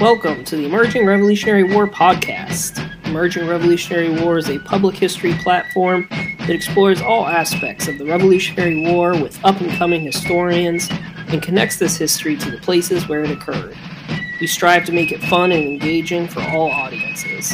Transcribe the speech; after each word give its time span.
Welcome 0.00 0.44
to 0.44 0.56
the 0.56 0.64
Emerging 0.64 1.06
Revolutionary 1.06 1.64
War 1.64 1.88
podcast. 1.88 2.88
Emerging 3.06 3.48
Revolutionary 3.48 4.22
War 4.22 4.38
is 4.38 4.48
a 4.48 4.60
public 4.60 4.94
history 4.94 5.34
platform 5.34 6.06
that 6.10 6.50
explores 6.50 7.00
all 7.00 7.26
aspects 7.26 7.88
of 7.88 7.98
the 7.98 8.04
Revolutionary 8.04 8.92
War 8.92 9.20
with 9.20 9.44
up 9.44 9.60
and 9.60 9.72
coming 9.72 10.02
historians 10.02 10.88
and 11.26 11.42
connects 11.42 11.80
this 11.80 11.96
history 11.96 12.36
to 12.36 12.48
the 12.48 12.58
places 12.58 13.08
where 13.08 13.24
it 13.24 13.32
occurred. 13.32 13.76
We 14.40 14.46
strive 14.46 14.84
to 14.84 14.92
make 14.92 15.10
it 15.10 15.20
fun 15.20 15.50
and 15.50 15.64
engaging 15.64 16.28
for 16.28 16.42
all 16.42 16.70
audiences. 16.70 17.52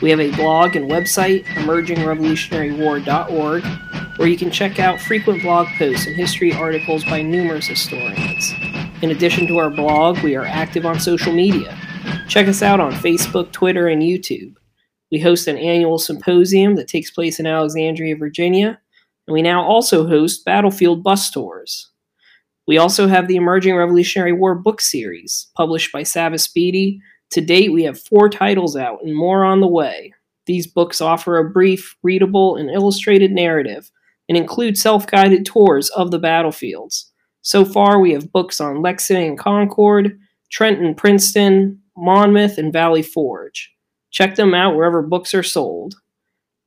We 0.00 0.08
have 0.08 0.20
a 0.20 0.34
blog 0.36 0.74
and 0.74 0.90
website, 0.90 1.44
emergingrevolutionarywar.org, 1.44 3.64
where 4.16 4.28
you 4.28 4.38
can 4.38 4.50
check 4.50 4.80
out 4.80 5.02
frequent 5.02 5.42
blog 5.42 5.66
posts 5.76 6.06
and 6.06 6.16
history 6.16 6.54
articles 6.54 7.04
by 7.04 7.20
numerous 7.20 7.66
historians. 7.66 8.54
In 9.00 9.12
addition 9.12 9.46
to 9.46 9.58
our 9.58 9.70
blog, 9.70 10.18
we 10.24 10.34
are 10.34 10.44
active 10.44 10.84
on 10.84 10.98
social 10.98 11.32
media. 11.32 11.78
Check 12.26 12.48
us 12.48 12.62
out 12.62 12.80
on 12.80 12.90
Facebook, 12.92 13.52
Twitter, 13.52 13.86
and 13.86 14.02
YouTube. 14.02 14.56
We 15.12 15.20
host 15.20 15.46
an 15.46 15.56
annual 15.56 15.98
symposium 15.98 16.74
that 16.74 16.88
takes 16.88 17.12
place 17.12 17.38
in 17.38 17.46
Alexandria, 17.46 18.16
Virginia, 18.16 18.80
and 19.28 19.34
we 19.34 19.40
now 19.40 19.62
also 19.62 20.04
host 20.04 20.44
battlefield 20.44 21.04
bus 21.04 21.30
tours. 21.30 21.92
We 22.66 22.76
also 22.76 23.06
have 23.06 23.28
the 23.28 23.36
Emerging 23.36 23.76
Revolutionary 23.76 24.32
War 24.32 24.56
book 24.56 24.80
series, 24.80 25.46
published 25.56 25.92
by 25.92 26.02
Savas 26.02 26.52
Beatie. 26.52 27.00
To 27.30 27.40
date, 27.40 27.72
we 27.72 27.84
have 27.84 28.00
four 28.00 28.28
titles 28.28 28.74
out 28.74 28.98
and 29.04 29.14
more 29.14 29.44
on 29.44 29.60
the 29.60 29.68
way. 29.68 30.12
These 30.46 30.66
books 30.66 31.00
offer 31.00 31.38
a 31.38 31.48
brief, 31.48 31.96
readable, 32.02 32.56
and 32.56 32.68
illustrated 32.68 33.30
narrative 33.30 33.92
and 34.28 34.36
include 34.36 34.76
self 34.76 35.06
guided 35.06 35.46
tours 35.46 35.88
of 35.90 36.10
the 36.10 36.18
battlefields. 36.18 37.12
So 37.42 37.64
far, 37.64 38.00
we 38.00 38.12
have 38.12 38.32
books 38.32 38.60
on 38.60 38.82
Lexington 38.82 39.28
and 39.28 39.38
Concord, 39.38 40.18
Trenton, 40.50 40.94
Princeton, 40.94 41.80
Monmouth, 41.96 42.58
and 42.58 42.72
Valley 42.72 43.02
Forge. 43.02 43.72
Check 44.10 44.36
them 44.36 44.54
out 44.54 44.74
wherever 44.74 45.02
books 45.02 45.34
are 45.34 45.42
sold. 45.42 45.94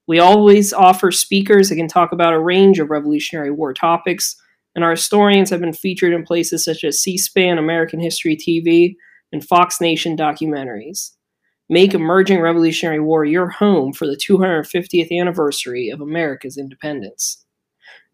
We 0.08 0.20
always 0.20 0.73
offer 0.73 1.12
speakers 1.12 1.70
that 1.70 1.76
can 1.76 1.88
talk 1.88 2.12
about 2.12 2.34
a 2.34 2.40
range 2.40 2.80
of 2.80 2.90
Revolutionary 2.90 3.52
War 3.52 3.73
topics, 3.73 4.36
and 4.76 4.84
our 4.84 4.92
historians 4.92 5.50
have 5.50 5.62
been 5.62 5.73
featured 5.73 6.14
in 6.14 6.23
places 6.23 6.64
such 6.64 6.84
as 6.84 7.02
C 7.02 7.17
SPAN, 7.17 7.58
American 7.58 8.00
History 8.00 8.36
TV, 8.36 8.95
and 9.32 9.45
Fox 9.45 9.80
Nation 9.80 10.17
documentaries. 10.17 11.12
Make 11.70 11.94
Emerging 11.94 12.42
Revolutionary 12.42 13.00
War 13.00 13.23
your 13.23 13.48
home 13.50 13.94
for 13.94 14.06
the 14.06 14.17
250th 14.17 15.17
anniversary 15.17 15.90
of 15.90 16.02
America's 16.02 16.58
independence. 16.58 17.45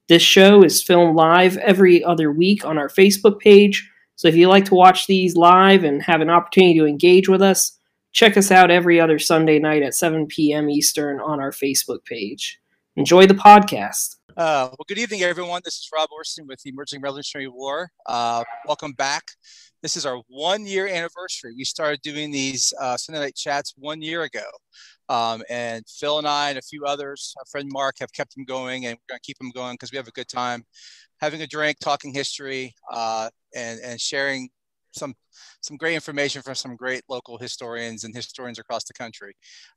This 0.07 0.21
show 0.21 0.63
is 0.63 0.81
filmed 0.81 1.17
live 1.17 1.57
every 1.57 2.01
other 2.01 2.31
week 2.31 2.63
on 2.63 2.77
our 2.77 2.87
Facebook 2.87 3.39
page. 3.39 3.91
So 4.15 4.29
if 4.29 4.37
you 4.37 4.47
like 4.47 4.63
to 4.65 4.73
watch 4.73 5.05
these 5.05 5.35
live 5.35 5.83
and 5.83 6.01
have 6.01 6.21
an 6.21 6.29
opportunity 6.29 6.79
to 6.79 6.85
engage 6.85 7.27
with 7.27 7.41
us, 7.41 7.77
check 8.13 8.37
us 8.37 8.49
out 8.49 8.71
every 8.71 9.01
other 9.01 9.19
Sunday 9.19 9.59
night 9.59 9.83
at 9.83 9.93
7 9.93 10.25
p.m. 10.27 10.69
Eastern 10.69 11.19
on 11.19 11.41
our 11.41 11.51
Facebook 11.51 12.05
page. 12.05 12.57
Enjoy 12.95 13.27
the 13.27 13.33
podcast. 13.33 14.15
Uh, 14.37 14.69
well, 14.69 14.85
good 14.87 14.97
evening, 14.97 15.23
everyone. 15.23 15.61
This 15.65 15.75
is 15.75 15.89
Rob 15.93 16.09
Orrison 16.09 16.47
with 16.47 16.61
the 16.61 16.69
Emerging 16.69 17.01
Revolutionary 17.01 17.49
War. 17.49 17.91
Uh, 18.05 18.45
welcome 18.65 18.93
back. 18.93 19.31
This 19.81 19.95
is 19.95 20.05
our 20.05 20.21
one 20.27 20.65
year 20.65 20.87
anniversary. 20.87 21.53
We 21.55 21.63
started 21.63 22.01
doing 22.01 22.31
these 22.31 22.73
uh, 22.81 22.97
Sunday 22.97 23.21
night 23.21 23.35
chats 23.35 23.73
one 23.77 24.01
year 24.01 24.23
ago. 24.23 24.45
Um, 25.09 25.43
and 25.49 25.83
Phil 25.87 26.17
and 26.17 26.27
I 26.27 26.49
and 26.49 26.57
a 26.57 26.63
few 26.63 26.85
others, 26.85 27.33
our 27.37 27.45
friend 27.49 27.69
Mark, 27.71 27.95
have 27.99 28.11
kept 28.11 28.35
them 28.35 28.43
going, 28.43 28.85
and 28.85 28.95
we're 28.95 29.13
going 29.13 29.19
to 29.19 29.25
keep 29.25 29.37
them 29.37 29.51
going 29.53 29.75
because 29.75 29.91
we 29.91 29.97
have 29.97 30.07
a 30.07 30.11
good 30.11 30.27
time 30.27 30.65
having 31.21 31.41
a 31.41 31.47
drink, 31.47 31.77
talking 31.79 32.13
history, 32.13 32.73
uh, 32.91 33.29
and 33.55 33.79
and 33.81 34.01
sharing 34.01 34.49
some 34.91 35.13
some 35.61 35.77
great 35.77 35.95
information 35.95 36.41
from 36.41 36.55
some 36.55 36.75
great 36.75 37.03
local 37.07 37.37
historians 37.37 38.03
and 38.03 38.15
historians 38.15 38.59
across 38.59 38.83
the 38.83 38.93
country. 38.93 39.33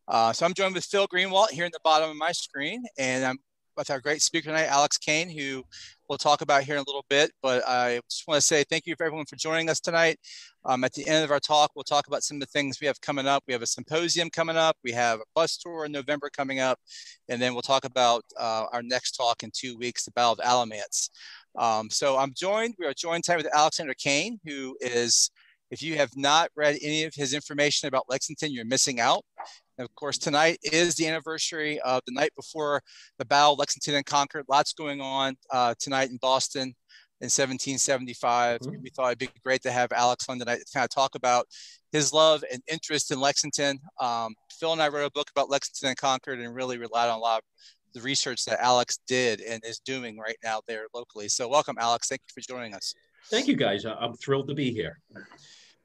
Uh, 0.09 0.33
so 0.33 0.47
I'm 0.47 0.55
joined 0.55 0.75
with 0.75 0.85
Phil 0.85 1.07
Greenwalt 1.09 1.51
here 1.51 1.65
in 1.65 1.73
the 1.73 1.81
bottom 1.85 2.11
of 2.11 2.17
my 2.17 2.33
screen, 2.33 2.83
and 2.99 3.25
I'm 3.25 3.39
with 3.77 3.91
our 3.91 4.01
great 4.01 4.23
speaker 4.23 4.47
tonight, 4.47 4.67
Alex 4.67 4.99
Cain, 4.99 5.29
who 5.31 5.65
we'll 6.11 6.19
talk 6.19 6.43
about 6.43 6.65
here 6.65 6.75
in 6.75 6.81
a 6.81 6.85
little 6.87 7.07
bit. 7.09 7.31
But 7.41 7.67
I 7.67 8.01
just 8.11 8.27
want 8.27 8.37
to 8.37 8.47
say 8.47 8.65
thank 8.65 8.85
you 8.85 8.97
for 8.97 9.05
everyone 9.07 9.27
for 9.27 9.37
joining 9.37 9.71
us 9.71 9.79
tonight. 9.79 10.19
Um, 10.65 10.83
at 10.83 10.93
the 10.93 11.07
end 11.07 11.25
of 11.25 11.31
our 11.31 11.39
talk, 11.39 11.71
we'll 11.75 11.85
talk 11.85 12.09
about 12.09 12.25
some 12.25 12.37
of 12.37 12.41
the 12.41 12.47
things 12.47 12.81
we 12.81 12.89
have 12.89 13.01
coming 13.01 13.29
up. 13.29 13.45
We 13.47 13.53
have 13.53 13.63
a 13.63 13.67
symposium 13.67 14.29
coming 14.29 14.57
up. 14.57 14.77
We 14.83 14.91
have 14.91 15.21
a 15.21 15.25
bus 15.37 15.57
tour 15.57 15.85
in 15.85 15.93
November 15.93 16.29
coming 16.29 16.59
up. 16.59 16.81
And 17.29 17.41
then 17.41 17.53
we'll 17.53 17.63
talk 17.63 17.85
about 17.85 18.25
uh, 18.37 18.67
our 18.73 18.83
next 18.83 19.13
talk 19.13 19.45
in 19.45 19.53
two 19.55 19.79
weeks, 19.79 20.05
the 20.05 20.11
Battle 20.11 20.33
of 20.33 20.41
Alamance. 20.41 21.11
Um, 21.57 21.89
so 21.91 22.19
I'm 22.19 22.35
joined, 22.35 22.75
we 22.79 22.87
are 22.87 22.93
joined 22.93 23.23
tonight 23.23 23.45
with 23.45 23.55
Alexander 23.55 23.95
Cain, 23.95 24.41
who 24.45 24.77
is, 24.81 25.31
if 25.71 25.81
you 25.81 25.97
have 25.97 26.11
not 26.17 26.51
read 26.57 26.77
any 26.83 27.05
of 27.05 27.15
his 27.15 27.35
information 27.35 27.87
about 27.87 28.07
Lexington, 28.09 28.53
you're 28.53 28.65
missing 28.65 28.99
out. 28.99 29.25
And 29.81 29.89
of 29.89 29.95
course, 29.95 30.19
tonight 30.19 30.59
is 30.63 30.95
the 30.95 31.07
anniversary 31.07 31.81
of 31.81 32.03
the 32.07 32.13
night 32.13 32.33
before 32.37 32.83
the 33.17 33.25
Battle 33.25 33.55
of 33.55 33.59
Lexington 33.59 33.95
and 33.95 34.05
Concord. 34.05 34.45
Lots 34.47 34.75
going 34.75 35.01
on 35.01 35.39
uh, 35.51 35.75
tonight 35.79 36.11
in 36.11 36.19
Boston 36.19 36.75
in 37.23 37.31
1775. 37.31 38.61
Mm-hmm. 38.61 38.83
We 38.83 38.91
thought 38.91 39.07
it'd 39.07 39.19
be 39.21 39.31
great 39.43 39.63
to 39.63 39.73
have 39.73 39.91
Alex 39.93 40.29
on 40.29 40.39
tonight 40.39 40.59
to 40.59 40.67
kind 40.75 40.85
of 40.85 40.91
talk 40.91 41.15
about 41.15 41.47
his 41.93 42.13
love 42.13 42.45
and 42.53 42.61
interest 42.71 43.11
in 43.11 43.21
Lexington. 43.21 43.79
Um, 43.99 44.35
Phil 44.53 44.75
and 44.75 44.83
I 44.83 44.89
wrote 44.89 45.07
a 45.07 45.13
book 45.13 45.31
about 45.31 45.49
Lexington 45.49 45.89
and 45.89 45.97
Concord 45.97 46.41
and 46.41 46.55
really 46.55 46.77
relied 46.77 47.09
on 47.09 47.17
a 47.17 47.23
lot 47.23 47.39
of 47.39 47.45
the 47.95 48.03
research 48.03 48.45
that 48.45 48.63
Alex 48.63 48.99
did 49.09 49.41
and 49.41 49.65
is 49.65 49.79
doing 49.79 50.19
right 50.19 50.37
now 50.45 50.61
there 50.69 50.89
locally. 50.93 51.31
So 51.31 51.49
welcome, 51.49 51.77
Alex. 51.81 52.09
Thank 52.09 52.21
you 52.29 52.43
for 52.43 52.47
joining 52.47 52.75
us. 52.75 52.95
Thank 53.31 53.49
you, 53.49 53.57
guys. 53.57 53.87
I'm 53.87 54.13
thrilled 54.13 54.49
to 54.49 54.55
be 54.55 54.73
here. 54.73 54.99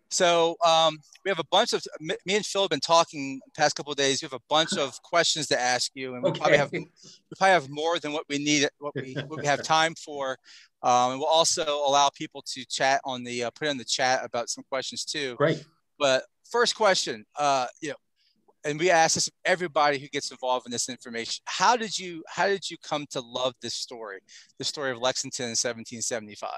So 0.09 0.55
um, 0.65 0.99
we 1.23 1.29
have 1.29 1.39
a 1.39 1.45
bunch 1.51 1.73
of 1.73 1.83
me 1.99 2.35
and 2.35 2.45
Phil 2.45 2.61
have 2.61 2.69
been 2.69 2.79
talking 2.79 3.41
past 3.57 3.75
couple 3.75 3.91
of 3.91 3.97
days. 3.97 4.21
We 4.21 4.27
have 4.27 4.33
a 4.33 4.43
bunch 4.49 4.77
of 4.77 5.01
questions 5.03 5.47
to 5.47 5.59
ask 5.59 5.91
you, 5.95 6.13
and 6.13 6.23
we 6.23 6.29
okay. 6.29 6.39
probably 6.39 6.57
have 6.57 6.71
we 6.71 6.87
probably 7.37 7.53
have 7.53 7.69
more 7.69 7.99
than 7.99 8.13
what 8.13 8.25
we 8.29 8.37
need, 8.37 8.67
what 8.79 8.93
we 8.95 9.15
what 9.27 9.39
we 9.41 9.45
have 9.45 9.63
time 9.63 9.95
for. 9.95 10.37
Um, 10.83 11.11
and 11.11 11.19
we'll 11.19 11.29
also 11.29 11.65
allow 11.65 12.09
people 12.15 12.43
to 12.53 12.65
chat 12.65 13.01
on 13.03 13.23
the 13.23 13.45
uh, 13.45 13.49
put 13.51 13.67
in 13.67 13.77
the 13.77 13.85
chat 13.85 14.23
about 14.23 14.49
some 14.49 14.63
questions 14.69 15.03
too. 15.03 15.35
Great. 15.35 15.65
But 15.97 16.23
first 16.49 16.75
question, 16.75 17.25
uh, 17.37 17.67
you 17.81 17.89
know, 17.89 17.95
and 18.65 18.79
we 18.79 18.89
ask 18.89 19.15
this 19.15 19.29
everybody 19.45 19.99
who 19.99 20.07
gets 20.07 20.31
involved 20.31 20.65
in 20.65 20.71
this 20.71 20.89
information. 20.89 21.41
How 21.45 21.75
did 21.75 21.97
you 21.97 22.23
how 22.27 22.47
did 22.47 22.69
you 22.69 22.77
come 22.83 23.05
to 23.11 23.21
love 23.21 23.53
this 23.61 23.75
story, 23.75 24.19
the 24.57 24.63
story 24.63 24.91
of 24.91 24.97
Lexington 24.97 25.45
in 25.45 25.51
1775? 25.51 26.51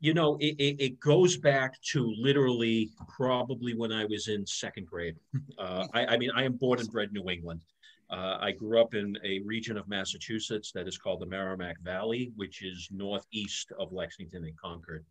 You 0.00 0.14
know, 0.14 0.36
it, 0.36 0.56
it, 0.58 0.76
it, 0.80 1.00
goes 1.00 1.36
back 1.36 1.80
to 1.92 2.12
literally 2.18 2.90
probably 3.08 3.74
when 3.74 3.92
I 3.92 4.04
was 4.04 4.28
in 4.28 4.46
second 4.46 4.86
grade. 4.86 5.16
Uh, 5.58 5.86
I, 5.94 6.06
I, 6.06 6.18
mean, 6.18 6.30
I 6.34 6.44
am 6.44 6.52
born 6.52 6.80
and 6.80 6.90
bred 6.90 7.12
New 7.12 7.30
England. 7.30 7.62
Uh, 8.10 8.36
I 8.40 8.52
grew 8.52 8.78
up 8.78 8.94
in 8.94 9.16
a 9.24 9.40
region 9.40 9.78
of 9.78 9.88
Massachusetts 9.88 10.70
that 10.72 10.86
is 10.86 10.98
called 10.98 11.20
the 11.20 11.26
Merrimack 11.26 11.80
Valley, 11.80 12.30
which 12.36 12.62
is 12.62 12.88
northeast 12.92 13.72
of 13.78 13.92
Lexington 13.92 14.44
and 14.44 14.56
Concord. 14.58 15.04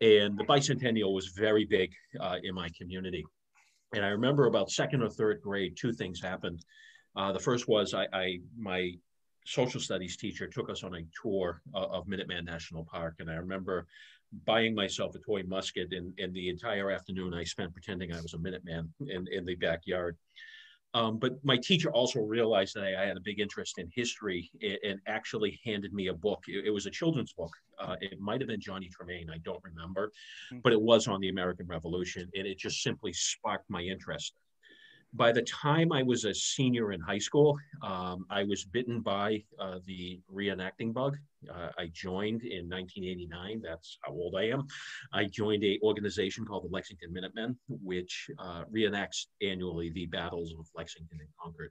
And 0.00 0.38
the 0.38 0.44
bicentennial 0.44 1.12
was 1.12 1.28
very 1.28 1.64
big 1.64 1.92
uh, 2.20 2.36
in 2.42 2.54
my 2.54 2.68
community. 2.78 3.24
And 3.94 4.04
I 4.04 4.08
remember 4.08 4.46
about 4.46 4.70
second 4.70 5.02
or 5.02 5.10
third 5.10 5.40
grade, 5.42 5.76
two 5.76 5.92
things 5.92 6.20
happened. 6.20 6.64
Uh, 7.16 7.32
the 7.32 7.40
first 7.40 7.68
was 7.68 7.94
I, 7.94 8.06
I 8.12 8.38
my 8.56 8.92
social 9.44 9.80
studies 9.80 10.16
teacher 10.16 10.46
took 10.46 10.70
us 10.70 10.82
on 10.82 10.94
a 10.94 11.02
tour 11.20 11.60
uh, 11.74 11.86
of 11.86 12.06
Minuteman 12.06 12.44
National 12.44 12.84
Park. 12.84 13.16
And 13.18 13.30
I 13.30 13.34
remember 13.34 13.86
buying 14.44 14.74
myself 14.74 15.14
a 15.14 15.18
toy 15.18 15.42
musket 15.46 15.92
and, 15.92 16.12
and 16.18 16.34
the 16.34 16.48
entire 16.48 16.90
afternoon 16.90 17.34
I 17.34 17.44
spent 17.44 17.72
pretending 17.72 18.12
I 18.12 18.20
was 18.20 18.34
a 18.34 18.38
Minuteman 18.38 18.88
in, 19.06 19.26
in 19.30 19.44
the 19.44 19.54
backyard. 19.54 20.16
Um, 20.94 21.18
but 21.18 21.44
my 21.44 21.56
teacher 21.56 21.90
also 21.90 22.20
realized 22.20 22.76
that 22.76 22.84
I, 22.84 23.02
I, 23.02 23.06
had 23.06 23.16
a 23.16 23.20
big 23.20 23.40
interest 23.40 23.78
in 23.78 23.90
history 23.92 24.48
and, 24.62 24.78
and 24.84 25.00
actually 25.08 25.58
handed 25.64 25.92
me 25.92 26.06
a 26.06 26.14
book. 26.14 26.44
It, 26.46 26.66
it 26.66 26.70
was 26.70 26.86
a 26.86 26.90
children's 26.90 27.32
book. 27.32 27.50
Uh, 27.80 27.96
it 28.00 28.20
might 28.20 28.40
have 28.40 28.46
been 28.46 28.60
Johnny 28.60 28.88
Tremain, 28.88 29.28
I 29.28 29.38
don't 29.38 29.62
remember, 29.64 30.12
hmm. 30.50 30.58
but 30.62 30.72
it 30.72 30.80
was 30.80 31.08
on 31.08 31.20
the 31.20 31.30
American 31.30 31.66
Revolution, 31.66 32.30
and 32.36 32.46
it 32.46 32.58
just 32.58 32.80
simply 32.80 33.12
sparked 33.12 33.68
my 33.68 33.82
interest 33.82 34.34
by 35.14 35.30
the 35.30 35.42
time 35.42 35.92
I 35.92 36.02
was 36.02 36.24
a 36.24 36.34
senior 36.34 36.92
in 36.92 37.00
high 37.00 37.18
school, 37.18 37.56
um, 37.82 38.26
I 38.30 38.42
was 38.42 38.64
bitten 38.64 39.00
by 39.00 39.44
uh, 39.60 39.78
the 39.86 40.20
reenacting 40.32 40.92
bug. 40.92 41.16
Uh, 41.48 41.68
I 41.78 41.86
joined 41.92 42.42
in 42.42 42.68
1989. 42.68 43.62
That's 43.62 43.98
how 44.02 44.12
old 44.12 44.34
I 44.36 44.48
am. 44.48 44.66
I 45.12 45.24
joined 45.26 45.62
a 45.62 45.78
organization 45.82 46.44
called 46.44 46.64
the 46.64 46.74
Lexington 46.74 47.12
Minutemen, 47.12 47.56
which 47.68 48.28
uh, 48.38 48.64
reenacts 48.74 49.26
annually 49.40 49.90
the 49.90 50.06
battles 50.06 50.52
of 50.58 50.66
Lexington 50.74 51.18
and 51.20 51.28
Concord. 51.40 51.70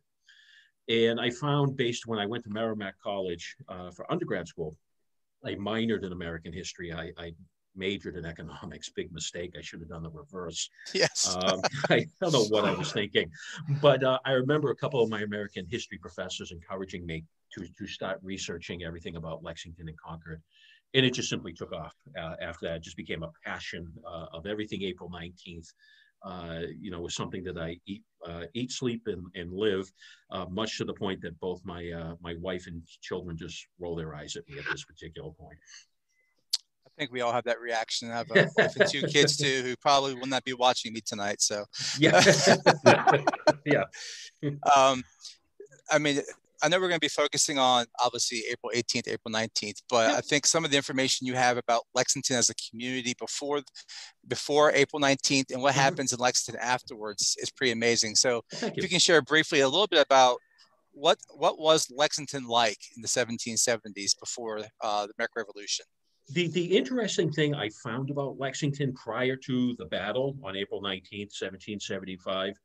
And 0.88 1.20
I 1.20 1.30
found, 1.30 1.76
based 1.76 2.08
when 2.08 2.20
I 2.20 2.26
went 2.26 2.44
to 2.46 2.50
Merrimack 2.50 2.96
College 3.04 3.56
uh, 3.68 3.92
for 3.92 4.10
undergrad 4.12 4.48
school, 4.48 4.78
I 5.46 5.56
minored 5.56 6.06
in 6.06 6.14
American 6.14 6.54
history. 6.54 6.94
I, 6.94 7.12
I 7.18 7.34
majored 7.76 8.16
in 8.16 8.26
economics. 8.26 8.90
Big 8.90 9.12
mistake. 9.12 9.56
I 9.58 9.62
should 9.62 9.80
have 9.80 9.90
done 9.90 10.04
the 10.04 10.10
reverse. 10.10 10.70
Yes. 10.94 11.36
um, 11.36 11.62
I 11.90 12.06
don't 12.22 12.34
know 12.34 12.46
what 12.46 12.66
I 12.66 12.74
was 12.74 12.92
thinking, 12.92 13.30
but 13.82 14.04
uh, 14.04 14.20
I 14.26 14.32
remember 14.32 14.72
a 14.72 14.76
couple 14.76 15.02
of 15.02 15.10
my 15.10 15.22
American 15.22 15.66
history 15.70 15.98
professors 15.98 16.52
encouraging 16.52 17.06
me 17.06 17.24
to 17.54 17.66
to 17.78 17.88
start 17.88 18.20
researching 18.24 18.84
everything 18.84 19.16
about 19.16 19.44
Lexington 19.44 19.88
and 19.88 19.98
Concord, 20.00 20.42
and 20.94 21.06
it 21.06 21.14
just 21.14 21.30
simply 21.30 21.54
took 21.54 21.72
off. 21.74 21.94
Uh, 22.20 22.36
after 22.42 22.68
that, 22.68 22.78
it 22.78 22.84
just 22.84 22.98
became 22.98 23.24
a 23.24 23.32
passion 23.46 23.88
uh, 24.08 24.26
of 24.34 24.46
everything 24.46 24.84
April 24.84 25.10
nineteenth. 25.10 25.68
uh, 26.24 26.62
you 26.80 26.90
know, 26.90 27.02
was 27.02 27.16
something 27.16 27.44
that 27.44 27.58
I 27.58 27.78
eat, 27.86 28.02
uh, 28.26 28.44
eat, 28.54 28.72
sleep, 28.72 29.04
and, 29.08 29.26
and 29.36 29.52
live, 29.52 29.92
uh, 30.32 30.46
much 30.50 30.78
to 30.78 30.86
the 30.86 30.94
point 30.94 31.22
that 31.22 31.38
both 31.40 31.62
my 31.66 31.92
uh, 31.92 32.16
my 32.22 32.36
wife 32.40 32.66
and 32.68 32.82
children 33.02 33.38
just 33.38 33.68
roll 33.80 33.96
their 33.96 34.16
eyes 34.16 34.36
at 34.38 34.48
me 34.48 34.58
at 34.58 34.66
this 34.72 34.86
particular 34.86 35.32
point. 35.32 35.58
I 36.96 37.02
think 37.02 37.12
we 37.12 37.22
all 37.22 37.32
have 37.32 37.46
that 37.46 37.60
reaction. 37.60 38.12
I 38.12 38.18
have 38.18 38.30
a 38.32 38.48
wife 38.58 38.76
and 38.80 38.90
two 38.90 39.02
kids 39.08 39.36
too, 39.36 39.62
who 39.64 39.76
probably 39.78 40.14
will 40.14 40.28
not 40.28 40.44
be 40.44 40.54
watching 40.54 40.94
me 40.94 41.02
tonight. 41.02 41.42
So 41.42 41.66
yeah, 41.98 42.22
yeah. 43.66 43.84
Um, 44.76 45.04
I 45.90 45.98
mean, 45.98 46.22
I 46.62 46.70
know 46.70 46.78
we're 46.78 46.88
going 46.88 47.00
to 47.00 47.06
be 47.06 47.10
focusing 47.10 47.58
on 47.58 47.86
obviously 48.00 48.44
April 48.50 48.72
18th, 48.74 49.08
April 49.10 49.34
19th, 49.34 49.82
but 49.90 50.12
I 50.12 50.22
think 50.22 50.46
some 50.46 50.64
of 50.64 50.72
the 50.72 50.78
information 50.78 51.28
you 51.28 51.34
have 51.34 51.58
about 51.58 51.82
Lexington 51.96 52.38
as 52.38 52.50
a 52.50 52.54
community 52.56 53.16
before 53.20 53.62
before 54.28 54.72
April 54.72 55.02
19th 55.02 55.52
and 55.52 55.62
what 55.62 55.72
mm-hmm. 55.72 55.82
happens 55.82 56.14
in 56.14 56.20
Lexington 56.20 56.62
afterwards 56.64 57.36
is 57.42 57.50
pretty 57.50 57.72
amazing. 57.72 58.16
So 58.16 58.44
if 58.52 58.62
you. 58.62 58.84
you 58.84 58.88
can 58.88 59.00
share 59.00 59.22
briefly 59.22 59.60
a 59.60 59.68
little 59.68 59.88
bit 59.88 60.06
about 60.06 60.38
what 60.94 61.18
what 61.36 61.60
was 61.60 61.92
Lexington 61.92 62.48
like 62.48 62.80
in 62.96 63.02
the 63.02 63.08
1770s 63.08 64.18
before 64.20 64.60
uh, 64.82 65.08
the 65.08 65.14
American 65.18 65.44
Revolution? 65.46 65.86
The, 66.30 66.48
the 66.48 66.78
interesting 66.78 67.32
thing 67.32 67.54
I 67.54 67.70
found 67.84 68.10
about 68.10 68.40
Lexington 68.40 68.94
prior 68.94 69.36
to 69.36 69.76
the 69.76 69.86
battle 69.86 70.38
on 70.44 70.56
April 70.56 70.82
19th, 70.82 71.34
1775, 71.36 72.56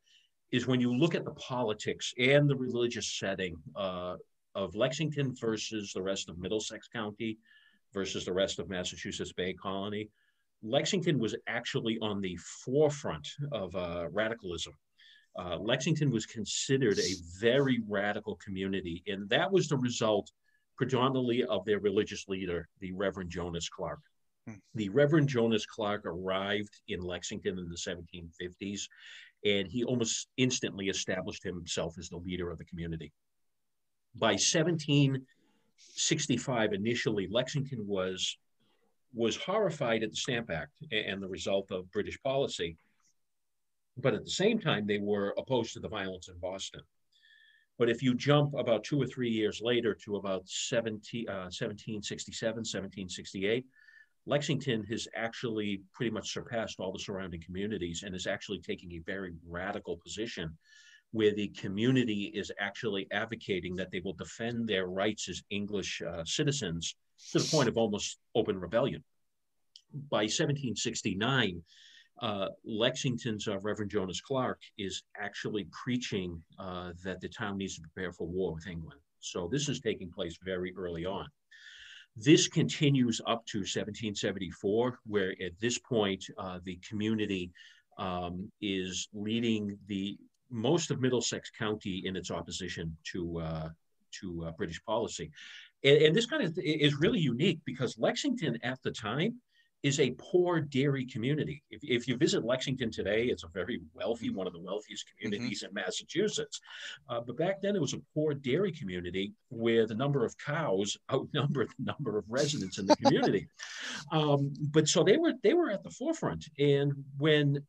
is 0.51 0.65
when 0.65 0.79
you 0.79 0.95
look 0.95 1.13
at 1.13 1.25
the 1.25 1.33
politics 1.33 2.13
and 2.17 2.49
the 2.49 2.55
religious 2.55 3.17
setting 3.19 3.55
uh, 3.75 4.15
of 4.55 4.75
Lexington 4.75 5.35
versus 5.35 5.91
the 5.93 6.01
rest 6.01 6.29
of 6.29 6.39
Middlesex 6.39 6.87
County 6.87 7.37
versus 7.93 8.25
the 8.25 8.33
rest 8.33 8.59
of 8.59 8.69
Massachusetts 8.69 9.33
Bay 9.33 9.53
Colony, 9.53 10.09
Lexington 10.63 11.19
was 11.19 11.35
actually 11.47 11.97
on 12.01 12.21
the 12.21 12.37
forefront 12.37 13.27
of 13.51 13.75
uh, 13.75 14.07
radicalism. 14.11 14.73
Uh, 15.37 15.57
Lexington 15.57 16.11
was 16.11 16.25
considered 16.25 16.99
a 16.99 17.15
very 17.39 17.81
radical 17.87 18.35
community, 18.35 19.03
and 19.07 19.29
that 19.29 19.51
was 19.51 19.67
the 19.67 19.77
result 19.77 20.31
predominantly 20.79 21.43
of 21.43 21.63
their 21.65 21.79
religious 21.79 22.27
leader, 22.29 22.69
the 22.79 22.93
Reverend 22.93 23.29
Jonas 23.29 23.67
Clark. 23.67 23.99
Hmm. 24.47 24.53
The 24.75 24.87
Reverend 24.87 25.27
Jonas 25.27 25.65
Clark 25.65 26.03
arrived 26.05 26.79
in 26.87 27.01
Lexington 27.01 27.59
in 27.59 27.67
the 27.67 27.75
1750s, 27.75 28.83
and 29.43 29.67
he 29.67 29.83
almost 29.83 30.29
instantly 30.37 30.87
established 30.87 31.43
himself 31.43 31.95
as 31.99 32.07
the 32.07 32.15
leader 32.15 32.49
of 32.49 32.57
the 32.57 32.63
community. 32.63 33.11
By 34.15 34.31
1765, 34.31 36.71
initially, 36.71 37.27
Lexington 37.29 37.85
was, 37.85 38.37
was 39.13 39.35
horrified 39.35 40.01
at 40.01 40.11
the 40.11 40.15
Stamp 40.15 40.49
Act 40.49 40.71
and 40.93 41.21
the 41.21 41.27
result 41.27 41.71
of 41.71 41.91
British 41.91 42.17
policy. 42.23 42.77
But 43.97 44.13
at 44.13 44.23
the 44.23 44.31
same 44.31 44.59
time, 44.59 44.87
they 44.87 44.99
were 44.99 45.33
opposed 45.37 45.73
to 45.73 45.81
the 45.81 45.89
violence 45.89 46.29
in 46.29 46.37
Boston. 46.39 46.83
But 47.79 47.89
if 47.89 48.03
you 48.03 48.13
jump 48.13 48.53
about 48.55 48.83
two 48.83 49.01
or 49.01 49.07
three 49.07 49.29
years 49.29 49.61
later 49.63 49.95
to 50.03 50.17
about 50.17 50.47
17, 50.49 51.29
uh, 51.29 51.47
1767, 51.47 52.57
1768, 52.57 53.65
Lexington 54.25 54.83
has 54.83 55.07
actually 55.15 55.81
pretty 55.93 56.11
much 56.11 56.33
surpassed 56.33 56.81
all 56.81 56.91
the 56.91 56.99
surrounding 56.99 57.41
communities 57.41 58.03
and 58.03 58.13
is 58.13 58.27
actually 58.27 58.59
taking 58.59 58.91
a 58.91 58.99
very 58.99 59.33
radical 59.47 59.95
position 59.95 60.57
where 61.11 61.33
the 61.33 61.47
community 61.47 62.31
is 62.35 62.51
actually 62.59 63.07
advocating 63.11 63.77
that 63.77 63.91
they 63.91 64.01
will 64.01 64.13
defend 64.13 64.67
their 64.67 64.87
rights 64.87 65.29
as 65.29 65.41
English 65.49 66.01
uh, 66.01 66.23
citizens 66.25 66.95
to 67.31 67.39
the 67.39 67.47
point 67.49 67.69
of 67.69 67.77
almost 67.77 68.19
open 68.35 68.59
rebellion. 68.59 69.03
By 70.09 70.23
1769, 70.23 71.63
uh, 72.21 72.47
Lexington's 72.65 73.47
uh, 73.47 73.59
Reverend 73.59 73.91
Jonas 73.91 74.21
Clark 74.21 74.59
is 74.77 75.03
actually 75.17 75.67
preaching 75.71 76.41
uh, 76.57 76.91
that 77.03 77.21
the 77.21 77.29
town 77.29 77.57
needs 77.57 77.75
to 77.75 77.81
prepare 77.81 78.11
for 78.11 78.27
war 78.27 78.53
with 78.53 78.67
England. 78.67 78.99
So 79.19 79.47
this 79.51 79.69
is 79.69 79.79
taking 79.79 80.11
place 80.11 80.37
very 80.43 80.73
early 80.77 81.05
on. 81.05 81.27
This 82.15 82.47
continues 82.47 83.21
up 83.21 83.45
to 83.47 83.59
1774, 83.59 84.99
where 85.05 85.33
at 85.43 85.57
this 85.59 85.77
point, 85.77 86.25
uh, 86.37 86.59
the 86.63 86.79
community 86.87 87.51
um, 87.97 88.51
is 88.61 89.07
leading 89.13 89.77
the 89.87 90.17
most 90.49 90.91
of 90.91 90.99
Middlesex 90.99 91.51
County 91.51 92.03
in 92.05 92.15
its 92.15 92.31
opposition 92.31 92.97
to, 93.11 93.39
uh, 93.39 93.69
to 94.19 94.45
uh, 94.47 94.51
British 94.51 94.83
policy. 94.83 95.31
And, 95.83 95.97
and, 96.01 96.15
this 96.15 96.25
kind 96.25 96.43
of 96.43 96.57
is 96.57 96.99
really 96.99 97.19
unique 97.19 97.59
because 97.65 97.97
Lexington 97.97 98.57
at 98.63 98.81
the 98.83 98.91
time 98.91 99.39
is 99.83 99.99
a 99.99 100.11
poor 100.17 100.59
dairy 100.59 101.05
community. 101.05 101.63
If, 101.69 101.81
if 101.83 102.07
you 102.07 102.17
visit 102.17 102.43
Lexington 102.43 102.91
today, 102.91 103.25
it's 103.25 103.43
a 103.43 103.47
very 103.47 103.81
wealthy, 103.93 104.27
mm-hmm. 104.27 104.37
one 104.37 104.47
of 104.47 104.53
the 104.53 104.59
wealthiest 104.59 105.05
mm-hmm. 105.05 105.29
communities 105.29 105.63
mm-hmm. 105.63 105.77
in 105.77 105.83
Massachusetts. 105.83 106.59
Uh, 107.07 107.21
but 107.21 107.37
back 107.37 107.61
then, 107.61 107.75
it 107.75 107.81
was 107.81 107.93
a 107.93 108.01
poor 108.13 108.33
dairy 108.33 108.71
community 108.71 109.33
where 109.49 109.87
the 109.87 109.95
number 109.95 110.25
of 110.25 110.37
cows 110.37 110.97
outnumbered 111.11 111.69
the 111.79 111.85
number 111.85 112.17
of 112.17 112.25
residents 112.27 112.77
in 112.77 112.85
the 112.85 112.95
community. 113.03 113.47
um, 114.11 114.53
but 114.71 114.87
so 114.87 115.03
they 115.03 115.17
were 115.17 115.33
they 115.43 115.53
were 115.53 115.69
at 115.69 115.83
the 115.83 115.91
forefront. 115.91 116.45
And 116.59 116.93
when 117.17 117.63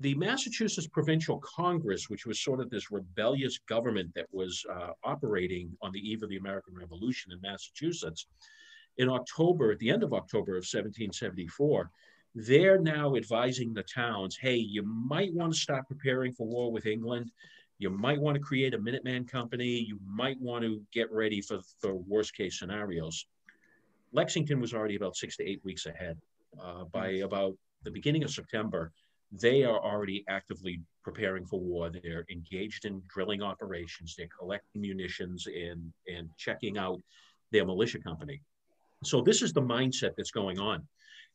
the 0.00 0.14
Massachusetts 0.16 0.88
Provincial 0.88 1.38
Congress, 1.38 2.08
which 2.08 2.26
was 2.26 2.42
sort 2.42 2.60
of 2.60 2.70
this 2.70 2.90
rebellious 2.90 3.58
government 3.68 4.10
that 4.16 4.26
was 4.32 4.64
uh, 4.68 4.90
operating 5.04 5.70
on 5.80 5.92
the 5.92 6.00
eve 6.00 6.24
of 6.24 6.28
the 6.28 6.38
American 6.38 6.74
Revolution 6.74 7.30
in 7.30 7.40
Massachusetts, 7.40 8.26
in 8.98 9.08
October, 9.08 9.72
at 9.72 9.78
the 9.78 9.90
end 9.90 10.02
of 10.02 10.12
October 10.12 10.52
of 10.52 10.64
1774, 10.64 11.90
they're 12.34 12.80
now 12.80 13.14
advising 13.16 13.74
the 13.74 13.82
towns 13.82 14.36
hey, 14.40 14.56
you 14.56 14.82
might 14.82 15.32
want 15.34 15.52
to 15.52 15.58
start 15.58 15.86
preparing 15.88 16.32
for 16.32 16.46
war 16.46 16.72
with 16.72 16.86
England. 16.86 17.30
You 17.78 17.90
might 17.90 18.20
want 18.20 18.36
to 18.36 18.40
create 18.40 18.74
a 18.74 18.78
Minuteman 18.78 19.28
company. 19.28 19.78
You 19.80 19.98
might 20.06 20.40
want 20.40 20.64
to 20.64 20.80
get 20.92 21.10
ready 21.12 21.40
for, 21.40 21.60
for 21.80 21.94
worst 21.94 22.34
case 22.34 22.58
scenarios. 22.58 23.26
Lexington 24.12 24.60
was 24.60 24.72
already 24.72 24.94
about 24.94 25.16
six 25.16 25.36
to 25.38 25.44
eight 25.44 25.60
weeks 25.64 25.86
ahead. 25.86 26.18
Uh, 26.62 26.84
by 26.84 27.08
about 27.24 27.56
the 27.82 27.90
beginning 27.90 28.22
of 28.22 28.30
September, 28.30 28.92
they 29.32 29.64
are 29.64 29.80
already 29.80 30.24
actively 30.28 30.80
preparing 31.02 31.46
for 31.46 31.58
war. 31.58 31.90
They're 31.90 32.26
engaged 32.30 32.84
in 32.84 33.02
drilling 33.08 33.42
operations. 33.42 34.14
They're 34.16 34.28
collecting 34.38 34.82
munitions 34.82 35.46
and, 35.46 35.92
and 36.06 36.28
checking 36.36 36.76
out 36.76 37.00
their 37.50 37.64
militia 37.66 37.98
company. 37.98 38.42
So 39.02 39.20
this 39.20 39.42
is 39.42 39.52
the 39.52 39.62
mindset 39.62 40.12
that's 40.16 40.30
going 40.30 40.58
on. 40.58 40.86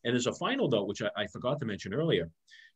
And 0.06 0.16
as 0.16 0.28
a 0.28 0.34
final 0.34 0.70
note, 0.70 0.88
which 0.88 1.02
I, 1.02 1.10
I 1.16 1.28
forgot 1.28 1.60
to 1.60 1.66
mention 1.66 1.94
earlier, 1.94 2.30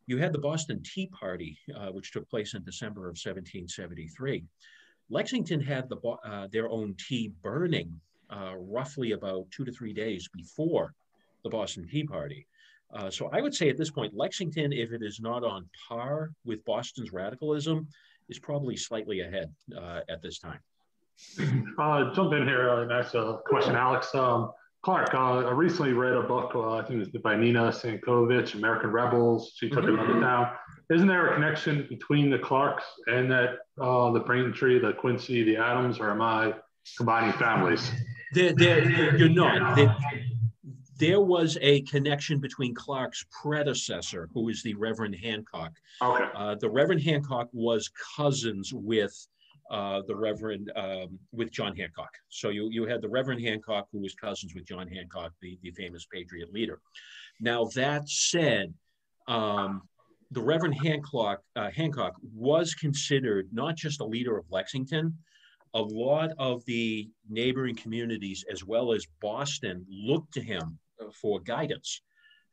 you 0.08 0.18
had 0.18 0.34
the 0.34 0.40
Boston 0.40 0.82
Tea 0.84 1.08
Party, 1.08 1.58
uh, 1.76 1.88
which 1.88 2.12
took 2.12 2.30
place 2.30 2.54
in 2.54 2.64
December 2.64 3.02
of 3.02 3.18
1773. 3.18 4.44
Lexington 5.10 5.62
had 5.62 5.90
the, 5.90 5.98
uh, 6.26 6.48
their 6.52 6.70
own 6.70 6.96
tea 6.98 7.32
burning 7.42 8.00
uh, 8.30 8.54
roughly 8.58 9.12
about 9.12 9.50
two 9.52 9.66
to 9.66 9.72
three 9.72 9.94
days 9.94 10.28
before 10.34 10.94
the 11.44 11.50
Boston 11.50 11.88
Tea 11.88 12.04
Party. 12.04 12.48
Uh, 12.94 13.10
so 13.10 13.30
I 13.32 13.42
would 13.42 13.54
say 13.54 13.70
at 13.70 13.78
this 13.78 13.90
point, 13.90 14.14
Lexington, 14.14 14.74
if 14.74 14.92
it 14.92 15.02
is 15.02 15.20
not 15.20 15.44
on 15.44 15.70
par 15.88 16.32
with 16.46 16.64
Boston's 16.66 17.14
radicalism, 17.14 17.88
is 18.30 18.40
probably 18.40 18.76
slightly 18.76 19.22
ahead 19.22 19.54
uh, 19.78 20.02
at 20.10 20.22
this 20.22 20.40
time. 20.40 20.60
Uh, 21.80 22.14
jump 22.14 22.32
in 22.34 22.44
here 22.46 22.82
and 22.82 22.92
ask 22.92 23.16
a 23.16 23.40
question, 23.46 23.76
Alex. 23.76 24.14
Um, 24.14 24.52
Clark, 24.84 25.14
uh, 25.14 25.46
I 25.46 25.52
recently 25.52 25.94
read 25.94 26.14
a 26.14 26.24
book, 26.24 26.54
uh, 26.56 26.78
I 26.78 26.82
think 26.82 26.96
it 26.96 27.14
was 27.14 27.22
by 27.22 27.36
Nina 27.36 27.70
Sankovich, 27.70 28.56
American 28.56 28.90
Rebels. 28.90 29.54
She 29.56 29.70
took 29.70 29.86
mm-hmm. 29.86 30.00
another 30.00 30.20
down. 30.20 30.52
Isn't 30.92 31.08
there 31.08 31.28
a 31.28 31.34
connection 31.36 31.86
between 31.88 32.32
the 32.32 32.40
Clarks 32.40 32.84
and 33.06 33.32
that 33.32 33.60
uh, 33.80 34.12
the 34.12 34.22
Braintree, 34.22 34.80
the 34.80 34.94
Quincy, 34.94 35.44
the 35.44 35.56
Adams, 35.56 36.00
or 36.00 36.10
am 36.10 36.22
I 36.22 36.56
combining 36.98 37.32
families? 37.34 37.92
They're, 38.34 38.54
they're, 38.54 39.18
you're 39.18 39.30
not. 39.30 39.76
They're, 39.76 39.96
there 40.98 41.22
was 41.22 41.58
a 41.62 41.82
connection 41.82 42.40
between 42.40 42.74
Clark's 42.74 43.26
predecessor, 43.30 44.30
who 44.34 44.50
is 44.50 44.64
the 44.64 44.74
Reverend 44.76 45.16
Hancock. 45.16 45.74
Okay. 46.02 46.26
Uh, 46.36 46.56
the 46.56 46.70
Reverend 46.70 47.02
Hancock 47.02 47.50
was 47.54 47.90
cousins 48.16 48.72
with 48.74 49.28
uh, 49.72 50.02
the 50.06 50.16
Reverend 50.16 50.72
um, 50.76 51.18
with 51.32 51.50
John 51.52 51.76
Hancock. 51.76 52.14
So 52.30 52.50
you, 52.50 52.70
you 52.70 52.86
had 52.86 53.02
the 53.02 53.10
Reverend 53.10 53.42
Hancock, 53.42 53.88
who 53.92 54.00
was 54.02 54.14
cousins 54.14 54.54
with 54.54 54.66
John 54.66 54.88
Hancock, 54.88 55.32
the, 55.42 55.58
the 55.64 55.72
famous 55.72 56.06
Patriot 56.14 56.52
leader. 56.54 56.82
Now, 57.40 57.66
that 57.76 58.08
said, 58.10 58.74
um, 59.28 59.82
the 60.32 60.42
Reverend 60.42 60.76
Hancock, 60.76 61.42
uh, 61.56 61.70
Hancock 61.72 62.14
was 62.36 62.74
considered 62.74 63.48
not 63.52 63.76
just 63.76 64.02
a 64.02 64.06
leader 64.06 64.38
of 64.38 64.46
Lexington, 64.52 65.18
a 65.74 65.82
lot 65.82 66.32
of 66.38 66.64
the 66.66 67.10
neighboring 67.30 67.76
communities, 67.76 68.44
as 68.52 68.66
well 68.66 68.92
as 68.92 69.08
Boston, 69.22 69.86
looked 69.90 70.34
to 70.34 70.42
him 70.42 70.78
uh, 71.02 71.06
for 71.22 71.40
guidance. 71.40 72.02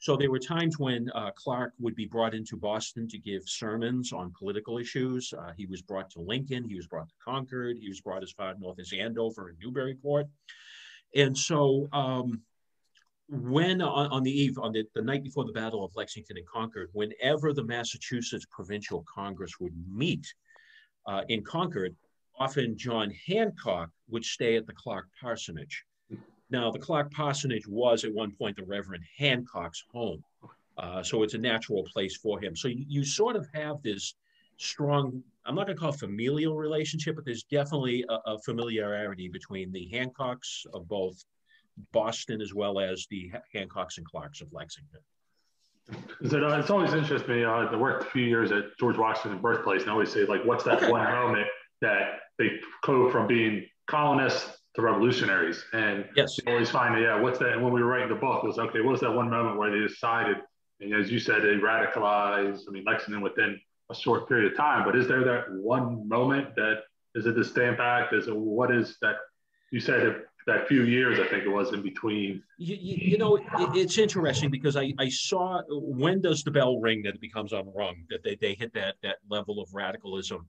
So 0.01 0.17
there 0.17 0.31
were 0.31 0.39
times 0.39 0.79
when 0.79 1.11
uh, 1.15 1.33
Clark 1.33 1.73
would 1.81 1.97
be 1.97 2.07
brought 2.07 2.33
into 2.33 2.57
Boston 2.57 3.09
to 3.09 3.19
give 3.19 3.43
sermons 3.49 4.13
on 4.13 4.33
political 4.39 4.79
issues. 4.79 5.35
Uh, 5.37 5.53
he 5.57 5.67
was 5.67 5.83
brought 5.83 6.09
to 6.11 6.21
Lincoln, 6.21 6.69
he 6.69 6.77
was 6.77 6.87
brought 6.87 7.09
to 7.09 7.15
Concord, 7.23 7.79
he 7.81 7.89
was 7.89 8.01
brought 8.01 8.23
as 8.23 8.31
far 8.31 8.55
north 8.59 8.79
as 8.79 8.93
Andover 8.93 9.49
and 9.49 9.59
Newburyport. 9.59 10.27
And 11.17 11.37
so 11.37 11.89
um, 11.93 12.43
when 13.29 13.83
on, 13.83 14.11
on 14.11 14.23
the 14.23 14.31
eve, 14.31 14.57
on 14.59 14.73
the, 14.73 14.85
the 14.95 15.03
night 15.03 15.25
before 15.25 15.45
the 15.45 15.53
Battle 15.53 15.85
of 15.85 15.95
Lexington 15.97 16.37
and 16.37 16.47
Concord, 16.47 16.91
whenever 16.93 17.53
the 17.53 17.65
Massachusetts 17.65 18.47
Provincial 18.51 19.05
Congress 19.13 19.59
would 19.59 19.75
meet 19.91 20.33
uh, 21.07 21.23
in 21.29 21.43
Concord, 21.43 21.97
often 22.39 22.79
John 22.79 23.13
Hancock 23.27 23.91
would 24.09 24.25
stay 24.25 24.57
at 24.57 24.67
the 24.67 24.73
Clark 24.73 25.09
Parsonage. 25.21 25.85
Now, 26.51 26.71
the 26.71 26.79
Clark 26.79 27.13
Parsonage 27.13 27.67
was 27.67 28.05
at 28.05 28.13
one 28.13 28.33
point 28.33 28.57
the 28.57 28.65
Reverend 28.65 29.05
Hancock's 29.17 29.85
home. 29.93 30.25
Uh, 30.79 31.03
so 31.03 31.23
it's 31.23 31.35
a 31.35 31.39
natural 31.39 31.83
place 31.85 32.17
for 32.17 32.41
him. 32.41 32.55
So 32.55 32.69
you, 32.69 32.85
you 32.89 33.05
sort 33.05 33.37
of 33.37 33.47
have 33.53 33.83
this 33.83 34.15
strong, 34.59 35.23
I'm 35.45 35.55
not 35.55 35.67
going 35.67 35.77
to 35.77 35.81
call 35.81 35.93
it 35.93 35.99
familial 35.99 36.57
relationship, 36.57 37.17
but 37.17 37.25
there's 37.25 37.43
definitely 37.45 38.05
a, 38.09 38.15
a, 38.31 38.39
familiarity 38.39 39.29
between 39.29 39.73
the 39.73 39.89
Hancocks 39.93 40.67
of 40.73 40.89
both 40.89 41.25
Boston 41.93 42.41
as 42.41 42.55
well 42.55 42.79
as 42.79 43.07
the 43.11 43.33
Hancocks 43.55 43.99
and 43.99 44.07
Clarks 44.07 44.41
of 44.41 44.53
Lexington. 44.53 45.01
Uh, 45.91 46.59
it's 46.59 46.71
always 46.71 46.93
interested 46.93 47.29
me. 47.29 47.45
Uh, 47.45 47.51
I 47.51 47.77
worked 47.77 48.07
a 48.07 48.11
few 48.11 48.25
years 48.25 48.53
at 48.53 48.77
George 48.79 48.97
Washington 48.97 49.41
birthplace, 49.41 49.83
and 49.83 49.91
I 49.91 49.95
always 49.95 50.13
say, 50.13 50.25
like, 50.27 50.45
what's 50.45 50.65
that 50.65 50.83
okay. 50.83 50.91
one 50.91 51.05
moment 51.05 51.49
that 51.81 52.21
they 52.39 52.59
go 52.85 53.11
from 53.11 53.27
being 53.27 53.65
colonists 53.87 54.58
to 54.79 54.83
revolutionaries? 54.83 55.65
And 55.73 56.07
yes, 56.15 56.39
you 56.39 56.53
always 56.53 56.71
find, 56.71 57.01
yeah, 57.01 57.21
what's 57.21 57.39
that? 57.41 57.53
And 57.53 57.63
when 57.63 57.73
we 57.73 57.83
were 57.83 57.89
writing 57.89 58.09
the 58.09 58.15
book, 58.15 58.45
it 58.45 58.47
was 58.47 58.59
okay. 58.59 58.81
What 58.81 58.93
was 58.93 59.01
that 59.01 59.13
one 59.13 59.29
moment 59.29 59.59
where 59.59 59.71
they 59.71 59.87
decided? 59.87 60.37
And 60.81 60.95
as 60.95 61.11
you 61.11 61.19
said, 61.19 61.43
they 61.43 61.57
radicalized. 61.57 62.63
I 62.69 62.71
mean, 62.71 62.85
Lexington 62.87 63.21
within 63.21 63.61
a 63.91 63.95
short 63.95 64.29
period 64.29 64.53
of 64.53 64.57
time. 64.57 64.85
But 64.85 64.97
is 64.97 65.09
there 65.09 65.25
that 65.25 65.51
one 65.51 66.09
moment 66.09 66.55
that 66.55 66.83
is 67.15 67.27
it 67.27 67.35
the 67.35 67.45
Stamp 67.45 67.81
Act? 67.81 68.13
Is 68.13 68.29
it 68.29 68.37
what 68.37 68.71
is 68.71 68.97
that? 69.03 69.17
You 69.73 69.81
said 69.81 70.23
that 70.47 70.67
few 70.69 70.85
years, 70.85 71.19
I 71.19 71.27
think 71.27 71.45
it 71.45 71.49
was 71.49 71.73
in 71.73 71.83
between. 71.83 72.43
You, 72.57 72.77
you, 72.81 72.97
you 73.11 73.19
know, 73.19 73.37
it, 73.37 73.45
it's 73.75 73.99
interesting 73.99 74.51
because 74.51 74.77
I, 74.77 74.95
I 74.99 75.09
saw 75.09 75.61
when 75.69 76.23
does 76.23 76.43
the 76.43 76.51
bell 76.51 76.81
ring 76.81 77.03
that 77.03 77.15
it 77.17 77.21
becomes 77.21 77.53
unrung 77.53 77.97
that 78.09 78.23
they, 78.23 78.37
they 78.37 78.55
hit 78.55 78.73
that 78.75 78.95
that 79.03 79.17
level 79.29 79.61
of 79.61 79.69
radicalism. 79.75 80.49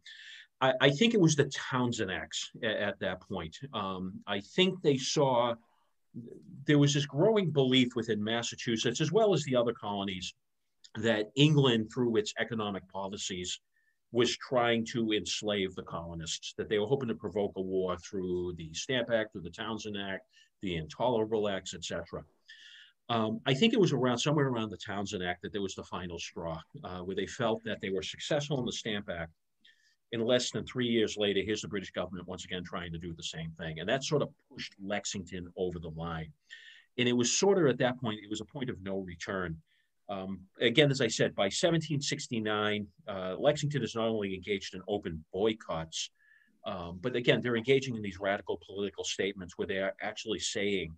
I, 0.61 0.73
I 0.81 0.89
think 0.89 1.13
it 1.13 1.21
was 1.21 1.35
the 1.35 1.45
Townshend 1.45 2.11
Acts 2.11 2.51
at, 2.63 2.75
at 2.75 2.99
that 2.99 3.21
point. 3.21 3.57
Um, 3.73 4.19
I 4.27 4.39
think 4.41 4.81
they 4.81 4.97
saw 4.97 5.55
there 6.65 6.79
was 6.79 6.93
this 6.93 7.05
growing 7.05 7.51
belief 7.51 7.95
within 7.95 8.23
Massachusetts 8.23 9.01
as 9.01 9.11
well 9.11 9.33
as 9.33 9.43
the 9.43 9.55
other 9.55 9.73
colonies 9.73 10.33
that 10.95 11.31
England, 11.35 11.91
through 11.93 12.17
its 12.17 12.33
economic 12.39 12.87
policies, 12.89 13.59
was 14.11 14.35
trying 14.37 14.83
to 14.83 15.11
enslave 15.11 15.75
the 15.75 15.83
colonists, 15.83 16.53
that 16.57 16.67
they 16.67 16.79
were 16.79 16.87
hoping 16.87 17.09
to 17.09 17.15
provoke 17.15 17.53
a 17.57 17.61
war 17.61 17.95
through 17.97 18.53
the 18.57 18.73
Stamp 18.73 19.11
Act, 19.11 19.31
through 19.31 19.41
the 19.41 19.51
Townshend 19.51 19.97
Act, 19.97 20.25
the 20.61 20.77
Intolerable 20.77 21.47
Acts, 21.47 21.75
etc. 21.75 22.23
Um, 23.09 23.39
I 23.45 23.53
think 23.53 23.73
it 23.73 23.79
was 23.79 23.93
around 23.93 24.17
somewhere 24.17 24.47
around 24.47 24.71
the 24.71 24.77
Townshend 24.77 25.23
Act 25.23 25.43
that 25.43 25.51
there 25.51 25.61
was 25.61 25.75
the 25.75 25.83
final 25.83 26.17
straw, 26.17 26.59
uh, 26.83 26.99
where 26.99 27.15
they 27.15 27.27
felt 27.27 27.63
that 27.65 27.81
they 27.81 27.89
were 27.89 28.01
successful 28.01 28.59
in 28.59 28.65
the 28.65 28.71
Stamp 28.71 29.09
Act. 29.09 29.31
In 30.11 30.21
less 30.21 30.51
than 30.51 30.65
three 30.65 30.87
years 30.87 31.17
later, 31.17 31.41
here's 31.43 31.61
the 31.61 31.67
British 31.67 31.91
government 31.91 32.27
once 32.27 32.45
again 32.45 32.63
trying 32.63 32.91
to 32.91 32.97
do 32.97 33.13
the 33.13 33.23
same 33.23 33.51
thing. 33.59 33.79
And 33.79 33.87
that 33.89 34.03
sort 34.03 34.21
of 34.21 34.29
pushed 34.51 34.73
Lexington 34.81 35.47
over 35.55 35.79
the 35.79 35.89
line. 35.89 36.31
And 36.97 37.07
it 37.07 37.13
was 37.13 37.37
sort 37.37 37.57
of 37.59 37.67
at 37.67 37.77
that 37.77 37.99
point, 37.99 38.19
it 38.23 38.29
was 38.29 38.41
a 38.41 38.45
point 38.45 38.69
of 38.69 38.81
no 38.81 38.99
return. 38.99 39.57
Um, 40.09 40.39
again, 40.59 40.89
as 40.89 41.01
I 41.01 41.07
said, 41.07 41.35
by 41.35 41.43
1769, 41.43 42.87
uh, 43.07 43.35
Lexington 43.37 43.83
is 43.83 43.95
not 43.95 44.07
only 44.07 44.33
engaged 44.33 44.73
in 44.73 44.81
open 44.87 45.23
boycotts, 45.31 46.09
um, 46.65 46.99
but 47.01 47.15
again, 47.15 47.41
they're 47.41 47.55
engaging 47.55 47.95
in 47.95 48.01
these 48.01 48.19
radical 48.19 48.59
political 48.65 49.03
statements 49.03 49.57
where 49.57 49.67
they 49.67 49.77
are 49.77 49.93
actually 50.01 50.39
saying 50.39 50.93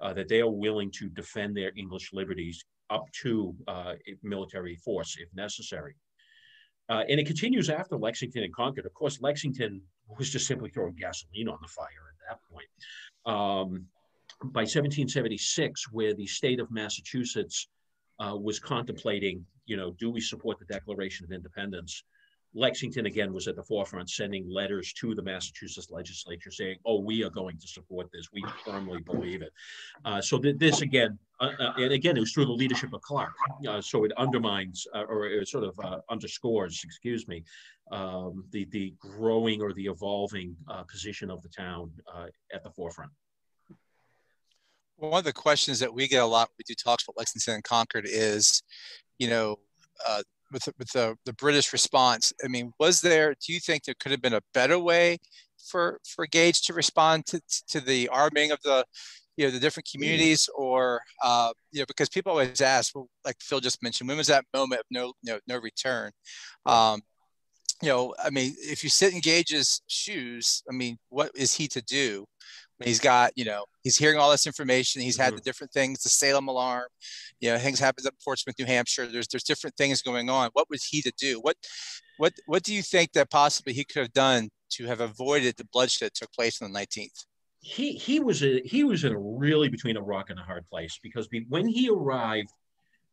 uh, 0.00 0.12
that 0.12 0.28
they 0.28 0.40
are 0.40 0.50
willing 0.50 0.90
to 0.90 1.08
defend 1.08 1.56
their 1.56 1.72
English 1.76 2.12
liberties 2.12 2.64
up 2.90 3.10
to 3.22 3.54
uh, 3.66 3.94
military 4.22 4.76
force 4.76 5.16
if 5.18 5.32
necessary. 5.34 5.94
Uh, 6.88 7.02
and 7.08 7.18
it 7.18 7.26
continues 7.26 7.68
after 7.68 7.96
Lexington 7.96 8.44
and 8.44 8.54
Concord. 8.54 8.86
Of 8.86 8.94
course, 8.94 9.20
Lexington 9.20 9.80
was 10.18 10.30
just 10.30 10.46
simply 10.46 10.70
throwing 10.70 10.94
gasoline 10.94 11.48
on 11.48 11.58
the 11.60 11.68
fire 11.68 11.86
at 11.86 12.28
that 12.28 12.40
point. 12.50 12.68
Um, 13.26 13.86
by 14.44 14.60
1776, 14.60 15.90
where 15.92 16.14
the 16.14 16.26
state 16.26 16.60
of 16.60 16.70
Massachusetts 16.70 17.68
uh, 18.20 18.36
was 18.36 18.58
contemplating, 18.58 19.44
you 19.66 19.76
know, 19.76 19.92
do 19.98 20.10
we 20.10 20.20
support 20.20 20.58
the 20.58 20.64
Declaration 20.66 21.24
of 21.24 21.32
Independence? 21.32 22.04
Lexington 22.56 23.06
again 23.06 23.32
was 23.32 23.46
at 23.46 23.54
the 23.54 23.62
forefront, 23.62 24.08
sending 24.08 24.48
letters 24.48 24.92
to 24.94 25.14
the 25.14 25.22
Massachusetts 25.22 25.90
legislature 25.90 26.50
saying, 26.50 26.78
"Oh, 26.84 27.00
we 27.00 27.22
are 27.22 27.30
going 27.30 27.58
to 27.58 27.68
support 27.68 28.10
this. 28.12 28.32
We 28.32 28.42
firmly 28.64 29.02
believe 29.02 29.42
it." 29.42 29.52
Uh, 30.04 30.20
so 30.22 30.38
th- 30.38 30.56
this 30.56 30.80
again, 30.80 31.18
uh, 31.40 31.52
uh, 31.60 31.72
and 31.76 31.92
again, 31.92 32.16
it 32.16 32.20
was 32.20 32.32
through 32.32 32.46
the 32.46 32.52
leadership 32.52 32.92
of 32.94 33.02
Clark. 33.02 33.34
Uh, 33.68 33.80
so 33.82 34.04
it 34.04 34.12
undermines, 34.16 34.86
uh, 34.94 35.04
or 35.04 35.26
it 35.26 35.46
sort 35.48 35.64
of 35.64 35.78
uh, 35.84 36.00
underscores, 36.08 36.80
excuse 36.82 37.28
me, 37.28 37.44
um, 37.92 38.44
the 38.50 38.64
the 38.70 38.94
growing 38.98 39.60
or 39.60 39.72
the 39.74 39.86
evolving 39.86 40.56
position 40.88 41.30
of 41.30 41.42
the 41.42 41.50
town 41.50 41.92
at 42.52 42.64
the 42.64 42.70
forefront. 42.70 43.12
One 44.96 45.18
of 45.18 45.24
the 45.24 45.32
questions 45.32 45.78
that 45.80 45.92
we 45.92 46.08
get 46.08 46.22
a 46.22 46.26
lot 46.26 46.48
when 46.48 46.54
we 46.58 46.64
do 46.66 46.74
talks 46.74 47.04
about 47.04 47.18
Lexington 47.18 47.56
and 47.56 47.64
Concord 47.64 48.06
is, 48.08 48.62
you 49.18 49.28
know, 49.28 49.58
uh, 50.08 50.22
with, 50.56 50.64
the, 50.64 50.72
with 50.78 50.90
the, 50.92 51.14
the 51.26 51.34
British 51.34 51.70
response, 51.70 52.32
I 52.42 52.48
mean, 52.48 52.72
was 52.78 53.02
there, 53.02 53.34
do 53.34 53.52
you 53.52 53.60
think 53.60 53.84
there 53.84 53.94
could 54.00 54.10
have 54.10 54.22
been 54.22 54.32
a 54.32 54.40
better 54.54 54.78
way 54.78 55.18
for, 55.70 56.00
for 56.08 56.26
Gage 56.26 56.62
to 56.62 56.72
respond 56.72 57.26
to, 57.26 57.42
to 57.68 57.80
the 57.80 58.08
arming 58.08 58.52
of 58.52 58.58
the, 58.62 58.82
you 59.36 59.44
know, 59.44 59.50
the 59.50 59.60
different 59.60 59.86
communities 59.92 60.48
or, 60.56 61.02
uh, 61.22 61.52
you 61.72 61.80
know, 61.80 61.84
because 61.86 62.08
people 62.08 62.32
always 62.32 62.62
ask, 62.62 62.94
well, 62.94 63.06
like 63.22 63.36
Phil 63.42 63.60
just 63.60 63.82
mentioned, 63.82 64.08
when 64.08 64.16
was 64.16 64.28
that 64.28 64.46
moment 64.54 64.80
of 64.80 64.86
no, 64.90 65.12
no, 65.22 65.38
no 65.46 65.58
return? 65.58 66.10
Um, 66.64 67.02
you 67.82 67.90
know, 67.90 68.14
I 68.18 68.30
mean, 68.30 68.54
if 68.58 68.82
you 68.82 68.88
sit 68.88 69.12
in 69.12 69.20
Gage's 69.20 69.82
shoes, 69.88 70.62
I 70.70 70.74
mean, 70.74 70.96
what 71.10 71.32
is 71.34 71.52
he 71.52 71.68
to 71.68 71.82
do? 71.82 72.24
He's 72.82 73.00
got, 73.00 73.32
you 73.36 73.44
know, 73.44 73.64
he's 73.86 73.96
hearing 73.96 74.18
all 74.18 74.32
this 74.32 74.48
information. 74.48 75.00
He's 75.00 75.16
had 75.16 75.28
mm-hmm. 75.28 75.36
the 75.36 75.42
different 75.42 75.72
things, 75.72 76.02
the 76.02 76.08
Salem 76.08 76.48
alarm, 76.48 76.88
you 77.38 77.52
know, 77.52 77.58
things 77.58 77.78
happens 77.78 78.04
at 78.04 78.14
Portsmouth, 78.22 78.56
New 78.58 78.66
Hampshire. 78.66 79.06
There's 79.06 79.28
there's 79.28 79.44
different 79.44 79.76
things 79.76 80.02
going 80.02 80.28
on. 80.28 80.50
What 80.54 80.68
was 80.68 80.82
he 80.82 81.02
to 81.02 81.12
do? 81.16 81.38
What 81.40 81.56
what 82.18 82.32
what 82.46 82.64
do 82.64 82.74
you 82.74 82.82
think 82.82 83.12
that 83.12 83.30
possibly 83.30 83.72
he 83.72 83.84
could 83.84 84.02
have 84.02 84.12
done 84.12 84.48
to 84.70 84.86
have 84.86 85.00
avoided 85.00 85.54
the 85.56 85.66
bloodshed 85.72 86.08
that 86.08 86.14
took 86.14 86.32
place 86.32 86.60
on 86.60 86.72
the 86.72 86.78
19th? 86.78 87.26
He 87.60 87.92
he 87.92 88.18
was 88.18 88.42
a 88.42 88.60
he 88.64 88.82
was 88.82 89.04
in 89.04 89.12
a 89.12 89.18
really 89.18 89.68
between 89.68 89.96
a 89.96 90.02
rock 90.02 90.30
and 90.30 90.38
a 90.40 90.42
hard 90.42 90.68
place 90.68 90.98
because 91.00 91.28
when 91.48 91.68
he 91.68 91.88
arrived 91.88 92.50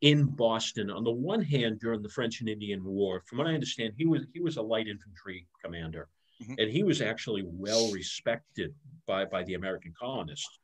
in 0.00 0.24
Boston, 0.24 0.90
on 0.90 1.04
the 1.04 1.12
one 1.12 1.40
hand, 1.40 1.78
during 1.78 2.02
the 2.02 2.08
French 2.08 2.40
and 2.40 2.48
Indian 2.48 2.82
War, 2.84 3.22
from 3.26 3.38
what 3.38 3.46
I 3.46 3.54
understand, 3.54 3.92
he 3.96 4.06
was 4.06 4.22
he 4.32 4.40
was 4.40 4.56
a 4.56 4.62
light 4.62 4.88
infantry 4.88 5.46
commander. 5.64 6.08
Mm-hmm. 6.42 6.54
And 6.58 6.68
he 6.68 6.82
was 6.82 7.00
actually 7.00 7.44
well 7.46 7.92
respected 7.92 8.74
by, 9.06 9.24
by 9.24 9.44
the 9.44 9.54
American 9.54 9.94
colonists 9.96 10.58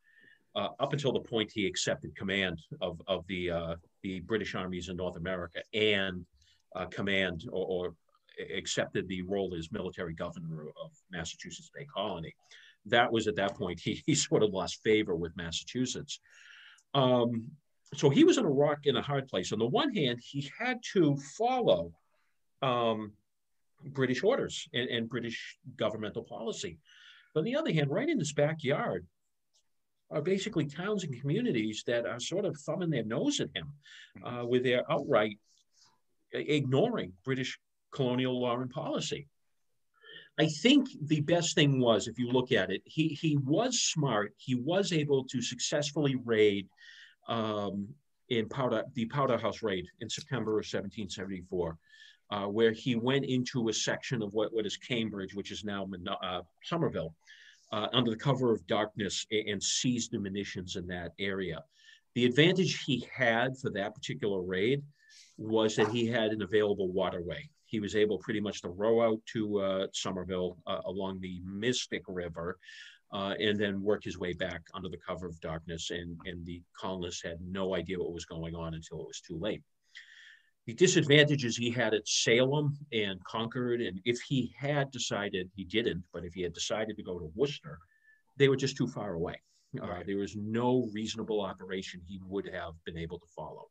uh, 0.56 0.68
up 0.78 0.92
until 0.92 1.12
the 1.12 1.20
point 1.20 1.50
he 1.52 1.66
accepted 1.66 2.14
command 2.16 2.60
of, 2.80 3.00
of 3.06 3.26
the, 3.28 3.50
uh, 3.50 3.74
the 4.02 4.20
British 4.20 4.54
armies 4.54 4.88
in 4.88 4.96
North 4.96 5.16
America 5.16 5.62
and 5.74 6.24
uh, 6.74 6.86
command 6.86 7.44
or, 7.50 7.66
or, 7.66 7.94
accepted 8.56 9.06
the 9.06 9.20
role 9.20 9.54
as 9.54 9.70
military 9.70 10.14
governor 10.14 10.68
of 10.82 10.90
Massachusetts 11.10 11.70
Bay 11.74 11.86
Colony. 11.94 12.34
That 12.86 13.12
was 13.12 13.26
at 13.26 13.36
that 13.36 13.54
point, 13.54 13.78
he, 13.78 14.02
he 14.06 14.14
sort 14.14 14.42
of 14.42 14.50
lost 14.50 14.82
favor 14.82 15.14
with 15.14 15.36
Massachusetts. 15.36 16.20
Um, 16.94 17.50
so 17.94 18.08
he 18.08 18.24
was 18.24 18.38
in 18.38 18.46
a 18.46 18.50
rock 18.50 18.86
in 18.86 18.96
a 18.96 19.02
hard 19.02 19.28
place. 19.28 19.52
On 19.52 19.58
the 19.58 19.66
one 19.66 19.94
hand, 19.94 20.20
he 20.22 20.50
had 20.58 20.78
to 20.94 21.18
follow 21.36 21.92
um, 22.62 23.12
British 23.84 24.22
orders 24.22 24.68
and, 24.72 24.88
and 24.88 25.08
British 25.08 25.58
governmental 25.76 26.22
policy. 26.22 26.78
But 27.34 27.40
on 27.40 27.44
the 27.44 27.56
other 27.56 27.72
hand, 27.72 27.90
right 27.90 28.08
in 28.08 28.18
his 28.18 28.32
backyard 28.32 29.06
are 30.10 30.22
basically 30.22 30.66
towns 30.66 31.04
and 31.04 31.20
communities 31.20 31.84
that 31.86 32.06
are 32.06 32.20
sort 32.20 32.44
of 32.44 32.56
thumbing 32.58 32.90
their 32.90 33.04
nose 33.04 33.40
at 33.40 33.50
him 33.54 33.72
uh, 34.24 34.44
with 34.44 34.64
their 34.64 34.90
outright 34.90 35.38
ignoring 36.32 37.12
British 37.24 37.58
colonial 37.92 38.40
law 38.40 38.58
and 38.58 38.70
policy. 38.70 39.26
I 40.38 40.46
think 40.46 40.88
the 41.02 41.20
best 41.20 41.54
thing 41.54 41.80
was, 41.80 42.08
if 42.08 42.18
you 42.18 42.30
look 42.30 42.52
at 42.52 42.70
it, 42.70 42.82
he, 42.84 43.08
he 43.08 43.36
was 43.36 43.80
smart. 43.80 44.32
He 44.38 44.54
was 44.54 44.92
able 44.92 45.24
to 45.24 45.42
successfully 45.42 46.16
raid 46.24 46.68
um, 47.28 47.88
in 48.28 48.48
powder, 48.48 48.84
the 48.94 49.06
Powder 49.06 49.36
House 49.36 49.62
raid 49.62 49.86
in 50.00 50.08
September 50.08 50.52
of 50.52 50.64
1774 50.64 51.76
uh, 52.30 52.46
where 52.46 52.72
he 52.72 52.94
went 52.94 53.24
into 53.24 53.68
a 53.68 53.72
section 53.72 54.22
of 54.22 54.32
what, 54.32 54.52
what 54.52 54.66
is 54.66 54.76
Cambridge, 54.76 55.34
which 55.34 55.50
is 55.50 55.64
now 55.64 55.88
uh, 56.22 56.42
Somerville, 56.62 57.14
uh, 57.72 57.88
under 57.92 58.10
the 58.10 58.16
cover 58.16 58.52
of 58.52 58.66
darkness 58.66 59.26
and, 59.30 59.62
seized 59.62 60.12
the 60.12 60.18
munitions 60.18 60.76
in 60.76 60.86
that 60.88 61.12
area. 61.18 61.62
The 62.14 62.24
advantage 62.24 62.82
he 62.84 63.06
had 63.12 63.56
for 63.56 63.70
that 63.70 63.94
particular 63.94 64.42
raid 64.42 64.82
was 65.38 65.76
that 65.76 65.88
he 65.88 66.06
had 66.06 66.32
an 66.32 66.42
available 66.42 66.90
waterway. 66.90 67.48
He 67.64 67.80
was 67.80 67.94
able 67.94 68.18
pretty 68.18 68.40
much 68.40 68.62
to 68.62 68.68
row 68.68 69.02
out 69.02 69.20
to 69.32 69.60
uh, 69.60 69.86
Somerville 69.92 70.58
uh, 70.66 70.80
along 70.86 71.20
the 71.20 71.40
Mystic 71.44 72.02
River, 72.08 72.58
uh, 73.12 73.34
and 73.40 73.58
then 73.58 73.82
work 73.82 74.04
his 74.04 74.18
way 74.18 74.32
back 74.32 74.62
under 74.74 74.88
the 74.88 74.96
cover 74.96 75.26
of 75.26 75.40
darkness. 75.40 75.90
And, 75.90 76.18
and 76.26 76.44
the 76.44 76.62
colonists 76.76 77.22
had 77.22 77.38
no 77.40 77.74
idea 77.74 77.98
what 77.98 78.12
was 78.12 78.24
going 78.24 78.54
on 78.54 78.74
until 78.74 79.00
it 79.00 79.06
was 79.06 79.20
too 79.20 79.38
late. 79.38 79.62
The 80.66 80.74
disadvantages 80.74 81.56
he 81.56 81.70
had 81.70 81.94
at 81.94 82.06
Salem 82.06 82.78
and 82.92 83.22
Concord, 83.24 83.80
and 83.80 84.00
if 84.04 84.20
he 84.20 84.54
had 84.56 84.90
decided, 84.90 85.50
he 85.54 85.64
didn't, 85.64 86.04
but 86.12 86.24
if 86.24 86.34
he 86.34 86.42
had 86.42 86.52
decided 86.52 86.96
to 86.96 87.02
go 87.02 87.18
to 87.18 87.32
Worcester, 87.34 87.78
they 88.36 88.48
were 88.48 88.56
just 88.56 88.76
too 88.76 88.86
far 88.86 89.14
away. 89.14 89.40
Uh, 89.80 90.02
there 90.06 90.18
was 90.18 90.36
no 90.36 90.88
reasonable 90.92 91.40
operation 91.40 92.00
he 92.06 92.20
would 92.26 92.48
have 92.52 92.74
been 92.84 92.98
able 92.98 93.18
to 93.18 93.26
follow. 93.34 93.68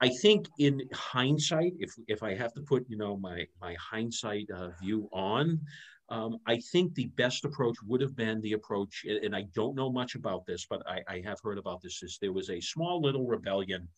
I 0.00 0.08
think 0.08 0.46
in 0.58 0.80
hindsight, 0.94 1.74
if 1.78 1.92
if 2.08 2.22
I 2.22 2.34
have 2.34 2.54
to 2.54 2.62
put 2.62 2.86
you 2.88 2.96
know 2.96 3.16
my 3.16 3.46
my 3.60 3.74
hindsight 3.74 4.48
uh, 4.50 4.70
view 4.80 5.08
on, 5.12 5.60
um, 6.08 6.38
I 6.46 6.58
think 6.72 6.94
the 6.94 7.08
best 7.16 7.44
approach 7.44 7.76
would 7.86 8.00
have 8.00 8.16
been 8.16 8.40
the 8.40 8.54
approach, 8.54 9.04
and 9.04 9.36
I 9.36 9.42
don't 9.54 9.76
know 9.76 9.92
much 9.92 10.14
about 10.14 10.46
this, 10.46 10.66
but 10.68 10.82
I, 10.86 11.02
I 11.06 11.22
have 11.24 11.38
heard 11.42 11.58
about 11.58 11.82
this. 11.82 12.02
Is 12.02 12.18
there 12.20 12.32
was 12.32 12.48
a 12.48 12.60
small 12.60 13.02
little 13.02 13.26
rebellion 13.26 13.88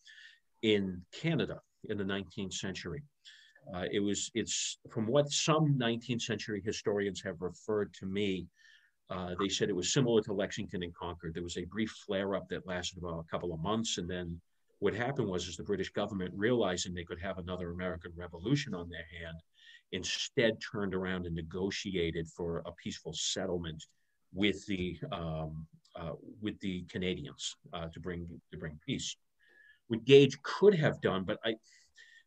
in 0.62 1.02
Canada 1.12 1.60
in 1.88 1.98
the 1.98 2.04
19th 2.04 2.54
century. 2.54 3.02
Uh, 3.74 3.84
it 3.92 4.00
was 4.00 4.30
it's 4.34 4.78
from 4.90 5.06
what 5.06 5.30
some 5.30 5.78
19th 5.78 6.22
century 6.22 6.62
historians 6.64 7.22
have 7.22 7.40
referred 7.40 7.92
to 7.94 8.06
me. 8.06 8.46
Uh, 9.10 9.34
they 9.38 9.48
said 9.48 9.68
it 9.68 9.76
was 9.76 9.92
similar 9.92 10.22
to 10.22 10.32
Lexington 10.32 10.82
and 10.82 10.94
Concord. 10.94 11.34
There 11.34 11.42
was 11.42 11.58
a 11.58 11.64
brief 11.64 11.90
flare 12.06 12.34
up 12.34 12.48
that 12.48 12.66
lasted 12.66 12.98
about 12.98 13.20
a 13.20 13.30
couple 13.30 13.52
of 13.52 13.60
months, 13.60 13.98
and 13.98 14.08
then 14.08 14.40
what 14.78 14.94
happened 14.94 15.28
was 15.28 15.46
is 15.46 15.56
the 15.56 15.62
British 15.62 15.90
government 15.90 16.32
realizing 16.34 16.92
they 16.92 17.04
could 17.04 17.20
have 17.20 17.38
another 17.38 17.70
American 17.70 18.12
Revolution 18.16 18.74
on 18.74 18.88
their 18.88 19.06
hand, 19.20 19.36
instead 19.92 20.58
turned 20.60 20.94
around 20.94 21.26
and 21.26 21.36
negotiated 21.36 22.26
for 22.28 22.62
a 22.66 22.72
peaceful 22.72 23.12
settlement 23.12 23.84
with 24.32 24.64
the 24.66 24.98
um, 25.12 25.66
uh, 25.94 26.12
with 26.40 26.58
the 26.60 26.82
Canadians 26.90 27.54
uh, 27.74 27.88
to 27.88 28.00
bring 28.00 28.26
to 28.50 28.58
bring 28.58 28.78
peace. 28.84 29.16
What 29.92 30.06
Gage 30.06 30.40
could 30.42 30.74
have 30.74 31.02
done, 31.02 31.24
but 31.24 31.38
I 31.44 31.56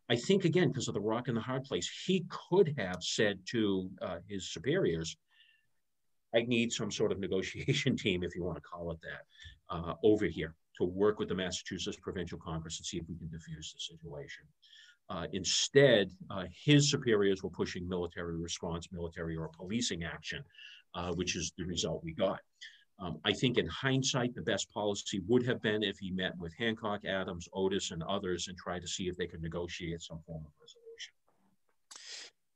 I 0.08 0.16
think 0.16 0.46
again 0.46 0.68
because 0.68 0.88
of 0.88 0.94
the 0.94 1.02
rock 1.02 1.28
and 1.28 1.36
the 1.36 1.42
hard 1.42 1.64
place, 1.64 1.90
he 2.06 2.24
could 2.30 2.76
have 2.78 3.02
said 3.02 3.40
to 3.48 3.90
uh, 4.04 4.20
his 4.30 4.52
superiors, 4.52 5.18
"I 6.36 6.42
need 6.42 6.72
some 6.72 6.92
sort 6.92 7.12
of 7.12 7.20
negotiation 7.20 7.98
team, 8.04 8.22
if 8.22 8.36
you 8.36 8.44
want 8.44 8.58
to 8.58 8.62
call 8.62 8.92
it 8.92 9.00
that, 9.02 9.76
uh, 9.76 9.96
over 10.04 10.26
here." 10.26 10.54
to 10.78 10.84
work 10.84 11.20
with 11.20 11.30
the 11.30 11.36
Massachusetts 11.36 11.98
Provincial 12.02 12.38
Congress 12.38 12.80
and 12.80 12.86
see 12.86 12.98
if 12.98 13.08
we 13.08 13.16
can 13.16 13.30
diffuse 13.30 13.72
the 13.74 13.80
situation. 13.80 14.44
Uh, 15.10 15.26
instead, 15.32 16.12
uh, 16.30 16.44
his 16.66 16.92
superiors 16.92 17.42
were 17.42 17.50
pushing 17.50 17.88
military 17.88 18.36
response, 18.36 18.90
military 18.92 19.38
or 19.38 19.48
policing 19.48 20.04
action, 20.04 20.44
uh, 20.94 21.14
which 21.14 21.38
is 21.38 21.54
the 21.58 21.64
result 21.64 22.04
we 22.04 22.14
got. 22.14 22.42
Um, 23.00 23.20
I 23.26 23.34
think 23.34 23.58
in 23.58 23.68
hindsight, 23.68 24.34
the 24.36 24.42
best 24.42 24.72
policy 24.72 25.22
would 25.28 25.46
have 25.46 25.62
been 25.62 25.84
if 25.84 25.98
he 26.00 26.12
met 26.12 26.32
with 26.40 26.54
Hancock, 26.58 27.04
Adams, 27.06 27.48
Otis, 27.54 27.92
and 27.92 28.02
others 28.04 28.48
and 28.48 28.58
tried 28.58 28.82
to 28.82 28.88
see 28.88 29.10
if 29.10 29.18
they 29.18 29.28
could 29.28 29.42
negotiate 29.42 30.02
some 30.02 30.20
form 30.26 30.44
of 30.46 30.52
resolution. 30.62 31.14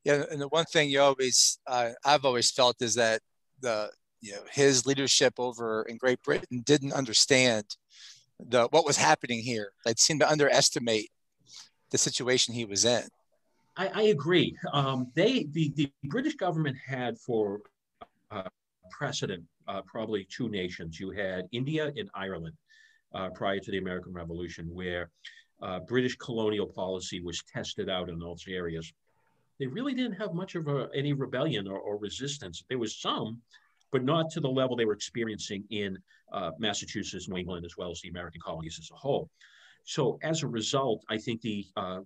Yeah, 0.05 0.23
and 0.31 0.41
the 0.41 0.47
one 0.47 0.65
thing 0.65 0.89
you 0.89 1.01
always, 1.01 1.59
uh, 1.67 1.89
I've 2.05 2.23
always 2.23 2.51
felt 2.51 2.81
is 2.81 2.95
that 2.95 3.21
the 3.59 3.91
you 4.21 4.33
know 4.33 4.41
his 4.51 4.85
leadership 4.85 5.33
over 5.37 5.83
in 5.83 5.97
Great 5.97 6.21
Britain 6.23 6.61
didn't 6.65 6.93
understand 6.93 7.65
the 8.39 8.67
what 8.71 8.85
was 8.85 8.97
happening 8.97 9.39
here. 9.39 9.71
They 9.85 9.93
seemed 9.97 10.21
to 10.21 10.29
underestimate 10.29 11.09
the 11.91 11.97
situation 11.97 12.53
he 12.53 12.65
was 12.65 12.85
in. 12.85 13.03
I, 13.75 13.87
I 13.87 14.01
agree. 14.03 14.55
Um, 14.73 15.11
they 15.15 15.47
the, 15.51 15.71
the 15.75 15.91
British 16.05 16.35
government 16.35 16.77
had 16.85 17.17
for 17.17 17.61
uh, 18.31 18.43
precedent 18.91 19.43
uh, 19.69 19.81
probably 19.85 20.25
two 20.25 20.49
nations. 20.49 20.99
You 20.99 21.11
had 21.11 21.47
India 21.51 21.91
and 21.95 22.09
Ireland 22.15 22.55
uh, 23.13 23.29
prior 23.29 23.59
to 23.59 23.71
the 23.71 23.77
American 23.77 24.13
Revolution, 24.13 24.67
where 24.73 25.09
uh, 25.61 25.79
British 25.81 26.15
colonial 26.15 26.65
policy 26.65 27.21
was 27.21 27.43
tested 27.43 27.89
out 27.89 28.09
in 28.09 28.17
those 28.17 28.43
areas. 28.47 28.91
They 29.59 29.67
really 29.67 29.93
didn't 29.93 30.13
have 30.13 30.33
much 30.33 30.55
of 30.55 30.67
a, 30.67 30.89
any 30.95 31.13
rebellion 31.13 31.67
or, 31.67 31.79
or 31.79 31.97
resistance. 31.97 32.63
There 32.67 32.79
was 32.79 32.99
some, 32.99 33.41
but 33.91 34.03
not 34.03 34.29
to 34.31 34.39
the 34.39 34.49
level 34.49 34.75
they 34.75 34.85
were 34.85 34.93
experiencing 34.93 35.63
in 35.69 35.97
uh, 36.31 36.51
Massachusetts, 36.57 37.27
New 37.27 37.37
England, 37.37 37.65
as 37.65 37.75
well 37.77 37.91
as 37.91 37.99
the 38.01 38.09
American 38.09 38.41
colonies 38.41 38.79
as 38.79 38.89
a 38.91 38.95
whole. 38.95 39.29
So 39.83 40.17
as 40.23 40.43
a 40.43 40.47
result, 40.47 41.03
I 41.09 41.17
think 41.17 41.41
the 41.41 41.65
uh, 41.75 41.99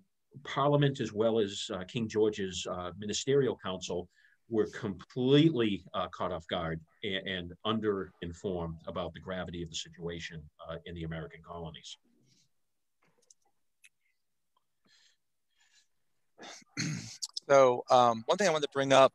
Parliament, 0.43 0.99
as 0.99 1.13
well 1.13 1.39
as 1.39 1.69
King 1.87 2.07
George's 2.07 2.65
ministerial 2.97 3.57
council, 3.63 4.09
were 4.49 4.67
completely 4.67 5.83
uh, 5.93 6.07
caught 6.09 6.31
off 6.31 6.47
guard 6.47 6.79
and, 7.03 7.27
and 7.27 7.53
under-informed 7.65 8.77
about 8.87 9.13
the 9.13 9.19
gravity 9.19 9.63
of 9.63 9.69
the 9.69 9.75
situation 9.75 10.41
uh, 10.69 10.75
in 10.85 10.95
the 10.95 11.03
American 11.03 11.41
colonies. 11.45 11.97
So 17.49 17.83
um, 17.89 18.23
one 18.25 18.37
thing 18.37 18.47
I 18.47 18.51
wanted 18.51 18.67
to 18.67 18.73
bring 18.73 18.93
up 18.93 19.13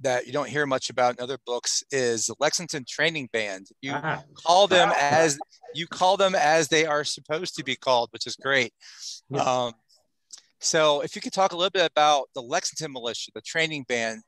that 0.00 0.26
you 0.26 0.32
don't 0.32 0.48
hear 0.48 0.66
much 0.66 0.90
about 0.90 1.16
in 1.16 1.22
other 1.22 1.38
books 1.46 1.84
is 1.90 2.26
the 2.26 2.34
Lexington 2.40 2.84
Training 2.88 3.28
Band. 3.32 3.68
You 3.82 3.92
ah. 3.94 4.22
call 4.34 4.66
them 4.66 4.90
as 4.98 5.38
you 5.74 5.86
call 5.86 6.16
them 6.16 6.34
as 6.34 6.68
they 6.68 6.86
are 6.86 7.04
supposed 7.04 7.54
to 7.56 7.64
be 7.64 7.76
called, 7.76 8.08
which 8.12 8.26
is 8.26 8.36
great. 8.36 8.72
Yeah. 9.28 9.42
Um, 9.42 9.72
so, 10.62 11.00
if 11.00 11.16
you 11.16 11.22
could 11.22 11.32
talk 11.32 11.52
a 11.52 11.56
little 11.56 11.70
bit 11.70 11.90
about 11.90 12.28
the 12.34 12.42
Lexington 12.42 12.92
Militia, 12.92 13.30
the 13.34 13.40
training 13.40 13.84
band, 13.88 14.22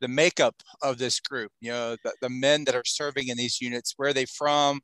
the 0.00 0.08
makeup 0.08 0.54
of 0.82 0.98
this 0.98 1.20
group, 1.20 1.50
you 1.60 1.70
know, 1.70 1.96
the, 2.04 2.12
the 2.20 2.28
men 2.28 2.64
that 2.64 2.74
are 2.74 2.84
serving 2.84 3.28
in 3.28 3.36
these 3.36 3.60
units, 3.60 3.94
where 3.96 4.10
are 4.10 4.12
they 4.12 4.26
from? 4.26 4.80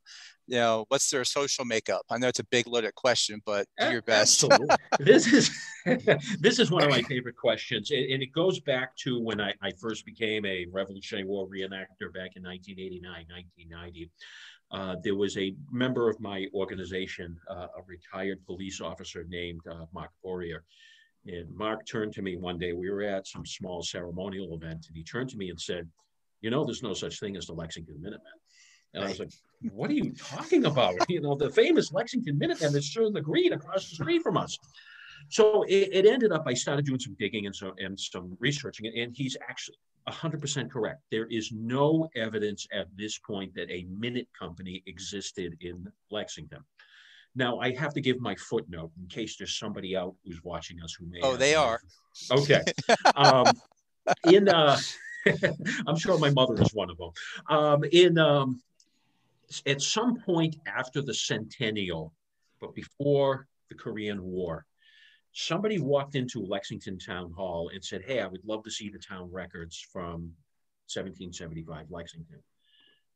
You 0.46 0.56
know, 0.56 0.84
what's 0.88 1.08
their 1.10 1.24
social 1.24 1.64
makeup? 1.64 2.02
I 2.10 2.18
know 2.18 2.28
it's 2.28 2.38
a 2.38 2.44
big 2.44 2.66
loaded 2.66 2.94
question, 2.94 3.40
but 3.46 3.66
do 3.80 3.90
your 3.90 4.02
best. 4.02 4.44
this 4.98 5.32
is 5.32 5.50
this 6.40 6.58
is 6.58 6.70
one 6.70 6.82
of 6.82 6.90
my 6.90 7.02
favorite 7.02 7.36
questions, 7.36 7.90
and, 7.90 8.22
it 8.22 8.32
goes 8.32 8.60
back 8.60 8.94
to 8.96 9.20
when 9.20 9.40
I, 9.40 9.54
I, 9.62 9.70
first 9.80 10.04
became 10.04 10.44
a 10.44 10.66
Revolutionary 10.70 11.26
War 11.26 11.46
reenactor 11.46 12.12
back 12.12 12.36
in 12.36 12.42
1989, 12.42 13.02
1990. 13.02 14.10
Uh, 14.70 14.96
there 15.02 15.14
was 15.14 15.36
a 15.38 15.54
member 15.70 16.10
of 16.10 16.20
my 16.20 16.46
organization, 16.52 17.38
uh, 17.50 17.68
a 17.76 17.82
retired 17.86 18.44
police 18.44 18.80
officer 18.80 19.24
named 19.28 19.60
uh, 19.70 19.86
Mark 19.92 20.10
Poirier. 20.22 20.64
And 21.26 21.54
Mark 21.54 21.86
turned 21.86 22.12
to 22.14 22.22
me 22.22 22.36
one 22.36 22.58
day. 22.58 22.72
We 22.72 22.90
were 22.90 23.02
at 23.02 23.26
some 23.26 23.46
small 23.46 23.82
ceremonial 23.82 24.54
event, 24.54 24.86
and 24.86 24.96
he 24.96 25.02
turned 25.02 25.30
to 25.30 25.36
me 25.36 25.50
and 25.50 25.60
said, 25.60 25.88
"You 26.42 26.50
know, 26.50 26.64
there's 26.64 26.82
no 26.82 26.94
such 26.94 27.18
thing 27.18 27.36
as 27.36 27.46
the 27.46 27.54
Lexington 27.54 28.00
Minutemen." 28.00 28.32
And 28.92 29.04
I 29.04 29.08
was 29.08 29.18
like, 29.18 29.32
"What 29.72 29.90
are 29.90 29.94
you 29.94 30.12
talking 30.12 30.66
about? 30.66 30.94
You 31.08 31.20
know, 31.20 31.34
the 31.34 31.50
famous 31.50 31.92
Lexington 31.92 32.38
Minutemen 32.38 32.80
still 32.82 33.06
in 33.06 33.12
the 33.12 33.20
green 33.20 33.52
across 33.52 33.88
the 33.88 33.96
street 33.96 34.22
from 34.22 34.36
us." 34.36 34.58
So 35.30 35.62
it, 35.62 35.88
it, 35.92 36.06
ended 36.06 36.32
up. 36.32 36.44
I 36.46 36.54
started 36.54 36.84
doing 36.84 37.00
some 37.00 37.16
digging 37.18 37.46
and 37.46 37.56
some 37.56 37.72
and 37.78 37.98
some 37.98 38.36
researching, 38.40 38.86
and 38.86 39.16
he's 39.16 39.36
actually 39.48 39.76
100% 40.08 40.70
correct. 40.70 41.00
There 41.10 41.26
is 41.26 41.50
no 41.52 42.08
evidence 42.14 42.66
at 42.72 42.88
this 42.96 43.18
point 43.18 43.54
that 43.54 43.70
a 43.70 43.84
minute 43.84 44.28
company 44.38 44.82
existed 44.86 45.56
in 45.60 45.90
Lexington. 46.10 46.60
Now, 47.36 47.58
I 47.58 47.74
have 47.74 47.94
to 47.94 48.00
give 48.00 48.20
my 48.20 48.36
footnote 48.36 48.92
in 49.00 49.08
case 49.08 49.36
there's 49.36 49.58
somebody 49.58 49.96
out 49.96 50.14
who's 50.24 50.42
watching 50.44 50.80
us 50.82 50.94
who 50.94 51.06
may. 51.06 51.18
Oh, 51.22 51.36
they 51.36 51.54
are. 51.54 51.80
Okay. 52.30 52.62
um, 53.16 53.46
in, 54.24 54.48
uh, 54.48 54.78
I'm 55.86 55.96
sure 55.96 56.18
my 56.18 56.30
mother 56.30 56.60
is 56.62 56.72
one 56.72 56.90
of 56.90 56.98
them. 56.98 57.10
Um, 57.48 57.84
in, 57.90 58.18
um, 58.18 58.62
at 59.66 59.82
some 59.82 60.16
point 60.20 60.56
after 60.66 61.02
the 61.02 61.14
centennial, 61.14 62.12
but 62.60 62.74
before 62.74 63.46
the 63.68 63.74
Korean 63.74 64.22
War, 64.22 64.64
somebody 65.32 65.80
walked 65.80 66.14
into 66.14 66.40
Lexington 66.40 66.98
Town 66.98 67.32
Hall 67.32 67.70
and 67.74 67.84
said, 67.84 68.02
Hey, 68.06 68.20
I 68.20 68.26
would 68.26 68.44
love 68.44 68.62
to 68.64 68.70
see 68.70 68.88
the 68.88 68.98
town 68.98 69.30
records 69.32 69.84
from 69.92 70.32
1775 70.92 71.86
Lexington. 71.90 72.38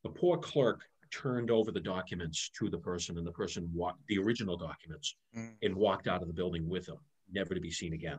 The 0.02 0.10
poor 0.10 0.38
clerk 0.38 0.82
turned 1.10 1.50
over 1.50 1.70
the 1.70 1.80
documents 1.80 2.50
to 2.58 2.68
the 2.68 2.78
person, 2.78 3.18
and 3.18 3.26
the 3.26 3.32
person 3.32 3.68
walked 3.74 4.06
the 4.08 4.18
original 4.18 4.56
documents 4.56 5.16
mm. 5.36 5.52
and 5.62 5.74
walked 5.74 6.06
out 6.06 6.22
of 6.22 6.28
the 6.28 6.34
building 6.34 6.68
with 6.68 6.86
them, 6.86 6.98
never 7.32 7.54
to 7.54 7.60
be 7.60 7.70
seen 7.70 7.92
again. 7.92 8.18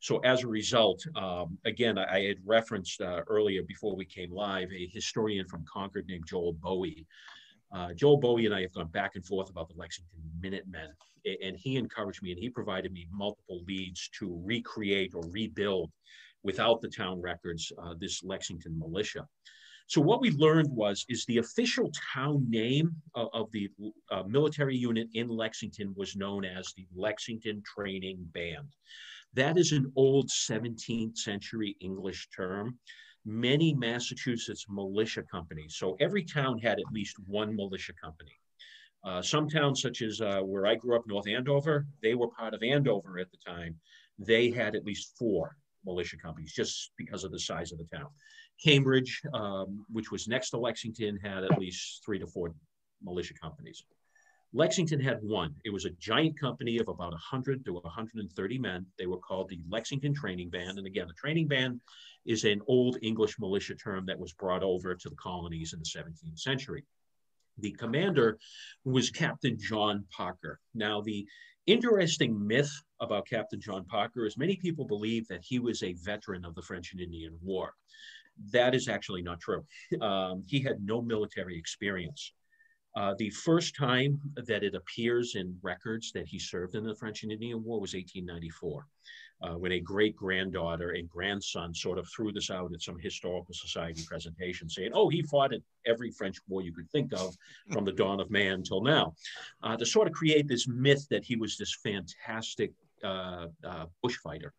So 0.00 0.18
as 0.18 0.44
a 0.44 0.48
result, 0.48 1.02
um, 1.16 1.56
again, 1.64 1.96
I, 1.96 2.24
had 2.24 2.36
referenced 2.44 3.00
uh, 3.00 3.22
earlier 3.26 3.62
before 3.62 3.96
we 3.96 4.04
came 4.04 4.30
live 4.30 4.70
a 4.70 4.86
historian 4.92 5.46
from 5.48 5.64
Concord 5.64 6.06
named 6.06 6.26
Joel 6.26 6.52
Bohy. 6.52 7.06
Uh, 7.72 7.94
Joel 7.94 8.18
Bohy 8.18 8.44
and 8.44 8.54
I 8.54 8.60
have 8.60 8.74
gone 8.74 8.88
back 8.88 9.12
and 9.14 9.24
forth 9.24 9.48
about 9.48 9.68
the 9.68 9.74
Lexington 9.76 10.20
Minutemen, 10.40 10.90
and 11.42 11.56
he 11.56 11.76
encouraged 11.76 12.22
me 12.22 12.32
and 12.32 12.38
he 12.38 12.50
provided 12.50 12.92
me 12.92 13.08
multiple 13.10 13.62
leads 13.66 14.10
to 14.18 14.40
recreate 14.44 15.14
or 15.14 15.22
rebuild 15.30 15.90
without 16.42 16.82
the 16.82 16.88
town 16.88 17.20
records 17.20 17.72
uh, 17.78 17.94
this 17.98 18.22
Lexington 18.22 18.78
militia. 18.78 19.26
So 19.86 20.00
what 20.00 20.20
we 20.20 20.30
learned 20.30 20.70
was 20.70 21.04
is 21.08 21.24
the 21.24 21.38
official 21.38 21.90
town 22.14 22.48
name 22.48 22.96
of, 23.14 23.28
of 23.34 23.50
the 23.52 23.68
uh, 24.10 24.22
military 24.22 24.76
unit 24.76 25.08
in 25.14 25.28
Lexington 25.28 25.94
was 25.96 26.16
known 26.16 26.44
as 26.44 26.72
the 26.74 26.86
Lexington 26.94 27.62
Training 27.62 28.18
Band. 28.32 28.68
That 29.34 29.58
is 29.58 29.72
an 29.72 29.92
old 29.96 30.28
17th 30.28 31.18
century 31.18 31.76
English 31.80 32.28
term 32.34 32.78
many 33.24 33.74
Massachusetts 33.74 34.66
militia 34.68 35.22
companies. 35.22 35.76
So 35.76 35.96
every 36.00 36.24
town 36.24 36.58
had 36.58 36.78
at 36.78 36.92
least 36.92 37.16
one 37.26 37.54
militia 37.56 37.92
company. 38.02 38.38
Uh, 39.02 39.20
some 39.20 39.48
towns, 39.48 39.82
such 39.82 40.02
as 40.02 40.20
uh, 40.20 40.40
where 40.40 40.66
I 40.66 40.74
grew 40.74 40.96
up, 40.96 41.06
North 41.06 41.28
Andover, 41.28 41.86
they 42.02 42.14
were 42.14 42.28
part 42.28 42.54
of 42.54 42.62
Andover 42.62 43.18
at 43.18 43.30
the 43.30 43.38
time. 43.46 43.76
They 44.18 44.50
had 44.50 44.74
at 44.74 44.84
least 44.84 45.16
four 45.18 45.56
militia 45.84 46.16
companies 46.16 46.54
just 46.54 46.92
because 46.96 47.24
of 47.24 47.32
the 47.32 47.38
size 47.38 47.72
of 47.72 47.78
the 47.78 47.96
town. 47.96 48.08
Cambridge, 48.62 49.22
um, 49.32 49.84
which 49.90 50.10
was 50.10 50.28
next 50.28 50.50
to 50.50 50.58
Lexington, 50.58 51.18
had 51.22 51.44
at 51.44 51.58
least 51.58 52.02
three 52.04 52.18
to 52.18 52.26
four 52.26 52.54
militia 53.02 53.34
companies. 53.34 53.84
Lexington 54.52 55.00
had 55.00 55.18
one. 55.20 55.52
It 55.64 55.70
was 55.70 55.84
a 55.84 55.90
giant 55.90 56.38
company 56.38 56.78
of 56.78 56.86
about 56.86 57.10
100 57.10 57.64
to 57.64 57.72
130 57.72 58.58
men. 58.58 58.86
They 58.96 59.06
were 59.06 59.18
called 59.18 59.48
the 59.48 59.58
Lexington 59.68 60.14
Training 60.14 60.50
Band. 60.50 60.78
And 60.78 60.86
again, 60.86 61.08
the 61.08 61.14
training 61.14 61.48
band 61.48 61.80
is 62.24 62.44
an 62.44 62.62
old 62.68 62.96
English 63.02 63.38
militia 63.40 63.74
term 63.74 64.06
that 64.06 64.18
was 64.18 64.32
brought 64.32 64.62
over 64.62 64.94
to 64.94 65.08
the 65.08 65.16
colonies 65.16 65.72
in 65.72 65.80
the 65.80 65.84
17th 65.84 66.38
century. 66.38 66.84
The 67.58 67.72
commander 67.72 68.38
was 68.84 69.10
Captain 69.10 69.58
John 69.58 70.04
Parker. 70.16 70.60
Now, 70.72 71.00
the 71.00 71.26
interesting 71.66 72.46
myth 72.46 72.70
about 73.00 73.26
Captain 73.26 73.60
John 73.60 73.84
Parker 73.84 74.24
is 74.24 74.36
many 74.36 74.56
people 74.56 74.84
believe 74.84 75.26
that 75.28 75.44
he 75.44 75.58
was 75.58 75.82
a 75.82 75.94
veteran 75.94 76.44
of 76.44 76.54
the 76.54 76.62
French 76.62 76.92
and 76.92 77.00
Indian 77.00 77.36
War. 77.42 77.74
That 78.52 78.74
is 78.74 78.88
actually 78.88 79.22
not 79.22 79.40
true. 79.40 79.64
Um, 80.00 80.42
he 80.46 80.60
had 80.60 80.84
no 80.84 81.00
military 81.00 81.56
experience. 81.58 82.32
Uh, 82.96 83.14
the 83.18 83.30
first 83.30 83.74
time 83.74 84.20
that 84.36 84.62
it 84.62 84.74
appears 84.74 85.34
in 85.34 85.56
records 85.62 86.12
that 86.12 86.26
he 86.26 86.38
served 86.38 86.76
in 86.76 86.84
the 86.84 86.94
French 86.94 87.24
and 87.24 87.32
Indian 87.32 87.62
War 87.64 87.80
was 87.80 87.94
1894 87.94 88.86
uh, 89.42 89.58
when 89.58 89.72
a 89.72 89.80
great 89.80 90.14
granddaughter 90.16 90.90
and 90.90 91.08
grandson 91.08 91.74
sort 91.74 91.98
of 91.98 92.08
threw 92.08 92.32
this 92.32 92.50
out 92.50 92.72
at 92.72 92.80
some 92.80 92.98
historical 92.98 93.54
society 93.54 94.02
presentation, 94.06 94.68
saying, 94.68 94.90
"Oh, 94.94 95.08
he 95.08 95.22
fought 95.22 95.52
in 95.52 95.62
every 95.86 96.10
French 96.10 96.38
war 96.48 96.62
you 96.62 96.72
could 96.72 96.90
think 96.90 97.12
of, 97.12 97.36
from 97.70 97.84
the 97.84 97.92
dawn 97.92 98.20
of 98.20 98.30
man 98.30 98.62
till 98.62 98.82
now," 98.82 99.14
uh, 99.62 99.76
to 99.76 99.84
sort 99.84 100.06
of 100.06 100.14
create 100.14 100.48
this 100.48 100.68
myth 100.68 101.06
that 101.10 101.24
he 101.24 101.36
was 101.36 101.56
this 101.56 101.74
fantastic 101.82 102.72
uh, 103.02 103.48
uh, 103.64 103.86
bushfighter. 104.02 104.52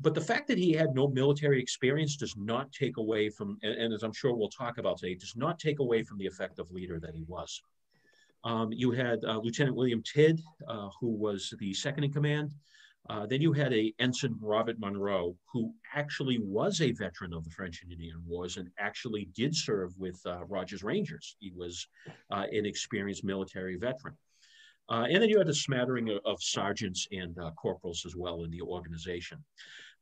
But 0.00 0.14
the 0.14 0.20
fact 0.20 0.48
that 0.48 0.58
he 0.58 0.72
had 0.72 0.94
no 0.94 1.08
military 1.08 1.60
experience 1.60 2.16
does 2.16 2.34
not 2.36 2.72
take 2.72 2.96
away 2.96 3.28
from, 3.28 3.58
and, 3.62 3.74
and 3.74 3.92
as 3.92 4.02
I'm 4.02 4.12
sure 4.12 4.34
we'll 4.34 4.48
talk 4.48 4.78
about 4.78 4.98
today, 4.98 5.14
does 5.14 5.36
not 5.36 5.58
take 5.58 5.78
away 5.80 6.02
from 6.02 6.18
the 6.18 6.26
effective 6.26 6.70
leader 6.70 6.98
that 7.00 7.14
he 7.14 7.24
was. 7.26 7.62
Um, 8.42 8.72
you 8.72 8.90
had 8.90 9.22
uh, 9.24 9.38
Lieutenant 9.42 9.76
William 9.76 10.02
Tidd, 10.02 10.40
uh, 10.66 10.88
who 10.98 11.08
was 11.08 11.52
the 11.58 11.74
second 11.74 12.04
in 12.04 12.12
command. 12.12 12.54
Uh, 13.08 13.26
then 13.26 13.40
you 13.40 13.52
had 13.52 13.72
a 13.72 13.92
ensign 13.98 14.36
Robert 14.40 14.78
Munroe, 14.78 15.36
who 15.52 15.74
actually 15.94 16.38
was 16.38 16.80
a 16.80 16.92
veteran 16.92 17.34
of 17.34 17.44
the 17.44 17.50
French 17.50 17.82
and 17.82 17.92
Indian 17.92 18.22
Wars 18.26 18.56
and 18.56 18.68
actually 18.78 19.28
did 19.34 19.54
serve 19.54 19.96
with 19.98 20.20
uh, 20.26 20.44
Rogers 20.44 20.82
Rangers. 20.82 21.36
He 21.40 21.50
was 21.54 21.86
uh, 22.30 22.46
an 22.52 22.66
experienced 22.66 23.24
military 23.24 23.76
veteran. 23.76 24.16
Uh, 24.88 25.06
and 25.08 25.22
then 25.22 25.28
you 25.28 25.38
had 25.38 25.48
a 25.48 25.54
smattering 25.54 26.08
of, 26.10 26.18
of 26.24 26.42
sergeants 26.42 27.06
and 27.12 27.38
uh, 27.38 27.50
corporals 27.52 28.04
as 28.04 28.16
well 28.16 28.42
in 28.42 28.50
the 28.50 28.60
organization. 28.60 29.42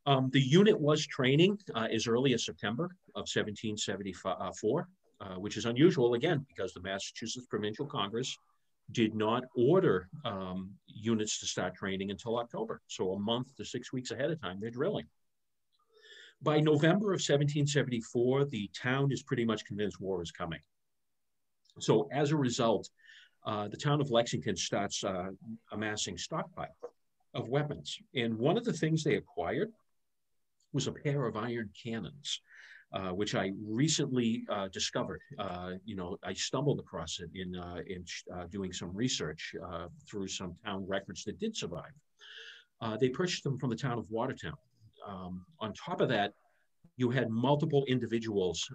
Um, 0.09 0.31
the 0.33 0.41
unit 0.41 0.81
was 0.81 1.07
training 1.07 1.59
uh, 1.75 1.87
as 1.93 2.07
early 2.07 2.33
as 2.33 2.47
September 2.47 2.85
of 3.15 3.29
1774, 3.29 4.89
which 5.37 5.59
is 5.59 5.67
unusual 5.67 6.15
again 6.15 6.47
because 6.49 6.73
the 6.73 6.81
Massachusetts 6.81 7.47
Provincial 7.51 7.85
Congress 7.85 8.35
did 8.93 9.15
not 9.15 9.45
order 9.55 10.09
um, 10.25 10.71
units 10.87 11.39
to 11.41 11.47
start 11.47 11.75
training 11.75 12.11
until 12.11 12.39
October. 12.39 12.81
So 12.87 13.13
a 13.13 13.19
month 13.19 13.55
to 13.57 13.67
six 13.67 13.93
weeks 13.93 14.11
ahead 14.11 14.31
of 14.31 14.41
time, 14.41 14.57
they're 14.59 14.71
drilling. 14.71 15.05
By 16.41 16.59
November 16.61 17.09
of 17.13 17.21
1774, 17.21 18.47
the 18.47 18.71
town 18.75 19.13
is 19.13 19.23
pretty 19.23 19.45
much 19.45 19.67
convinced 19.67 20.01
war 20.01 20.23
is 20.23 20.31
coming. 20.31 20.61
So 21.81 22.09
as 22.13 22.31
a 22.31 22.37
result, 22.37 22.89
uh, 23.45 23.69
the 23.69 23.77
town 23.77 24.01
of 24.01 24.11
Lexington 24.11 24.57
starts 24.57 25.05
uh, 25.05 25.29
amassing 25.71 26.17
stockpile 26.17 26.75
of 27.35 27.51
weapons. 27.51 27.99
And 28.15 28.39
one 28.39 28.57
of 28.57 28.65
the 28.65 28.73
things 28.73 29.05
they 29.05 29.17
acquired 29.17 29.71
was 30.73 30.87
a 30.87 30.93
pair 30.93 31.27
of 31.27 31.37
iron 31.37 31.71
cannons 31.83 32.41
uh, 32.93 33.11
which 33.11 33.35
I 33.35 33.53
recently 33.63 34.45
uh, 34.49 34.69
discovered. 34.69 35.21
Uh, 35.39 35.73
you 35.85 35.95
know, 35.95 36.17
I 36.25 36.33
stumbled 36.33 36.81
across 36.81 37.21
it 37.21 37.29
in, 37.35 37.55
uh, 37.55 37.83
in 37.87 38.05
uh, 38.35 38.47
doing 38.47 38.73
some 38.73 38.95
research 38.95 39.55
through 40.09 40.29
some 40.29 40.55
town 40.65 40.87
records 40.89 41.23
that 41.25 41.39
did 41.39 41.55
survive. 41.55 41.93
they 42.99 43.11
purchased 43.11 43.45
them 43.45 43.59
from 43.59 43.69
the 43.69 43.77
town 43.77 43.99
of 43.99 44.11
Watertown. 44.11 44.57
Um, 45.07 45.45
on 45.61 45.75
top 45.75 46.01
of 46.01 46.09
that, 46.09 46.33
you 46.97 47.11
had 47.11 47.29
multiple 47.29 47.85
individuals 47.89 48.67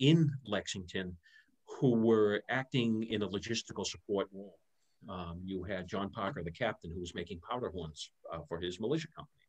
in 0.00 0.28
Lexington 0.44 1.16
who 1.64 1.94
were 1.94 2.42
acting 2.50 3.04
in 3.04 3.22
a 3.22 3.28
logistical 3.28 3.86
support 3.86 4.28
role. 4.32 4.58
Um, 5.08 5.40
you 5.44 5.62
had 5.62 5.86
John 5.86 6.10
Parker, 6.10 6.42
the 6.42 6.50
captain, 6.50 6.90
who 6.92 7.00
was 7.00 7.14
making 7.14 7.38
powder 7.48 7.70
horns 7.70 8.10
for 8.48 8.58
his 8.58 8.80
militia 8.80 9.06
company. 9.16 9.46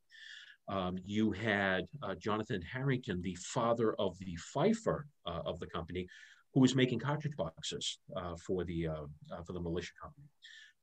Um, 0.68 0.98
you 1.06 1.32
had 1.32 1.86
uh, 2.02 2.16
Jonathan 2.16 2.62
Harrington, 2.62 3.22
the 3.22 3.36
father 3.36 3.94
of 4.00 4.18
the 4.20 4.36
fifer 4.54 5.08
uh, 5.26 5.42
of 5.46 5.60
the 5.60 5.68
company, 5.68 6.08
who 6.54 6.60
was 6.60 6.76
making 6.76 7.00
cartridge 7.00 7.36
boxes 7.38 8.00
uh, 8.16 8.36
for 8.46 8.64
the 8.64 8.88
uh, 8.88 9.04
uh, 9.32 9.42
for 9.46 9.54
the 9.54 9.60
militia 9.60 9.92
company. 10.02 10.28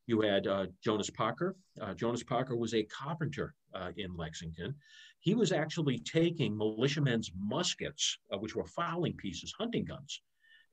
You 0.07 0.21
had 0.21 0.47
uh, 0.47 0.65
Jonas 0.83 1.11
Parker. 1.11 1.55
Jonas 1.95 2.23
Parker 2.23 2.55
was 2.55 2.73
a 2.73 2.83
carpenter 2.85 3.53
in 3.95 4.15
Lexington. 4.17 4.73
He 5.19 5.35
was 5.35 5.51
actually 5.51 5.99
taking 5.99 6.57
militiamen's 6.57 7.31
muskets, 7.37 8.17
which 8.39 8.55
were 8.55 8.65
fowling 8.65 9.13
pieces, 9.13 9.53
hunting 9.55 9.85
guns, 9.85 10.23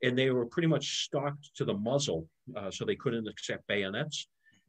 and 0.03 0.17
they 0.17 0.31
were 0.31 0.47
pretty 0.47 0.69
much 0.69 1.05
stocked 1.05 1.51
to 1.57 1.67
the 1.67 1.75
muzzle, 1.75 2.27
so 2.71 2.87
they 2.87 2.97
couldn't 2.97 3.29
accept 3.29 3.67
bayonets. 3.67 4.27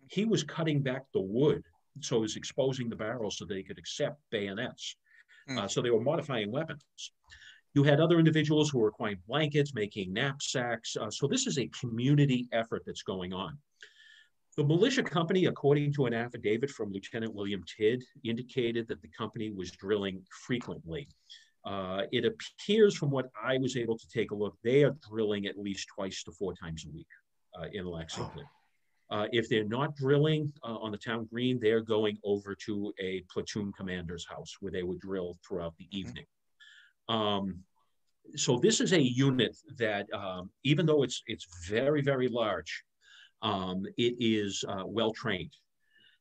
He 0.10 0.26
was 0.26 0.44
cutting 0.44 0.82
back 0.82 1.04
the 1.14 1.22
wood 1.22 1.64
so 2.02 2.18
it 2.18 2.22
was 2.22 2.36
exposing 2.36 2.90
the 2.90 2.96
barrels 2.96 3.38
so 3.38 3.46
they 3.46 3.64
could 3.64 3.78
accept 3.78 4.20
bayonets. 4.32 4.96
Mm. 5.50 5.60
Uh, 5.60 5.68
so 5.68 5.82
they 5.82 5.90
were 5.90 6.02
modifying 6.02 6.52
weapons. 6.52 6.84
You 7.74 7.84
had 7.84 8.00
other 8.00 8.18
individuals 8.18 8.70
who 8.70 8.80
were 8.80 8.88
acquiring 8.88 9.20
blankets, 9.28 9.74
making 9.74 10.12
knapsacks. 10.12 10.96
Uh, 10.98 11.12
so 11.12 11.28
this 11.28 11.46
is 11.46 11.60
a 11.60 11.70
community 11.80 12.48
effort 12.52 12.84
that's 12.86 13.04
going 13.04 13.34
on. 13.34 13.58
The 14.58 14.64
militia 14.64 15.04
company, 15.04 15.46
according 15.46 15.94
to 15.94 16.08
an 16.08 16.16
affidavit 16.16 16.72
from 16.72 16.92
Lieutenant 16.92 17.36
William 17.36 17.64
Tidd, 17.64 18.02
indicated 18.24 18.88
that 18.88 19.02
the 19.04 19.10
company 19.10 19.52
was 19.52 19.70
drilling 19.72 20.24
frequently. 20.48 21.08
Uh, 21.64 22.04
it 22.12 22.26
appears 22.26 22.96
from 22.96 23.12
what 23.12 23.30
I 23.44 23.58
was 23.58 23.78
able 23.78 23.98
to 23.98 24.10
take 24.10 24.32
a 24.32 24.36
look, 24.36 24.58
they 24.64 24.84
are 24.84 24.96
drilling 25.08 25.46
at 25.46 25.60
least 25.60 25.90
twice 25.94 26.24
to 26.24 26.32
four 26.32 26.56
times 26.56 26.86
a 26.88 26.90
week 26.90 27.08
uh, 27.60 27.68
in 27.74 27.86
Lexington. 27.86 28.46
Uh, 29.10 29.26
if 29.32 29.48
they're 29.48 29.64
not 29.64 29.96
drilling 29.96 30.52
uh, 30.64 30.78
on 30.78 30.92
the 30.92 30.98
town 30.98 31.28
green, 31.32 31.60
they're 31.62 31.82
going 31.82 32.18
over 32.24 32.54
to 32.56 32.94
a 33.00 33.24
platoon 33.32 33.72
commander's 33.72 34.26
house 34.28 34.58
where 34.60 34.72
they 34.72 34.84
would 34.84 35.00
drill 35.00 35.38
throughout 35.48 35.74
the 35.78 35.86
mm-hmm. 35.86 35.98
evening. 35.98 36.26
Um, 37.08 37.60
so 38.36 38.60
this 38.60 38.82
is 38.82 38.92
a 38.92 39.02
unit 39.02 39.56
that, 39.78 40.12
um, 40.14 40.50
even 40.64 40.86
though 40.86 41.04
it's 41.04 41.24
it's 41.28 41.48
very 41.70 42.02
very 42.02 42.28
large, 42.28 42.84
um, 43.42 43.86
it 43.98 44.16
is 44.20 44.66
uh, 44.68 44.84
well 44.86 45.14
trained. 45.14 45.54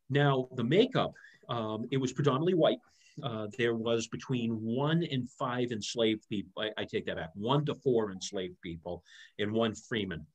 Now 0.09 0.49
the 0.55 0.64
makeup, 0.64 1.12
um, 1.49 1.87
it 1.90 1.96
was 1.96 2.12
predominantly 2.12 2.55
white. 2.55 2.79
Uh, 3.22 3.46
there 3.57 3.75
was 3.75 4.07
between 4.09 4.53
one 4.62 5.03
and 5.11 5.29
five 5.31 5.72
enslaved 5.72 6.29
people. 6.29 6.62
I, 6.62 6.70
I, 6.77 6.85
take 6.85 7.07
that 7.07 7.16
back. 7.16 7.31
One 7.35 7.64
to 7.64 7.75
four 7.75 8.12
enslaved 8.12 8.61
people, 8.61 9.03
and 9.38 9.53
one 9.53 9.75
freeman. 9.75 10.27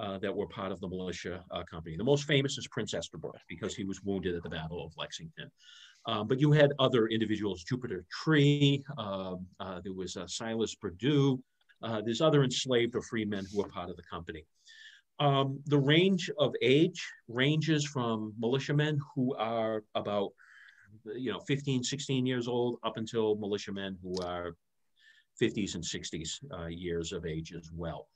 Uh, 0.00 0.16
that 0.16 0.34
were 0.34 0.46
part 0.46 0.72
of 0.72 0.80
the 0.80 0.88
militia 0.88 1.44
uh, 1.50 1.62
company. 1.70 1.94
The 1.94 2.02
most 2.02 2.24
famous 2.24 2.56
is 2.56 2.66
Prince 2.68 2.94
Estabrook 2.94 3.36
because 3.50 3.74
he 3.74 3.84
was 3.84 4.02
wounded 4.02 4.34
at 4.34 4.42
the 4.42 4.48
Battle 4.48 4.82
of 4.82 4.94
Lexington. 4.96 5.50
Um, 6.06 6.26
but 6.26 6.40
you 6.40 6.52
had 6.52 6.72
other 6.78 7.08
individuals, 7.08 7.64
Jupiter 7.64 8.06
Tree, 8.10 8.82
um, 8.96 9.46
uh, 9.58 9.82
there 9.84 9.92
was 9.92 10.16
uh, 10.16 10.26
Silas 10.26 10.74
Perdue, 10.74 11.42
uh, 11.82 12.00
there's 12.02 12.22
other 12.22 12.44
enslaved 12.44 12.96
or 12.96 13.02
free 13.02 13.26
men 13.26 13.44
who 13.52 13.58
were 13.58 13.68
part 13.68 13.90
of 13.90 13.96
the 13.96 14.02
company. 14.04 14.46
Um, 15.18 15.60
the 15.66 15.78
range 15.78 16.30
of 16.38 16.54
age 16.62 17.06
ranges 17.28 17.84
from 17.84 18.32
militiamen 18.38 18.98
who 19.14 19.36
are 19.36 19.84
about 19.94 20.30
you 21.14 21.30
know 21.30 21.40
15 21.40 21.84
16 21.84 22.24
years 22.24 22.48
old 22.48 22.78
up 22.84 22.96
until 22.96 23.36
militiamen 23.36 23.98
who 24.02 24.16
are 24.22 24.56
50s 25.42 25.74
and 25.74 25.84
60s 25.84 26.40
years 26.70 27.12
of 27.12 27.26
age 27.26 27.52
as 27.52 27.70
well 27.74 28.08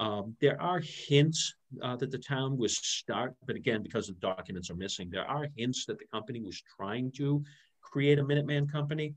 um, 0.00 0.34
there 0.40 0.60
are 0.60 0.80
hints 0.80 1.54
uh, 1.82 1.94
that 1.96 2.10
the 2.10 2.18
town 2.18 2.56
was 2.56 2.76
start, 2.78 3.36
but 3.46 3.54
again, 3.54 3.82
because 3.82 4.06
the 4.06 4.14
documents 4.14 4.70
are 4.70 4.74
missing, 4.74 5.10
there 5.10 5.26
are 5.26 5.46
hints 5.56 5.84
that 5.86 5.98
the 5.98 6.06
company 6.06 6.40
was 6.40 6.60
trying 6.76 7.12
to 7.12 7.44
create 7.82 8.18
a 8.18 8.24
Minuteman 8.24 8.72
company. 8.72 9.14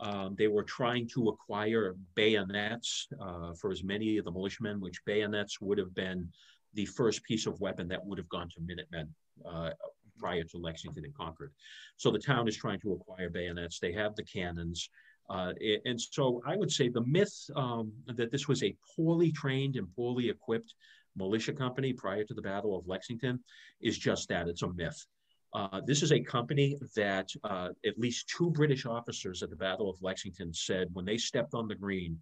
Um, 0.00 0.34
they 0.38 0.48
were 0.48 0.62
trying 0.62 1.06
to 1.08 1.28
acquire 1.28 1.94
bayonets 2.14 3.08
uh, 3.20 3.52
for 3.52 3.70
as 3.70 3.84
many 3.84 4.16
of 4.16 4.24
the 4.24 4.32
militiamen, 4.32 4.80
which 4.80 5.04
bayonets 5.04 5.60
would 5.60 5.76
have 5.76 5.94
been 5.94 6.28
the 6.72 6.86
first 6.86 7.22
piece 7.24 7.46
of 7.46 7.60
weapon 7.60 7.86
that 7.88 8.04
would 8.04 8.16
have 8.16 8.28
gone 8.30 8.48
to 8.48 8.60
Minutemen 8.62 9.14
uh, 9.46 9.70
prior 10.18 10.44
to 10.44 10.56
Lexington 10.56 11.04
and 11.04 11.14
Concord. 11.14 11.52
So 11.98 12.10
the 12.10 12.18
town 12.18 12.48
is 12.48 12.56
trying 12.56 12.80
to 12.80 12.92
acquire 12.92 13.28
bayonets. 13.28 13.78
They 13.78 13.92
have 13.92 14.16
the 14.16 14.24
cannons. 14.24 14.88
Uh, 15.32 15.52
and 15.86 15.98
so 15.98 16.42
I 16.46 16.56
would 16.56 16.70
say 16.70 16.88
the 16.88 17.06
myth 17.06 17.34
um, 17.56 17.90
that 18.06 18.30
this 18.30 18.48
was 18.48 18.62
a 18.62 18.76
poorly 18.94 19.32
trained 19.32 19.76
and 19.76 19.88
poorly 19.96 20.28
equipped 20.28 20.74
militia 21.16 21.54
company 21.54 21.92
prior 21.92 22.24
to 22.24 22.34
the 22.34 22.42
Battle 22.42 22.76
of 22.76 22.86
Lexington 22.86 23.40
is 23.80 23.96
just 23.98 24.28
that 24.28 24.46
it's 24.46 24.62
a 24.62 24.72
myth. 24.72 25.06
Uh, 25.54 25.80
this 25.86 26.02
is 26.02 26.12
a 26.12 26.20
company 26.20 26.78
that 26.96 27.30
uh, 27.44 27.68
at 27.86 27.98
least 27.98 28.28
two 28.28 28.50
British 28.50 28.84
officers 28.84 29.42
at 29.42 29.48
the 29.48 29.56
Battle 29.56 29.88
of 29.88 29.96
Lexington 30.02 30.52
said 30.52 30.88
when 30.92 31.04
they 31.04 31.16
stepped 31.16 31.54
on 31.54 31.66
the 31.66 31.74
green, 31.74 32.18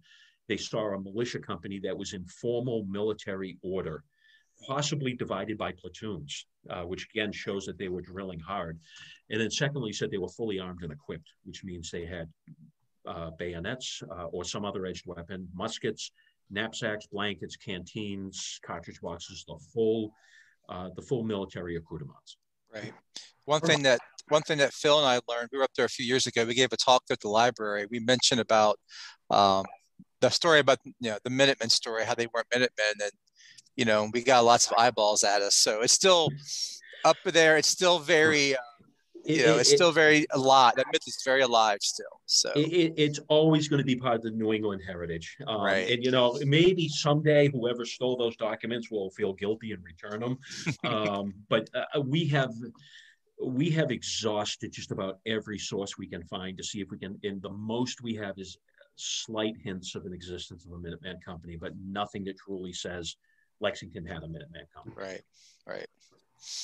they 0.47 0.57
saw 0.57 0.93
a 0.93 0.99
militia 0.99 1.39
company 1.39 1.79
that 1.79 1.97
was 1.97 2.13
in 2.13 2.25
formal 2.25 2.85
military 2.89 3.57
order, 3.61 4.03
possibly 4.67 5.13
divided 5.13 5.57
by 5.57 5.71
platoons, 5.73 6.45
uh, 6.69 6.83
which 6.83 7.07
again 7.13 7.31
shows 7.31 7.65
that 7.65 7.77
they 7.77 7.87
were 7.89 8.01
drilling 8.01 8.39
hard. 8.39 8.79
And 9.29 9.39
then 9.39 9.51
secondly, 9.51 9.93
said 9.93 10.11
they 10.11 10.17
were 10.17 10.27
fully 10.29 10.59
armed 10.59 10.83
and 10.83 10.91
equipped, 10.91 11.29
which 11.45 11.63
means 11.63 11.89
they 11.89 12.05
had 12.05 12.29
bayonets 13.37 14.01
uh, 14.11 14.25
or 14.25 14.43
some 14.43 14.65
other 14.65 14.85
edged 14.85 15.05
weapon, 15.05 15.47
muskets, 15.53 16.11
knapsacks, 16.49 17.07
blankets, 17.07 17.55
canteens, 17.55 18.59
cartridge 18.65 19.01
boxes, 19.01 19.43
the 19.47 19.57
full, 19.73 20.13
uh, 20.69 20.89
the 20.95 21.01
full 21.01 21.23
military 21.23 21.75
accoutrements. 21.77 22.37
Right. 22.73 22.93
One 23.45 23.61
thing 23.61 23.83
that 23.83 23.99
one 24.29 24.43
thing 24.43 24.59
that 24.59 24.73
Phil 24.73 24.97
and 24.97 25.07
I 25.07 25.19
learned, 25.27 25.49
we 25.51 25.57
were 25.57 25.63
up 25.63 25.73
there 25.75 25.85
a 25.85 25.89
few 25.89 26.05
years 26.05 26.27
ago. 26.27 26.45
We 26.45 26.53
gave 26.53 26.71
a 26.71 26.77
talk 26.77 27.03
at 27.09 27.19
the 27.19 27.27
library. 27.27 27.85
We 27.89 27.99
mentioned 27.99 28.39
about 28.39 28.79
um, 29.29 29.65
the 30.21 30.29
story 30.29 30.59
about 30.59 30.77
you 30.85 31.11
know 31.11 31.17
the 31.23 31.29
Minutemen 31.29 31.69
story, 31.69 32.05
how 32.05 32.15
they 32.15 32.27
weren't 32.33 32.47
Minutemen, 32.53 32.93
and 33.01 33.11
you 33.75 33.85
know 33.85 34.09
we 34.13 34.23
got 34.23 34.45
lots 34.45 34.67
of 34.67 34.77
eyeballs 34.77 35.23
at 35.23 35.41
us. 35.41 35.55
So 35.55 35.81
it's 35.81 35.93
still 35.93 36.29
up 37.03 37.17
there. 37.25 37.57
It's 37.57 37.67
still 37.67 37.99
very 37.99 38.55
uh, 38.55 38.59
you 39.25 39.43
know, 39.45 39.57
it's 39.57 39.71
it, 39.71 39.75
still 39.75 39.91
very 39.91 40.25
alive. 40.31 40.73
That 40.75 40.87
myth 40.91 41.03
is 41.07 41.21
very 41.23 41.41
alive 41.41 41.79
still. 41.81 42.21
So 42.25 42.51
it, 42.55 42.93
it's 42.97 43.19
always 43.27 43.67
going 43.67 43.79
to 43.79 43.85
be 43.85 43.95
part 43.95 44.15
of 44.15 44.21
the 44.23 44.31
New 44.31 44.53
England 44.53 44.81
heritage, 44.85 45.37
um, 45.47 45.61
right? 45.61 45.89
And 45.89 46.03
you 46.03 46.11
know, 46.11 46.37
maybe 46.45 46.87
someday 46.87 47.49
whoever 47.49 47.85
stole 47.85 48.17
those 48.17 48.35
documents 48.35 48.89
will 48.89 49.09
feel 49.11 49.33
guilty 49.33 49.71
and 49.71 49.83
return 49.83 50.19
them. 50.19 50.37
um, 50.83 51.33
but 51.49 51.69
uh, 51.73 52.01
we 52.01 52.27
have 52.27 52.51
we 53.43 53.69
have 53.71 53.91
exhausted 53.91 54.71
just 54.71 54.91
about 54.91 55.19
every 55.25 55.57
source 55.57 55.97
we 55.97 56.07
can 56.07 56.23
find 56.23 56.57
to 56.57 56.63
see 56.63 56.79
if 56.79 56.89
we 56.91 56.97
can. 56.97 57.19
And 57.23 57.41
the 57.41 57.49
most 57.49 58.01
we 58.01 58.15
have 58.15 58.37
is 58.37 58.57
slight 58.95 59.55
hints 59.63 59.95
of 59.95 60.05
an 60.05 60.13
existence 60.13 60.65
of 60.65 60.71
a 60.71 60.75
Minuteman 60.75 61.23
company, 61.23 61.55
but 61.55 61.73
nothing 61.83 62.23
that 62.25 62.37
truly 62.37 62.73
says 62.73 63.15
Lexington 63.59 64.05
had 64.05 64.23
a 64.23 64.27
Minuteman 64.27 64.69
company. 64.73 64.95
Right. 64.95 65.21
Right. 65.65 65.87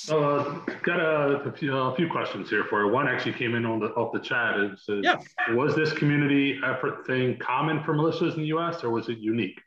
Uh, 0.09 0.59
got 0.83 0.99
a, 0.99 1.43
a, 1.45 1.51
few, 1.51 1.77
a, 1.77 1.95
few, 1.95 2.09
questions 2.09 2.49
here 2.49 2.63
for 2.63 2.83
you. 2.83 2.91
One 2.91 3.07
actually 3.07 3.33
came 3.33 3.53
in 3.53 3.63
on 3.63 3.79
the 3.79 3.87
off 3.89 4.11
the 4.11 4.19
chat. 4.19 4.59
It 4.59 4.79
says, 4.79 5.01
yeah. 5.03 5.17
was 5.53 5.75
this 5.75 5.93
community 5.93 6.59
effort 6.65 7.05
thing 7.05 7.37
common 7.37 7.83
for 7.83 7.93
militias 7.93 8.33
in 8.33 8.41
the 8.41 8.47
U.S. 8.47 8.83
or 8.83 8.89
was 8.89 9.07
it 9.07 9.19
unique? 9.19 9.61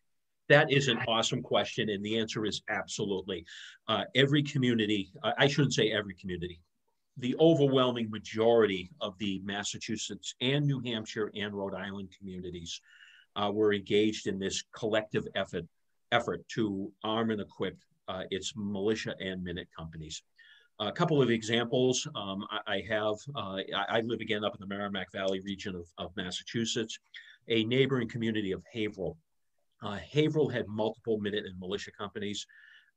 That 0.48 0.72
is 0.72 0.88
an 0.88 0.98
awesome 1.06 1.42
question, 1.42 1.90
and 1.90 2.04
the 2.04 2.18
answer 2.18 2.44
is 2.44 2.60
absolutely. 2.68 3.46
Uh, 3.86 4.02
every 4.16 4.42
community, 4.42 5.12
I 5.22 5.46
shouldn't 5.46 5.74
say 5.74 5.92
every 5.92 6.14
community, 6.14 6.60
the 7.18 7.36
overwhelming 7.38 8.10
majority 8.10 8.90
of 9.00 9.16
the 9.18 9.40
Massachusetts 9.44 10.34
and 10.40 10.66
New 10.66 10.80
Hampshire 10.80 11.30
and 11.36 11.54
Rhode 11.54 11.74
Island 11.74 12.08
communities 12.18 12.80
uh, 13.36 13.52
were 13.52 13.72
engaged 13.72 14.26
in 14.26 14.40
this 14.40 14.64
collective 14.74 15.28
effort 15.36 15.66
effort 16.10 16.46
to 16.48 16.90
arm 17.04 17.30
and 17.30 17.40
equip 17.40 17.76
uh, 18.10 18.24
its 18.30 18.52
militia 18.56 19.14
and 19.20 19.42
minute 19.42 19.68
companies. 19.76 20.22
A 20.80 20.90
couple 20.90 21.20
of 21.20 21.30
examples 21.30 22.08
um, 22.14 22.46
I, 22.50 22.76
I, 22.76 22.84
have, 22.88 23.16
uh, 23.36 23.58
I, 23.76 23.98
I, 23.98 24.00
live 24.00 24.20
again 24.20 24.44
up 24.44 24.54
in 24.54 24.60
the 24.60 24.74
Merrimack 24.74 25.12
Valley 25.12 25.40
region 25.40 25.76
of, 25.76 25.86
of 25.98 26.10
Massachusetts, 26.16 26.98
a 27.48 27.64
neighboring 27.64 28.08
community 28.08 28.52
of 28.52 28.62
Haverhill. 28.72 29.18
Uh, 29.82 29.98
Haverhill 30.12 30.48
had 30.48 30.66
multiple 30.68 31.18
minute 31.18 31.44
and 31.44 31.58
militia 31.60 31.90
companies. 31.92 32.46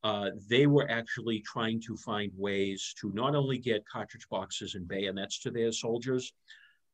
Uh, 0.03 0.29
they 0.49 0.65
were 0.65 0.89
actually 0.89 1.41
trying 1.41 1.81
to 1.81 1.97
find 1.97 2.31
ways 2.37 2.95
to 3.01 3.11
not 3.13 3.35
only 3.35 3.57
get 3.57 3.85
cartridge 3.85 4.27
boxes 4.29 4.75
and 4.75 4.87
bayonets 4.87 5.39
to 5.39 5.51
their 5.51 5.73
soldiers, 5.73 6.33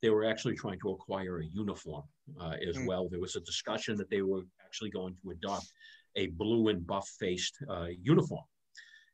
they 0.01 0.10
were 0.10 0.25
actually 0.25 0.55
trying 0.55 0.79
to 0.79 0.89
acquire 0.89 1.39
a 1.39 1.45
uniform 1.45 2.03
uh, 2.41 2.55
as 2.67 2.77
mm. 2.77 2.88
well. 2.88 3.08
There 3.10 3.19
was 3.19 3.36
a 3.36 3.41
discussion 3.41 3.95
that 3.97 4.10
they 4.10 4.21
were 4.21 4.43
actually 4.65 4.89
going 4.89 5.15
to 5.21 5.32
adopt 5.32 5.71
a 6.19 6.27
blue 6.27 6.67
and 6.67 6.86
buff 6.86 7.08
faced 7.08 7.58
uh, 7.69 7.88
uniform. 8.01 8.43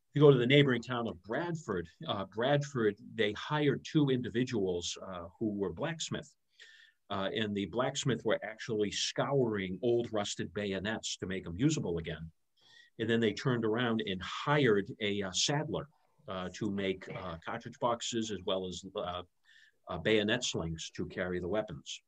If 0.09 0.15
you 0.15 0.21
go 0.21 0.31
to 0.31 0.37
the 0.37 0.47
neighboring 0.47 0.81
town 0.81 1.07
of 1.07 1.21
Bradford, 1.23 1.87
uh, 2.07 2.25
Bradford, 2.35 2.95
they 3.13 3.33
hired 3.33 3.85
two 3.85 4.09
individuals 4.09 4.97
uh, 5.07 5.25
who 5.39 5.51
were 5.53 5.71
blacksmith. 5.71 6.29
Uh, 7.11 7.29
and 7.35 7.53
the 7.53 7.67
blacksmith 7.67 8.21
were 8.25 8.39
actually 8.43 8.89
scouring 8.89 9.77
old 9.83 10.07
rusted 10.11 10.51
bayonets 10.55 11.17
to 11.17 11.27
make 11.27 11.43
them 11.43 11.55
usable 11.55 11.99
again. 11.99 12.31
And 12.97 13.07
then 13.07 13.19
they 13.19 13.33
turned 13.33 13.65
around 13.65 14.01
and 14.07 14.19
hired 14.23 14.87
a 15.01 15.21
uh, 15.21 15.31
saddler 15.31 15.87
to 16.53 16.71
make 16.71 17.07
cartridge 17.45 17.77
boxes 17.79 18.31
as 18.31 18.39
well 18.47 18.65
as 18.65 18.83
bayonet 20.01 20.43
slings 20.43 20.91
to 20.95 21.05
carry 21.05 21.39
the 21.39 21.47
weapons. 21.47 22.01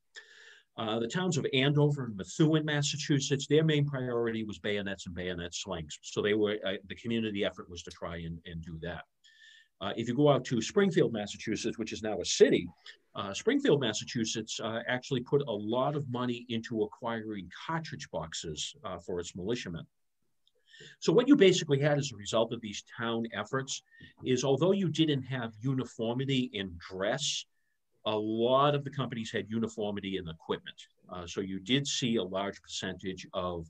Uh, 0.78 1.00
the 1.00 1.08
towns 1.08 1.36
of 1.36 1.44
Andover 1.52 2.04
and 2.04 2.16
Methuen, 2.16 2.64
Massachusetts, 2.64 3.48
their 3.48 3.64
main 3.64 3.84
priority 3.84 4.44
was 4.44 4.60
bayonets 4.60 5.06
and 5.06 5.14
bayonet 5.14 5.52
slings. 5.52 5.98
So 6.02 6.22
they 6.22 6.34
were 6.34 6.56
uh, 6.64 6.74
the 6.86 6.94
community 6.94 7.44
effort 7.44 7.68
was 7.68 7.82
to 7.82 7.90
try 7.90 8.18
and, 8.18 8.38
and 8.46 8.62
do 8.62 8.78
that. 8.82 9.02
Uh, 9.80 9.92
if 9.96 10.06
you 10.06 10.14
go 10.14 10.28
out 10.28 10.44
to 10.44 10.62
Springfield, 10.62 11.12
Massachusetts, 11.12 11.78
which 11.78 11.92
is 11.92 12.02
now 12.02 12.20
a 12.20 12.24
city, 12.24 12.68
uh, 13.16 13.34
Springfield, 13.34 13.80
Massachusetts 13.80 14.60
uh, 14.60 14.80
actually 14.86 15.20
put 15.20 15.42
a 15.48 15.52
lot 15.52 15.96
of 15.96 16.08
money 16.10 16.46
into 16.48 16.82
acquiring 16.82 17.50
cartridge 17.66 18.08
boxes 18.10 18.74
for 19.04 19.18
its 19.18 19.34
militiamen. 19.34 19.84
So 21.00 21.12
what 21.12 21.26
you 21.26 21.34
basically 21.34 21.80
had 21.80 21.98
as 21.98 22.12
a 22.12 22.16
result 22.16 22.52
of 22.52 22.60
these 22.60 22.84
town 22.96 23.26
efforts 23.32 23.82
is 24.24 24.44
although 24.44 24.72
you 24.72 24.88
didn't 24.88 25.22
have 25.22 25.52
uniformity 25.60 26.50
in 26.52 26.76
dress, 26.78 27.44
a 28.08 28.18
lot 28.18 28.74
of 28.74 28.84
the 28.84 28.90
companies 29.00 29.30
had 29.30 29.44
uniformity 29.58 30.16
in 30.16 30.26
equipment. 30.28 30.80
Uh, 31.12 31.26
so 31.26 31.40
you 31.42 31.58
did 31.72 31.86
see 31.86 32.16
a 32.16 32.22
large 32.38 32.58
percentage 32.62 33.26
of 33.34 33.66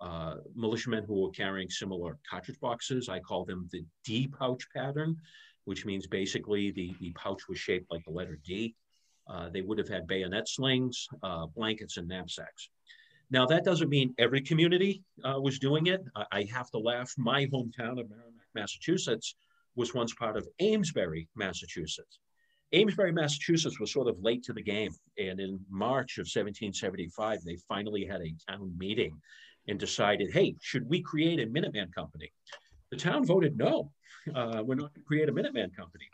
uh, 0.00 0.34
militiamen 0.54 1.04
who 1.04 1.22
were 1.22 1.30
carrying 1.30 1.70
similar 1.70 2.18
cartridge 2.28 2.60
boxes. 2.60 3.08
I 3.08 3.20
call 3.20 3.44
them 3.44 3.68
the 3.72 3.84
D 4.04 4.28
pouch 4.38 4.64
pattern, 4.74 5.16
which 5.68 5.86
means 5.86 6.06
basically 6.20 6.72
the, 6.72 6.88
the 7.00 7.12
pouch 7.12 7.42
was 7.48 7.58
shaped 7.58 7.88
like 7.92 8.04
the 8.04 8.10
letter 8.10 8.38
D. 8.44 8.74
Uh, 9.28 9.48
they 9.54 9.62
would 9.62 9.78
have 9.78 9.88
had 9.88 10.06
bayonet 10.06 10.48
slings, 10.48 11.08
uh, 11.22 11.46
blankets, 11.46 11.96
and 11.96 12.08
knapsacks. 12.08 12.68
Now, 13.30 13.46
that 13.46 13.64
doesn't 13.64 13.88
mean 13.88 14.14
every 14.18 14.40
community 14.40 15.02
uh, 15.24 15.40
was 15.40 15.58
doing 15.58 15.86
it. 15.86 16.02
I, 16.14 16.24
I 16.32 16.48
have 16.52 16.70
to 16.72 16.78
laugh. 16.78 17.12
My 17.16 17.46
hometown 17.46 17.96
of 18.00 18.10
Merrimac, 18.10 18.48
Massachusetts 18.54 19.36
was 19.76 19.94
once 19.94 20.12
part 20.14 20.36
of 20.36 20.44
Amesbury, 20.60 21.28
Massachusetts. 21.36 22.18
Amesbury, 22.72 23.12
Massachusetts 23.12 23.78
was 23.78 23.92
sort 23.92 24.08
of 24.08 24.20
late 24.20 24.42
to 24.44 24.52
the 24.52 24.62
game. 24.62 24.92
And 25.18 25.40
in 25.40 25.60
March 25.70 26.18
of 26.18 26.22
1775, 26.22 27.44
they 27.44 27.56
finally 27.68 28.04
had 28.04 28.20
a 28.22 28.34
town 28.50 28.72
meeting 28.76 29.20
and 29.68 29.78
decided, 29.78 30.32
hey, 30.32 30.56
should 30.60 30.88
we 30.88 31.02
create 31.02 31.40
a 31.40 31.46
Minuteman 31.46 31.92
Company? 31.94 32.32
The 32.90 32.96
town 32.96 33.24
voted 33.24 33.56
no, 33.56 33.90
uh, 34.34 34.62
we're 34.64 34.74
not 34.74 34.92
going 34.92 34.94
to 34.94 35.06
create 35.06 35.28
a 35.28 35.32
Minuteman 35.32 35.74
Company. 35.76 36.08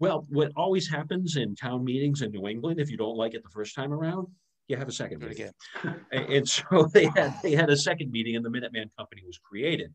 Well, 0.00 0.26
what 0.28 0.52
always 0.56 0.88
happens 0.88 1.36
in 1.36 1.56
town 1.56 1.84
meetings 1.84 2.22
in 2.22 2.30
New 2.30 2.46
England, 2.46 2.80
if 2.80 2.90
you 2.90 2.96
don't 2.96 3.16
like 3.16 3.34
it 3.34 3.42
the 3.42 3.50
first 3.50 3.74
time 3.74 3.92
around, 3.92 4.28
you 4.68 4.76
have 4.76 4.88
a 4.88 4.92
second 4.92 5.20
meeting. 5.20 5.48
Again. 5.82 6.04
and 6.12 6.48
so 6.48 6.88
they 6.92 7.06
had, 7.16 7.34
they 7.42 7.52
had 7.52 7.70
a 7.70 7.76
second 7.76 8.12
meeting 8.12 8.36
and 8.36 8.44
the 8.44 8.50
Minuteman 8.50 8.90
Company 8.96 9.22
was 9.26 9.38
created. 9.38 9.92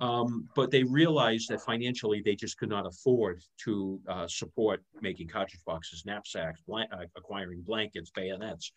Um, 0.00 0.48
but 0.54 0.70
they 0.70 0.82
realized 0.82 1.48
that 1.48 1.60
financially 1.60 2.20
they 2.24 2.34
just 2.34 2.58
could 2.58 2.68
not 2.68 2.86
afford 2.86 3.42
to 3.64 4.00
uh, 4.08 4.26
support 4.26 4.82
making 5.00 5.28
cartridge 5.28 5.62
boxes, 5.64 6.04
knapsacks, 6.04 6.60
blank, 6.66 6.90
uh, 6.92 7.04
acquiring 7.16 7.62
blankets, 7.62 8.10
bayonets. 8.14 8.72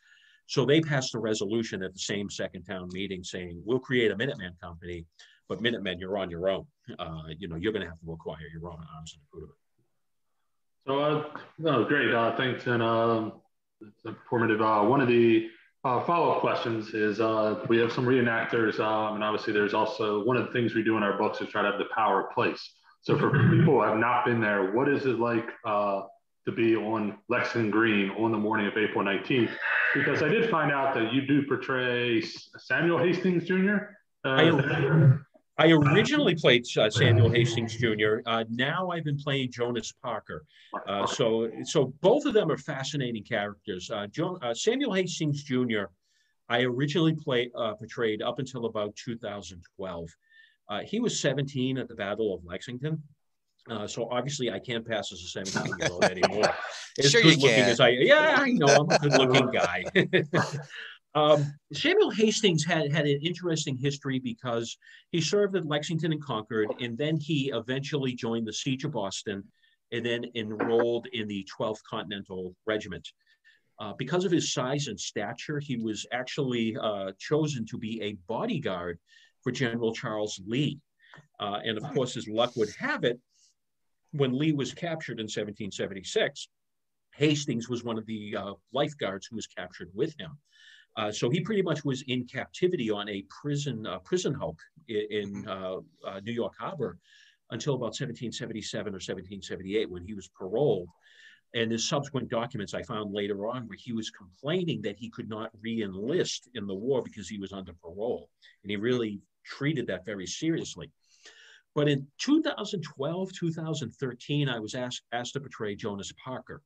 So 0.46 0.66
they 0.66 0.82
passed 0.82 1.16
a 1.16 1.20
resolution 1.20 1.84
at 1.84 1.94
the 1.94 2.00
same 2.00 2.30
second 2.30 2.64
town 2.64 2.90
meeting 2.92 3.24
saying, 3.24 3.62
we'll 3.66 3.80
create 3.80 4.12
a 4.12 4.16
Minuteman 4.16 4.60
company, 4.60 5.06
but 5.48 5.62
Minutemen, 5.62 6.00
you're 6.00 6.18
on 6.18 6.30
your 6.30 6.50
own. 6.50 6.66
Uh, 6.98 7.24
you 7.38 7.48
know, 7.48 7.56
you're 7.56 7.74
going 7.74 7.84
to 7.84 7.90
have 7.90 8.00
to 8.00 8.12
acquire 8.12 8.48
your 8.52 8.70
own 8.70 8.80
arms 8.96 9.16
and 9.16 9.22
equipment. 9.28 9.58
So, 10.88 11.00
uh, 11.00 11.40
no, 11.58 11.86
great. 11.86 12.14
Uh, 12.14 12.36
thanks. 12.36 12.66
And 12.66 12.82
um, 12.82 13.34
it's 13.82 14.06
informative. 14.06 14.62
Uh, 14.62 14.84
one 14.84 15.02
of 15.02 15.08
the 15.08 15.50
uh, 15.84 16.04
follow-up 16.04 16.42
questions 16.42 16.94
is 16.94 17.22
uh, 17.22 17.64
we 17.70 17.78
have 17.78 17.92
some 17.92 18.06
reenactors, 18.06 18.80
um, 18.80 19.16
and 19.16 19.24
obviously 19.24 19.54
there's 19.54 19.74
also 19.74 20.24
one 20.26 20.36
of 20.36 20.48
the 20.48 20.52
things 20.52 20.76
we 20.76 20.84
do 20.84 20.98
in 20.98 21.04
our 21.04 21.18
books 21.18 21.40
is 21.42 21.48
try 21.48 21.62
to 21.62 21.70
have 21.72 21.80
the 21.80 21.88
power 21.96 22.28
of 22.28 22.32
place. 22.32 22.74
So 23.02 23.18
for 23.18 23.32
people 23.32 23.76
who 23.76 23.82
have 23.82 23.98
not 23.98 24.26
been 24.26 24.42
there, 24.42 24.74
what 24.74 24.90
is 24.90 25.06
it 25.06 25.20
like 25.20 25.48
uh, 25.66 26.02
to 26.46 26.52
be 26.52 26.76
on 26.76 27.18
Lexington 27.30 27.72
Green 27.72 28.12
on 28.12 28.32
the 28.32 28.38
morning 28.38 28.68
of 28.68 28.76
April 28.76 29.04
19th? 29.06 29.52
Because 29.94 30.22
I 30.22 30.28
did 30.28 30.50
find 30.50 30.72
out 30.72 30.94
that 30.96 31.14
you 31.14 31.26
do 31.26 31.46
portray 31.48 32.22
Samuel 32.58 32.98
Hastings 32.98 33.46
Jr. 33.46 33.78
I, 34.26 35.22
I 35.60 35.72
originally 35.72 36.36
played 36.36 36.64
uh, 36.78 36.90
Samuel 36.90 37.30
Hastings 37.30 37.76
Jr. 37.76 38.20
Uh, 38.26 38.46
now 38.50 38.92
I've 38.92 39.04
been 39.04 39.18
playing 39.18 39.52
Jonas 39.52 39.92
Parker. 40.02 40.46
Uh, 40.88 41.06
so, 41.06 41.52
so 41.66 41.94
both 42.00 42.26
of 42.26 42.34
them 42.34 42.50
are 42.50 42.58
fascinating 42.58 43.26
characters. 43.26 43.92
Uh, 43.92 44.08
jo- 44.08 44.40
uh, 44.42 44.54
Samuel 44.54 44.94
Hastings 44.94 45.44
Jr. 45.44 45.84
I 46.48 46.62
originally 46.62 47.14
played 47.14 47.52
uh, 47.58 47.74
portrayed 47.74 48.22
up 48.22 48.40
until 48.40 48.68
about 48.68 48.96
2012. 48.96 50.10
he 50.86 51.02
was 51.02 51.20
17 51.20 51.78
at 51.78 51.90
the 51.90 51.96
Battle 51.96 52.34
of 52.34 52.46
Lexington. 52.46 53.04
so 53.86 54.08
obviously 54.10 54.50
I 54.50 54.60
can't 54.60 54.88
pass 54.88 55.12
as 55.12 55.20
a 55.20 55.28
17 55.28 55.78
year 55.78 55.90
old 55.92 56.06
anymore. 56.06 56.54
As 57.00 57.12
sure 57.12 57.22
good 57.22 57.38
looking 57.38 57.50
can. 57.50 57.70
as 57.70 57.80
I, 57.80 57.90
yeah, 57.90 58.36
I 58.40 58.52
know 58.52 58.68
I'm 58.68 58.90
a 58.90 59.00
good 59.00 59.14
looking 59.14 59.52
guy. 59.52 59.86
Um, 61.16 61.54
Samuel 61.74 62.12
Hastings 62.12 62.64
had, 62.64 62.92
had 62.92 63.06
an 63.06 63.20
interesting 63.24 63.76
history 63.76 64.20
because 64.20 64.78
he 65.12 65.22
served 65.22 65.56
at 65.56 65.66
Lexington 65.66 66.12
and 66.12 66.24
Concord, 66.24 66.70
and 66.80 66.98
then 66.98 67.18
he 67.18 67.52
eventually 67.54 68.14
joined 68.14 68.48
the 68.48 68.54
Siege 68.54 68.84
of 68.84 68.92
Boston 68.92 69.44
and 69.92 70.06
then 70.06 70.26
enrolled 70.36 71.08
in 71.14 71.28
the 71.28 71.48
12th 71.58 71.82
Continental 71.90 72.56
Regiment. 72.68 73.08
Uh, 73.80 73.94
because 73.94 74.26
of 74.26 74.32
his 74.32 74.54
size 74.54 74.88
and 74.88 75.00
stature, 75.00 75.60
he 75.60 75.78
was 75.78 76.06
actually 76.12 76.78
uh, 76.80 77.12
chosen 77.18 77.66
to 77.66 77.78
be 77.78 78.02
a 78.02 78.18
bodyguard 78.28 79.00
for 79.42 79.52
General 79.52 79.94
Charles 79.94 80.40
Lee. 80.46 80.80
Uh, 81.40 81.60
and 81.64 81.78
of 81.78 81.84
course, 81.94 82.18
as 82.18 82.28
luck 82.28 82.52
would 82.56 82.70
have 82.78 83.04
it, 83.04 83.20
when 84.12 84.38
Lee 84.38 84.52
was 84.52 84.74
captured 84.74 85.20
in 85.20 85.26
1776, 85.26 86.50
Hastings 87.16 87.70
was 87.70 87.84
one 87.84 87.98
of 87.98 88.06
the 88.06 88.36
uh, 88.36 88.54
lifeguards 88.74 89.28
who 89.28 89.36
was 89.36 89.48
captured 89.48 89.90
with 89.94 90.14
him. 90.20 90.38
Uh, 91.00 91.10
so 91.10 91.30
he 91.30 91.40
pretty 91.40 91.62
much 91.62 91.86
was 91.86 92.04
in 92.08 92.26
captivity 92.26 92.92
on 92.92 93.08
a 93.08 93.24
prison 93.30 93.88
uh, 93.88 94.00
prison 94.00 94.34
hulk 94.34 94.60
in, 94.90 95.08
in 95.10 95.34
mm-hmm. 95.46 96.06
uh, 96.06 96.10
uh, 96.10 96.20
New 96.26 96.34
York 96.34 96.54
Harbor 96.60 96.98
until 97.52 97.76
about 97.76 97.96
1777 97.96 98.92
or 98.92 99.00
1778 99.00 99.90
when 99.90 100.04
he 100.04 100.14
was 100.14 100.30
paroled. 100.38 100.90
And 101.56 101.72
the 101.72 101.80
subsequent 101.80 102.30
documents 102.30 102.74
I 102.74 102.84
found 102.84 103.14
later 103.14 103.48
on 103.48 103.68
where 103.68 103.78
he 103.80 103.94
was 103.94 104.12
complaining 104.12 104.82
that 104.82 104.98
he 104.98 105.10
could 105.10 105.30
not 105.30 105.52
re-enlist 105.62 106.50
in 106.54 106.68
the 106.68 106.76
war 106.76 107.02
because 107.02 107.30
he 107.30 107.40
was 107.40 107.54
under 107.54 107.74
parole. 107.82 108.30
And 108.64 108.70
he 108.70 108.76
really 108.76 109.22
treated 109.46 109.88
that 109.88 110.06
very 110.06 110.28
seriously. 110.28 110.92
But 111.76 111.88
in 111.88 112.06
2012, 112.20 113.32
2013, 113.32 114.50
I 114.50 114.60
was 114.60 114.76
asked, 114.76 115.04
asked 115.14 115.34
to 115.34 115.40
portray 115.40 115.76
Jonas 115.76 116.12
Parker. 116.24 116.62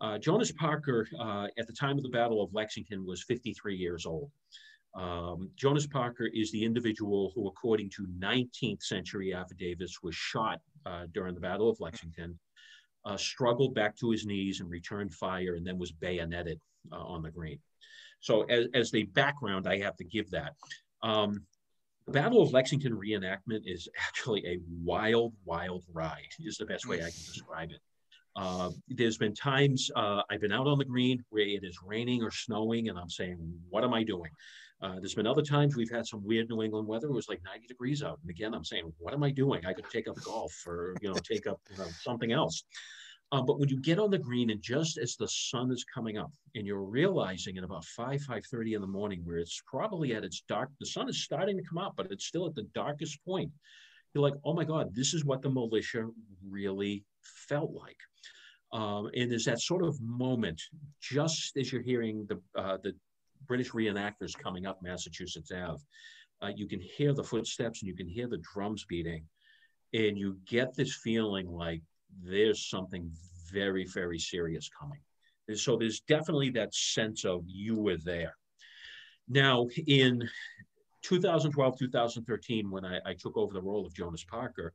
Uh, 0.00 0.18
Jonas 0.18 0.52
Parker, 0.52 1.08
uh, 1.18 1.46
at 1.58 1.66
the 1.66 1.72
time 1.72 1.96
of 1.96 2.02
the 2.02 2.10
Battle 2.10 2.42
of 2.42 2.52
Lexington, 2.52 3.06
was 3.06 3.22
53 3.22 3.74
years 3.76 4.04
old. 4.04 4.30
Um, 4.94 5.50
Jonas 5.56 5.86
Parker 5.86 6.28
is 6.32 6.50
the 6.52 6.64
individual 6.64 7.32
who, 7.34 7.48
according 7.48 7.90
to 7.90 8.06
19th 8.18 8.82
century 8.82 9.34
affidavits, 9.34 10.02
was 10.02 10.14
shot 10.14 10.60
uh, 10.84 11.04
during 11.12 11.34
the 11.34 11.40
Battle 11.40 11.68
of 11.68 11.80
Lexington, 11.80 12.38
uh, 13.04 13.16
struggled 13.16 13.74
back 13.74 13.96
to 13.96 14.10
his 14.10 14.26
knees 14.26 14.60
and 14.60 14.70
returned 14.70 15.14
fire, 15.14 15.54
and 15.54 15.66
then 15.66 15.78
was 15.78 15.92
bayoneted 15.92 16.60
uh, 16.92 16.96
on 16.96 17.22
the 17.22 17.30
green. 17.30 17.58
So, 18.20 18.42
as, 18.44 18.66
as 18.74 18.90
the 18.90 19.04
background, 19.04 19.66
I 19.68 19.78
have 19.78 19.96
to 19.96 20.04
give 20.04 20.30
that. 20.30 20.54
Um, 21.02 21.42
the 22.06 22.12
Battle 22.12 22.40
of 22.40 22.52
Lexington 22.52 22.92
reenactment 22.92 23.62
is 23.64 23.88
actually 24.08 24.46
a 24.46 24.60
wild, 24.82 25.34
wild 25.44 25.84
ride, 25.92 26.28
is 26.40 26.56
the 26.56 26.66
best 26.66 26.86
way 26.86 26.98
I 26.98 27.10
can 27.10 27.10
describe 27.10 27.70
it. 27.70 27.80
Uh, 28.36 28.70
there's 28.88 29.16
been 29.16 29.34
times 29.34 29.90
uh, 29.96 30.22
I've 30.30 30.42
been 30.42 30.52
out 30.52 30.66
on 30.66 30.78
the 30.78 30.84
green 30.84 31.24
where 31.30 31.46
it 31.46 31.64
is 31.64 31.78
raining 31.82 32.22
or 32.22 32.30
snowing, 32.30 32.90
and 32.90 32.98
I'm 32.98 33.08
saying, 33.08 33.38
"What 33.70 33.82
am 33.82 33.94
I 33.94 34.02
doing?" 34.02 34.30
Uh, 34.82 34.96
there's 35.00 35.14
been 35.14 35.26
other 35.26 35.42
times 35.42 35.74
we've 35.74 35.90
had 35.90 36.06
some 36.06 36.22
weird 36.22 36.50
New 36.50 36.62
England 36.62 36.86
weather. 36.86 37.06
It 37.06 37.14
was 37.14 37.30
like 37.30 37.40
90 37.42 37.66
degrees 37.66 38.02
out, 38.02 38.18
and 38.20 38.30
again, 38.30 38.52
I'm 38.52 38.64
saying, 38.64 38.92
"What 38.98 39.14
am 39.14 39.22
I 39.22 39.30
doing?" 39.30 39.64
I 39.64 39.72
could 39.72 39.88
take 39.90 40.06
up 40.06 40.16
golf 40.22 40.54
or 40.66 40.94
you 41.00 41.08
know 41.08 41.14
take 41.14 41.46
up 41.46 41.60
you 41.70 41.78
know, 41.78 41.88
something 42.02 42.32
else. 42.32 42.62
Uh, 43.32 43.42
but 43.42 43.58
when 43.58 43.70
you 43.70 43.80
get 43.80 43.98
on 43.98 44.10
the 44.10 44.18
green, 44.18 44.50
and 44.50 44.62
just 44.62 44.98
as 44.98 45.16
the 45.16 45.26
sun 45.26 45.72
is 45.72 45.84
coming 45.84 46.18
up, 46.18 46.30
and 46.54 46.66
you're 46.66 46.84
realizing 46.84 47.56
at 47.56 47.64
about 47.64 47.84
five 47.86 48.20
five 48.20 48.44
thirty 48.50 48.74
in 48.74 48.82
the 48.82 48.86
morning, 48.86 49.22
where 49.24 49.38
it's 49.38 49.62
probably 49.66 50.14
at 50.14 50.24
its 50.24 50.42
dark, 50.46 50.68
the 50.78 50.86
sun 50.86 51.08
is 51.08 51.24
starting 51.24 51.56
to 51.56 51.64
come 51.64 51.78
up, 51.78 51.94
but 51.96 52.12
it's 52.12 52.26
still 52.26 52.46
at 52.46 52.54
the 52.54 52.68
darkest 52.74 53.18
point. 53.24 53.50
You're 54.12 54.22
like, 54.22 54.34
"Oh 54.44 54.52
my 54.52 54.64
God, 54.64 54.94
this 54.94 55.14
is 55.14 55.24
what 55.24 55.40
the 55.40 55.48
militia 55.48 56.06
really 56.46 57.02
felt 57.48 57.72
like." 57.72 57.96
Um, 58.76 59.08
and 59.16 59.30
there's 59.30 59.46
that 59.46 59.62
sort 59.62 59.82
of 59.82 59.98
moment 60.02 60.60
just 61.00 61.56
as 61.56 61.72
you're 61.72 61.80
hearing 61.80 62.26
the, 62.28 62.38
uh, 62.60 62.76
the 62.82 62.92
British 63.46 63.70
reenactors 63.70 64.36
coming 64.36 64.66
up 64.66 64.82
Massachusetts 64.82 65.50
Ave. 65.50 65.82
Uh, 66.42 66.50
you 66.54 66.68
can 66.68 66.80
hear 66.80 67.14
the 67.14 67.24
footsteps 67.24 67.80
and 67.80 67.88
you 67.88 67.96
can 67.96 68.06
hear 68.06 68.28
the 68.28 68.42
drums 68.52 68.84
beating, 68.86 69.24
and 69.94 70.18
you 70.18 70.36
get 70.46 70.76
this 70.76 70.94
feeling 71.02 71.48
like 71.48 71.80
there's 72.22 72.68
something 72.68 73.10
very, 73.50 73.86
very 73.86 74.18
serious 74.18 74.68
coming. 74.78 75.00
And 75.48 75.58
so 75.58 75.78
there's 75.78 76.00
definitely 76.00 76.50
that 76.50 76.74
sense 76.74 77.24
of 77.24 77.44
you 77.46 77.76
were 77.76 77.96
there. 77.96 78.36
Now, 79.26 79.68
in 79.86 80.28
2012, 81.00 81.78
2013, 81.78 82.70
when 82.70 82.84
I, 82.84 83.00
I 83.06 83.14
took 83.14 83.38
over 83.38 83.54
the 83.54 83.62
role 83.62 83.86
of 83.86 83.94
Jonas 83.94 84.24
Parker, 84.24 84.74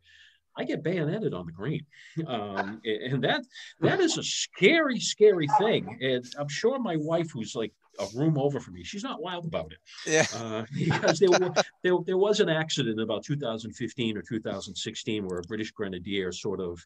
I 0.58 0.64
get 0.64 0.84
bayoneted 0.84 1.34
on 1.34 1.46
the 1.46 1.52
green, 1.52 1.86
um, 2.28 2.82
and 2.84 3.24
that 3.24 3.44
that 3.80 4.00
is 4.00 4.18
a 4.18 4.24
scary, 4.24 5.00
scary 5.00 5.48
thing. 5.58 5.98
And 6.02 6.26
I'm 6.38 6.50
sure 6.50 6.80
my 6.80 6.98
wife, 6.98 7.32
who's 7.32 7.56
like 7.56 7.74
a 8.00 8.08
room 8.16 8.38
over 8.38 8.60
from 8.60 8.76
me, 8.76 8.84
she's 8.84 9.04
not 9.04 9.22
wild 9.22 9.46
about 9.46 9.72
it. 9.72 9.80
Yeah. 10.06 10.26
Uh, 10.36 10.66
because 10.74 11.20
there, 11.20 11.32
were, 11.32 11.54
there 11.84 11.98
there 12.06 12.18
was 12.18 12.40
an 12.40 12.50
accident 12.50 13.00
about 13.00 13.24
2015 13.24 14.18
or 14.18 14.22
2016 14.22 15.26
where 15.26 15.40
a 15.40 15.44
British 15.44 15.72
grenadier 15.72 16.32
sort 16.32 16.60
of 16.60 16.80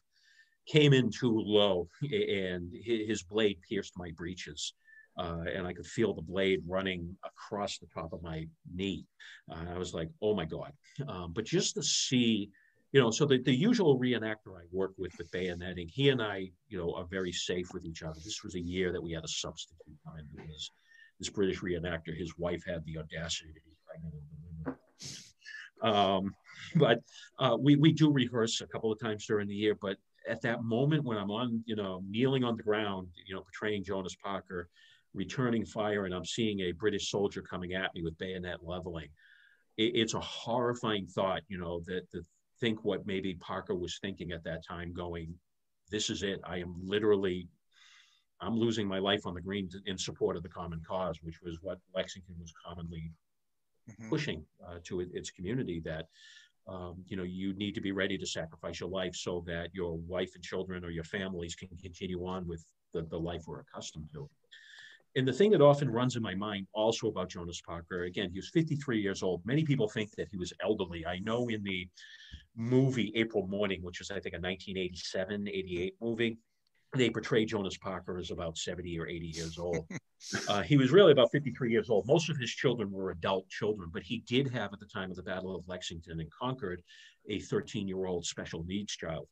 came 0.66 0.92
in 0.92 1.10
too 1.10 1.38
low, 1.38 1.88
and 2.02 2.72
his 2.74 3.22
blade 3.22 3.58
pierced 3.68 3.94
my 3.96 4.10
breeches. 4.16 4.74
Uh, 5.18 5.44
and 5.54 5.66
I 5.66 5.72
could 5.72 5.86
feel 5.86 6.12
the 6.12 6.20
blade 6.20 6.60
running 6.68 7.16
across 7.24 7.78
the 7.78 7.86
top 7.86 8.12
of 8.12 8.22
my 8.22 8.46
knee. 8.74 9.06
Uh, 9.50 9.64
I 9.74 9.78
was 9.78 9.94
like, 9.94 10.10
"Oh 10.20 10.34
my 10.34 10.44
god!" 10.44 10.72
Um, 11.08 11.32
but 11.32 11.46
just 11.46 11.74
to 11.76 11.82
see 11.82 12.50
you 12.96 13.02
know, 13.02 13.10
so 13.10 13.26
the, 13.26 13.36
the 13.36 13.54
usual 13.54 14.00
reenactor 14.00 14.56
I 14.56 14.64
work 14.72 14.94
with 14.96 15.12
with 15.18 15.30
bayoneting, 15.30 15.90
he 15.90 16.08
and 16.08 16.22
I, 16.22 16.50
you 16.70 16.78
know, 16.78 16.94
are 16.94 17.04
very 17.04 17.30
safe 17.30 17.74
with 17.74 17.84
each 17.84 18.02
other. 18.02 18.18
This 18.24 18.42
was 18.42 18.54
a 18.54 18.60
year 18.60 18.90
that 18.90 19.02
we 19.02 19.12
had 19.12 19.22
a 19.22 19.28
substitute 19.28 19.98
time 20.02 20.26
because 20.34 20.70
this 21.18 21.28
British 21.28 21.60
reenactor, 21.60 22.16
his 22.16 22.38
wife 22.38 22.62
had 22.66 22.82
the 22.86 22.96
audacity 22.96 23.50
to 23.52 23.60
be 23.60 23.76
pregnant. 23.86 24.80
Um, 25.82 26.34
but 26.76 27.00
uh, 27.38 27.58
we, 27.60 27.76
we 27.76 27.92
do 27.92 28.10
rehearse 28.10 28.62
a 28.62 28.66
couple 28.66 28.90
of 28.90 28.98
times 28.98 29.26
during 29.26 29.46
the 29.46 29.54
year, 29.54 29.76
but 29.78 29.98
at 30.26 30.40
that 30.40 30.64
moment 30.64 31.04
when 31.04 31.18
I'm 31.18 31.30
on, 31.30 31.62
you 31.66 31.76
know, 31.76 32.02
kneeling 32.08 32.44
on 32.44 32.56
the 32.56 32.62
ground, 32.62 33.08
you 33.26 33.34
know, 33.34 33.42
portraying 33.42 33.84
Jonas 33.84 34.16
Parker, 34.24 34.70
returning 35.12 35.66
fire, 35.66 36.06
and 36.06 36.14
I'm 36.14 36.24
seeing 36.24 36.60
a 36.60 36.72
British 36.72 37.10
soldier 37.10 37.42
coming 37.42 37.74
at 37.74 37.94
me 37.94 38.02
with 38.02 38.16
bayonet 38.16 38.60
leveling, 38.62 39.08
it, 39.76 39.92
it's 39.96 40.14
a 40.14 40.20
horrifying 40.20 41.06
thought, 41.06 41.42
you 41.48 41.58
know, 41.58 41.80
that 41.80 42.10
the 42.10 42.22
think 42.60 42.84
what 42.84 43.06
maybe 43.06 43.34
Parker 43.34 43.74
was 43.74 43.98
thinking 43.98 44.32
at 44.32 44.44
that 44.44 44.64
time, 44.66 44.92
going, 44.92 45.34
this 45.90 46.10
is 46.10 46.22
it. 46.22 46.40
I 46.44 46.58
am 46.58 46.74
literally, 46.84 47.48
I'm 48.40 48.56
losing 48.56 48.86
my 48.86 48.98
life 48.98 49.26
on 49.26 49.34
the 49.34 49.40
green 49.40 49.68
in 49.86 49.96
support 49.98 50.36
of 50.36 50.42
the 50.42 50.48
common 50.48 50.80
cause, 50.86 51.18
which 51.22 51.40
was 51.42 51.58
what 51.62 51.78
Lexington 51.94 52.34
was 52.40 52.52
commonly 52.64 53.12
mm-hmm. 53.90 54.08
pushing 54.08 54.44
uh, 54.66 54.78
to 54.84 55.00
its 55.00 55.30
community 55.30 55.80
that, 55.84 56.06
um, 56.68 57.04
you 57.06 57.16
know, 57.16 57.22
you 57.22 57.54
need 57.54 57.74
to 57.76 57.80
be 57.80 57.92
ready 57.92 58.18
to 58.18 58.26
sacrifice 58.26 58.80
your 58.80 58.88
life 58.88 59.14
so 59.14 59.44
that 59.46 59.68
your 59.72 59.98
wife 59.98 60.32
and 60.34 60.42
children 60.42 60.84
or 60.84 60.90
your 60.90 61.04
families 61.04 61.54
can 61.54 61.68
continue 61.80 62.26
on 62.26 62.46
with 62.48 62.64
the, 62.92 63.02
the 63.02 63.18
life 63.18 63.42
we're 63.46 63.60
accustomed 63.60 64.08
to. 64.12 64.28
And 65.16 65.26
the 65.26 65.32
thing 65.32 65.50
that 65.52 65.62
often 65.62 65.90
runs 65.90 66.14
in 66.14 66.22
my 66.22 66.34
mind 66.34 66.66
also 66.74 67.08
about 67.08 67.30
Jonas 67.30 67.62
Parker, 67.62 68.02
again, 68.02 68.30
he 68.30 68.38
was 68.38 68.50
53 68.50 69.00
years 69.00 69.22
old. 69.22 69.40
Many 69.46 69.64
people 69.64 69.88
think 69.88 70.10
that 70.16 70.28
he 70.30 70.36
was 70.36 70.52
elderly. 70.62 71.06
I 71.06 71.18
know 71.20 71.48
in 71.48 71.62
the 71.62 71.88
movie 72.54 73.12
April 73.14 73.46
Morning, 73.46 73.82
which 73.82 73.98
was, 73.98 74.10
I 74.10 74.20
think, 74.20 74.34
a 74.34 74.38
1987, 74.38 75.48
88 75.48 75.94
movie, 76.02 76.38
they 76.94 77.08
portray 77.08 77.46
Jonas 77.46 77.78
Parker 77.78 78.18
as 78.18 78.30
about 78.30 78.58
70 78.58 78.98
or 78.98 79.08
80 79.08 79.26
years 79.26 79.58
old. 79.58 79.86
uh, 80.48 80.62
he 80.62 80.76
was 80.76 80.92
really 80.92 81.12
about 81.12 81.32
53 81.32 81.70
years 81.70 81.88
old. 81.88 82.06
Most 82.06 82.28
of 82.28 82.36
his 82.36 82.50
children 82.50 82.90
were 82.90 83.10
adult 83.10 83.48
children, 83.48 83.88
but 83.92 84.02
he 84.02 84.18
did 84.26 84.52
have, 84.52 84.74
at 84.74 84.80
the 84.80 84.86
time 84.86 85.10
of 85.10 85.16
the 85.16 85.22
Battle 85.22 85.56
of 85.56 85.66
Lexington 85.66 86.20
and 86.20 86.30
Concord, 86.30 86.82
a 87.30 87.40
13 87.40 87.88
year 87.88 88.04
old 88.04 88.26
special 88.26 88.64
needs 88.64 88.94
child. 88.94 89.28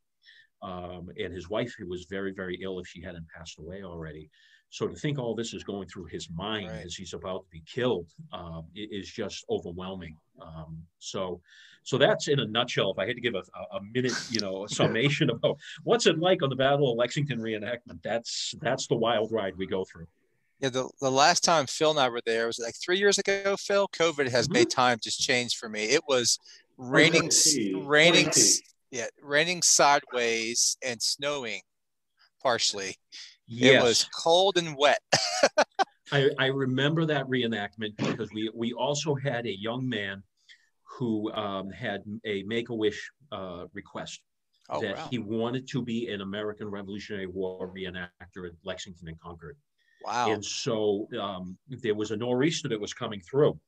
Um, 0.63 1.11
and 1.23 1.33
his 1.33 1.51
wife 1.51 1.75
who 1.79 1.87
was 1.87 2.07
very, 2.09 2.33
very 2.33 2.59
ill 2.63 2.79
if 2.79 2.87
she 2.87 3.03
hadn't 3.03 3.27
passed 3.29 3.59
away 3.59 3.83
already. 3.83 4.31
So 4.75 4.89
to 4.89 4.95
think 4.97 5.21
all 5.21 5.37
this 5.37 5.55
is 5.55 5.63
going 5.63 5.87
through 5.87 6.07
his 6.07 6.29
mind 6.31 6.69
right. 6.69 6.85
as 6.85 6.97
he's 6.97 7.15
about 7.15 7.45
to 7.45 7.51
be 7.53 7.63
killed 7.65 8.09
um, 8.33 8.65
is 8.75 9.09
just 9.09 9.45
overwhelming. 9.49 10.17
Um, 10.43 10.83
so, 10.99 11.41
so 11.85 11.97
that's 11.97 12.27
in 12.27 12.41
a 12.41 12.47
nutshell. 12.49 12.91
If 12.91 12.99
I 12.99 13.07
had 13.07 13.15
to 13.15 13.23
give 13.23 13.37
a, 13.37 13.45
a 13.77 13.81
minute, 13.93 14.15
you 14.31 14.41
know, 14.41 14.67
summation 14.69 15.31
about 15.31 15.59
what's 15.85 16.09
it 16.09 16.19
like 16.19 16.43
on 16.43 16.49
the 16.49 16.57
Battle 16.57 16.91
of 16.91 16.99
Lexington 16.99 17.39
reenactment, 17.39 18.03
that's 18.03 18.53
that's 18.61 18.89
the 18.89 18.97
wild 18.97 19.31
ride 19.31 19.57
we 19.57 19.69
go 19.69 19.85
through. 19.85 20.09
Yeah, 20.59 20.71
the, 20.71 20.91
the 21.01 21.11
last 21.11 21.45
time 21.45 21.67
Phil 21.67 21.93
and 21.93 22.01
I 22.01 22.09
were 22.09 22.23
there 22.27 22.49
was 22.49 22.59
like 22.59 22.75
three 22.85 22.99
years 22.99 23.19
ago. 23.19 23.55
Phil, 23.57 23.87
COVID 23.93 24.29
has 24.29 24.49
mm-hmm. 24.49 24.55
made 24.55 24.71
time 24.71 24.99
just 25.01 25.21
change 25.21 25.55
for 25.55 25.69
me. 25.69 25.85
It 25.85 26.03
was 26.09 26.41
raining, 26.79 27.31
raining, 27.87 28.33
yeah, 28.91 29.07
raining 29.23 29.63
sideways 29.63 30.77
and 30.85 31.01
snowing 31.01 31.61
partially. 32.43 32.97
Yes. 33.47 33.83
It 33.83 33.85
was 33.85 34.05
cold 34.05 34.57
and 34.57 34.77
wet. 34.77 35.01
I, 36.13 36.31
I 36.39 36.47
remember 36.47 37.07
that 37.07 37.27
reenactment 37.27 37.97
because 37.97 38.31
we 38.33 38.51
we 38.55 38.73
also 38.73 39.15
had 39.15 39.47
a 39.47 39.59
young 39.59 39.89
man 39.89 40.23
who 40.85 41.33
um, 41.33 41.71
had 41.71 42.03
a 42.25 42.43
Make 42.45 42.69
a 42.69 42.75
Wish 42.75 43.11
uh, 43.33 43.65
request 43.73 44.21
oh, 44.69 44.81
that 44.81 44.97
wow. 44.97 45.09
he 45.11 45.19
wanted 45.19 45.67
to 45.69 45.83
be 45.83 46.09
an 46.09 46.21
American 46.21 46.71
Revolutionary 46.71 47.27
War 47.27 47.73
reenactor 47.75 48.47
at 48.47 48.53
Lexington 48.65 49.09
and 49.09 49.21
Concord. 49.21 49.57
Wow! 50.05 50.31
And 50.31 50.45
so 50.45 51.09
um, 51.21 51.57
there 51.69 51.95
was 51.95 52.11
a 52.11 52.17
nor'easter 52.17 52.69
that 52.69 52.81
was 52.81 52.93
coming 52.93 53.21
through, 53.21 53.59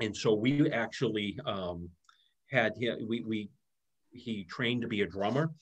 and 0.00 0.16
so 0.16 0.34
we 0.34 0.70
actually 0.70 1.38
um, 1.46 1.88
had 2.50 2.74
we 3.08 3.22
we 3.22 3.48
he 4.10 4.44
trained 4.44 4.82
to 4.82 4.88
be 4.88 5.02
a 5.02 5.06
drummer 5.06 5.52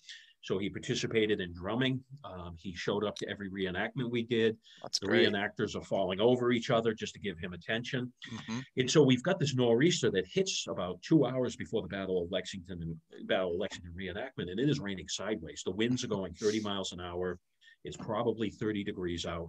so 0.45 0.59
he 0.59 0.68
participated 0.68 1.40
in 1.40 1.55
drumming. 1.55 2.05
Um, 2.22 2.55
he 2.59 2.74
showed 2.74 3.03
up 3.03 3.16
to 3.16 3.28
every 3.30 3.49
reenactment 3.49 4.11
we 4.11 4.24
did. 4.24 4.59
That's 4.82 4.99
the 4.99 5.07
great. 5.07 5.26
reenactors 5.26 5.74
are 5.74 5.82
falling 5.82 6.20
over 6.20 6.53
each 6.53 6.68
other 6.68 6.92
just 6.92 7.14
to 7.14 7.18
give 7.18 7.38
him 7.38 7.55
attention. 7.55 8.12
Mm-hmm. 8.30 8.59
And 8.76 8.90
so 8.90 9.03
we've 9.03 9.22
got 9.22 9.38
this 9.38 9.55
nor'easter 9.55 10.11
that 10.11 10.26
hits 10.30 10.66
about 10.68 11.01
two 11.01 11.24
hours 11.24 11.57
before 11.57 11.80
the 11.80 11.88
Battle 11.88 12.22
of 12.22 12.30
Lexington 12.30 12.82
and 12.82 13.26
Battle 13.26 13.53
of 13.53 13.59
Lexington 13.59 13.95
reenactment, 13.99 14.51
and 14.51 14.61
it 14.61 14.68
is 14.68 14.80
raining 14.80 15.09
sideways. 15.09 15.62
The 15.64 15.72
winds 15.72 16.05
are 16.05 16.09
going 16.09 16.34
30 16.34 16.61
miles 16.62 16.92
an 16.92 17.01
hour. 17.01 17.38
It's 17.84 17.97
probably 17.97 18.51
30 18.51 18.84
degrees 18.84 19.24
out. 19.24 19.49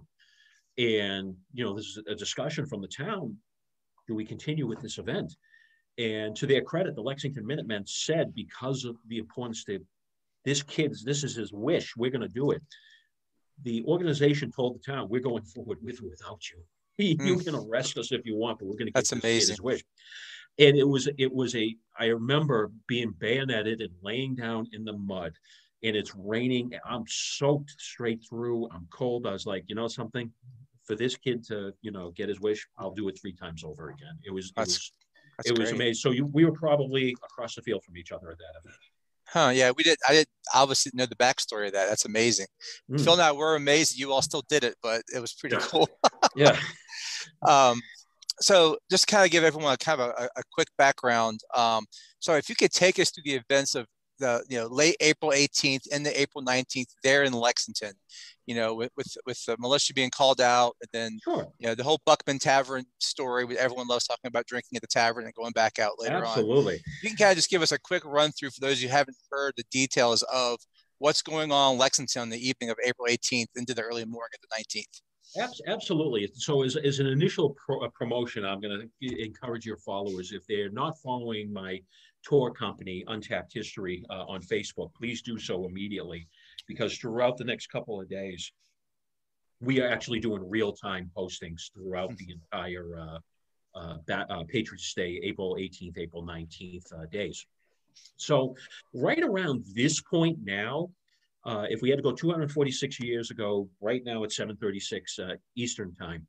And 0.78 1.34
you 1.52 1.62
know, 1.62 1.74
this 1.74 1.84
is 1.84 2.02
a 2.08 2.14
discussion 2.14 2.64
from 2.64 2.80
the 2.80 2.88
town. 2.88 3.36
Do 4.08 4.14
we 4.14 4.24
continue 4.24 4.66
with 4.66 4.80
this 4.80 4.96
event? 4.96 5.34
And 5.98 6.34
to 6.36 6.46
their 6.46 6.62
credit, 6.62 6.94
the 6.94 7.02
Lexington 7.02 7.46
Minutemen 7.46 7.84
said 7.86 8.34
because 8.34 8.84
of 8.84 8.96
the 9.08 9.18
importance 9.18 9.62
to 9.64 9.80
this 10.46 10.62
kid's, 10.62 11.04
this 11.04 11.24
is 11.24 11.34
his 11.34 11.52
wish. 11.52 11.94
We're 11.96 12.10
going 12.10 12.22
to 12.22 12.28
do 12.28 12.52
it. 12.52 12.62
The 13.64 13.84
organization 13.84 14.50
told 14.50 14.76
the 14.76 14.92
town, 14.92 15.08
we're 15.10 15.20
going 15.20 15.42
forward 15.42 15.78
with 15.82 16.00
or 16.02 16.08
without 16.08 16.40
you. 16.50 16.62
You 16.98 17.36
mm. 17.36 17.44
can 17.44 17.54
arrest 17.54 17.98
us 17.98 18.10
if 18.10 18.24
you 18.24 18.36
want, 18.36 18.58
but 18.58 18.64
we're 18.64 18.78
going 18.78 18.86
to 18.86 18.92
get 18.92 18.94
That's 18.94 19.12
amazing. 19.12 19.52
his 19.52 19.60
wish. 19.60 19.84
And 20.58 20.78
it 20.78 20.88
was, 20.88 21.10
it 21.18 21.30
was 21.30 21.54
a, 21.54 21.76
I 21.98 22.06
remember 22.06 22.70
being 22.86 23.12
bayoneted 23.18 23.82
and 23.82 23.90
laying 24.02 24.34
down 24.34 24.66
in 24.72 24.82
the 24.82 24.94
mud 24.94 25.34
and 25.82 25.94
it's 25.94 26.14
raining. 26.16 26.70
I'm 26.88 27.04
soaked 27.06 27.74
straight 27.78 28.24
through. 28.26 28.70
I'm 28.72 28.86
cold. 28.90 29.26
I 29.26 29.32
was 29.32 29.44
like, 29.44 29.64
you 29.66 29.74
know 29.74 29.88
something, 29.88 30.32
for 30.84 30.94
this 30.94 31.16
kid 31.16 31.44
to, 31.48 31.74
you 31.82 31.90
know, 31.90 32.12
get 32.12 32.30
his 32.30 32.40
wish, 32.40 32.66
I'll 32.78 32.94
do 32.94 33.08
it 33.08 33.18
three 33.20 33.34
times 33.34 33.62
over 33.62 33.90
again. 33.90 34.16
It 34.24 34.32
was, 34.32 34.52
it 34.56 34.60
was, 34.60 34.92
it 35.44 35.58
was 35.58 35.72
amazing. 35.72 35.94
So 35.94 36.12
you, 36.12 36.24
we 36.24 36.46
were 36.46 36.52
probably 36.52 37.14
across 37.24 37.56
the 37.56 37.62
field 37.62 37.84
from 37.84 37.98
each 37.98 38.12
other 38.12 38.30
at 38.30 38.38
that 38.38 38.60
event. 38.62 38.78
Huh? 39.28 39.50
Yeah, 39.52 39.72
we 39.76 39.82
did. 39.82 39.98
I 40.08 40.12
did 40.12 40.26
obviously 40.54 40.92
know 40.94 41.06
the 41.06 41.16
backstory 41.16 41.66
of 41.66 41.72
that. 41.72 41.88
That's 41.88 42.04
amazing. 42.04 42.46
Mm. 42.90 43.02
Phil 43.02 43.14
and 43.14 43.22
I 43.22 43.32
were 43.32 43.56
amazed 43.56 43.92
that 43.92 43.98
you 43.98 44.12
all 44.12 44.22
still 44.22 44.44
did 44.48 44.64
it, 44.64 44.76
but 44.82 45.02
it 45.14 45.20
was 45.20 45.34
pretty 45.34 45.56
yeah. 45.56 45.62
cool. 45.62 45.88
yeah. 46.36 46.56
Um, 47.46 47.80
so 48.40 48.76
just 48.90 49.06
kind 49.06 49.24
of 49.24 49.30
give 49.30 49.44
everyone 49.44 49.72
a 49.72 49.76
kind 49.76 50.00
of 50.00 50.10
a, 50.10 50.28
a 50.36 50.42
quick 50.52 50.68
background. 50.78 51.40
Um, 51.56 51.86
so 52.18 52.34
if 52.34 52.48
you 52.48 52.54
could 52.54 52.70
take 52.70 52.98
us 52.98 53.10
through 53.10 53.24
the 53.24 53.42
events 53.48 53.74
of 53.74 53.86
the 54.18 54.44
you 54.48 54.58
know 54.58 54.66
late 54.66 54.96
April 55.00 55.30
18th 55.30 55.86
and 55.92 56.04
the 56.04 56.20
April 56.20 56.44
19th 56.44 56.88
there 57.02 57.24
in 57.24 57.32
Lexington, 57.32 57.92
you 58.46 58.54
know, 58.54 58.74
with 58.74 58.90
with, 58.96 59.16
with 59.26 59.44
the 59.46 59.56
militia 59.58 59.94
being 59.94 60.10
called 60.10 60.40
out, 60.40 60.76
and 60.80 60.88
then 60.92 61.18
sure. 61.22 61.48
you 61.58 61.66
know 61.66 61.74
the 61.74 61.84
whole 61.84 62.00
Buckman 62.06 62.38
Tavern 62.38 62.84
story. 62.98 63.44
With 63.44 63.58
everyone 63.58 63.86
loves 63.86 64.06
talking 64.06 64.28
about 64.28 64.46
drinking 64.46 64.76
at 64.76 64.82
the 64.82 64.88
tavern 64.88 65.24
and 65.24 65.34
going 65.34 65.52
back 65.52 65.78
out 65.78 65.92
later 65.98 66.16
Absolutely. 66.16 66.42
on. 66.42 66.58
Absolutely. 66.58 66.80
You 67.02 67.08
can 67.10 67.16
kind 67.16 67.30
of 67.30 67.36
just 67.36 67.50
give 67.50 67.62
us 67.62 67.72
a 67.72 67.78
quick 67.78 68.04
run 68.04 68.32
through 68.32 68.50
for 68.50 68.60
those 68.60 68.80
who 68.82 68.88
haven't 68.88 69.16
heard 69.30 69.54
the 69.56 69.64
details 69.70 70.22
of 70.32 70.58
what's 70.98 71.22
going 71.22 71.52
on 71.52 71.74
in 71.74 71.78
Lexington 71.78 72.22
on 72.22 72.30
the 72.30 72.48
evening 72.48 72.70
of 72.70 72.76
April 72.84 73.08
18th 73.08 73.48
into 73.56 73.74
the 73.74 73.82
early 73.82 74.04
morning 74.04 74.30
of 74.34 74.48
the 74.48 74.80
19th. 74.80 75.00
Absolutely. 75.66 76.30
So, 76.34 76.62
as, 76.62 76.76
as 76.76 76.98
an 76.98 77.06
initial 77.06 77.50
pro- 77.50 77.88
promotion, 77.90 78.44
I'm 78.44 78.60
going 78.60 78.88
to 79.02 79.22
encourage 79.22 79.66
your 79.66 79.76
followers 79.76 80.32
if 80.32 80.46
they're 80.46 80.70
not 80.70 80.96
following 81.02 81.52
my 81.52 81.80
tour 82.26 82.50
company, 82.50 83.04
Untapped 83.06 83.52
History, 83.52 84.04
uh, 84.10 84.24
on 84.26 84.42
Facebook, 84.42 84.90
please 84.94 85.22
do 85.22 85.38
so 85.38 85.64
immediately 85.64 86.26
because 86.66 86.96
throughout 86.98 87.36
the 87.36 87.44
next 87.44 87.68
couple 87.68 88.00
of 88.00 88.08
days, 88.08 88.52
we 89.60 89.80
are 89.80 89.88
actually 89.88 90.20
doing 90.20 90.48
real 90.48 90.72
time 90.72 91.10
postings 91.16 91.72
throughout 91.72 92.16
the 92.16 92.32
entire 92.32 92.98
uh, 92.98 93.18
uh, 93.74 93.96
uh, 94.10 94.44
Patriots 94.48 94.92
Day, 94.94 95.20
April 95.22 95.56
18th, 95.58 95.98
April 95.98 96.24
19th 96.24 96.92
uh, 96.92 97.06
days. 97.06 97.46
So, 98.16 98.54
right 98.92 99.22
around 99.22 99.64
this 99.74 100.00
point 100.00 100.38
now, 100.42 100.90
uh, 101.44 101.66
if 101.70 101.80
we 101.80 101.88
had 101.88 101.96
to 101.96 102.02
go 102.02 102.12
246 102.12 103.00
years 103.00 103.30
ago, 103.30 103.68
right 103.80 104.02
now 104.04 104.24
at 104.24 104.32
736 104.32 105.18
uh, 105.18 105.34
Eastern 105.54 105.94
Time, 105.94 106.26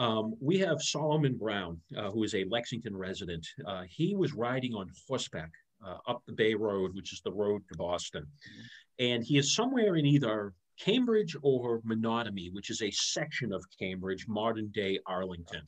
um, 0.00 0.34
we 0.40 0.58
have 0.58 0.80
Solomon 0.80 1.36
Brown, 1.36 1.78
uh, 1.94 2.10
who 2.10 2.24
is 2.24 2.34
a 2.34 2.44
Lexington 2.44 2.96
resident. 2.96 3.46
Uh, 3.66 3.82
he 3.86 4.16
was 4.16 4.32
riding 4.32 4.74
on 4.74 4.90
horseback 5.06 5.50
uh, 5.86 5.98
up 6.08 6.22
the 6.26 6.32
Bay 6.32 6.54
Road, 6.54 6.94
which 6.94 7.12
is 7.12 7.20
the 7.20 7.30
road 7.30 7.62
to 7.70 7.76
Boston. 7.76 8.22
Mm-hmm. 8.22 8.62
And 8.98 9.22
he 9.22 9.36
is 9.36 9.54
somewhere 9.54 9.96
in 9.96 10.06
either 10.06 10.54
Cambridge 10.78 11.36
or 11.42 11.82
Menotomy, 11.82 12.50
which 12.50 12.70
is 12.70 12.80
a 12.80 12.90
section 12.90 13.52
of 13.52 13.62
Cambridge, 13.78 14.26
modern 14.26 14.68
day 14.68 14.98
Arlington. 15.04 15.64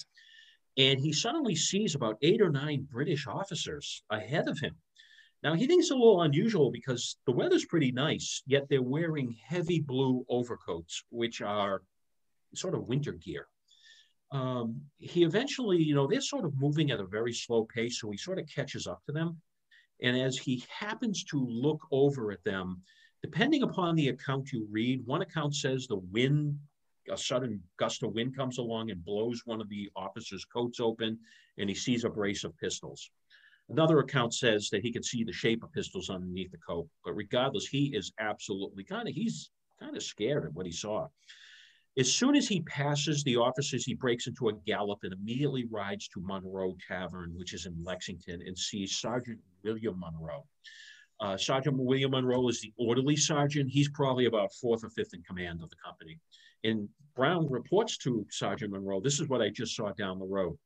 And 0.78 0.98
he 0.98 1.12
suddenly 1.12 1.54
sees 1.54 1.94
about 1.94 2.16
eight 2.22 2.40
or 2.40 2.48
nine 2.48 2.88
British 2.90 3.26
officers 3.26 4.02
ahead 4.08 4.48
of 4.48 4.58
him. 4.58 4.74
Now, 5.42 5.52
he 5.52 5.66
thinks 5.66 5.86
it's 5.86 5.90
a 5.90 5.94
little 5.94 6.22
unusual 6.22 6.70
because 6.70 7.18
the 7.26 7.32
weather's 7.32 7.66
pretty 7.66 7.92
nice, 7.92 8.42
yet 8.46 8.66
they're 8.70 8.80
wearing 8.80 9.36
heavy 9.46 9.80
blue 9.80 10.24
overcoats, 10.30 11.04
which 11.10 11.42
are 11.42 11.82
sort 12.54 12.74
of 12.74 12.86
winter 12.86 13.12
gear. 13.12 13.46
Um, 14.32 14.80
he 14.98 15.24
eventually, 15.24 15.82
you 15.82 15.94
know, 15.94 16.06
they're 16.06 16.22
sort 16.22 16.46
of 16.46 16.58
moving 16.58 16.90
at 16.90 17.00
a 17.00 17.06
very 17.06 17.34
slow 17.34 17.64
pace, 17.66 18.00
so 18.00 18.10
he 18.10 18.16
sort 18.16 18.38
of 18.38 18.48
catches 18.48 18.86
up 18.86 19.04
to 19.06 19.12
them. 19.12 19.36
And 20.02 20.16
as 20.16 20.36
he 20.38 20.64
happens 20.68 21.22
to 21.24 21.46
look 21.46 21.86
over 21.92 22.32
at 22.32 22.42
them, 22.42 22.82
depending 23.22 23.62
upon 23.62 23.94
the 23.94 24.08
account 24.08 24.50
you 24.50 24.66
read, 24.70 25.06
one 25.06 25.22
account 25.22 25.54
says 25.54 25.86
the 25.86 25.96
wind, 25.96 26.58
a 27.10 27.16
sudden 27.16 27.62
gust 27.76 28.02
of 28.02 28.14
wind 28.14 28.34
comes 28.34 28.58
along 28.58 28.90
and 28.90 29.04
blows 29.04 29.42
one 29.44 29.60
of 29.60 29.68
the 29.68 29.90
officer's 29.94 30.46
coats 30.46 30.80
open, 30.80 31.18
and 31.58 31.68
he 31.68 31.74
sees 31.74 32.04
a 32.04 32.10
brace 32.10 32.42
of 32.42 32.56
pistols. 32.56 33.10
Another 33.68 33.98
account 34.00 34.34
says 34.34 34.70
that 34.70 34.82
he 34.82 34.90
can 34.90 35.02
see 35.02 35.24
the 35.24 35.32
shape 35.32 35.62
of 35.62 35.72
pistols 35.72 36.10
underneath 36.10 36.50
the 36.50 36.58
coat, 36.58 36.88
but 37.04 37.12
regardless, 37.12 37.66
he 37.66 37.94
is 37.94 38.12
absolutely 38.18 38.82
kind 38.82 39.08
of 39.08 39.14
he's 39.14 39.50
kind 39.78 39.96
of 39.96 40.02
scared 40.02 40.44
at 40.44 40.52
what 40.54 40.66
he 40.66 40.72
saw. 40.72 41.06
As 41.98 42.10
soon 42.10 42.34
as 42.34 42.48
he 42.48 42.62
passes 42.62 43.22
the 43.22 43.36
officers, 43.36 43.84
he 43.84 43.94
breaks 43.94 44.26
into 44.26 44.48
a 44.48 44.54
gallop 44.66 45.00
and 45.02 45.12
immediately 45.12 45.66
rides 45.70 46.08
to 46.08 46.20
Munroe 46.20 46.74
Tavern, 46.88 47.34
which 47.36 47.52
is 47.52 47.66
in 47.66 47.74
Lexington, 47.84 48.40
and 48.46 48.58
sees 48.58 48.96
Sergeant 48.96 49.38
William 49.62 50.00
Munroe. 50.00 50.46
Uh, 51.20 51.36
sergeant 51.36 51.76
William 51.78 52.10
Munroe 52.12 52.48
is 52.48 52.60
the 52.60 52.72
orderly 52.78 53.14
sergeant. 53.14 53.70
He's 53.70 53.90
probably 53.90 54.24
about 54.24 54.54
fourth 54.54 54.82
or 54.82 54.90
fifth 54.90 55.12
in 55.12 55.22
command 55.22 55.62
of 55.62 55.68
the 55.68 55.76
company. 55.84 56.18
And 56.64 56.88
Brown 57.14 57.48
reports 57.50 57.98
to 57.98 58.26
Sergeant 58.30 58.72
Munroe, 58.72 59.00
this 59.00 59.20
is 59.20 59.28
what 59.28 59.42
I 59.42 59.50
just 59.50 59.76
saw 59.76 59.92
down 59.92 60.18
the 60.18 60.24
road. 60.24 60.56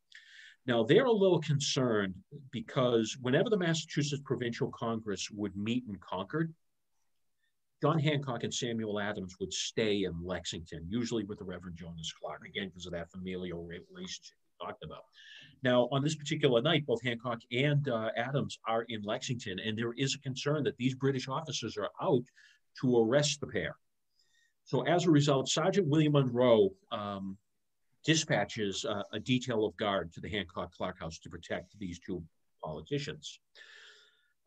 Now, 0.67 0.83
they're 0.83 1.05
a 1.05 1.13
little 1.13 1.41
concerned 1.41 2.15
because 2.53 3.17
whenever 3.21 3.51
the 3.51 3.59
Massachusetts 3.59 4.23
Provincial 4.25 4.71
Congress 4.71 5.29
would 5.31 5.57
meet 5.57 5.85
in 5.89 5.97
Concord, 5.97 6.55
John 7.83 7.99
Hancock 7.99 8.43
and 8.43 8.53
Samuel 8.53 8.99
Adams 8.99 9.37
would 9.39 9.53
stay 9.53 10.05
in 10.05 10.15
Lexington, 10.25 10.87
usually 10.89 11.25
with 11.25 11.39
the 11.39 11.45
Reverend 11.45 11.77
Jonas 11.77 12.13
Clark, 12.13 12.47
again, 12.47 12.69
because 12.69 12.87
of 12.87 12.93
that 12.93 13.11
familial 13.11 13.63
relationship 13.65 14.37
we 14.61 14.67
talked 14.67 14.83
about. 14.83 15.05
Now, 15.63 15.89
on 15.93 16.03
this 16.03 16.17
particular 16.17 16.63
night, 16.63 16.87
both 16.87 17.03
Hancock 17.03 17.41
and 17.53 17.87
uh, 17.89 18.11
Adams 18.17 18.59
are 18.67 18.85
in 18.89 19.03
Lexington, 19.03 19.59
and 19.59 19.77
there 19.77 19.93
is 19.93 20.15
a 20.15 20.19
concern 20.21 20.65
that 20.65 20.77
these 20.79 20.95
British 20.95 21.29
officers 21.29 21.77
are 21.77 21.91
out 22.01 22.25
to 22.81 22.99
arrest 22.99 23.41
the 23.41 23.47
pair. 23.47 23.77
So, 24.65 24.83
as 24.83 25.07
a 25.07 25.11
result, 25.11 25.49
Sergeant 25.49 25.87
William 25.87 26.13
Munroe 26.13 26.71
um, 26.91 27.37
dispatches 28.05 28.85
uh, 28.85 29.03
a 29.13 29.21
detail 29.21 29.67
of 29.67 29.77
guard 29.77 30.13
to 30.15 30.21
the 30.21 30.29
Hancock 30.31 30.73
Clark 30.73 30.99
House 30.99 31.19
to 31.19 31.29
protect 31.29 31.79
these 31.79 31.99
two 31.99 32.23
politicians. 32.65 33.39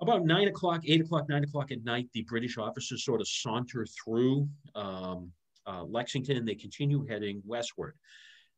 About 0.01 0.25
nine 0.25 0.47
o'clock, 0.47 0.81
eight 0.85 1.01
o'clock, 1.01 1.27
nine 1.27 1.43
o'clock 1.43 1.71
at 1.71 1.83
night, 1.83 2.07
the 2.13 2.21
British 2.23 2.57
officers 2.57 3.03
sort 3.03 3.19
of 3.19 3.27
saunter 3.27 3.85
through 3.85 4.47
um, 4.73 5.31
uh, 5.67 5.83
Lexington 5.83 6.37
and 6.37 6.47
they 6.47 6.55
continue 6.55 7.05
heading 7.05 7.41
westward. 7.45 7.95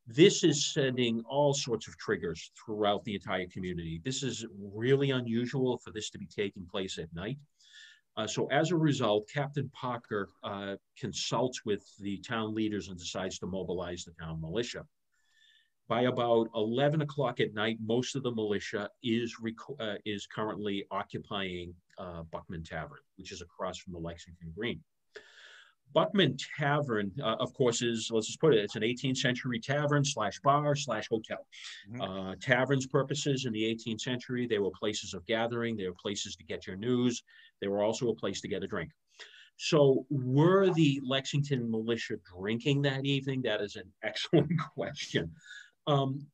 This 0.05 0.43
is 0.43 0.73
sending 0.73 1.21
all 1.27 1.53
sorts 1.53 1.87
of 1.87 1.97
triggers 1.97 2.51
throughout 2.63 3.03
the 3.05 3.15
entire 3.15 3.47
community. 3.47 4.01
This 4.03 4.23
is 4.23 4.45
really 4.59 5.11
unusual 5.11 5.77
for 5.77 5.91
this 5.91 6.09
to 6.11 6.19
be 6.19 6.27
taking 6.27 6.65
place 6.65 6.97
at 6.97 7.13
night. 7.13 7.37
Uh, 8.17 8.27
so 8.27 8.47
as 8.47 8.71
a 8.71 8.75
result, 8.75 9.29
Captain 9.33 9.69
Parker 9.73 10.27
uh, 10.43 10.75
consults 10.99 11.65
with 11.65 11.83
the 11.99 12.17
town 12.19 12.53
leaders 12.53 12.89
and 12.89 12.99
decides 12.99 13.39
to 13.39 13.47
mobilize 13.47 14.03
the 14.03 14.11
town 14.23 14.41
militia. 14.41 14.85
By 15.87 16.03
about 16.03 16.47
11 16.55 17.01
o'clock 17.01 17.39
at 17.39 17.53
night, 17.53 17.77
most 17.83 18.15
of 18.15 18.23
the 18.23 18.31
militia 18.31 18.89
is, 19.03 19.35
uh, 19.79 19.95
is 20.05 20.25
currently 20.25 20.85
occupying 20.89 21.73
uh, 21.97 22.23
Buckman 22.23 22.63
Tavern, 22.63 22.99
which 23.17 23.31
is 23.31 23.41
across 23.41 23.77
from 23.77 23.93
the 23.93 23.99
Lexington 23.99 24.53
Green. 24.55 24.81
Buckman 25.93 26.37
Tavern, 26.57 27.11
uh, 27.21 27.35
of 27.39 27.53
course, 27.53 27.81
is 27.81 28.09
let's 28.11 28.27
just 28.27 28.39
put 28.39 28.53
it, 28.53 28.63
it's 28.63 28.75
an 28.75 28.81
18th 28.83 29.17
century 29.17 29.59
tavern 29.59 30.05
slash 30.05 30.39
bar 30.39 30.75
slash 30.75 31.07
hotel. 31.09 31.45
Mm-hmm. 31.91 32.01
Uh, 32.01 32.35
taverns 32.39 32.87
purposes 32.87 33.45
in 33.45 33.53
the 33.53 33.63
18th 33.63 34.01
century, 34.01 34.47
they 34.47 34.59
were 34.59 34.71
places 34.71 35.13
of 35.13 35.25
gathering, 35.25 35.75
they 35.75 35.87
were 35.87 35.95
places 36.01 36.35
to 36.37 36.43
get 36.43 36.65
your 36.65 36.77
news, 36.77 37.23
they 37.59 37.67
were 37.67 37.83
also 37.83 38.09
a 38.09 38.15
place 38.15 38.41
to 38.41 38.47
get 38.47 38.63
a 38.63 38.67
drink. 38.67 38.91
So, 39.57 40.05
were 40.09 40.73
the 40.73 41.01
Lexington 41.05 41.69
militia 41.69 42.15
drinking 42.37 42.81
that 42.83 43.05
evening? 43.05 43.41
That 43.43 43.61
is 43.61 43.75
an 43.75 43.91
excellent 44.03 44.51
question. 44.73 45.31
Um, 45.87 46.25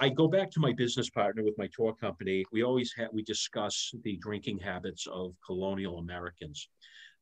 I 0.00 0.08
go 0.08 0.28
back 0.28 0.50
to 0.52 0.60
my 0.60 0.72
business 0.72 1.10
partner 1.10 1.42
with 1.44 1.56
my 1.58 1.68
tour 1.74 1.94
company. 1.94 2.44
We 2.52 2.62
always 2.62 2.92
have 2.96 3.08
we 3.12 3.22
discuss 3.22 3.92
the 4.02 4.16
drinking 4.16 4.58
habits 4.58 5.06
of 5.06 5.34
colonial 5.44 5.98
Americans. 5.98 6.68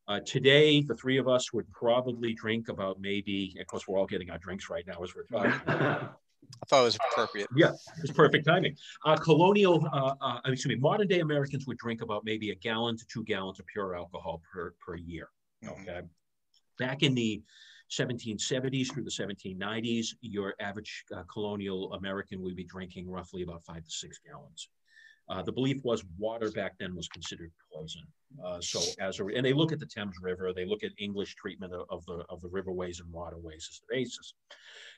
Uh, 0.06 0.20
today, 0.26 0.82
the 0.82 0.94
three 0.94 1.16
of 1.16 1.28
us 1.28 1.52
would 1.52 1.70
probably 1.72 2.34
drink 2.34 2.68
about 2.68 3.00
maybe, 3.00 3.56
of 3.58 3.66
course, 3.66 3.88
we're 3.88 3.98
all 3.98 4.06
getting 4.06 4.30
our 4.30 4.38
drinks 4.38 4.68
right 4.68 4.86
now 4.86 5.02
as 5.02 5.14
we're 5.14 5.24
talking. 5.24 5.60
I 6.62 6.66
thought 6.68 6.82
it 6.82 6.84
was 6.84 6.98
appropriate. 7.12 7.48
Yeah, 7.56 7.72
it's 8.02 8.12
perfect 8.12 8.46
timing. 8.46 8.76
Uh, 9.04 9.16
colonial, 9.16 9.86
uh, 9.92 10.14
uh, 10.20 10.40
excuse 10.44 10.74
me, 10.74 10.76
modern 10.76 11.08
day 11.08 11.20
Americans 11.20 11.66
would 11.66 11.78
drink 11.78 12.02
about 12.02 12.24
maybe 12.24 12.50
a 12.50 12.54
gallon 12.54 12.98
to 12.98 13.04
two 13.06 13.24
gallons 13.24 13.60
of 13.60 13.66
pure 13.66 13.96
alcohol 13.96 14.42
per, 14.52 14.74
per 14.84 14.94
year. 14.94 15.28
Mm-hmm. 15.64 15.82
Okay. 15.82 16.02
Back 16.78 17.02
in 17.02 17.14
the 17.14 17.42
1770s 17.90 18.92
through 18.92 19.04
the 19.04 19.10
1790s, 19.10 20.14
your 20.20 20.54
average 20.60 21.04
uh, 21.14 21.22
colonial 21.32 21.92
American 21.94 22.42
would 22.42 22.56
be 22.56 22.64
drinking 22.64 23.08
roughly 23.08 23.42
about 23.42 23.64
five 23.64 23.84
to 23.84 23.90
six 23.90 24.18
gallons. 24.26 24.68
Uh, 25.28 25.42
the 25.42 25.52
belief 25.52 25.82
was 25.84 26.04
water 26.18 26.50
back 26.50 26.74
then 26.78 26.94
was 26.94 27.08
considered 27.08 27.50
poison. 27.72 28.02
Uh, 28.44 28.60
so 28.60 28.80
as 29.00 29.20
a, 29.20 29.24
and 29.26 29.44
they 29.44 29.54
look 29.54 29.72
at 29.72 29.80
the 29.80 29.86
Thames 29.86 30.16
River, 30.20 30.52
they 30.52 30.66
look 30.66 30.84
at 30.84 30.90
English 30.98 31.34
treatment 31.36 31.72
of, 31.72 31.86
of, 31.88 32.04
the 32.04 32.24
of 32.28 32.42
the 32.42 32.48
riverways 32.48 33.00
and 33.00 33.10
waterways 33.10 33.68
as 33.70 33.80
the 33.80 33.86
basis. 33.88 34.34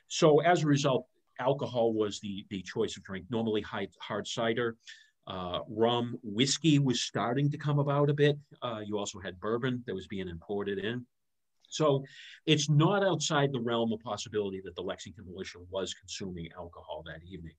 So 0.07 0.41
as 0.41 0.63
a 0.63 0.67
result, 0.67 1.07
alcohol 1.39 1.93
was 1.93 2.19
the 2.19 2.45
the 2.49 2.61
choice 2.61 2.97
of 2.97 3.03
drink. 3.03 3.25
Normally 3.29 3.61
hard, 3.61 3.89
hard 4.01 4.27
cider, 4.27 4.75
uh, 5.27 5.59
rum, 5.69 6.17
whiskey 6.23 6.79
was 6.79 7.01
starting 7.01 7.49
to 7.51 7.57
come 7.57 7.79
about 7.79 8.09
a 8.09 8.13
bit. 8.13 8.37
Uh, 8.61 8.81
you 8.85 8.97
also 8.97 9.19
had 9.19 9.39
bourbon 9.39 9.83
that 9.85 9.95
was 9.95 10.07
being 10.07 10.27
imported 10.27 10.79
in. 10.79 11.05
So 11.69 12.03
it's 12.45 12.69
not 12.69 13.03
outside 13.03 13.51
the 13.51 13.59
realm 13.59 13.91
of 13.93 13.99
possibility 13.99 14.61
that 14.65 14.75
the 14.75 14.81
Lexington 14.81 15.25
militia 15.25 15.59
was 15.69 15.93
consuming 15.93 16.49
alcohol 16.57 17.03
that 17.05 17.21
evening. 17.29 17.53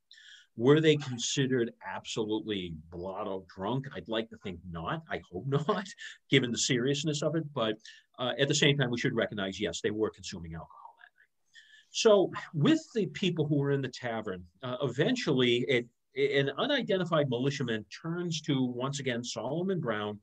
Were 0.56 0.80
they 0.80 0.96
considered 0.96 1.72
absolutely 1.86 2.74
blotto 2.90 3.46
drunk? 3.54 3.86
I'd 3.94 4.08
like 4.08 4.28
to 4.30 4.36
think 4.38 4.58
not. 4.68 5.02
I 5.08 5.20
hope 5.30 5.44
not, 5.68 5.86
given 6.30 6.50
the 6.50 6.58
seriousness 6.58 7.22
of 7.22 7.36
it. 7.36 7.44
But 7.54 7.76
uh, 8.18 8.32
at 8.38 8.48
the 8.48 8.54
same 8.54 8.76
time, 8.76 8.90
we 8.90 8.98
should 8.98 9.14
recognize 9.14 9.60
yes, 9.60 9.80
they 9.80 9.92
were 9.92 10.10
consuming 10.10 10.54
alcohol 10.54 10.96
that 10.98 11.10
night. 11.14 11.90
So, 11.90 12.32
with 12.54 12.80
the 12.92 13.06
people 13.06 13.46
who 13.46 13.58
were 13.58 13.70
in 13.70 13.82
the 13.82 13.88
tavern, 13.88 14.42
uh, 14.64 14.78
eventually 14.82 15.64
it, 15.68 15.86
an 16.16 16.50
unidentified 16.58 17.28
militiaman 17.28 17.84
turns 18.02 18.40
to 18.42 18.64
once 18.64 18.98
again 18.98 19.22
Solomon 19.22 19.78
Brown 19.78 20.18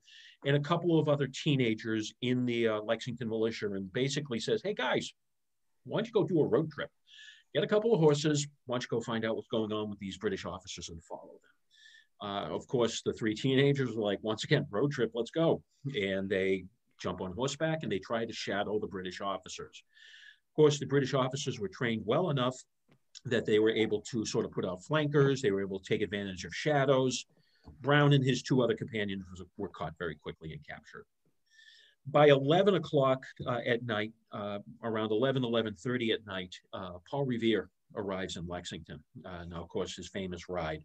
and 0.45 0.55
a 0.55 0.59
couple 0.59 0.99
of 0.99 1.07
other 1.07 1.27
teenagers 1.27 2.13
in 2.21 2.45
the 2.45 2.67
uh, 2.67 2.81
Lexington 2.81 3.29
militia 3.29 3.67
and 3.67 3.91
basically 3.93 4.39
says, 4.39 4.61
Hey 4.63 4.73
guys, 4.73 5.13
why 5.85 5.99
don't 5.99 6.07
you 6.07 6.13
go 6.13 6.23
do 6.23 6.41
a 6.41 6.47
road 6.47 6.71
trip? 6.71 6.89
get 7.55 7.63
a 7.63 7.67
couple 7.67 7.93
of 7.93 8.01
horses. 8.01 8.47
Why 8.65 8.75
don't 8.75 8.83
you 8.83 8.89
go 8.89 9.01
find 9.01 9.23
out 9.25 9.35
what's 9.35 9.47
going 9.47 9.71
on 9.71 9.89
with 9.89 9.97
these 9.99 10.17
British 10.17 10.45
officers 10.45 10.89
and 10.89 11.01
follow 11.01 11.39
them? 12.21 12.29
Uh, 12.29 12.53
of 12.53 12.67
course, 12.67 13.01
the 13.01 13.13
three 13.13 13.33
teenagers 13.33 13.95
were 13.95 14.03
like, 14.03 14.19
once 14.21 14.43
again, 14.43 14.65
road 14.69 14.91
trip, 14.91 15.11
let's 15.13 15.31
go. 15.31 15.63
And 15.95 16.29
they 16.29 16.65
jump 16.99 17.21
on 17.21 17.31
horseback 17.33 17.83
and 17.83 17.91
they 17.91 17.99
try 17.99 18.25
to 18.25 18.33
shadow 18.33 18.77
the 18.79 18.87
British 18.87 19.21
officers. 19.21 19.83
Of 20.51 20.55
course, 20.55 20.79
the 20.79 20.85
British 20.85 21.13
officers 21.13 21.59
were 21.59 21.69
trained 21.69 22.03
well 22.05 22.29
enough 22.29 22.55
that 23.23 23.45
they 23.45 23.59
were 23.59 23.71
able 23.71 24.01
to 24.11 24.25
sort 24.25 24.45
of 24.45 24.51
put 24.51 24.65
out 24.65 24.83
flankers. 24.83 25.41
They 25.41 25.51
were 25.51 25.61
able 25.61 25.79
to 25.79 25.85
take 25.85 26.01
advantage 26.01 26.43
of 26.43 26.53
shadows. 26.53 27.25
Brown 27.81 28.13
and 28.13 28.23
his 28.23 28.41
two 28.41 28.61
other 28.61 28.75
companions 28.75 29.25
were 29.57 29.69
caught 29.69 29.93
very 29.97 30.15
quickly 30.15 30.51
and 30.53 30.65
captured 30.67 31.05
by 32.07 32.27
11 32.27 32.75
o'clock 32.75 33.25
uh, 33.47 33.59
at 33.65 33.83
night, 33.83 34.13
uh, 34.31 34.59
around 34.83 35.11
11, 35.11 35.43
11.30 35.43 36.13
at 36.13 36.25
night, 36.25 36.55
uh, 36.73 36.93
Paul 37.09 37.25
Revere 37.25 37.69
arrives 37.95 38.37
in 38.37 38.47
Lexington. 38.47 39.03
Uh, 39.25 39.45
now, 39.47 39.63
of 39.63 39.69
course, 39.69 39.95
his 39.95 40.09
famous 40.09 40.47
ride. 40.49 40.83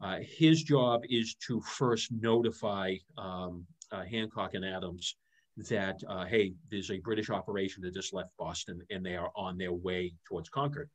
Uh, 0.00 0.18
his 0.20 0.62
job 0.62 1.02
is 1.08 1.34
to 1.46 1.60
first 1.62 2.10
notify 2.12 2.94
um, 3.16 3.66
Hancock 4.10 4.54
and 4.54 4.64
Adams 4.64 5.16
that, 5.56 6.02
hey, 6.28 6.52
there's 6.70 6.90
a 6.90 6.98
British 6.98 7.30
operation 7.30 7.82
that 7.82 7.94
just 7.94 8.12
left 8.12 8.30
Boston 8.38 8.82
and 8.90 9.04
they 9.04 9.16
are 9.16 9.30
on 9.34 9.56
their 9.56 9.72
way 9.72 10.12
towards 10.26 10.50
Concord. 10.50 10.90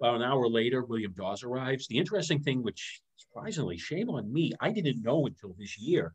About 0.00 0.16
an 0.16 0.22
hour 0.22 0.48
later, 0.48 0.84
William 0.84 1.14
Dawes 1.16 1.42
arrives. 1.42 1.88
The 1.88 1.98
interesting 1.98 2.40
thing, 2.40 2.62
which 2.62 3.00
surprisingly, 3.18 3.76
shame 3.76 4.08
on 4.10 4.32
me, 4.32 4.52
I 4.60 4.70
didn't 4.70 5.02
know 5.02 5.26
until 5.26 5.54
this 5.58 5.78
year, 5.78 6.14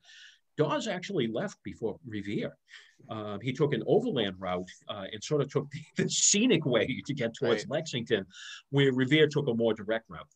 Dawes 0.58 0.88
actually 0.88 1.28
left 1.28 1.58
before 1.64 1.97
Revere. 2.06 2.56
Uh, 3.10 3.38
he 3.41 3.51
took 3.51 3.74
an 3.74 3.84
overland 3.86 4.36
route 4.39 4.70
uh, 4.88 5.06
and 5.12 5.24
sort 5.24 5.41
of 5.41 5.51
took 5.51 5.70
the, 5.97 6.04
the, 6.04 6.10
scenic 6.10 6.66
way 6.66 7.01
to 7.06 7.14
get 7.14 7.34
towards 7.34 7.64
right. 7.64 7.72
Lexington, 7.72 8.26
where 8.70 8.93
Revere 8.93 9.28
took 9.28 9.47
a 9.47 9.54
more 9.54 9.74
direct 9.74 10.10
route. 10.10 10.28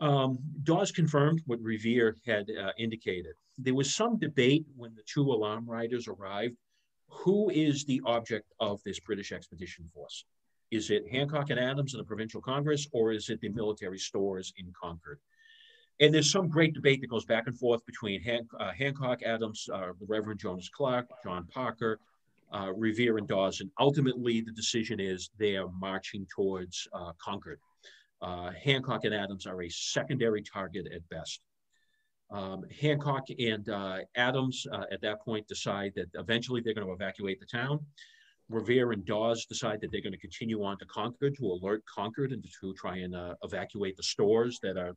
Um, 0.00 0.38
Dawes 0.62 0.90
confirmed 0.90 1.42
what 1.46 1.60
Revere 1.62 2.16
had 2.24 2.48
uh, 2.50 2.70
indicated. 2.78 3.34
There 3.58 3.74
was 3.74 3.94
some 3.94 4.18
debate 4.18 4.64
when 4.76 4.94
the 4.94 5.02
two 5.06 5.30
alarm 5.30 5.68
riders 5.68 6.08
arrived. 6.08 6.56
Who 7.08 7.50
is 7.50 7.84
the 7.84 8.00
object 8.06 8.46
of 8.60 8.80
this 8.84 8.98
British 9.00 9.32
expedition 9.32 9.90
force? 9.92 10.24
Is 10.70 10.90
it 10.90 11.10
Hancock 11.10 11.50
and 11.50 11.58
Adams 11.58 11.92
and 11.92 12.00
the 12.00 12.06
Provincial 12.06 12.40
Congress, 12.40 12.86
or 12.92 13.12
is 13.12 13.28
it 13.28 13.40
the 13.40 13.48
military 13.48 13.98
stores 13.98 14.52
in 14.56 14.72
Concord? 14.80 15.18
And 16.00 16.14
there's 16.14 16.32
some 16.32 16.48
great 16.48 16.72
debate 16.72 17.02
that 17.02 17.10
goes 17.10 17.26
back 17.26 17.46
and 17.46 17.56
forth 17.58 17.84
between 17.84 18.22
Han- 18.22 18.48
uh, 18.58 18.72
Hancock, 18.72 19.22
Adams, 19.22 19.68
uh, 19.72 19.92
the 20.00 20.06
Reverend 20.08 20.40
Jonas 20.40 20.70
Clark, 20.70 21.06
John 21.22 21.46
Parker, 21.52 22.00
uh, 22.52 22.72
Revere, 22.74 23.18
and 23.18 23.28
Dawson. 23.28 23.70
Ultimately, 23.78 24.40
the 24.40 24.52
decision 24.52 24.98
is 24.98 25.30
they 25.38 25.56
are 25.56 25.68
marching 25.78 26.26
towards 26.34 26.88
uh, 26.94 27.12
Concord. 27.22 27.60
Uh, 28.22 28.50
Hancock 28.64 29.04
and 29.04 29.14
Adams 29.14 29.46
are 29.46 29.62
a 29.62 29.68
secondary 29.68 30.42
target 30.42 30.86
at 30.92 31.06
best. 31.10 31.40
Um, 32.30 32.64
Hancock 32.80 33.26
and 33.38 33.68
uh, 33.68 33.98
Adams 34.14 34.66
at 34.90 35.02
that 35.02 35.20
point 35.22 35.46
decide 35.48 35.92
that 35.96 36.08
eventually 36.14 36.62
they're 36.62 36.74
going 36.74 36.86
to 36.86 36.92
evacuate 36.92 37.40
the 37.40 37.46
town. 37.46 37.80
Revere 38.48 38.92
and 38.92 39.04
Dawes 39.04 39.44
decide 39.46 39.80
that 39.80 39.92
they're 39.92 40.00
going 40.00 40.12
to 40.12 40.18
continue 40.18 40.64
on 40.64 40.78
to 40.78 40.86
Concord 40.86 41.36
to 41.38 41.46
alert 41.46 41.82
Concord 41.86 42.32
and 42.32 42.44
to 42.60 42.72
try 42.74 42.98
and 42.98 43.14
evacuate 43.42 43.96
the 43.96 44.02
stores 44.02 44.58
that 44.62 44.76
are 44.76 44.94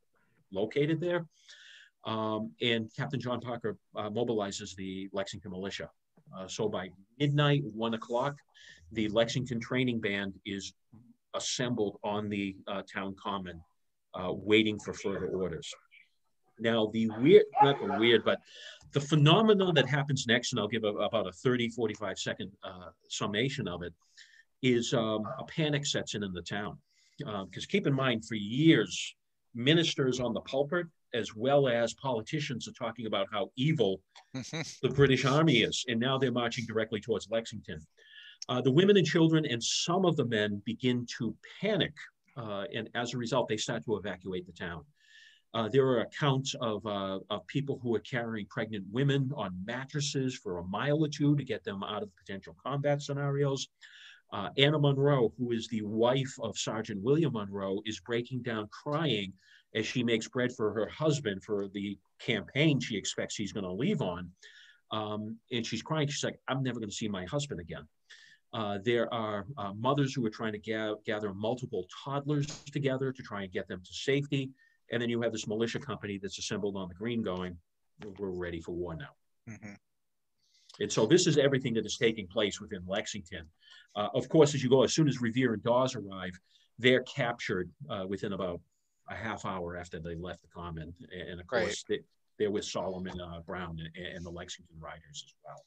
located 0.54 1.00
there. 1.00 1.26
Um, 2.06 2.52
and 2.62 2.92
Captain 2.96 3.20
John 3.20 3.40
Parker 3.40 3.78
uh, 3.96 4.10
mobilizes 4.10 4.76
the 4.76 5.10
Lexington 5.14 5.52
militia. 5.52 5.90
Uh, 6.38 6.48
so 6.48 6.68
by 6.68 6.90
midnight, 7.20 7.64
one 7.64 7.94
o'clock, 7.94 8.36
the 8.92 9.08
Lexington 9.10 9.60
training 9.60 10.00
band 10.00 10.34
is 10.46 10.74
assembled 11.34 12.00
on 12.04 12.30
the 12.30 12.56
uh, 12.68 12.82
town 12.92 13.16
common, 13.22 13.62
uh, 14.14 14.32
waiting 14.32 14.80
for 14.80 14.94
further 14.94 15.28
orders. 15.28 15.74
Now, 16.60 16.90
the 16.94 17.10
weird, 17.20 17.46
not 17.64 17.80
the 17.80 17.98
weird, 18.00 18.24
but 18.24 18.40
the 18.92 19.02
phenomenon 19.02 19.74
that 19.74 19.88
happens 19.90 20.26
next, 20.28 20.54
and 20.54 20.60
I'll 20.60 20.68
give 20.68 20.84
a, 20.84 20.90
about 20.90 21.28
a 21.28 21.32
30, 21.32 21.70
45 21.70 22.20
second 22.20 22.52
uh, 22.64 22.90
summation 23.10 23.68
of 23.68 23.82
it, 23.82 23.94
is 24.62 24.94
um, 24.94 25.24
a 25.40 25.44
panic 25.46 25.86
sets 25.86 26.16
in 26.16 26.24
in 26.24 26.32
the 26.32 26.42
town. 26.42 26.78
Because 27.18 27.66
uh, 27.66 27.70
keep 27.70 27.88
in 27.88 27.94
mind, 27.94 28.26
for 28.26 28.36
years, 28.36 29.16
ministers 29.56 30.20
on 30.20 30.34
the 30.34 30.42
pulpit 30.42 30.88
as 31.14 31.36
well 31.36 31.68
as 31.68 31.94
politicians 31.94 32.68
are 32.68 32.74
talking 32.74 33.06
about 33.06 33.28
how 33.32 33.52
evil 33.56 34.02
the 34.34 34.90
British 34.90 35.26
Army 35.26 35.62
is. 35.62 35.86
And 35.88 36.00
now 36.00 36.18
they're 36.18 36.32
marching 36.32 36.66
directly 36.66 37.00
towards 37.00 37.30
Lexington. 37.30 37.80
Uh, 38.50 38.62
the 38.62 38.72
women 38.72 38.98
and 38.98 39.06
children 39.06 39.46
and 39.46 39.64
some 39.64 40.06
of 40.06 40.16
the 40.16 40.26
men 40.26 40.62
begin 40.66 41.06
to 41.18 41.36
panic. 41.62 41.94
Uh, 42.36 42.66
and 42.74 42.90
as 42.96 43.14
a 43.14 43.18
result, 43.18 43.48
they 43.48 43.58
start 43.58 43.86
to 43.86 43.96
evacuate 43.96 44.46
the 44.46 44.52
town. 44.52 44.84
Uh, 45.54 45.70
there 45.70 45.86
are 45.86 46.02
accounts 46.02 46.56
of, 46.62 46.84
uh, 46.88 47.20
of 47.30 47.46
people 47.46 47.80
who 47.84 47.94
are 47.94 48.00
carrying 48.00 48.48
pregnant 48.48 48.84
women 48.92 49.32
on 49.36 49.56
mattresses 49.66 50.36
for 50.36 50.58
a 50.58 50.64
mile 50.64 51.04
or 51.04 51.08
two 51.08 51.36
to 51.36 51.44
get 51.44 51.64
them 51.64 51.84
out 51.84 52.02
of 52.02 52.10
potential 52.16 52.56
combat 52.66 53.04
scenarios. 53.04 53.68
Uh, 54.34 54.50
Anna 54.58 54.80
Munroe, 54.80 55.32
who 55.38 55.52
is 55.52 55.68
the 55.68 55.84
wife 55.84 56.34
of 56.42 56.58
Sergeant 56.58 57.02
William 57.04 57.34
Munroe, 57.34 57.82
is 57.86 58.00
breaking 58.00 58.42
down 58.42 58.68
crying 58.70 59.32
as 59.76 59.86
she 59.86 60.04
makes 60.04 60.28
bread 60.28 60.52
for 60.52 60.74
her 60.74 60.88
husband 60.88 61.44
for 61.44 61.68
the 61.68 61.98
campaign 62.20 62.80
she 62.80 62.98
expects 62.98 63.36
he's 63.36 63.54
going 63.54 63.64
to 63.64 63.72
leave 63.72 64.02
on. 64.02 64.32
Um, 64.92 65.38
and 65.52 65.66
she's 65.66 65.84
crying. 65.84 66.08
She's 66.08 66.24
like, 66.24 66.40
I'm 66.48 66.64
never 66.64 66.80
going 66.80 66.90
to 66.90 66.96
see 66.96 67.08
my 67.08 67.26
husband 67.26 67.60
again. 67.60 67.88
Uh, 68.54 68.80
there 68.84 69.12
are 69.14 69.46
uh, 69.58 69.74
mothers 69.74 70.14
who 70.14 70.26
are 70.26 70.32
trying 70.32 70.54
to 70.54 70.60
ga- 70.60 70.96
gather 71.06 71.34
multiple 71.34 71.86
toddlers 72.04 72.48
together 72.72 73.12
to 73.12 73.24
try 73.24 73.44
and 73.44 73.52
get 73.52 73.68
them 73.68 73.82
to 73.84 73.94
safety. 73.94 74.50
And 74.92 75.02
then 75.02 75.10
you 75.10 75.22
have 75.22 75.32
this 75.32 75.48
militia 75.48 75.80
company 75.80 76.20
that's 76.22 76.40
assembled 76.40 76.76
on 76.76 76.88
the 76.88 76.96
green 76.96 77.24
going, 77.24 77.58
we're 78.20 78.30
ready 78.30 78.62
for 78.62 78.72
war 78.72 78.96
now. 78.96 79.10
Mm-hmm. 79.50 79.74
And 80.80 80.92
so 80.92 81.06
this 81.06 81.28
is 81.28 81.38
everything 81.38 81.74
that 81.76 81.86
is 81.86 81.98
taking 81.98 82.28
place 82.28 82.60
within 82.60 82.84
Lexington. 82.88 83.46
Uh, 83.96 84.10
of 84.14 84.28
course, 84.30 84.56
as 84.56 84.64
you 84.64 84.70
go, 84.70 84.84
as 84.84 84.94
soon 84.94 85.08
as 85.08 85.22
Revere 85.22 85.54
and 85.54 85.64
Dawes 85.64 85.96
arrive, 85.96 86.38
they're 86.80 87.04
captured 87.04 87.70
uh, 87.90 88.06
within 88.08 88.34
about 88.34 88.60
a 89.10 89.16
half 89.16 89.46
hour 89.46 89.78
after 89.78 90.00
they 90.00 90.16
left 90.16 90.42
the 90.42 90.48
common. 90.48 90.94
And 91.30 91.40
of 91.40 91.48
course, 91.48 91.84
right. 91.90 92.00
they, 92.40 92.46
are 92.46 92.52
with 92.52 92.66
Solomon 92.66 93.20
uh, 93.22 93.42
Brown 93.46 93.78
and, 93.80 94.08
and, 94.16 94.26
the 94.26 94.30
Lexington 94.30 94.76
Riders 94.80 95.24
as 95.26 95.34
well. 95.46 95.64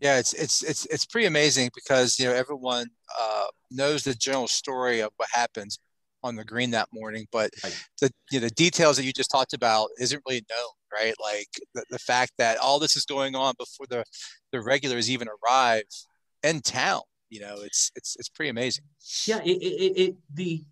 Yeah, 0.00 0.18
it's 0.18 0.32
it's 0.32 0.64
it's 0.64 0.84
it's 0.86 1.06
pretty 1.06 1.26
amazing 1.26 1.70
because 1.76 2.18
you 2.18 2.26
know 2.26 2.32
everyone 2.32 2.88
uh, 3.20 3.44
knows 3.70 4.02
the 4.02 4.14
general 4.14 4.48
story 4.48 4.98
of 4.98 5.12
what 5.16 5.28
happens 5.32 5.78
on 6.22 6.36
the 6.36 6.44
green 6.44 6.70
that 6.70 6.88
morning, 6.92 7.26
but 7.32 7.50
right. 7.62 7.84
the 8.00 8.10
you 8.30 8.40
know, 8.40 8.46
the 8.46 8.54
details 8.54 8.96
that 8.96 9.04
you 9.04 9.12
just 9.12 9.30
talked 9.30 9.52
about 9.52 9.88
isn't 9.98 10.22
really 10.26 10.44
known, 10.50 10.70
right? 10.92 11.14
Like 11.20 11.48
the, 11.74 11.84
the 11.90 11.98
fact 11.98 12.32
that 12.38 12.58
all 12.58 12.78
this 12.78 12.96
is 12.96 13.04
going 13.04 13.34
on 13.34 13.54
before 13.58 13.86
the 13.88 14.04
the 14.52 14.60
regulars 14.60 15.10
even 15.10 15.28
arrive 15.28 15.84
in 16.42 16.60
town. 16.60 17.02
You 17.30 17.40
know, 17.40 17.56
it's 17.62 17.90
it's 17.96 18.16
it's 18.18 18.28
pretty 18.28 18.50
amazing. 18.50 18.84
Yeah, 19.26 19.40
it, 19.44 19.62
it, 19.62 20.00
it 20.00 20.16
the 20.34 20.62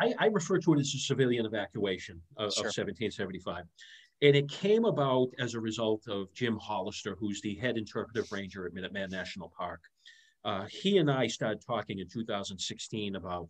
I, 0.00 0.14
I, 0.18 0.26
refer 0.26 0.58
to 0.58 0.74
it 0.74 0.80
as 0.80 0.94
a 0.94 0.98
civilian 0.98 1.44
evacuation 1.44 2.20
of, 2.36 2.52
sure. 2.52 2.62
of 2.62 2.66
1775. 2.66 3.64
And 4.22 4.36
it 4.36 4.48
came 4.48 4.84
about 4.84 5.30
as 5.40 5.54
a 5.54 5.60
result 5.60 6.06
of 6.08 6.32
Jim 6.32 6.56
Hollister, 6.56 7.16
who's 7.18 7.40
the 7.40 7.56
head 7.56 7.76
interpretive 7.76 8.30
ranger 8.30 8.64
at 8.64 8.72
Minuteman 8.72 9.10
National 9.10 9.52
Park. 9.58 9.80
Uh, 10.44 10.66
he 10.70 10.98
and 10.98 11.10
I 11.10 11.26
started 11.26 11.62
talking 11.66 11.98
in 11.98 12.08
2016 12.08 13.16
about 13.16 13.48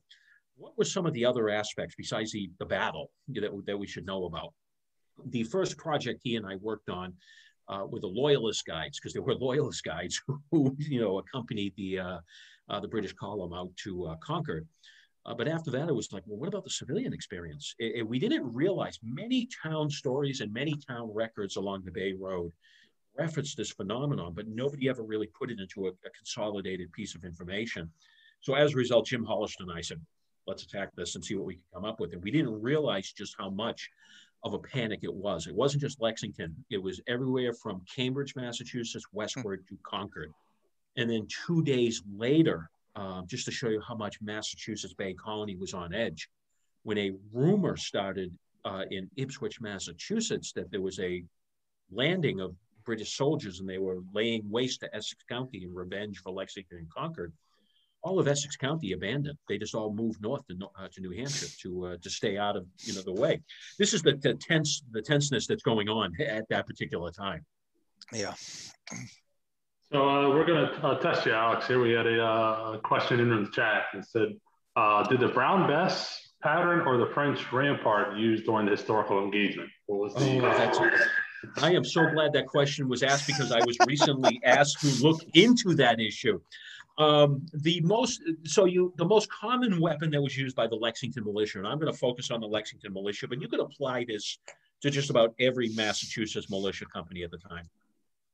what 0.56 0.76
were 0.78 0.84
some 0.84 1.06
of 1.06 1.12
the 1.12 1.24
other 1.24 1.48
aspects 1.50 1.94
besides 1.96 2.32
the, 2.32 2.50
the 2.58 2.66
battle 2.66 3.10
that, 3.28 3.50
that 3.66 3.78
we 3.78 3.86
should 3.86 4.06
know 4.06 4.24
about. 4.26 4.52
The 5.26 5.44
first 5.44 5.76
project 5.76 6.20
he 6.22 6.36
and 6.36 6.46
I 6.46 6.56
worked 6.56 6.88
on 6.88 7.14
uh, 7.68 7.84
were 7.88 8.00
the 8.00 8.06
loyalist 8.06 8.64
guides, 8.66 8.98
because 8.98 9.12
there 9.12 9.22
were 9.22 9.34
loyalist 9.40 9.84
guides 9.84 10.20
who, 10.50 10.74
you 10.78 11.00
know, 11.00 11.18
accompanied 11.18 11.74
the, 11.76 11.98
uh, 11.98 12.18
uh, 12.68 12.80
the 12.80 12.88
British 12.88 13.12
column 13.14 13.52
out 13.52 13.70
to 13.84 14.06
uh, 14.06 14.16
Concord. 14.16 14.66
Uh, 15.26 15.34
but 15.34 15.48
after 15.48 15.70
that, 15.70 15.88
it 15.88 15.94
was 15.94 16.12
like, 16.12 16.22
well, 16.26 16.38
what 16.38 16.48
about 16.48 16.64
the 16.64 16.70
civilian 16.70 17.12
experience? 17.12 17.74
It, 17.78 17.96
it, 17.96 18.02
we 18.08 18.18
didn't 18.18 18.52
realize 18.52 18.98
many 19.02 19.48
town 19.62 19.88
stories 19.88 20.40
and 20.40 20.52
many 20.52 20.74
town 20.86 21.10
records 21.14 21.56
along 21.56 21.82
the 21.84 21.90
Bay 21.90 22.12
Road 22.12 22.52
referenced 23.16 23.56
this 23.56 23.70
phenomenon, 23.70 24.32
but 24.34 24.48
nobody 24.48 24.88
ever 24.88 25.02
really 25.02 25.28
put 25.28 25.50
it 25.50 25.60
into 25.60 25.86
a, 25.86 25.90
a 25.90 26.10
consolidated 26.16 26.92
piece 26.92 27.14
of 27.14 27.24
information. 27.24 27.90
So 28.40 28.54
as 28.54 28.74
a 28.74 28.76
result, 28.76 29.06
Jim 29.06 29.24
Hollister 29.24 29.62
and 29.62 29.72
I 29.72 29.80
said, 29.80 30.00
let's 30.46 30.62
attack 30.62 30.90
this 30.96 31.14
and 31.14 31.24
see 31.24 31.34
what 31.34 31.46
we 31.46 31.54
can 31.54 31.62
come 31.72 31.84
up 31.84 32.00
with. 32.00 32.12
And 32.12 32.22
we 32.22 32.30
didn't 32.30 32.60
realize 32.60 33.12
just 33.12 33.34
how 33.38 33.50
much 33.50 33.90
of 34.42 34.52
a 34.52 34.58
panic 34.58 35.00
it 35.02 35.12
was. 35.12 35.46
It 35.46 35.54
wasn't 35.54 35.82
just 35.82 36.00
Lexington, 36.00 36.54
it 36.70 36.82
was 36.82 37.00
everywhere 37.06 37.52
from 37.52 37.82
Cambridge, 37.94 38.36
Massachusetts, 38.36 39.06
westward 39.12 39.66
to 39.68 39.78
Concord. 39.82 40.32
And 40.96 41.10
then 41.10 41.26
two 41.46 41.62
days 41.62 42.02
later, 42.16 42.70
um, 42.94 43.26
just 43.26 43.46
to 43.46 43.50
show 43.50 43.68
you 43.68 43.80
how 43.80 43.94
much 43.94 44.20
Massachusetts 44.20 44.94
Bay 44.94 45.14
Colony 45.14 45.56
was 45.56 45.74
on 45.74 45.94
edge, 45.94 46.28
when 46.84 46.98
a 46.98 47.12
rumor 47.32 47.76
started 47.76 48.36
uh, 48.64 48.84
in 48.90 49.10
Ipswich, 49.16 49.60
Massachusetts, 49.60 50.52
that 50.52 50.70
there 50.70 50.82
was 50.82 51.00
a 51.00 51.24
landing 51.90 52.40
of 52.40 52.54
British 52.84 53.16
soldiers 53.16 53.60
and 53.60 53.68
they 53.68 53.78
were 53.78 54.02
laying 54.12 54.48
waste 54.50 54.80
to 54.80 54.94
Essex 54.94 55.24
County 55.28 55.64
in 55.64 55.74
revenge 55.74 56.18
for 56.18 56.30
Lexington 56.30 56.78
and 56.78 56.90
Concord. 56.90 57.32
All 58.04 58.20
of 58.20 58.28
Essex 58.28 58.54
County 58.56 58.92
abandoned. 58.92 59.38
They 59.48 59.56
just 59.56 59.74
all 59.74 59.92
moved 59.92 60.20
north 60.20 60.46
to, 60.48 60.56
uh, 60.78 60.88
to 60.92 61.00
New 61.00 61.10
Hampshire 61.16 61.46
to 61.62 61.86
uh, 61.86 61.96
to 62.02 62.10
stay 62.10 62.36
out 62.36 62.54
of 62.56 62.66
you 62.80 62.94
know 62.94 63.00
the 63.00 63.14
way. 63.14 63.40
This 63.78 63.94
is 63.94 64.02
the, 64.02 64.12
the 64.22 64.34
tense 64.34 64.82
the 64.92 65.02
tenseness 65.02 65.46
that's 65.46 65.62
going 65.62 65.88
on 65.88 66.12
at 66.20 66.44
that 66.50 66.66
particular 66.66 67.10
time. 67.10 67.44
Yeah. 68.12 68.34
So 69.92 70.08
uh, 70.08 70.28
we're 70.30 70.44
going 70.44 70.66
to 70.66 70.86
uh, 70.86 70.98
test 70.98 71.24
you, 71.24 71.32
Alex. 71.32 71.66
Here 71.66 71.80
we 71.80 71.92
had 71.92 72.06
a, 72.06 72.22
uh, 72.22 72.78
question 72.78 73.20
in 73.20 73.30
the 73.30 73.50
chat 73.50 73.84
and 73.92 74.04
said, 74.04 74.34
uh, 74.76 75.04
did 75.04 75.20
the 75.20 75.28
Brown 75.28 75.68
Bess 75.68 76.20
pattern 76.42 76.80
or 76.80 76.98
the 76.98 77.06
French 77.14 77.52
rampart 77.52 78.16
used 78.16 78.44
during 78.44 78.66
the 78.66 78.72
historical 78.72 79.22
engagement? 79.22 79.70
What 79.86 80.00
was 80.00 80.14
the? 80.14 80.38
Oh, 80.38 80.58
that's, 80.58 80.78
I 81.62 81.72
am 81.72 81.84
so 81.84 82.10
glad 82.10 82.32
that 82.32 82.46
question 82.46 82.88
was 82.88 83.02
asked 83.02 83.26
because 83.26 83.52
I 83.52 83.60
was 83.64 83.76
recently 83.86 84.40
asked 84.44 84.80
to 84.80 84.88
look 85.06 85.20
into 85.34 85.74
that 85.76 86.00
issue. 86.00 86.40
Um, 86.96 87.44
the 87.52 87.80
most 87.80 88.22
so 88.44 88.66
you 88.66 88.94
the 88.96 89.04
most 89.04 89.28
common 89.28 89.80
weapon 89.80 90.10
that 90.10 90.22
was 90.22 90.36
used 90.36 90.54
by 90.54 90.68
the 90.68 90.76
Lexington 90.76 91.24
militia, 91.24 91.58
and 91.58 91.66
I'm 91.66 91.78
going 91.78 91.92
to 91.92 91.98
focus 91.98 92.30
on 92.30 92.40
the 92.40 92.46
Lexington 92.46 92.92
militia, 92.92 93.26
but 93.26 93.40
you 93.40 93.48
could 93.48 93.60
apply 93.60 94.04
this 94.04 94.38
to 94.84 94.90
just 94.90 95.10
about 95.10 95.34
every 95.40 95.70
Massachusetts 95.70 96.50
militia 96.50 96.84
company 96.86 97.24
at 97.24 97.30
the 97.30 97.38
time. 97.38 97.68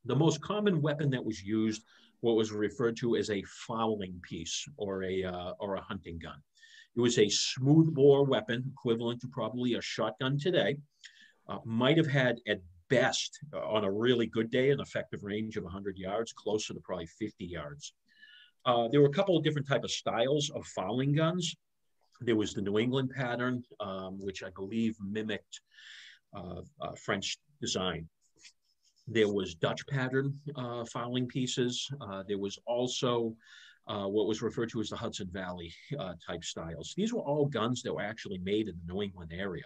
The 0.05 0.15
most 0.15 0.41
common 0.41 0.81
weapon 0.81 1.09
that 1.11 1.23
was 1.23 1.41
used, 1.41 1.83
what 2.19 2.35
was 2.35 2.51
referred 2.51 2.97
to 2.97 3.15
as 3.15 3.29
a 3.29 3.41
fowling 3.43 4.19
piece 4.21 4.67
or 4.77 5.03
a, 5.03 5.23
uh, 5.23 5.53
or 5.59 5.75
a 5.75 5.81
hunting 5.81 6.19
gun. 6.19 6.41
It 6.95 6.99
was 6.99 7.17
a 7.17 7.29
smoothbore 7.29 8.25
weapon, 8.25 8.65
equivalent 8.73 9.21
to 9.21 9.27
probably 9.27 9.75
a 9.75 9.81
shotgun 9.81 10.37
today. 10.37 10.77
Uh, 11.47 11.59
might 11.63 11.97
have 11.97 12.07
had 12.07 12.39
at 12.47 12.59
best, 12.89 13.39
uh, 13.53 13.59
on 13.59 13.85
a 13.85 13.91
really 13.91 14.27
good 14.27 14.51
day, 14.51 14.71
an 14.71 14.81
effective 14.81 15.23
range 15.23 15.55
of 15.55 15.63
100 15.63 15.97
yards, 15.97 16.33
closer 16.33 16.73
to 16.73 16.81
probably 16.81 17.05
50 17.05 17.45
yards. 17.45 17.93
Uh, 18.65 18.87
there 18.89 19.01
were 19.01 19.07
a 19.07 19.13
couple 19.13 19.35
of 19.35 19.43
different 19.43 19.67
type 19.67 19.83
of 19.83 19.91
styles 19.91 20.49
of 20.51 20.65
fowling 20.67 21.13
guns. 21.13 21.55
There 22.21 22.35
was 22.35 22.53
the 22.53 22.61
New 22.61 22.77
England 22.77 23.11
pattern, 23.15 23.63
um, 23.79 24.19
which 24.19 24.43
I 24.43 24.49
believe 24.51 24.95
mimicked 25.01 25.61
uh, 26.35 26.61
uh, 26.79 26.93
French 26.95 27.37
design. 27.59 28.07
There 29.07 29.27
was 29.27 29.55
Dutch 29.55 29.85
pattern 29.87 30.39
uh, 30.55 30.85
fowling 30.85 31.27
pieces. 31.27 31.89
Uh, 31.99 32.23
there 32.27 32.37
was 32.37 32.59
also 32.67 33.35
uh, 33.87 34.05
what 34.05 34.27
was 34.27 34.43
referred 34.43 34.69
to 34.69 34.79
as 34.79 34.89
the 34.89 34.95
Hudson 34.95 35.29
Valley 35.31 35.73
type 36.25 36.43
styles. 36.43 36.93
These 36.95 37.13
were 37.13 37.21
all 37.21 37.47
guns 37.47 37.81
that 37.81 37.93
were 37.93 38.01
actually 38.01 38.37
made 38.37 38.67
in 38.67 38.75
the 38.77 38.93
New 38.93 39.01
England 39.01 39.31
area, 39.33 39.65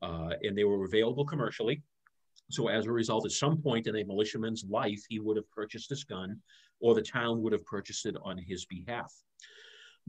and 0.00 0.56
they 0.56 0.64
were 0.64 0.84
available 0.84 1.26
commercially. 1.26 1.82
So 2.50 2.68
as 2.68 2.86
a 2.86 2.92
result, 2.92 3.26
at 3.26 3.32
some 3.32 3.60
point 3.60 3.88
in 3.88 3.96
a 3.96 4.04
militiaman's 4.04 4.64
life, 4.64 5.02
he 5.08 5.18
would 5.18 5.36
have 5.36 5.50
purchased 5.50 5.90
this 5.90 6.04
gun, 6.04 6.40
or 6.80 6.94
the 6.94 7.02
town 7.02 7.42
would 7.42 7.52
have 7.52 7.64
purchased 7.64 8.06
it 8.06 8.16
on 8.22 8.38
his 8.38 8.64
behalf. 8.66 9.12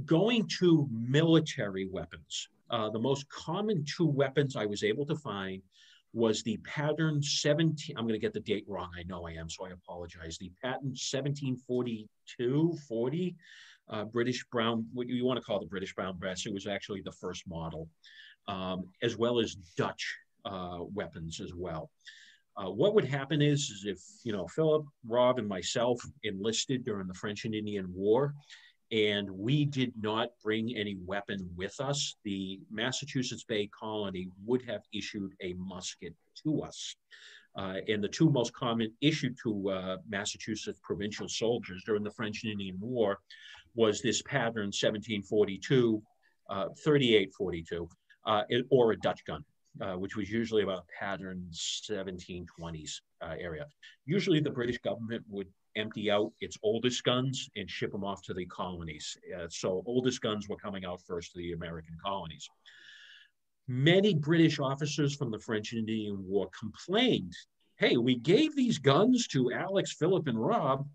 Going 0.05 0.47
to 0.59 0.87
military 0.91 1.89
weapons, 1.91 2.47
uh, 2.69 2.89
the 2.89 2.99
most 2.99 3.27
common 3.29 3.83
two 3.85 4.07
weapons 4.07 4.55
I 4.55 4.65
was 4.65 4.83
able 4.83 5.05
to 5.07 5.15
find 5.15 5.61
was 6.13 6.41
the 6.41 6.57
pattern 6.57 7.21
17 7.21 7.95
i'm 7.95 8.03
going 8.03 8.13
to 8.13 8.19
get 8.19 8.33
the 8.33 8.39
date 8.39 8.65
wrong 8.67 8.89
i 8.97 9.03
know 9.03 9.27
i 9.27 9.31
am 9.31 9.49
so 9.49 9.65
i 9.65 9.69
apologize 9.69 10.37
the 10.37 10.51
patent 10.61 10.97
1742 10.97 12.75
40 12.87 13.35
uh, 13.89 14.05
british 14.05 14.43
brown 14.51 14.87
what 14.93 15.07
you 15.07 15.23
want 15.25 15.37
to 15.37 15.43
call 15.43 15.59
the 15.59 15.67
british 15.67 15.93
brown 15.93 16.17
Bess 16.17 16.45
it 16.45 16.53
was 16.53 16.65
actually 16.65 17.01
the 17.01 17.11
first 17.11 17.47
model 17.47 17.87
um, 18.47 18.85
as 19.03 19.17
well 19.17 19.39
as 19.39 19.55
dutch 19.77 20.17
uh, 20.45 20.79
weapons 20.93 21.39
as 21.39 21.53
well 21.53 21.91
uh, 22.59 22.69
what 22.69 22.93
would 22.93 23.05
happen 23.05 23.41
is, 23.41 23.69
is 23.69 23.85
if 23.85 23.99
you 24.23 24.31
know 24.31 24.47
philip 24.47 24.85
rob 25.07 25.39
and 25.39 25.47
myself 25.47 25.99
enlisted 26.23 26.83
during 26.83 27.07
the 27.07 27.13
french 27.13 27.45
and 27.45 27.55
indian 27.55 27.87
war 27.93 28.33
and 28.91 29.29
we 29.29 29.65
did 29.65 29.93
not 30.01 30.29
bring 30.43 30.75
any 30.75 30.97
weapon 31.05 31.47
with 31.55 31.79
us, 31.79 32.15
the 32.23 32.59
Massachusetts 32.71 33.43
Bay 33.43 33.67
Colony 33.67 34.29
would 34.45 34.63
have 34.63 34.81
issued 34.93 35.33
a 35.41 35.53
musket 35.53 36.15
to 36.43 36.61
us. 36.63 36.95
Uh, 37.55 37.75
and 37.87 38.03
the 38.03 38.07
two 38.07 38.29
most 38.29 38.53
common 38.53 38.91
issued 39.01 39.37
to 39.43 39.69
uh, 39.69 39.97
Massachusetts 40.07 40.79
provincial 40.83 41.27
soldiers 41.27 41.83
during 41.85 42.03
the 42.03 42.11
French 42.11 42.43
and 42.43 42.51
Indian 42.51 42.77
War 42.79 43.19
was 43.75 44.01
this 44.01 44.21
pattern 44.23 44.67
1742, 44.67 46.01
uh, 46.49 46.69
3842, 46.83 47.89
uh, 48.25 48.43
or 48.69 48.91
a 48.91 48.99
Dutch 48.99 49.23
gun. 49.25 49.43
Uh, 49.81 49.93
which 49.93 50.17
was 50.17 50.29
usually 50.29 50.61
about 50.61 50.85
pattern 50.89 51.47
1720s 51.53 52.99
uh, 53.21 53.35
area. 53.39 53.65
Usually 54.05 54.41
the 54.41 54.49
British 54.49 54.77
government 54.79 55.23
would 55.29 55.47
empty 55.77 56.11
out 56.11 56.33
its 56.41 56.57
oldest 56.63 57.01
guns 57.05 57.49
and 57.55 57.69
ship 57.69 57.93
them 57.93 58.03
off 58.03 58.21
to 58.23 58.33
the 58.33 58.45
colonies. 58.47 59.15
Uh, 59.33 59.47
so 59.49 59.81
oldest 59.85 60.19
guns 60.19 60.49
were 60.49 60.57
coming 60.57 60.83
out 60.83 61.01
first 61.07 61.31
to 61.31 61.37
the 61.37 61.53
American 61.53 61.95
colonies. 62.03 62.49
Many 63.69 64.15
British 64.15 64.59
officers 64.59 65.15
from 65.15 65.31
the 65.31 65.39
French 65.39 65.71
and 65.71 65.79
Indian 65.87 66.27
War 66.27 66.49
complained, 66.59 67.33
hey, 67.77 67.95
we 67.95 68.15
gave 68.17 68.57
these 68.57 68.79
guns 68.79 69.27
to 69.27 69.53
Alex, 69.53 69.93
Philip, 69.93 70.27
and 70.27 70.37
Rob. 70.37 70.89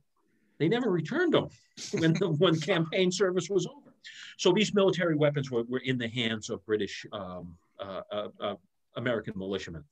They 0.58 0.68
never 0.68 0.90
returned 0.90 1.32
them 1.32 1.48
when, 1.92 2.12
the, 2.12 2.28
when 2.28 2.60
campaign 2.60 3.10
service 3.10 3.48
was 3.48 3.66
over. 3.66 3.94
So 4.36 4.52
these 4.52 4.74
military 4.74 5.16
weapons 5.16 5.50
were, 5.50 5.62
were 5.62 5.78
in 5.78 5.96
the 5.96 6.08
hands 6.08 6.50
of 6.50 6.62
British 6.66 7.06
um, 7.12 7.56
uh, 7.80 8.02
uh, 8.12 8.28
uh 8.40 8.54
American 8.96 9.34
militiamen. 9.36 9.84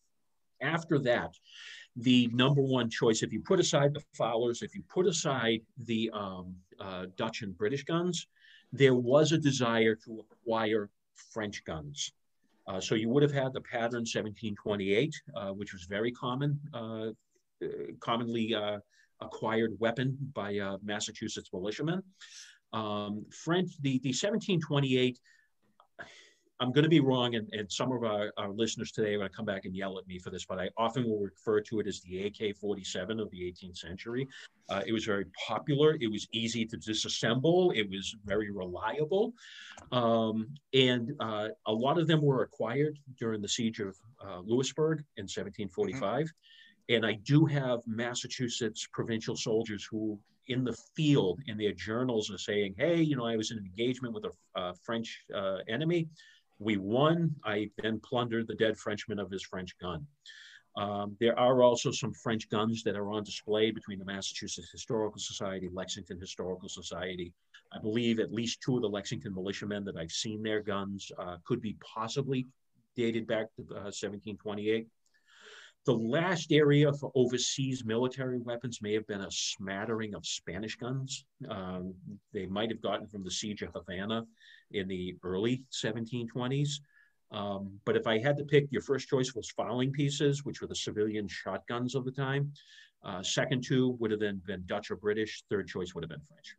After 0.61 0.99
that, 1.01 1.35
the 1.97 2.29
number 2.29 2.63
one 2.63 2.89
choice, 2.89 3.23
if 3.23 3.33
you 3.33 3.41
put 3.41 3.61
aside 3.61 3.95
the 3.95 4.03
Fowlers, 4.15 4.63
if 4.63 4.75
you 4.75 4.83
put 4.89 5.07
aside 5.07 5.61
the 5.85 6.11
um, 6.13 6.55
uh, 6.81 7.07
Dutch 7.17 7.43
and 7.43 7.57
British 7.57 7.85
guns, 7.85 8.27
there 8.73 8.95
was 8.95 9.33
a 9.33 9.39
desire 9.39 9.95
to 9.95 10.25
acquire 10.31 10.89
French 11.33 11.65
guns. 11.65 12.13
Uh, 12.67 12.81
so 12.81 12.95
you 12.95 13.09
would 13.09 13.23
have 13.23 13.33
had 13.33 13.53
the 13.53 13.61
pattern 13.61 14.05
1728, 14.07 15.15
uh, 15.35 15.51
which 15.51 15.73
was 15.73 15.85
very 15.85 16.13
common, 16.13 16.59
uh, 16.73 17.09
uh, 17.63 17.67
commonly 18.01 18.55
uh, 18.55 18.79
acquired 19.21 19.73
weapon 19.79 20.17
by 20.33 20.59
Massachusetts 20.83 21.51
militiamen. 21.53 22.03
Um, 22.73 23.27
French, 23.31 23.73
the, 23.81 23.99
the 23.99 24.11
1728 24.11 25.19
I'm 26.63 26.71
going 26.71 26.85
to 26.85 26.89
be 26.89 27.01
wrong, 27.01 27.35
and, 27.35 27.49
and 27.53 27.71
some 27.71 27.91
of 27.91 28.05
our, 28.05 28.33
our 28.37 28.51
listeners 28.51 28.93
today 28.93 29.15
are 29.15 29.19
going 29.19 29.29
to 29.29 29.35
come 29.35 29.45
back 29.45 29.65
and 29.65 29.75
yell 29.75 29.99
at 29.99 30.07
me 30.07 30.21
for 30.21 30.31
this, 30.31 30.45
but 30.45 30.61
I 30.61 30.69
often 30.77 31.03
will 31.03 31.19
refer 31.19 31.61
to 31.61 31.81
it 31.81 31.89
as 31.89 32.01
the 32.03 32.27
AK 32.27 32.57
47 32.57 33.19
of 33.19 33.29
the 33.33 33.41
18th 33.41 33.79
century. 33.79 34.29
Uh, 34.69 34.81
it 34.87 34.93
was 34.93 35.05
very 35.05 35.25
popular, 35.45 35.99
it 36.01 36.09
was 36.09 36.29
easy 36.31 36.65
to 36.67 36.77
disassemble, 36.77 37.77
it 37.77 37.91
was 37.91 38.15
very 38.25 38.53
reliable. 38.53 39.35
Um, 39.91 40.55
and 40.73 41.13
uh, 41.19 41.49
a 41.67 41.73
lot 41.73 41.99
of 41.99 42.07
them 42.07 42.23
were 42.23 42.43
acquired 42.45 42.97
during 43.19 43.43
the 43.43 43.49
siege 43.49 43.81
of 43.81 43.97
uh, 44.25 44.39
Louisburg 44.45 44.99
in 45.17 45.25
1745. 45.25 46.27
Mm-hmm. 46.27 46.95
And 46.95 47.05
I 47.05 47.15
do 47.25 47.45
have 47.45 47.81
Massachusetts 47.89 48.87
provincial 48.93 49.35
soldiers 49.35 49.85
who 49.85 50.17
in 50.47 50.63
the 50.63 50.77
field 50.95 51.41
in 51.47 51.59
their 51.59 51.73
journals 51.73 52.31
are 52.31 52.39
saying, 52.39 52.75
hey, 52.79 53.03
you 53.03 53.17
know, 53.17 53.27
I 53.27 53.37
was 53.37 53.51
in 53.51 53.59
an 53.59 53.67
engagement 53.67 54.15
with 54.15 54.27
a 54.27 54.59
uh, 54.59 54.73
French 54.85 55.25
uh, 55.35 55.59
enemy. 55.69 56.09
We 56.63 56.77
won. 56.77 57.35
I 57.45 57.71
then 57.83 58.01
plundered 58.01 58.47
the 58.47 58.55
dead 58.55 58.79
Frenchman 58.79 59.19
of 59.19 59.31
his 59.31 59.43
French 59.43 59.77
gun. 59.79 60.07
Um, 60.77 61.17
there 61.21 61.39
are 61.39 61.63
also 61.63 61.91
some 61.91 62.15
French 62.15 62.49
guns 62.49 62.83
that 62.85 62.97
are 62.97 63.11
on 63.11 63.25
display 63.25 63.71
between 63.71 63.99
the 63.99 64.05
Massachusetts 64.05 64.71
Historical 64.71 65.21
Society, 65.21 65.69
Lexington 65.73 66.19
Historical 66.19 66.69
Society. 66.69 67.33
I 67.73 67.79
believe 67.79 68.21
at 68.21 68.33
least 68.33 68.63
two 68.63 68.77
of 68.77 68.83
the 68.83 68.89
Lexington 68.89 69.35
militiamen 69.35 69.85
that 69.85 69.97
I've 69.97 70.13
seen 70.13 70.43
their 70.43 70.63
guns 70.63 71.11
uh, 71.19 71.37
could 71.45 71.61
be 71.61 71.77
possibly 71.95 72.47
dated 72.97 73.27
back 73.27 73.47
to 73.57 73.63
uh, 73.63 73.91
1728. 73.93 74.87
The 75.85 75.93
last 75.93 76.53
area 76.53 76.93
for 76.93 77.11
overseas 77.17 77.85
military 77.85 78.39
weapons 78.39 78.81
may 78.81 78.95
have 78.95 79.07
been 79.09 79.23
a 79.23 79.31
smattering 79.31 80.15
of 80.15 80.25
Spanish 80.25 80.77
guns. 80.77 81.25
Um, 81.49 81.95
they 82.33 82.47
might 82.47 82.71
have 82.71 82.81
gotten 82.81 83.09
from 83.09 83.25
the 83.25 83.31
siege 83.31 83.63
of 83.63 83.73
Havana 83.75 84.25
in 84.75 84.89
the 84.89 85.17
early 85.23 85.63
1720s. 85.73 86.81
Um, 87.31 87.73
but 87.85 87.97
if 87.97 88.07
I 88.07 88.19
had 88.19 88.37
to 88.39 88.45
pick, 88.45 88.67
your 88.71 88.83
first 88.83 89.09
choice 89.09 89.35
was 89.35 89.51
fowling 89.51 89.91
pieces, 89.91 90.45
which 90.45 90.61
were 90.61 90.67
the 90.67 90.77
civilian 90.77 91.27
shotguns 91.27 91.95
of 91.95 92.05
the 92.05 92.11
time. 92.11 92.53
Uh, 93.05 93.23
second 93.23 93.65
two 93.65 93.97
would 93.99 94.11
have 94.11 94.21
then 94.21 94.41
been 94.47 94.63
Dutch 94.67 94.91
or 94.91 94.97
British. 94.97 95.43
Third 95.51 95.67
choice 95.67 95.95
would 95.95 96.05
have 96.05 96.11
been 96.11 96.21
French. 96.21 96.57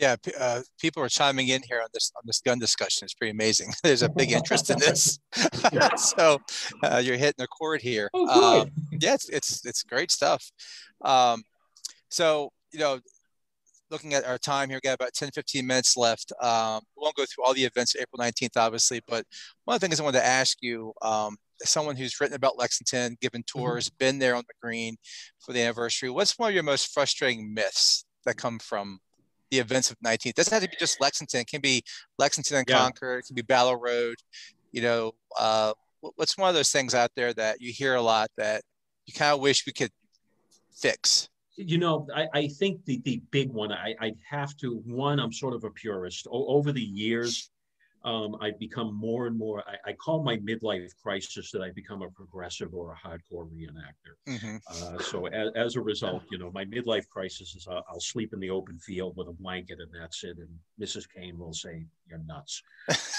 Yeah, 0.00 0.16
uh, 0.38 0.62
people 0.80 1.02
are 1.02 1.10
chiming 1.10 1.48
in 1.48 1.60
here 1.62 1.82
on 1.82 1.88
this 1.92 2.10
on 2.16 2.22
this 2.24 2.40
gun 2.40 2.58
discussion. 2.58 3.04
It's 3.04 3.12
pretty 3.12 3.32
amazing. 3.32 3.70
There's 3.82 4.00
a 4.00 4.08
big 4.08 4.32
interest 4.32 4.70
in 4.70 4.78
this, 4.78 5.18
so 5.96 6.40
uh, 6.82 7.02
you're 7.04 7.18
hitting 7.18 7.44
a 7.44 7.46
chord 7.46 7.82
here. 7.82 8.08
Oh, 8.14 8.62
um, 8.62 8.70
yeah, 8.92 9.12
it's, 9.12 9.28
it's 9.28 9.66
it's 9.66 9.82
great 9.82 10.10
stuff. 10.10 10.50
Um, 11.04 11.42
so 12.08 12.50
you 12.72 12.78
know, 12.78 13.00
looking 13.90 14.14
at 14.14 14.24
our 14.24 14.38
time 14.38 14.68
here, 14.68 14.76
we 14.76 14.88
got 14.88 14.94
about 14.94 15.14
10, 15.14 15.30
15 15.32 15.66
minutes 15.66 15.96
left. 15.96 16.32
Um, 16.42 16.82
we 16.96 17.02
won't 17.02 17.16
go 17.16 17.24
through 17.24 17.44
all 17.44 17.54
the 17.54 17.64
events 17.64 17.96
April 17.96 18.18
19th, 18.18 18.56
obviously, 18.56 19.00
but 19.06 19.24
one 19.64 19.74
of 19.74 19.80
the 19.80 19.86
things 19.86 20.00
I 20.00 20.04
wanted 20.04 20.20
to 20.20 20.26
ask 20.26 20.58
you, 20.60 20.92
um, 21.02 21.36
as 21.62 21.70
someone 21.70 21.96
who's 21.96 22.20
written 22.20 22.36
about 22.36 22.58
Lexington, 22.58 23.16
given 23.20 23.42
mm-hmm. 23.42 23.60
tours, 23.60 23.88
mm-hmm. 23.88 23.96
been 23.98 24.18
there 24.18 24.34
on 24.34 24.44
the 24.46 24.54
green 24.62 24.96
for 25.38 25.52
the 25.52 25.60
anniversary, 25.60 26.10
what's 26.10 26.38
one 26.38 26.48
of 26.48 26.54
your 26.54 26.62
most 26.62 26.92
frustrating 26.92 27.52
myths 27.52 28.04
that 28.24 28.36
come 28.36 28.58
from 28.58 29.00
the 29.50 29.58
events 29.58 29.90
of 29.90 29.98
19th. 30.04 30.26
It 30.26 30.36
doesn't 30.36 30.52
have 30.52 30.62
to 30.62 30.68
be 30.68 30.76
just 30.78 31.00
Lexington. 31.00 31.40
It 31.40 31.48
can 31.48 31.60
be 31.60 31.82
Lexington 32.18 32.58
and 32.58 32.66
yeah. 32.68 32.78
Concord. 32.78 33.20
It 33.20 33.26
can 33.26 33.34
be 33.34 33.42
Battle 33.42 33.76
Road. 33.76 34.16
You 34.72 34.82
know, 34.82 35.12
uh, 35.38 35.72
what's 36.00 36.38
one 36.38 36.48
of 36.48 36.54
those 36.54 36.70
things 36.70 36.94
out 36.94 37.10
there 37.16 37.34
that 37.34 37.60
you 37.60 37.72
hear 37.72 37.96
a 37.96 38.02
lot 38.02 38.30
that 38.36 38.62
you 39.06 39.14
kind 39.14 39.34
of 39.34 39.40
wish 39.40 39.66
we 39.66 39.72
could 39.72 39.90
fix? 40.72 41.29
You 41.60 41.76
know, 41.78 42.06
I, 42.14 42.26
I 42.32 42.48
think 42.48 42.84
the, 42.86 43.00
the 43.04 43.22
big 43.30 43.50
one, 43.50 43.70
I, 43.70 43.94
I'd 44.00 44.16
have 44.28 44.56
to, 44.58 44.76
one, 44.86 45.20
I'm 45.20 45.32
sort 45.32 45.54
of 45.54 45.64
a 45.64 45.70
purist. 45.70 46.26
O- 46.30 46.46
over 46.46 46.72
the 46.72 46.80
years, 46.80 47.50
um, 48.04 48.36
I've 48.40 48.58
become 48.58 48.94
more 48.94 49.26
and 49.26 49.36
more, 49.36 49.62
I, 49.68 49.90
I, 49.90 49.92
call 49.92 50.22
my 50.22 50.38
midlife 50.38 50.90
crisis 51.02 51.50
that 51.50 51.60
I 51.60 51.70
become 51.70 52.00
a 52.00 52.08
progressive 52.08 52.72
or 52.72 52.92
a 52.92 53.08
hardcore 53.08 53.46
reenactor. 53.50 54.16
Mm-hmm. 54.26 54.56
Uh, 54.70 54.98
so 55.02 55.26
as, 55.26 55.50
as, 55.54 55.76
a 55.76 55.82
result, 55.82 56.22
you 56.30 56.38
know, 56.38 56.50
my 56.54 56.64
midlife 56.64 57.06
crisis 57.10 57.54
is 57.54 57.68
I'll, 57.68 57.84
I'll, 57.90 58.00
sleep 58.00 58.32
in 58.32 58.40
the 58.40 58.48
open 58.48 58.78
field 58.78 59.16
with 59.16 59.28
a 59.28 59.32
blanket 59.32 59.80
and 59.80 59.90
that's 59.92 60.24
it. 60.24 60.38
And 60.38 60.48
Mrs. 60.80 61.04
Cain 61.14 61.38
will 61.38 61.52
say, 61.52 61.84
you're 62.08 62.20
nuts. 62.20 62.62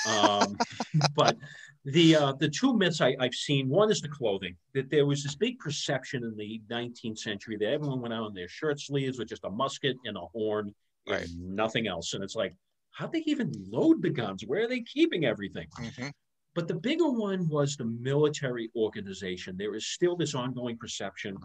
um, 0.10 0.58
but 1.16 1.38
the, 1.86 2.16
uh, 2.16 2.34
the 2.34 2.50
two 2.50 2.76
myths 2.76 3.02
I, 3.02 3.16
I've 3.20 3.36
seen, 3.36 3.70
one 3.70 3.92
is 3.92 4.02
the 4.02 4.10
clothing, 4.10 4.56
that 4.74 4.90
there 4.90 5.06
was 5.06 5.22
this 5.22 5.36
big 5.36 5.60
perception 5.60 6.24
in 6.24 6.36
the 6.36 6.60
19th 6.72 7.20
century 7.20 7.56
that 7.58 7.72
everyone 7.72 8.02
went 8.02 8.16
out 8.16 8.30
in 8.30 8.34
their 8.34 8.48
shirt 8.48 8.80
sleeves 8.80 9.20
with 9.20 9.30
just 9.30 9.46
a 9.46 9.50
musket 9.50 9.96
and 10.06 10.18
a 10.18 10.26
horn 10.34 10.74
right. 11.08 11.22
and 11.22 11.56
nothing 11.56 11.86
else. 11.86 12.16
And 12.16 12.24
it's 12.24 12.36
like, 12.36 12.56
how 12.92 13.08
they 13.08 13.24
even 13.26 13.52
load 13.70 14.02
the 14.02 14.10
guns? 14.10 14.44
Where 14.46 14.64
are 14.64 14.68
they 14.68 14.82
keeping 14.82 15.26
everything? 15.26 15.68
Mm-hmm. 15.80 16.10
But 16.54 16.68
the 16.68 16.76
bigger 16.76 17.10
one 17.10 17.48
was 17.48 17.76
the 17.76 17.86
military 17.86 18.70
organization. 18.76 19.56
There 19.58 19.76
is 19.76 19.88
still 19.88 20.18
this 20.18 20.36
ongoing 20.36 20.78
perception 20.78 21.38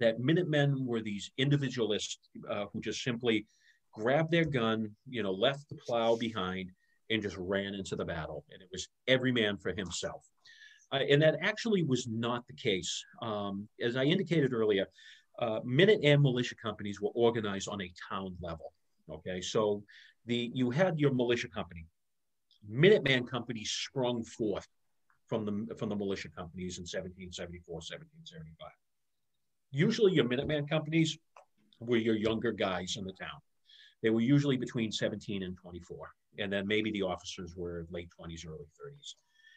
that 0.00 0.20
Minutemen 0.20 0.84
were 0.84 1.00
these 1.00 1.30
individualists 1.38 2.18
uh, 2.50 2.66
who 2.72 2.80
just 2.80 3.02
simply 3.02 3.46
grabbed 3.92 4.30
their 4.30 4.44
gun, 4.44 4.90
you 5.08 5.22
know, 5.22 5.32
left 5.32 5.68
the 5.68 5.76
plow 5.76 6.16
behind 6.16 6.70
and 7.10 7.22
just 7.22 7.36
ran 7.38 7.74
into 7.74 7.96
the 7.96 8.04
battle. 8.04 8.44
And 8.52 8.60
it 8.60 8.68
was 8.70 8.88
every 9.06 9.32
man 9.32 9.56
for 9.56 9.72
himself. 9.72 10.26
Uh, 10.92 11.00
and 11.10 11.22
that 11.22 11.36
actually 11.40 11.82
was 11.82 12.06
not 12.08 12.46
the 12.46 12.54
case. 12.54 13.02
Um, 13.22 13.68
as 13.80 13.96
I 13.96 14.04
indicated 14.04 14.52
earlier, 14.52 14.86
uh, 15.38 15.60
Minute 15.64 16.00
and 16.02 16.22
militia 16.22 16.54
companies 16.56 17.00
were 17.00 17.10
organized 17.14 17.68
on 17.68 17.80
a 17.80 17.92
town 18.10 18.36
level. 18.40 18.72
Okay, 19.10 19.40
so 19.40 19.82
the 20.26 20.50
you 20.54 20.70
had 20.70 20.98
your 20.98 21.12
militia 21.12 21.48
company. 21.48 21.86
Minuteman 22.70 23.28
companies 23.28 23.70
sprung 23.70 24.24
forth 24.24 24.66
from 25.26 25.44
the 25.44 25.74
from 25.76 25.88
the 25.88 25.96
militia 25.96 26.28
companies 26.28 26.78
in 26.78 26.82
1774, 26.82 27.74
1775. 27.74 28.70
Usually, 29.70 30.12
your 30.12 30.24
Minuteman 30.24 30.68
companies 30.68 31.18
were 31.80 31.96
your 31.96 32.16
younger 32.16 32.52
guys 32.52 32.96
in 32.96 33.04
the 33.04 33.12
town. 33.12 33.40
They 34.02 34.10
were 34.10 34.20
usually 34.20 34.56
between 34.56 34.92
17 34.92 35.42
and 35.42 35.56
24, 35.56 36.12
and 36.38 36.52
then 36.52 36.66
maybe 36.66 36.90
the 36.92 37.02
officers 37.02 37.54
were 37.56 37.86
late 37.90 38.08
20s, 38.20 38.46
early 38.46 38.66
30s. 38.80 39.14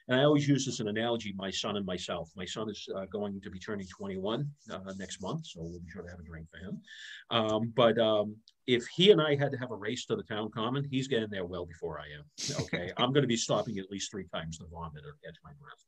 And 0.07 0.19
I 0.19 0.23
always 0.23 0.47
use 0.47 0.65
this 0.65 0.75
as 0.75 0.79
an 0.79 0.87
analogy, 0.87 1.33
my 1.35 1.51
son 1.51 1.75
and 1.75 1.85
myself. 1.85 2.31
My 2.35 2.45
son 2.45 2.69
is 2.69 2.87
uh, 2.95 3.05
going 3.11 3.41
to 3.41 3.49
be 3.49 3.59
turning 3.59 3.87
21 3.87 4.49
uh, 4.71 4.79
next 4.97 5.21
month, 5.21 5.45
so 5.47 5.59
we'll 5.61 5.79
be 5.79 5.89
sure 5.89 6.01
to 6.01 6.09
have 6.09 6.19
a 6.19 6.23
drink 6.23 6.47
for 6.49 6.57
him. 6.57 6.81
Um, 7.29 7.73
but 7.75 7.97
um, 7.99 8.37
if 8.67 8.87
he 8.87 9.11
and 9.11 9.21
I 9.21 9.35
had 9.35 9.51
to 9.51 9.57
have 9.57 9.71
a 9.71 9.75
race 9.75 10.05
to 10.05 10.15
the 10.15 10.23
town 10.23 10.49
common, 10.51 10.87
he's 10.89 11.09
getting 11.09 11.29
there 11.29 11.45
well 11.45 11.65
before 11.65 11.99
I 11.99 12.05
am. 12.17 12.23
Okay. 12.61 12.91
I'm 12.97 13.11
going 13.11 13.23
to 13.23 13.27
be 13.27 13.37
stopping 13.37 13.79
at 13.79 13.91
least 13.91 14.09
three 14.09 14.27
times 14.33 14.57
to 14.59 14.65
vomit 14.71 15.03
or 15.03 15.17
catch 15.25 15.35
my 15.43 15.51
breath. 15.59 15.83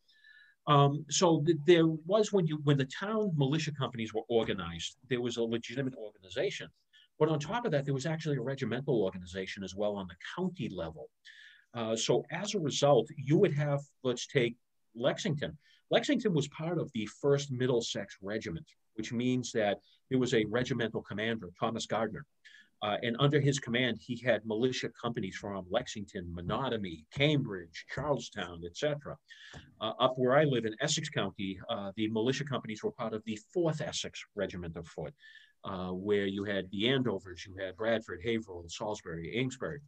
Um, 0.67 1.05
so 1.09 1.41
th- 1.45 1.57
there 1.65 1.88
was 1.88 2.34
when 2.34 2.45
you 2.45 2.59
when 2.63 2.78
the 2.78 2.86
town 2.86 3.32
militia 3.36 3.72
companies 3.72 4.13
were 4.13 4.22
organized, 4.30 4.97
there 5.09 5.22
was 5.22 5.38
a 5.38 5.43
legitimate 5.43 5.95
organization. 5.95 6.67
But 7.17 7.30
on 7.30 7.39
top 7.39 7.65
of 7.65 7.72
that, 7.72 7.86
there 7.86 7.93
was 7.93 8.05
actually 8.05 8.38
a 8.38 8.41
regimental 8.41 9.01
organization 9.01 9.63
as 9.63 9.76
well 9.76 9.95
on 9.95 10.07
the 10.07 10.15
county 10.36 10.70
level. 10.70 11.09
Uh, 11.74 11.95
so 11.95 12.24
as 12.32 12.55
a 12.55 12.59
result, 12.59 13.07
you 13.17 13.38
would 13.38 13.53
have, 13.53 13.82
let's 14.03 14.28
take 14.28 14.55
Lexington. 14.95 15.57
Lexington 15.91 16.34
was 16.34 16.47
part 16.49 16.78
of 16.78 16.91
the 16.93 17.07
1st 17.24 17.51
Middlesex 17.51 18.17
Regiment, 18.22 18.65
which 18.95 19.11
means 19.11 19.51
that 19.51 19.80
there 20.09 20.20
was 20.20 20.34
a 20.34 20.45
regimental 20.45 21.01
commander, 21.01 21.49
Thomas 21.59 21.86
Gardner. 21.86 22.26
Uh, 22.82 22.95
and 23.03 23.15
under 23.20 23.41
his 23.41 23.59
command, 23.59 23.97
he 23.99 24.17
had 24.17 24.45
militia 24.45 24.89
companies 24.89 25.36
from 25.36 25.65
Lexington, 25.70 26.34
Menotomy, 26.34 27.03
Cambridge, 27.13 27.86
Charlestown, 27.93 28.61
etc. 28.65 29.17
Uh, 29.82 29.91
up 29.99 30.13
where 30.17 30.38
I 30.38 30.45
live 30.45 30.65
in 30.65 30.76
Essex 30.80 31.09
County, 31.09 31.59
uh, 31.70 31.91
the 31.97 32.07
militia 32.09 32.45
companies 32.45 32.82
were 32.82 32.91
part 32.91 33.13
of 33.13 33.22
the 33.26 33.38
4th 33.55 33.82
Essex 33.82 34.24
Regiment 34.34 34.78
of 34.78 34.88
Foot, 34.88 35.13
uh, 35.65 35.89
where 35.89 36.26
you 36.26 36.45
had 36.45 36.70
the 36.72 36.84
Andovers, 36.84 37.45
you 37.45 37.55
had 37.59 37.76
Bradford, 37.76 38.22
Haverhill, 38.24 38.63
Salisbury, 38.67 39.38
Amesbury. 39.38 39.82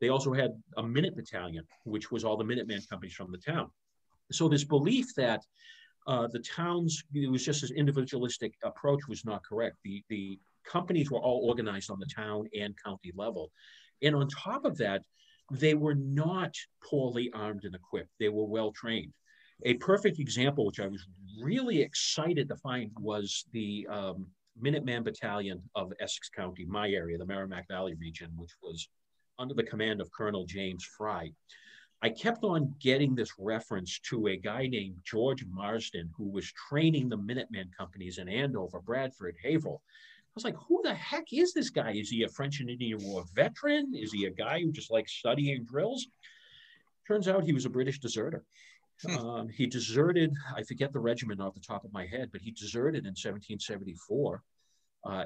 They 0.00 0.08
also 0.08 0.32
had 0.32 0.52
a 0.76 0.82
Minute 0.82 1.16
Battalion, 1.16 1.64
which 1.84 2.10
was 2.10 2.24
all 2.24 2.36
the 2.36 2.44
Minuteman 2.44 2.88
companies 2.88 3.14
from 3.14 3.32
the 3.32 3.38
town. 3.38 3.70
So 4.32 4.48
this 4.48 4.64
belief 4.64 5.14
that 5.16 5.42
uh, 6.06 6.28
the 6.28 6.40
towns, 6.40 7.02
it 7.14 7.30
was 7.30 7.44
just 7.44 7.62
this 7.62 7.70
individualistic 7.70 8.54
approach 8.62 9.08
was 9.08 9.24
not 9.24 9.44
correct. 9.44 9.76
The, 9.84 10.04
the 10.08 10.38
companies 10.64 11.10
were 11.10 11.20
all 11.20 11.48
organized 11.48 11.90
on 11.90 11.98
the 11.98 12.06
town 12.06 12.48
and 12.58 12.74
county 12.82 13.12
level. 13.14 13.50
And 14.02 14.14
on 14.14 14.28
top 14.28 14.64
of 14.64 14.76
that, 14.78 15.02
they 15.50 15.74
were 15.74 15.94
not 15.94 16.54
poorly 16.82 17.30
armed 17.32 17.64
and 17.64 17.74
equipped. 17.74 18.10
They 18.18 18.28
were 18.28 18.46
well 18.46 18.72
trained. 18.72 19.12
A 19.62 19.74
perfect 19.74 20.18
example, 20.18 20.66
which 20.66 20.80
I 20.80 20.86
was 20.86 21.06
really 21.40 21.80
excited 21.80 22.48
to 22.48 22.56
find, 22.56 22.90
was 23.00 23.44
the 23.52 23.86
um, 23.90 24.26
Minuteman 24.60 25.04
Battalion 25.04 25.62
of 25.74 25.92
Essex 26.00 26.28
County, 26.28 26.66
my 26.66 26.90
area, 26.90 27.16
the 27.16 27.26
Merrimack 27.26 27.66
Valley 27.68 27.94
region, 27.94 28.30
which 28.36 28.52
was 28.62 28.88
under 29.38 29.54
the 29.54 29.62
command 29.62 30.00
of 30.00 30.12
Colonel 30.12 30.44
James 30.44 30.84
Frye. 30.84 31.32
I 32.02 32.10
kept 32.10 32.44
on 32.44 32.74
getting 32.78 33.14
this 33.14 33.32
reference 33.38 33.98
to 34.10 34.28
a 34.28 34.36
guy 34.36 34.66
named 34.66 34.98
George 35.04 35.44
Marsden, 35.46 36.10
who 36.16 36.28
was 36.28 36.52
training 36.52 37.08
the 37.08 37.16
Minuteman 37.16 37.70
companies 37.76 38.18
in 38.18 38.28
Andover, 38.28 38.80
Bradford, 38.80 39.36
Haverhill. 39.42 39.82
I 39.84 40.32
was 40.34 40.44
like, 40.44 40.56
who 40.68 40.82
the 40.82 40.94
heck 40.94 41.32
is 41.32 41.54
this 41.54 41.70
guy? 41.70 41.92
Is 41.92 42.10
he 42.10 42.22
a 42.22 42.28
French 42.28 42.60
and 42.60 42.68
Indian 42.68 43.02
War 43.02 43.24
veteran? 43.34 43.94
Is 43.94 44.12
he 44.12 44.26
a 44.26 44.30
guy 44.30 44.60
who 44.60 44.70
just 44.70 44.90
likes 44.90 45.12
studying 45.12 45.64
drills? 45.64 46.06
Turns 47.08 47.28
out 47.28 47.44
he 47.44 47.54
was 47.54 47.64
a 47.64 47.70
British 47.70 47.98
deserter. 47.98 48.44
Hmm. 49.04 49.16
Um, 49.16 49.48
he 49.48 49.66
deserted, 49.66 50.34
I 50.54 50.62
forget 50.62 50.92
the 50.92 51.00
regiment 51.00 51.40
off 51.40 51.54
the 51.54 51.60
top 51.60 51.84
of 51.84 51.92
my 51.92 52.06
head, 52.06 52.30
but 52.32 52.42
he 52.42 52.50
deserted 52.50 53.04
in 53.04 53.14
1774, 53.14 54.36
uh, 54.36 54.38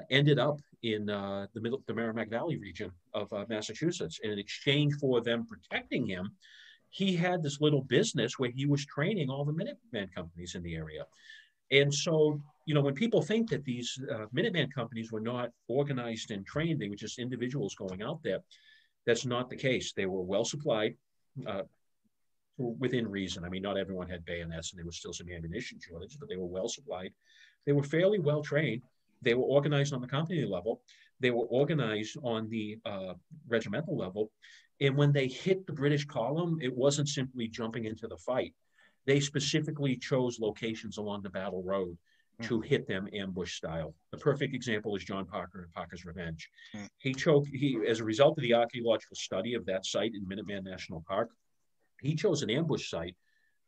ended 0.09 0.39
up 0.39 0.59
in 0.83 1.09
uh, 1.09 1.47
the 1.53 1.61
middle, 1.61 1.83
the 1.87 1.93
Merrimack 1.93 2.29
Valley 2.29 2.57
region 2.57 2.91
of 3.13 3.31
uh, 3.33 3.45
Massachusetts. 3.49 4.19
And 4.23 4.31
in 4.31 4.39
exchange 4.39 4.95
for 4.95 5.21
them 5.21 5.45
protecting 5.45 6.05
him, 6.05 6.31
he 6.89 7.15
had 7.15 7.41
this 7.41 7.61
little 7.61 7.83
business 7.83 8.37
where 8.37 8.51
he 8.51 8.65
was 8.65 8.85
training 8.85 9.29
all 9.29 9.45
the 9.45 9.53
Minuteman 9.53 10.13
companies 10.13 10.55
in 10.55 10.63
the 10.63 10.75
area. 10.75 11.05
And 11.71 11.93
so, 11.93 12.41
you 12.65 12.73
know, 12.73 12.81
when 12.81 12.95
people 12.95 13.21
think 13.21 13.49
that 13.49 13.63
these 13.63 13.97
uh, 14.11 14.25
Minuteman 14.35 14.73
companies 14.73 15.11
were 15.11 15.21
not 15.21 15.51
organized 15.67 16.31
and 16.31 16.45
trained, 16.45 16.79
they 16.79 16.89
were 16.89 16.95
just 16.95 17.19
individuals 17.19 17.75
going 17.75 18.01
out 18.01 18.21
there, 18.23 18.39
that's 19.05 19.25
not 19.25 19.49
the 19.49 19.55
case. 19.55 19.93
They 19.93 20.05
were 20.05 20.21
well 20.21 20.45
supplied. 20.45 20.95
Uh, 21.47 21.63
within 22.57 23.07
reason. 23.07 23.43
I 23.43 23.49
mean, 23.49 23.63
not 23.63 23.77
everyone 23.77 24.09
had 24.09 24.25
bayonets 24.25 24.71
and 24.71 24.77
there 24.77 24.85
was 24.85 24.97
still 24.97 25.13
some 25.13 25.27
ammunition 25.29 25.79
shortage, 25.81 26.17
but 26.19 26.29
they 26.29 26.35
were 26.35 26.45
well 26.45 26.67
supplied. 26.67 27.11
They 27.65 27.71
were 27.71 27.83
fairly 27.83 28.19
well 28.19 28.41
trained. 28.41 28.83
They 29.21 29.33
were 29.33 29.43
organized 29.43 29.93
on 29.93 30.01
the 30.01 30.07
company 30.07 30.45
level. 30.45 30.81
They 31.19 31.31
were 31.31 31.45
organized 31.45 32.17
on 32.23 32.49
the 32.49 32.79
uh, 32.85 33.13
regimental 33.47 33.97
level. 33.97 34.31
And 34.79 34.97
when 34.97 35.11
they 35.11 35.27
hit 35.27 35.67
the 35.67 35.73
British 35.73 36.05
column, 36.05 36.59
it 36.61 36.75
wasn't 36.75 37.07
simply 37.07 37.47
jumping 37.47 37.85
into 37.85 38.07
the 38.07 38.17
fight. 38.17 38.53
They 39.05 39.19
specifically 39.19 39.95
chose 39.95 40.39
locations 40.39 40.97
along 40.97 41.21
the 41.21 41.29
battle 41.29 41.63
road 41.63 41.97
mm. 42.41 42.47
to 42.47 42.61
hit 42.61 42.87
them 42.87 43.07
ambush 43.13 43.55
style. 43.55 43.93
The 44.11 44.17
perfect 44.17 44.55
example 44.55 44.95
is 44.95 45.03
John 45.03 45.25
Parker 45.25 45.61
and 45.63 45.71
Parker's 45.71 46.05
Revenge. 46.05 46.49
Mm. 46.75 46.87
He 46.97 47.13
chose, 47.13 47.45
he, 47.53 47.79
as 47.87 47.99
a 47.99 48.03
result 48.03 48.37
of 48.37 48.43
the 48.43 48.55
archaeological 48.55 49.15
study 49.15 49.53
of 49.53 49.65
that 49.67 49.85
site 49.85 50.13
in 50.15 50.25
Minuteman 50.25 50.63
National 50.63 51.03
Park, 51.07 51.29
he 52.01 52.15
chose 52.15 52.41
an 52.41 52.49
ambush 52.49 52.89
site, 52.89 53.15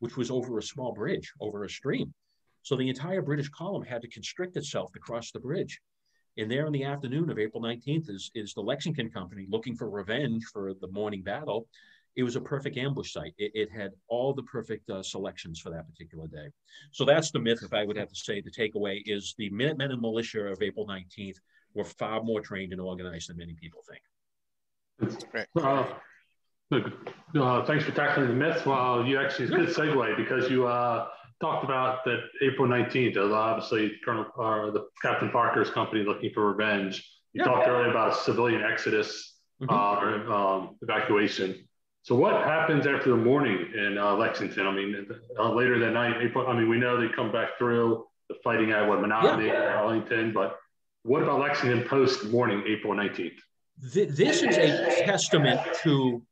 which 0.00 0.16
was 0.16 0.30
over 0.30 0.58
a 0.58 0.62
small 0.62 0.92
bridge, 0.92 1.32
over 1.40 1.62
a 1.62 1.70
stream. 1.70 2.12
So 2.64 2.76
the 2.76 2.88
entire 2.88 3.20
British 3.22 3.50
column 3.50 3.84
had 3.84 4.02
to 4.02 4.08
constrict 4.08 4.56
itself 4.56 4.90
to 4.92 4.98
cross 4.98 5.30
the 5.30 5.38
bridge. 5.38 5.80
And 6.38 6.50
there 6.50 6.66
in 6.66 6.72
the 6.72 6.84
afternoon 6.84 7.30
of 7.30 7.38
April 7.38 7.62
19th 7.62 8.10
is, 8.10 8.30
is 8.34 8.54
the 8.54 8.62
Lexington 8.62 9.10
Company 9.10 9.46
looking 9.48 9.76
for 9.76 9.88
revenge 9.88 10.42
for 10.52 10.72
the 10.80 10.88
morning 10.88 11.22
battle. 11.22 11.68
It 12.16 12.22
was 12.22 12.36
a 12.36 12.40
perfect 12.40 12.78
ambush 12.78 13.12
site. 13.12 13.34
It, 13.38 13.52
it 13.54 13.70
had 13.70 13.92
all 14.08 14.32
the 14.32 14.42
perfect 14.44 14.88
uh, 14.88 15.02
selections 15.02 15.60
for 15.60 15.70
that 15.70 15.86
particular 15.86 16.26
day. 16.26 16.48
So 16.90 17.04
that's 17.04 17.30
the 17.30 17.38
myth, 17.38 17.60
if 17.62 17.74
I 17.74 17.84
would 17.84 17.98
have 17.98 18.08
to 18.08 18.16
say, 18.16 18.40
the 18.40 18.50
takeaway 18.50 19.02
is 19.04 19.34
the 19.36 19.50
Minutemen 19.50 19.92
and 19.92 20.00
militia 20.00 20.46
of 20.46 20.62
April 20.62 20.86
19th 20.86 21.36
were 21.74 21.84
far 21.84 22.22
more 22.22 22.40
trained 22.40 22.72
and 22.72 22.80
organized 22.80 23.28
than 23.28 23.36
many 23.36 23.54
people 23.54 23.82
think. 23.86 25.18
Great. 25.30 25.46
Uh, 25.56 25.86
uh, 26.72 27.64
thanks 27.66 27.84
for 27.84 27.92
tackling 27.92 28.28
the 28.28 28.34
myth. 28.34 28.64
Well, 28.64 29.04
you 29.04 29.20
actually, 29.20 29.46
it's 29.46 29.54
a 29.54 29.56
good 29.56 29.68
segue 29.68 30.16
because 30.16 30.50
you 30.50 30.66
uh, 30.66 31.08
talked 31.40 31.64
about 31.64 32.04
that 32.04 32.20
April 32.42 32.68
19th, 32.68 33.16
obviously 33.32 33.92
Colonel, 34.04 34.26
uh, 34.38 34.70
the 34.70 34.86
Captain 35.02 35.30
Parker's 35.30 35.70
company 35.70 36.04
looking 36.04 36.32
for 36.32 36.52
revenge. 36.52 37.08
You 37.32 37.40
yeah. 37.40 37.50
talked 37.50 37.68
earlier 37.68 37.90
about 37.90 38.16
civilian 38.16 38.62
exodus 38.62 39.34
mm-hmm. 39.60 40.30
uh, 40.30 40.36
um, 40.36 40.76
evacuation. 40.82 41.66
So 42.02 42.14
what 42.14 42.44
happens 42.44 42.86
after 42.86 43.10
the 43.10 43.16
morning 43.16 43.70
in 43.74 43.96
uh, 43.96 44.14
Lexington? 44.14 44.66
I 44.66 44.72
mean, 44.72 45.06
uh, 45.38 45.52
later 45.52 45.78
that 45.78 45.92
night, 45.92 46.20
April, 46.22 46.46
I 46.46 46.54
mean, 46.54 46.68
we 46.68 46.78
know 46.78 47.00
they 47.00 47.12
come 47.14 47.32
back 47.32 47.56
through 47.58 48.04
the 48.28 48.36
fighting 48.44 48.72
at 48.72 48.86
what 48.86 48.98
Menotomy, 48.98 49.48
yeah. 49.48 49.76
Arlington, 49.76 50.32
but 50.32 50.58
what 51.02 51.22
about 51.22 51.40
Lexington 51.40 51.86
post 51.88 52.26
morning, 52.26 52.62
April 52.66 52.94
19th? 52.94 53.38
This 53.78 54.42
is 54.42 54.56
a 54.56 55.04
testament 55.04 55.60
to 55.82 56.22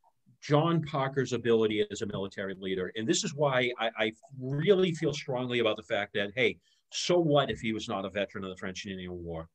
John 0.43 0.81
Parker's 0.81 1.31
ability 1.31 1.85
as 1.89 2.01
a 2.01 2.05
military 2.05 2.53
leader. 2.59 2.91
And 2.97 3.07
this 3.07 3.23
is 3.23 3.33
why 3.33 3.71
I, 3.79 3.89
I, 3.97 4.11
really 4.37 4.91
feel 4.91 5.13
strongly 5.13 5.59
about 5.59 5.77
the 5.77 5.83
fact 5.83 6.13
that, 6.15 6.31
hey, 6.35 6.57
so 6.91 7.17
what 7.17 7.49
if 7.49 7.61
he 7.61 7.71
was 7.71 7.87
not 7.87 8.03
a 8.03 8.09
veteran 8.09 8.43
of 8.43 8.49
the 8.49 8.57
French 8.57 8.83
and 8.83 8.91
Indian 8.91 9.23
War? 9.23 9.47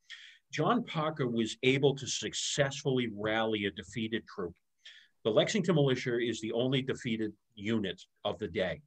John 0.51 0.83
Parker 0.85 1.29
was 1.29 1.59
able 1.63 1.95
to 1.95 2.07
successfully 2.07 3.11
rally 3.15 3.67
a 3.67 3.71
defeated 3.71 4.23
troop. 4.27 4.55
The 5.25 5.31
Lexington 5.31 5.75
Militia 5.75 6.19
is 6.19 6.41
the 6.41 6.53
only 6.53 6.81
defeated 6.81 7.33
unit 7.55 8.01
of 8.25 8.39
the 8.39 8.49
day. 8.49 8.81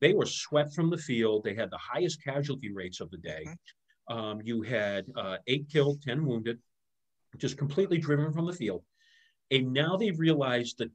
They 0.00 0.14
were 0.14 0.26
swept 0.26 0.74
from 0.74 0.90
the 0.90 0.98
field. 0.98 1.44
They 1.44 1.54
had 1.54 1.70
the 1.70 1.78
highest 1.78 2.24
casualty 2.24 2.72
rates 2.72 3.00
of 3.00 3.10
the 3.12 3.18
day. 3.18 3.46
Mm-hmm. 3.46 4.18
Um, 4.18 4.40
you 4.42 4.62
had 4.62 5.06
uh, 5.16 5.36
eight 5.46 5.68
killed, 5.70 6.02
10 6.02 6.26
wounded, 6.26 6.58
just 7.38 7.56
completely 7.56 7.98
driven 7.98 8.32
from 8.32 8.46
the 8.46 8.52
field. 8.52 8.82
And 9.52 9.72
now 9.72 9.96
they've 9.96 10.18
realized 10.18 10.78
that 10.78 10.90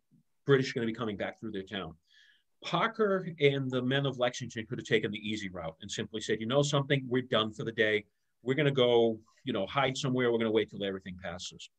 British 0.46 0.72
are 0.72 0.74
going 0.76 0.88
to 0.88 0.94
be 0.94 0.98
coming 0.98 1.18
back 1.18 1.40
through 1.40 1.52
their 1.52 1.64
town. 1.64 1.94
Parker 2.64 3.28
and 3.40 3.70
the 3.70 3.82
men 3.82 4.06
of 4.06 4.20
Lexington 4.20 4.66
could 4.68 4.78
have 4.78 4.88
taken 4.88 5.12
the 5.12 5.18
easy 5.18 5.50
route 5.50 5.76
and 5.82 5.90
simply 5.90 6.22
said, 6.22 6.40
you 6.40 6.46
know 6.46 6.62
something, 6.62 7.04
we're 7.08 7.24
done 7.24 7.52
for 7.52 7.64
the 7.64 7.72
day. 7.72 8.06
We're 8.44 8.56
going 8.56 8.68
to 8.68 8.72
go, 8.72 9.20
you 9.44 9.54
know, 9.54 9.66
hide 9.66 9.98
somewhere. 9.98 10.32
We're 10.32 10.38
going 10.38 10.46
to 10.46 10.52
wait 10.52 10.70
till 10.70 10.84
everything 10.84 11.18
passes. 11.24 11.70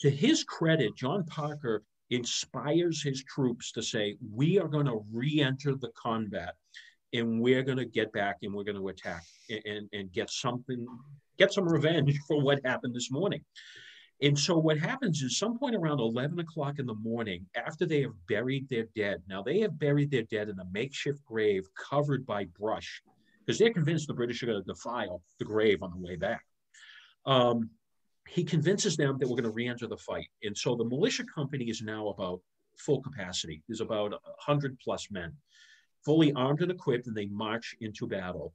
To 0.00 0.10
his 0.10 0.44
credit, 0.44 0.96
John 0.96 1.24
Parker 1.24 1.82
inspires 2.10 3.02
his 3.02 3.22
troops 3.24 3.72
to 3.72 3.82
say, 3.82 4.16
we 4.34 4.58
are 4.58 4.68
going 4.68 4.86
to 4.86 5.04
re-enter 5.12 5.74
the 5.74 5.90
combat 5.96 6.54
and 7.12 7.40
we're 7.40 7.62
going 7.62 7.78
to 7.78 7.84
get 7.84 8.12
back 8.12 8.38
and 8.42 8.52
we're 8.52 8.64
going 8.64 8.76
to 8.76 8.88
attack 8.88 9.22
and, 9.48 9.60
and, 9.64 9.88
and 9.92 10.12
get 10.12 10.30
something, 10.30 10.86
get 11.38 11.52
some 11.52 11.68
revenge 11.68 12.18
for 12.28 12.40
what 12.40 12.60
happened 12.64 12.94
this 12.94 13.10
morning. 13.10 13.42
And 14.22 14.38
so 14.38 14.58
what 14.58 14.78
happens 14.78 15.22
is 15.22 15.38
some 15.38 15.58
point 15.58 15.74
around 15.74 15.98
11 15.98 16.38
o'clock 16.40 16.78
in 16.78 16.86
the 16.86 16.94
morning, 16.94 17.46
after 17.56 17.86
they 17.86 18.02
have 18.02 18.12
buried 18.28 18.68
their 18.68 18.86
dead, 18.94 19.22
now 19.28 19.42
they 19.42 19.60
have 19.60 19.78
buried 19.78 20.10
their 20.10 20.24
dead 20.24 20.48
in 20.50 20.58
a 20.58 20.64
makeshift 20.72 21.24
grave 21.24 21.66
covered 21.74 22.26
by 22.26 22.44
brush 22.58 23.02
because 23.40 23.58
they're 23.58 23.72
convinced 23.72 24.06
the 24.06 24.14
British 24.14 24.42
are 24.42 24.46
going 24.46 24.62
to 24.62 24.66
defile 24.66 25.22
the 25.38 25.44
grave 25.44 25.82
on 25.82 25.90
the 25.90 26.06
way 26.06 26.16
back. 26.16 26.44
Um, 27.24 27.70
he 28.28 28.44
convinces 28.44 28.96
them 28.96 29.18
that 29.18 29.26
we're 29.26 29.36
going 29.36 29.44
to 29.44 29.50
re-enter 29.50 29.86
the 29.86 29.96
fight. 29.96 30.28
And 30.42 30.56
so 30.56 30.76
the 30.76 30.84
militia 30.84 31.24
company 31.34 31.64
is 31.64 31.82
now 31.82 32.08
about 32.08 32.40
full 32.78 33.02
capacity. 33.02 33.62
There's 33.66 33.80
about 33.80 34.12
100 34.12 34.78
plus 34.78 35.10
men, 35.10 35.32
fully 36.04 36.32
armed 36.34 36.60
and 36.60 36.70
equipped, 36.70 37.06
and 37.06 37.16
they 37.16 37.26
march 37.26 37.74
into 37.80 38.06
battle. 38.06 38.54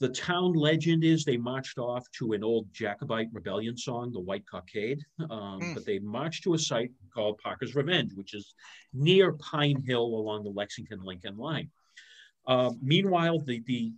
The 0.00 0.08
town 0.08 0.54
legend 0.54 1.04
is 1.04 1.24
they 1.24 1.36
marched 1.36 1.78
off 1.78 2.10
to 2.12 2.32
an 2.32 2.42
old 2.42 2.72
Jacobite 2.72 3.28
rebellion 3.32 3.76
song, 3.76 4.12
the 4.12 4.20
White 4.20 4.46
Cockade, 4.46 5.00
um, 5.28 5.60
mm. 5.60 5.74
but 5.74 5.84
they 5.84 5.98
marched 5.98 6.42
to 6.44 6.54
a 6.54 6.58
site 6.58 6.90
called 7.12 7.38
Parker's 7.38 7.74
Revenge, 7.74 8.14
which 8.14 8.32
is 8.32 8.54
near 8.94 9.32
Pine 9.34 9.82
Hill 9.86 10.02
along 10.02 10.44
the 10.44 10.50
Lexington 10.50 11.00
Lincoln 11.02 11.36
line. 11.36 11.68
Uh, 12.46 12.70
meanwhile, 12.80 13.40
the, 13.40 13.62
the 13.66 13.92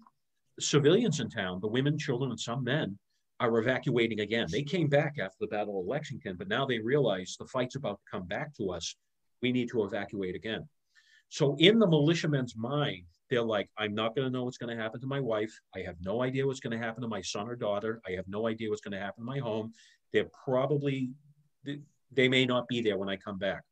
civilians 0.59 1.21
in 1.21 1.31
town, 1.31 1.61
the 1.61 1.69
women, 1.69 1.97
children, 1.97 2.33
and 2.33 2.41
some 2.41 2.65
men, 2.65 2.99
are 3.39 3.59
evacuating 3.59 4.21
again. 4.21 4.47
They 4.51 4.63
came 4.63 4.89
back 4.89 5.17
after 5.21 5.37
the 5.41 5.47
Battle 5.47 5.81
of 5.81 5.87
Lexington, 5.87 6.37
but 6.37 6.49
now 6.49 6.67
they 6.67 6.79
realize 6.81 7.37
the 7.39 7.47
fight's 7.47 7.77
about 7.77 8.01
to 8.01 8.11
come 8.11 8.27
back 8.27 8.55
to 8.57 8.71
us. 8.71 8.97
We 9.41 9.53
need 9.53 9.69
to 9.71 9.85
evacuate 9.85 10.35
again. 10.35 10.69
So, 11.29 11.57
in 11.59 11.79
the 11.79 11.87
militiamen's 11.87 12.57
mind, 12.57 13.07
they're 13.33 13.43
like, 13.43 13.71
I'm 13.79 13.95
not 13.95 14.15
going 14.15 14.27
to 14.27 14.31
know 14.31 14.45
what's 14.45 14.59
going 14.59 14.77
to 14.77 14.81
happen 14.81 15.01
to 15.01 15.07
my 15.07 15.19
wife. 15.19 15.59
I 15.75 15.81
have 15.81 15.97
no 16.03 16.23
idea 16.23 16.47
what's 16.47 16.61
going 16.61 16.79
to 16.79 16.85
happen 16.87 17.01
to 17.01 17.09
my 17.09 17.23
son 17.23 17.49
or 17.49 17.57
daughter. 17.57 18.03
I 18.07 18.11
have 18.13 18.29
no 18.29 18.47
idea 18.47 18.69
what's 18.69 18.83
going 18.83 18.93
to 18.93 19.01
happen 19.01 19.25
to 19.25 19.27
my 19.27 19.39
home. 19.39 19.73
They're 20.13 20.29
probably, 20.45 21.09
they 22.13 22.29
may 22.29 22.45
not 22.45 22.69
be 22.69 22.83
there 22.83 22.99
when 22.99 23.09
I 23.09 23.17
come 23.17 23.39
back. 23.39 23.63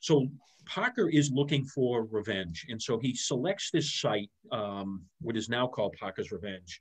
So 0.00 0.26
Parker 0.66 1.08
is 1.08 1.30
looking 1.30 1.64
for 1.64 2.04
revenge. 2.06 2.66
And 2.68 2.82
so 2.82 2.98
he 2.98 3.14
selects 3.14 3.70
this 3.70 3.94
site, 4.00 4.28
um, 4.50 5.02
what 5.20 5.36
is 5.36 5.48
now 5.48 5.68
called 5.68 5.94
Parker's 5.96 6.32
Revenge, 6.32 6.80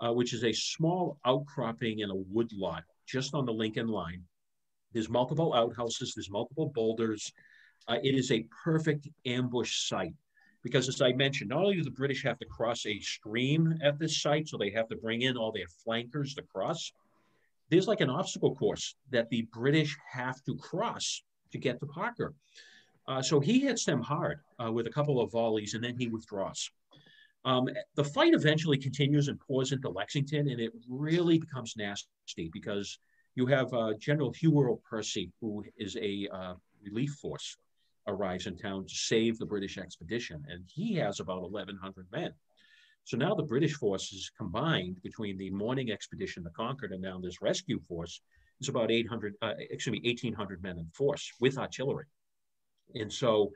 uh, 0.00 0.14
which 0.14 0.32
is 0.32 0.44
a 0.44 0.52
small 0.54 1.18
outcropping 1.26 1.98
in 1.98 2.10
a 2.10 2.16
wood 2.16 2.50
lot 2.54 2.84
just 3.06 3.34
on 3.34 3.44
the 3.44 3.52
Lincoln 3.52 3.88
line. 3.88 4.22
There's 4.94 5.10
multiple 5.10 5.52
outhouses, 5.52 6.14
there's 6.16 6.30
multiple 6.30 6.72
boulders. 6.74 7.30
Uh, 7.86 7.98
it 8.02 8.14
is 8.14 8.32
a 8.32 8.46
perfect 8.64 9.08
ambush 9.26 9.86
site 9.86 10.14
because 10.62 10.88
as 10.88 11.00
I 11.00 11.12
mentioned, 11.12 11.50
not 11.50 11.62
only 11.62 11.76
do 11.76 11.84
the 11.84 11.90
British 11.90 12.22
have 12.24 12.38
to 12.38 12.46
cross 12.46 12.86
a 12.86 12.98
stream 13.00 13.78
at 13.82 13.98
this 13.98 14.20
site, 14.20 14.48
so 14.48 14.56
they 14.56 14.70
have 14.70 14.88
to 14.88 14.96
bring 14.96 15.22
in 15.22 15.36
all 15.36 15.52
their 15.52 15.68
flankers 15.84 16.34
to 16.34 16.42
cross, 16.42 16.92
there's 17.70 17.88
like 17.88 18.00
an 18.00 18.10
obstacle 18.10 18.54
course 18.54 18.96
that 19.10 19.30
the 19.30 19.42
British 19.52 19.96
have 20.10 20.42
to 20.44 20.56
cross 20.56 21.22
to 21.52 21.58
get 21.58 21.80
to 21.80 21.86
Parker. 21.86 22.34
Uh, 23.08 23.22
so 23.22 23.40
he 23.40 23.60
hits 23.60 23.84
them 23.84 24.02
hard 24.02 24.40
uh, 24.62 24.70
with 24.70 24.86
a 24.86 24.90
couple 24.90 25.20
of 25.20 25.32
volleys 25.32 25.74
and 25.74 25.82
then 25.82 25.96
he 25.96 26.06
withdraws. 26.06 26.70
Um, 27.44 27.68
the 27.94 28.04
fight 28.04 28.34
eventually 28.34 28.76
continues 28.76 29.28
and 29.28 29.40
pours 29.40 29.72
into 29.72 29.88
Lexington, 29.88 30.48
and 30.48 30.60
it 30.60 30.72
really 30.88 31.38
becomes 31.38 31.74
nasty 31.76 32.50
because 32.52 32.98
you 33.34 33.46
have 33.46 33.72
uh, 33.72 33.94
General 33.98 34.34
Earl 34.44 34.80
Percy, 34.88 35.32
who 35.40 35.64
is 35.78 35.96
a 35.96 36.28
uh, 36.30 36.54
relief 36.82 37.12
force, 37.12 37.56
arrives 38.10 38.46
in 38.46 38.56
town 38.56 38.86
to 38.86 38.94
save 38.94 39.38
the 39.38 39.46
British 39.46 39.78
expedition, 39.78 40.44
and 40.48 40.64
he 40.66 40.94
has 40.94 41.20
about 41.20 41.42
1,100 41.42 42.06
men. 42.12 42.32
So 43.04 43.16
now 43.16 43.34
the 43.34 43.42
British 43.42 43.74
forces 43.74 44.30
combined 44.36 45.02
between 45.02 45.38
the 45.38 45.50
morning 45.50 45.90
expedition, 45.90 46.42
the 46.42 46.50
Concord, 46.50 46.92
and 46.92 47.02
now 47.02 47.18
this 47.18 47.40
rescue 47.42 47.80
force 47.88 48.20
is 48.60 48.68
about 48.68 48.90
800, 48.90 49.34
uh, 49.42 49.54
excuse 49.58 49.92
me, 49.92 50.00
1,800 50.04 50.62
men 50.62 50.78
in 50.78 50.86
force 50.92 51.32
with 51.40 51.58
artillery. 51.58 52.06
And 52.94 53.12
so 53.12 53.52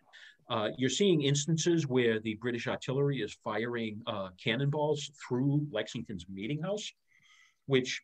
uh, 0.51 0.69
you're 0.77 0.91
seeing 0.91 1.23
instances 1.23 1.87
where 1.87 2.21
the 2.21 2.35
British 2.37 2.67
artillery 2.67 3.21
is 3.21 3.37
firing 3.45 4.01
uh, 4.07 4.29
cannonballs 4.43 5.11
through 5.27 5.67
Lexington's 5.71 6.27
meeting 6.29 6.63
house, 6.63 6.91
which 7.67 8.03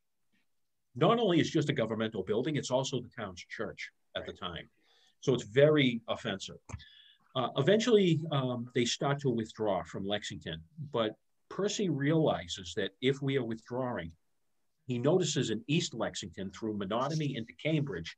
not 0.97 1.19
only 1.19 1.41
is 1.41 1.51
just 1.51 1.69
a 1.69 1.73
governmental 1.73 2.23
building, 2.23 2.57
it's 2.57 2.71
also 2.71 3.01
the 3.01 3.11
town's 3.17 3.45
church 3.49 3.91
at 4.17 4.27
the 4.27 4.33
time. 4.33 4.69
So 5.21 5.35
it's 5.35 5.45
very 5.45 6.01
offensive. 6.09 6.57
Uh, 7.37 7.49
eventually, 7.57 8.21
um, 8.33 8.69
they 8.75 8.85
start 8.85 9.21
to 9.21 9.31
withdraw 9.31 9.83
from 9.85 10.07
Lexington, 10.07 10.61
but 10.93 11.17
Percy 11.49 11.89
realizes 11.89 12.75
that 12.77 12.91
if 13.01 13.23
we 13.23 13.37
are 13.37 13.45
withdrawing, 13.45 14.13
he 14.87 14.99
notices 14.99 15.51
in 15.51 15.63
East 15.69 15.95
Lexington 15.95 16.51
through 16.51 16.77
Menotomy 16.77 17.37
into 17.37 17.53
Cambridge, 17.63 18.17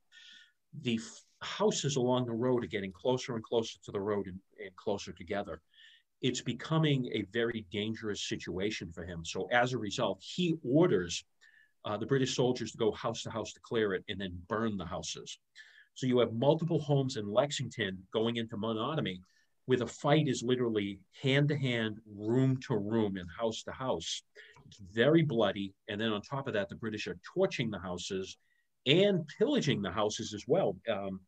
the 0.83 0.99
houses 1.41 1.97
along 1.97 2.27
the 2.27 2.33
road 2.33 2.65
are 2.65 2.69
getting 2.69 2.93
closer 2.93 3.35
and 3.35 3.45
closer 3.45 3.79
to 3.85 3.93
the 3.93 4.01
road 4.01 4.27
and, 4.27 4.39
and 4.65 4.75
closer 4.77 5.13
together. 5.13 5.61
It's 6.23 6.41
becoming 6.41 7.11
a 7.13 7.23
very 7.33 7.67
dangerous 7.73 8.23
situation 8.23 8.93
for 8.93 9.05
him. 9.05 9.25
So 9.25 9.49
as 9.53 9.73
a 9.73 9.79
result, 9.79 10.23
he 10.23 10.55
orders 10.65 11.25
uh, 11.85 11.97
the 11.97 12.07
British 12.07 12.37
soldiers 12.37 12.73
to 12.73 12.79
go 12.79 12.93
house 12.93 13.23
to 13.25 13.31
house 13.31 13.53
to 13.55 13.61
clear 13.61 13.93
it 13.93 14.05
and 14.09 14.21
then 14.21 14.41
burn 14.49 14.77
the 14.77 14.87
houses. 14.87 15.39
So 15.95 16.07
you 16.07 16.19
have 16.21 16.33
multiple 16.33 16.81
homes 16.81 17.17
in 17.17 17.31
Lexington 17.31 17.99
going 18.13 18.37
into 18.37 18.57
Menotomy 18.57 19.21
where 19.67 19.79
the 19.79 19.87
fight 19.87 20.29
is 20.29 20.43
literally 20.43 20.99
hand 21.23 21.49
to 21.49 21.57
hand, 21.57 21.99
room 22.17 22.59
to 22.67 22.77
room, 22.77 23.17
and 23.17 23.29
house 23.39 23.63
to 23.63 23.73
house. 23.73 24.23
It's 24.67 24.81
very 24.93 25.23
bloody. 25.23 25.73
And 25.89 26.01
then 26.01 26.13
on 26.13 26.21
top 26.23 26.49
of 26.49 26.55
that, 26.55 26.69
the 26.69 26.75
British 26.75 27.07
are 27.07 27.19
torching 27.35 27.71
the 27.71 27.79
houses 27.79 28.37
and 28.87 29.25
pillaging 29.39 29.83
the 29.83 29.91
houses 29.91 30.35
as 30.35 30.45
well. 30.49 30.77
Um, 30.91 31.21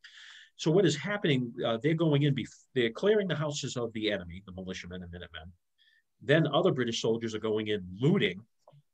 so 0.57 0.71
what 0.71 0.85
is 0.85 0.97
happening? 0.97 1.53
Uh, 1.65 1.79
they're 1.83 1.95
going 1.95 2.23
in, 2.23 2.35
they're 2.75 2.91
clearing 2.91 3.29
the 3.29 3.37
houses 3.37 3.77
of 3.77 3.93
the 3.93 4.11
enemy, 4.11 4.43
the 4.47 4.53
militiamen 4.53 5.03
and 5.03 5.13
Minutemen. 5.13 5.53
Then 6.23 6.47
other 6.53 6.73
British 6.73 7.03
soldiers 7.03 7.35
are 7.35 7.41
going 7.41 7.69
in 7.69 7.85
looting, 8.01 8.41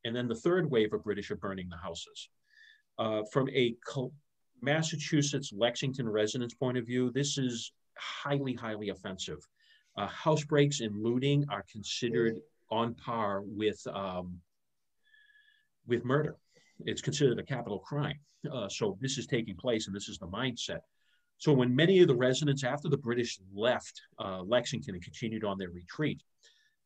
and 0.04 0.14
then 0.16 0.26
the 0.26 0.34
third 0.34 0.70
wave 0.70 0.92
of 0.92 1.04
British 1.04 1.30
are 1.30 1.36
burning 1.36 1.68
the 1.68 1.76
houses. 1.76 2.28
Uh, 2.98 3.22
from 3.32 3.48
a 3.50 3.74
Massachusetts 4.62 5.52
Lexington 5.56 6.08
residents' 6.08 6.54
point 6.54 6.78
of 6.78 6.86
view, 6.86 7.10
this 7.10 7.38
is 7.38 7.72
highly, 7.96 8.54
highly 8.54 8.88
offensive. 8.90 9.38
Uh, 9.96 10.06
house 10.06 10.44
breaks 10.44 10.80
and 10.80 11.02
looting 11.02 11.44
are 11.50 11.64
considered 11.70 12.40
on 12.70 12.94
par 12.94 13.42
with 13.44 13.84
um, 13.88 14.38
with 15.86 16.04
murder. 16.04 16.36
It's 16.86 17.02
considered 17.02 17.38
a 17.38 17.42
capital 17.42 17.78
crime. 17.80 18.18
Uh, 18.50 18.68
so 18.68 18.96
this 19.00 19.18
is 19.18 19.26
taking 19.26 19.56
place, 19.56 19.86
and 19.86 19.94
this 19.94 20.08
is 20.08 20.18
the 20.18 20.26
mindset. 20.26 20.80
So 21.38 21.52
when 21.52 21.74
many 21.74 22.00
of 22.00 22.08
the 22.08 22.14
residents, 22.14 22.64
after 22.64 22.88
the 22.88 22.98
British 22.98 23.38
left 23.54 24.00
uh, 24.18 24.42
Lexington 24.42 24.94
and 24.94 25.02
continued 25.02 25.44
on 25.44 25.58
their 25.58 25.70
retreat, 25.70 26.22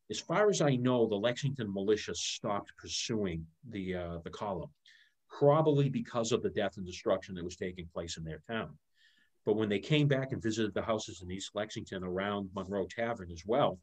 as 0.09 0.19
far 0.19 0.49
as 0.49 0.61
I 0.61 0.75
know, 0.75 1.07
the 1.07 1.15
Lexington 1.15 1.73
militia 1.73 2.13
stopped 2.15 2.71
pursuing 2.77 3.45
the 3.69 3.95
uh, 3.95 4.17
the 4.23 4.29
column, 4.29 4.69
probably 5.39 5.89
because 5.89 6.31
of 6.31 6.41
the 6.41 6.49
death 6.49 6.77
and 6.77 6.85
destruction 6.85 7.35
that 7.35 7.43
was 7.43 7.55
taking 7.55 7.87
place 7.93 8.17
in 8.17 8.23
their 8.23 8.41
town. 8.47 8.77
But 9.45 9.55
when 9.55 9.69
they 9.69 9.79
came 9.79 10.07
back 10.07 10.31
and 10.31 10.41
visited 10.41 10.73
the 10.73 10.81
houses 10.81 11.21
in 11.21 11.31
East 11.31 11.51
Lexington 11.53 12.03
around 12.03 12.49
Munroe 12.55 12.87
Tavern 12.87 13.31
as 13.31 13.43
well, 13.45 13.79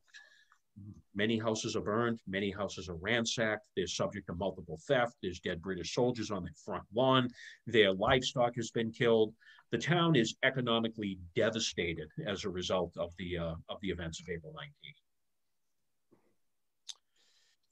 Many 1.14 1.38
houses 1.38 1.76
are 1.76 1.82
burned, 1.82 2.20
many 2.26 2.50
houses 2.50 2.88
are 2.88 2.94
ransacked, 2.94 3.68
they're 3.76 3.86
subject 3.86 4.26
to 4.28 4.34
multiple 4.34 4.78
theft, 4.88 5.14
there's 5.22 5.40
dead 5.40 5.60
British 5.60 5.94
soldiers 5.94 6.30
on 6.30 6.44
the 6.44 6.50
front 6.64 6.84
lawn, 6.94 7.28
their 7.66 7.92
livestock 7.92 8.56
has 8.56 8.70
been 8.70 8.90
killed. 8.90 9.34
The 9.70 9.76
town 9.76 10.16
is 10.16 10.34
economically 10.42 11.18
devastated 11.36 12.08
as 12.26 12.44
a 12.44 12.50
result 12.50 12.96
of 12.96 13.12
the, 13.18 13.36
uh, 13.36 13.54
of 13.68 13.78
the 13.82 13.90
events 13.90 14.20
of 14.20 14.30
April 14.30 14.54
19th. 14.54 15.01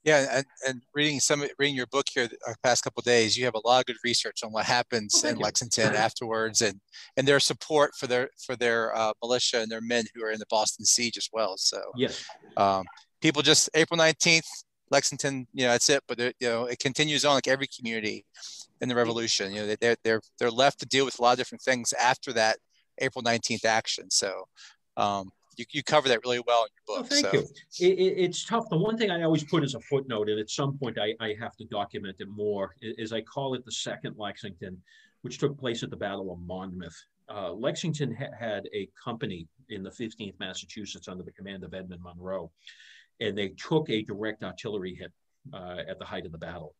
Yeah, 0.03 0.37
and, 0.37 0.45
and 0.67 0.81
reading 0.95 1.19
some 1.19 1.43
reading 1.59 1.75
your 1.75 1.85
book 1.87 2.07
here 2.11 2.27
the 2.27 2.37
uh, 2.47 2.53
past 2.63 2.83
couple 2.83 3.01
days, 3.03 3.37
you 3.37 3.45
have 3.45 3.53
a 3.53 3.67
lot 3.67 3.81
of 3.81 3.85
good 3.85 3.97
research 4.03 4.43
on 4.43 4.51
what 4.51 4.65
happens 4.65 5.21
oh, 5.23 5.29
in 5.29 5.37
you. 5.37 5.43
Lexington 5.43 5.93
afterwards, 5.95 6.61
and 6.61 6.79
and 7.17 7.27
their 7.27 7.39
support 7.39 7.91
for 7.95 8.07
their 8.07 8.29
for 8.43 8.55
their 8.55 8.95
uh, 8.95 9.13
militia 9.21 9.61
and 9.61 9.71
their 9.71 9.81
men 9.81 10.05
who 10.15 10.23
are 10.23 10.31
in 10.31 10.39
the 10.39 10.47
Boston 10.49 10.85
siege 10.85 11.17
as 11.17 11.29
well. 11.31 11.55
So 11.57 11.79
yes, 11.95 12.25
um, 12.57 12.83
people 13.21 13.43
just 13.43 13.69
April 13.75 13.95
nineteenth, 13.97 14.47
Lexington, 14.89 15.45
you 15.53 15.65
know, 15.65 15.71
that's 15.73 15.89
it. 15.91 16.01
But 16.07 16.19
you 16.19 16.33
know, 16.41 16.65
it 16.65 16.79
continues 16.79 17.23
on 17.23 17.35
like 17.35 17.47
every 17.47 17.67
community 17.67 18.25
in 18.81 18.89
the 18.89 18.95
Revolution. 18.95 19.51
You 19.51 19.61
know, 19.61 19.75
they're 19.79 19.97
they're 20.03 20.21
they're 20.39 20.49
left 20.49 20.79
to 20.79 20.87
deal 20.87 21.05
with 21.05 21.19
a 21.19 21.21
lot 21.21 21.33
of 21.33 21.37
different 21.37 21.61
things 21.61 21.93
after 21.93 22.33
that 22.33 22.57
April 22.99 23.21
nineteenth 23.21 23.65
action. 23.65 24.09
So. 24.09 24.47
Um, 24.97 25.31
you, 25.57 25.65
you 25.71 25.83
cover 25.83 26.07
that 26.07 26.19
really 26.23 26.41
well 26.45 26.63
in 26.63 26.69
your 26.75 26.97
book. 26.97 27.05
Oh, 27.05 27.15
thank 27.15 27.27
so. 27.27 27.33
you. 27.33 27.87
It, 27.87 27.99
it, 27.99 28.23
it's 28.23 28.45
tough. 28.45 28.69
The 28.69 28.77
one 28.77 28.97
thing 28.97 29.11
I 29.11 29.23
always 29.23 29.43
put 29.43 29.63
as 29.63 29.75
a 29.75 29.79
footnote, 29.81 30.29
and 30.29 30.39
at 30.39 30.49
some 30.49 30.77
point 30.77 30.97
I, 30.99 31.13
I 31.19 31.35
have 31.39 31.55
to 31.57 31.65
document 31.65 32.17
it 32.19 32.29
more, 32.29 32.75
is 32.81 33.13
I 33.13 33.21
call 33.21 33.53
it 33.53 33.65
the 33.65 33.71
Second 33.71 34.15
Lexington, 34.17 34.81
which 35.21 35.37
took 35.37 35.57
place 35.57 35.83
at 35.83 35.89
the 35.89 35.97
Battle 35.97 36.31
of 36.31 36.39
Monmouth. 36.39 36.95
Uh, 37.29 37.51
Lexington 37.51 38.13
ha- 38.13 38.35
had 38.37 38.67
a 38.73 38.89
company 39.01 39.47
in 39.69 39.83
the 39.83 39.89
15th 39.89 40.39
Massachusetts 40.39 41.07
under 41.07 41.23
the 41.23 41.31
command 41.31 41.63
of 41.63 41.73
Edmund 41.73 42.01
Munroe, 42.03 42.51
and 43.19 43.37
they 43.37 43.49
took 43.49 43.89
a 43.89 44.03
direct 44.03 44.43
artillery 44.43 44.95
hit 44.95 45.11
uh, 45.53 45.83
at 45.87 45.99
the 45.99 46.05
height 46.05 46.25
of 46.25 46.31
the 46.31 46.37
battle. 46.37 46.75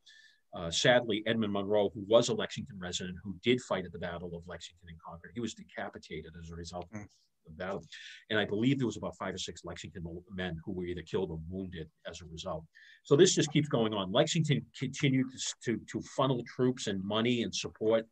Uh, 0.53 0.69
sadly, 0.69 1.23
Edmund 1.25 1.53
Munroe, 1.53 1.89
who 1.93 2.03
was 2.07 2.27
a 2.27 2.33
Lexington 2.33 2.77
resident 2.77 3.17
who 3.23 3.33
did 3.41 3.61
fight 3.61 3.85
at 3.85 3.93
the 3.93 3.99
Battle 3.99 4.35
of 4.35 4.43
Lexington 4.47 4.89
and 4.89 5.01
Concord, 5.01 5.31
he 5.33 5.39
was 5.39 5.53
decapitated 5.53 6.33
as 6.41 6.49
a 6.49 6.55
result 6.55 6.87
mm 6.93 7.05
battle. 7.49 7.83
And 8.29 8.39
I 8.39 8.45
believe 8.45 8.77
there 8.77 8.87
was 8.87 8.97
about 8.97 9.17
five 9.17 9.33
or 9.33 9.37
six 9.37 9.63
Lexington 9.65 10.03
men 10.33 10.57
who 10.65 10.71
were 10.71 10.85
either 10.85 11.01
killed 11.01 11.31
or 11.31 11.39
wounded 11.49 11.89
as 12.07 12.21
a 12.21 12.25
result. 12.25 12.63
So 13.03 13.15
this 13.15 13.35
just 13.35 13.51
keeps 13.51 13.67
going 13.67 13.93
on. 13.93 14.11
Lexington 14.11 14.65
continued 14.77 15.27
to, 15.63 15.79
to, 15.91 16.01
funnel 16.15 16.43
troops 16.55 16.87
and 16.87 17.03
money 17.03 17.43
and 17.43 17.53
support 17.53 18.07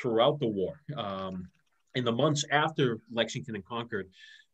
throughout 0.00 0.40
the 0.40 0.48
war. 0.48 0.80
Um, 0.96 1.48
in 1.94 2.04
the 2.04 2.12
months 2.12 2.44
after 2.50 3.00
Lexington 3.12 3.54
and 3.54 3.64
Concord, 3.64 4.10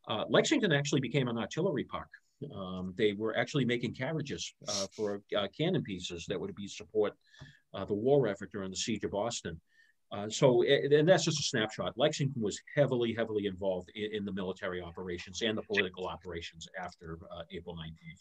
uh, 0.07 0.25
Lexington 0.29 0.71
actually 0.71 1.01
became 1.01 1.27
an 1.27 1.37
artillery 1.37 1.83
park. 1.83 2.09
Um, 2.55 2.93
they 2.97 3.13
were 3.13 3.37
actually 3.37 3.65
making 3.65 3.93
carriages 3.93 4.53
uh, 4.67 4.87
for 4.95 5.21
uh, 5.37 5.47
cannon 5.55 5.83
pieces 5.83 6.25
that 6.27 6.39
would 6.39 6.55
be 6.55 6.67
support 6.67 7.13
uh, 7.73 7.85
the 7.85 7.93
war 7.93 8.27
effort 8.27 8.51
during 8.51 8.71
the 8.71 8.77
siege 8.77 9.03
of 9.03 9.11
Boston. 9.11 9.59
Uh, 10.11 10.29
so, 10.29 10.63
and 10.63 11.07
that's 11.07 11.23
just 11.23 11.39
a 11.39 11.43
snapshot. 11.43 11.93
Lexington 11.95 12.41
was 12.41 12.59
heavily, 12.75 13.13
heavily 13.13 13.45
involved 13.45 13.91
in, 13.95 14.13
in 14.13 14.25
the 14.25 14.33
military 14.33 14.81
operations 14.81 15.41
and 15.41 15.57
the 15.57 15.61
political 15.61 16.05
operations 16.05 16.67
after 16.77 17.17
uh, 17.31 17.43
April 17.51 17.75
19th. 17.75 18.19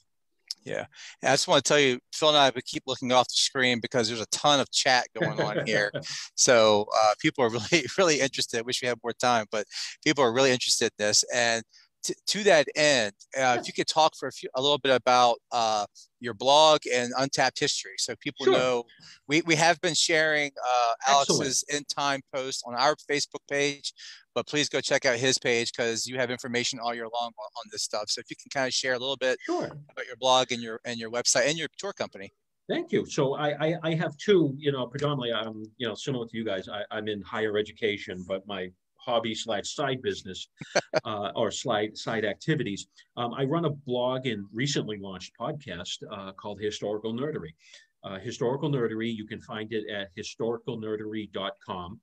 Yeah. 0.64 0.84
And 1.22 1.30
I 1.30 1.32
just 1.32 1.48
want 1.48 1.64
to 1.64 1.68
tell 1.68 1.80
you, 1.80 1.98
Phil 2.12 2.28
and 2.28 2.38
I 2.38 2.50
keep 2.64 2.82
looking 2.86 3.12
off 3.12 3.28
the 3.28 3.34
screen 3.34 3.80
because 3.80 4.08
there's 4.08 4.20
a 4.20 4.26
ton 4.26 4.60
of 4.60 4.70
chat 4.70 5.06
going 5.18 5.40
on 5.40 5.66
here. 5.66 5.90
so 6.34 6.86
uh, 6.94 7.14
people 7.18 7.44
are 7.44 7.50
really, 7.50 7.84
really 7.98 8.20
interested. 8.20 8.58
I 8.58 8.62
wish 8.62 8.82
we 8.82 8.88
had 8.88 8.98
more 9.02 9.12
time, 9.12 9.46
but 9.50 9.64
people 10.04 10.22
are 10.22 10.32
really 10.32 10.50
interested 10.50 10.92
in 10.98 11.06
this. 11.06 11.24
And 11.34 11.64
to, 12.02 12.14
to 12.26 12.42
that 12.44 12.66
end, 12.76 13.12
uh, 13.36 13.56
if 13.60 13.66
you 13.66 13.72
could 13.72 13.86
talk 13.86 14.12
for 14.18 14.28
a 14.28 14.32
few, 14.32 14.48
a 14.54 14.62
little 14.62 14.78
bit 14.78 14.94
about 14.94 15.36
uh, 15.52 15.86
your 16.20 16.34
blog 16.34 16.80
and 16.92 17.12
Untapped 17.18 17.58
History, 17.58 17.94
so 17.98 18.14
people 18.20 18.46
sure. 18.46 18.54
know 18.54 18.84
we, 19.28 19.42
we 19.42 19.54
have 19.54 19.80
been 19.80 19.94
sharing 19.94 20.50
uh, 20.66 20.92
Alex's 21.08 21.64
in 21.72 21.84
time 21.84 22.20
post 22.34 22.62
on 22.66 22.74
our 22.74 22.96
Facebook 23.10 23.40
page, 23.50 23.92
but 24.34 24.46
please 24.46 24.68
go 24.68 24.80
check 24.80 25.04
out 25.04 25.18
his 25.18 25.38
page 25.38 25.72
because 25.72 26.06
you 26.06 26.16
have 26.18 26.30
information 26.30 26.78
all 26.78 26.94
year 26.94 27.04
long 27.04 27.32
on, 27.38 27.50
on, 27.56 27.64
this 27.70 27.82
stuff. 27.82 28.04
So 28.08 28.20
if 28.20 28.30
you 28.30 28.36
can 28.36 28.50
kind 28.50 28.66
of 28.66 28.72
share 28.72 28.94
a 28.94 28.98
little 28.98 29.16
bit 29.16 29.38
sure. 29.44 29.64
about 29.64 30.06
your 30.06 30.16
blog 30.16 30.52
and 30.52 30.62
your 30.62 30.80
and 30.84 30.98
your 30.98 31.10
website 31.10 31.48
and 31.48 31.58
your 31.58 31.68
tour 31.78 31.92
company. 31.92 32.32
Thank 32.68 32.92
you. 32.92 33.04
So 33.04 33.34
I, 33.34 33.48
I, 33.66 33.74
I 33.82 33.94
have 33.94 34.16
two, 34.16 34.54
you 34.56 34.70
know, 34.70 34.86
predominantly 34.86 35.32
I'm, 35.32 35.64
you 35.76 35.88
know, 35.88 35.94
similar 35.96 36.26
to 36.28 36.36
you 36.36 36.44
guys. 36.44 36.68
I, 36.68 36.82
I'm 36.92 37.08
in 37.08 37.20
higher 37.20 37.58
education, 37.58 38.24
but 38.28 38.46
my 38.46 38.70
hobby 39.04 39.34
slash 39.34 39.74
side 39.74 40.02
business 40.02 40.48
uh, 41.04 41.30
or 41.34 41.50
slide 41.50 41.96
side 41.96 42.24
activities. 42.24 42.88
Um, 43.16 43.34
I 43.34 43.44
run 43.44 43.64
a 43.64 43.70
blog 43.70 44.26
and 44.26 44.44
recently 44.52 44.98
launched 44.98 45.32
podcast 45.40 45.98
uh, 46.10 46.32
called 46.32 46.60
Historical 46.60 47.12
Nerdery. 47.12 47.54
Uh, 48.02 48.18
Historical 48.18 48.70
Nerdery, 48.70 49.14
you 49.14 49.26
can 49.26 49.40
find 49.40 49.72
it 49.72 49.84
at 49.90 50.08
historicalnerdery.com. 50.16 52.00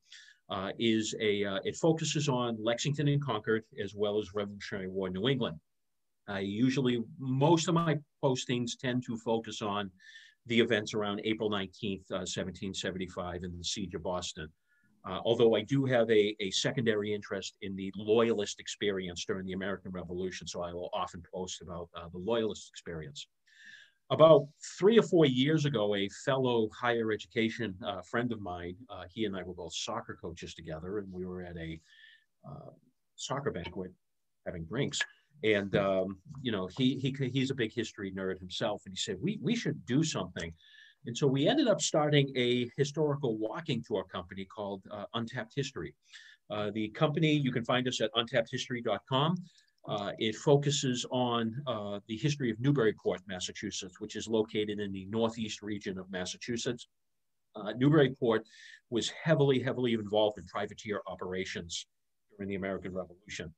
Uh, 0.50 0.72
is 0.80 1.14
a 1.20 1.44
uh, 1.44 1.60
it 1.66 1.76
focuses 1.76 2.30
on 2.30 2.56
Lexington 2.58 3.10
and 3.10 3.22
Concord 3.22 3.64
as 3.84 3.94
well 3.94 4.18
as 4.18 4.34
Revolutionary 4.34 4.88
War 4.88 5.10
New 5.10 5.28
England. 5.28 5.60
I 6.28 6.40
usually, 6.40 7.04
most 7.20 7.68
of 7.68 7.74
my 7.74 7.98
postings 8.24 8.78
tend 8.80 9.04
to 9.08 9.18
focus 9.18 9.62
on 9.62 9.92
the 10.46 10.60
events 10.60 10.94
around 10.94 11.22
April 11.24 11.50
19th, 11.50 12.12
uh, 12.12 12.24
1775 12.24 13.44
and 13.44 13.60
the 13.60 13.64
siege 13.64 13.94
of 13.94 14.04
Boston. 14.04 14.48
Uh, 15.08 15.20
although 15.24 15.56
I 15.56 15.62
do 15.62 15.86
have 15.86 16.10
a, 16.10 16.36
a 16.40 16.52
secondary 16.52 17.14
interest 17.14 17.58
in 17.62 17.76
the 17.76 17.94
loyalist 17.96 18.60
experience 18.60 19.24
during 19.26 19.46
the 19.46 19.54
American 19.54 19.92
Revolution, 19.92 20.48
so 20.48 20.62
I 20.62 20.74
will 20.74 20.90
often 20.94 21.24
post 21.34 21.62
about 21.62 21.90
uh, 21.96 22.10
the 22.12 22.18
loyalist 22.18 22.70
experience. 22.70 23.28
About 24.10 24.48
three 24.78 24.98
or 24.98 25.04
four 25.04 25.26
years 25.26 25.66
ago, 25.66 25.96
a 25.96 26.10
fellow 26.26 26.70
higher 26.78 27.12
education 27.12 27.76
uh, 27.86 28.02
friend 28.02 28.32
of 28.32 28.42
mine, 28.42 28.76
uh, 28.90 29.04
he 29.10 29.26
and 29.26 29.36
I 29.36 29.44
were 29.44 29.54
both 29.54 29.74
soccer 29.74 30.18
coaches 30.22 30.54
together, 30.54 31.00
and 31.00 31.12
we 31.12 31.26
were 31.26 31.42
at 31.42 31.56
a 31.58 31.80
uh, 32.48 32.72
soccer 33.16 33.52
banquet 33.52 33.92
having 34.46 34.66
drinks. 34.66 35.00
And 35.44 35.76
um, 35.76 36.18
you 36.42 36.52
know, 36.52 36.68
he 36.78 36.98
he 37.00 37.16
he's 37.30 37.52
a 37.52 37.56
big 37.56 37.74
history 37.74 38.12
nerd 38.12 38.40
himself, 38.40 38.82
and 38.86 38.94
he 38.94 38.98
said 38.98 39.18
we 39.22 39.40
we 39.42 39.56
should 39.56 39.86
do 39.86 40.04
something. 40.04 40.54
And 41.08 41.18
so 41.18 41.26
we 41.26 41.48
ended 41.48 41.68
up 41.70 41.82
starting 41.82 42.32
a 42.36 42.70
historical 42.76 43.38
walking 43.38 43.82
tour 43.82 44.04
company 44.04 44.44
called 44.44 44.84
uh, 44.92 45.06
Untapped 45.14 45.54
History. 45.56 45.96
Uh, 46.52 46.70
the 46.74 46.90
company 46.90 47.32
you 47.32 47.52
can 47.52 47.64
find 47.64 47.88
us 47.88 48.02
at 48.02 48.14
untappedhistory.com. 48.14 49.36
Uh, 49.88 50.12
it 50.20 50.36
focuses 50.36 51.06
on 51.10 51.56
uh, 51.66 52.00
the 52.08 52.18
history 52.18 52.52
of 52.52 52.60
Newburyport, 52.60 53.22
Massachusetts, 53.26 54.02
which 54.02 54.18
is 54.18 54.28
located 54.28 54.82
in 54.82 54.92
the 54.92 55.06
northeast 55.06 55.62
region 55.62 55.98
of 55.98 56.12
Massachusetts. 56.12 56.90
Uh, 57.56 57.72
Newburyport 57.78 58.46
was 58.90 59.10
heavily, 59.10 59.60
heavily 59.60 59.94
involved 59.94 60.38
in 60.38 60.46
privateer 60.46 61.02
operations 61.08 61.88
during 62.38 62.50
the 62.50 62.56
American 62.56 62.94
Revolution. 62.94 63.54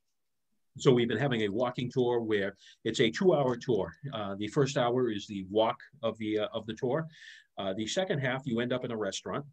So 0.77 0.93
we've 0.93 1.07
been 1.07 1.17
having 1.17 1.41
a 1.41 1.49
walking 1.49 1.91
tour 1.91 2.21
where 2.21 2.55
it's 2.83 3.01
a 3.01 3.09
two-hour 3.09 3.57
tour. 3.57 3.93
Uh, 4.13 4.35
the 4.35 4.47
first 4.47 4.77
hour 4.77 5.11
is 5.11 5.27
the 5.27 5.45
walk 5.49 5.77
of 6.03 6.17
the 6.17 6.39
uh, 6.39 6.47
of 6.53 6.65
the 6.65 6.73
tour. 6.73 7.07
Uh, 7.57 7.73
the 7.73 7.87
second 7.87 8.19
half, 8.19 8.43
you 8.45 8.59
end 8.59 8.71
up 8.71 8.85
in 8.85 8.91
a 8.91 8.97
restaurant 8.97 9.45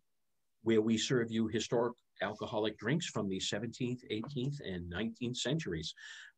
where 0.63 0.81
we 0.81 0.97
serve 0.97 1.31
you 1.31 1.49
historic 1.49 1.95
alcoholic 2.23 2.79
drinks 2.79 3.07
from 3.07 3.29
the 3.29 3.39
17th, 3.39 4.01
18th, 4.11 4.61
and 4.65 4.91
19th 4.91 5.37
centuries. 5.37 5.95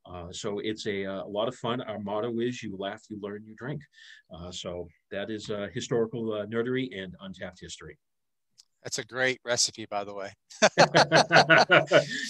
Uh, 0.06 0.32
so 0.32 0.58
it's 0.58 0.86
a, 0.86 1.04
uh, 1.04 1.24
a, 1.24 1.28
lot 1.28 1.48
of 1.48 1.54
fun. 1.54 1.80
Our 1.82 1.98
motto 1.98 2.38
is 2.40 2.62
you 2.62 2.76
laugh, 2.76 3.02
you 3.10 3.18
learn, 3.20 3.44
you 3.46 3.54
drink. 3.56 3.82
Uh, 4.34 4.50
so 4.50 4.88
that 5.10 5.30
is 5.30 5.50
historical 5.72 6.46
nerdery 6.50 6.88
and 6.98 7.14
untapped 7.20 7.60
history. 7.60 7.98
That's 8.84 8.98
a 8.98 9.04
great 9.04 9.40
recipe, 9.44 9.86
by 9.90 10.04
the 10.04 10.14
way. 10.14 10.32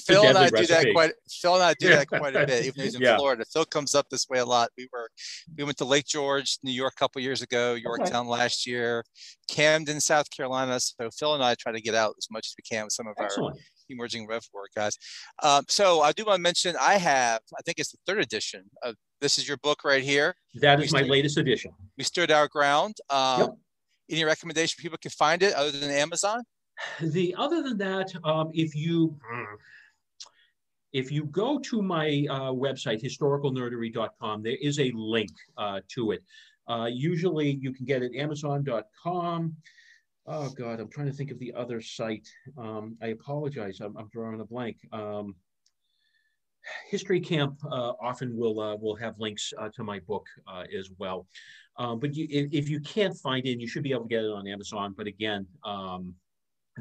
Phil 0.06 0.24
and 0.24 0.38
I 0.38 0.48
recipe. 0.48 0.60
do 0.60 0.66
that 0.66 0.86
quite. 0.92 1.12
Phil 1.28 1.54
and 1.54 1.62
I 1.62 1.74
do 1.78 1.88
that 1.88 2.08
quite 2.08 2.34
a 2.34 2.46
bit, 2.46 2.64
even 2.64 2.74
though 2.76 2.82
he's 2.84 2.94
in 2.94 3.00
yeah. 3.02 3.16
Florida. 3.16 3.44
Phil 3.52 3.64
comes 3.66 3.94
up 3.94 4.06
this 4.10 4.28
way 4.28 4.38
a 4.38 4.44
lot. 4.44 4.70
We 4.76 4.88
were, 4.92 5.08
we 5.56 5.64
went 5.64 5.76
to 5.78 5.84
Lake 5.84 6.06
George, 6.06 6.58
New 6.62 6.72
York, 6.72 6.94
a 6.96 6.98
couple 6.98 7.20
years 7.20 7.42
ago. 7.42 7.74
Yorktown 7.74 8.26
okay. 8.26 8.28
last 8.28 8.66
year, 8.66 9.04
Camden, 9.48 10.00
South 10.00 10.30
Carolina. 10.30 10.80
So 10.80 11.10
Phil 11.16 11.34
and 11.34 11.44
I 11.44 11.54
try 11.54 11.72
to 11.72 11.80
get 11.80 11.94
out 11.94 12.14
as 12.18 12.28
much 12.30 12.46
as 12.46 12.54
we 12.58 12.62
can 12.62 12.84
with 12.84 12.92
some 12.92 13.06
of 13.06 13.14
Excellent. 13.18 13.56
our 13.56 13.62
emerging 13.90 14.26
rev 14.26 14.42
war 14.52 14.64
guys. 14.74 14.96
Um, 15.42 15.64
so 15.68 16.00
I 16.00 16.12
do 16.12 16.24
want 16.24 16.36
to 16.36 16.42
mention 16.42 16.76
I 16.80 16.94
have, 16.94 17.40
I 17.58 17.62
think 17.62 17.78
it's 17.78 17.92
the 17.92 17.98
third 18.06 18.18
edition 18.18 18.64
of 18.82 18.94
this 19.20 19.38
is 19.38 19.48
your 19.48 19.56
book 19.58 19.84
right 19.84 20.02
here. 20.02 20.34
That 20.56 20.80
is 20.80 20.92
we 20.92 20.98
my 20.98 21.02
stood, 21.02 21.10
latest 21.10 21.36
edition. 21.38 21.72
We 21.96 22.04
stood 22.04 22.30
our 22.30 22.48
ground. 22.48 22.96
Um, 23.10 23.40
yep. 23.40 23.50
Any 24.10 24.24
recommendation 24.24 24.80
people 24.80 24.98
can 24.98 25.10
find 25.10 25.42
it 25.42 25.54
other 25.54 25.70
than 25.70 25.90
Amazon? 25.90 26.42
The 27.00 27.34
other 27.36 27.62
than 27.62 27.76
that, 27.78 28.12
um, 28.24 28.50
if 28.54 28.74
you 28.74 29.18
if 30.92 31.12
you 31.12 31.24
go 31.24 31.58
to 31.58 31.82
my 31.82 32.26
uh, 32.30 32.52
website 32.52 33.02
historicalnerdery.com, 33.02 34.42
there 34.42 34.56
is 34.60 34.78
a 34.78 34.90
link 34.94 35.30
uh, 35.56 35.80
to 35.88 36.12
it. 36.12 36.22
Uh, 36.66 36.88
usually, 36.90 37.58
you 37.60 37.72
can 37.72 37.84
get 37.84 38.02
it 38.02 38.14
Amazon.com. 38.16 39.56
Oh 40.26 40.50
God, 40.50 40.80
I'm 40.80 40.90
trying 40.90 41.06
to 41.06 41.12
think 41.12 41.30
of 41.30 41.38
the 41.38 41.52
other 41.54 41.80
site. 41.80 42.28
Um, 42.58 42.96
I 43.02 43.08
apologize. 43.08 43.80
I'm, 43.80 43.96
I'm, 43.96 44.08
drawing 44.12 44.40
a 44.40 44.44
blank. 44.44 44.76
Um, 44.92 45.34
History 46.88 47.20
Camp 47.20 47.58
uh, 47.64 47.92
often 48.00 48.36
will 48.36 48.60
uh, 48.60 48.76
will 48.76 48.96
have 48.96 49.18
links 49.18 49.52
uh, 49.58 49.68
to 49.74 49.84
my 49.84 50.00
book 50.00 50.26
uh, 50.46 50.64
as 50.76 50.90
well. 50.98 51.26
Um, 51.76 52.00
but 52.00 52.14
you, 52.14 52.26
if, 52.28 52.52
if, 52.52 52.68
you 52.68 52.80
can't 52.80 53.16
find 53.16 53.46
it, 53.46 53.60
you 53.60 53.68
should 53.68 53.84
be 53.84 53.92
able 53.92 54.02
to 54.02 54.08
get 54.08 54.24
it 54.24 54.30
on 54.30 54.48
Amazon. 54.48 54.94
But 54.96 55.06
again, 55.06 55.46
um, 55.64 56.14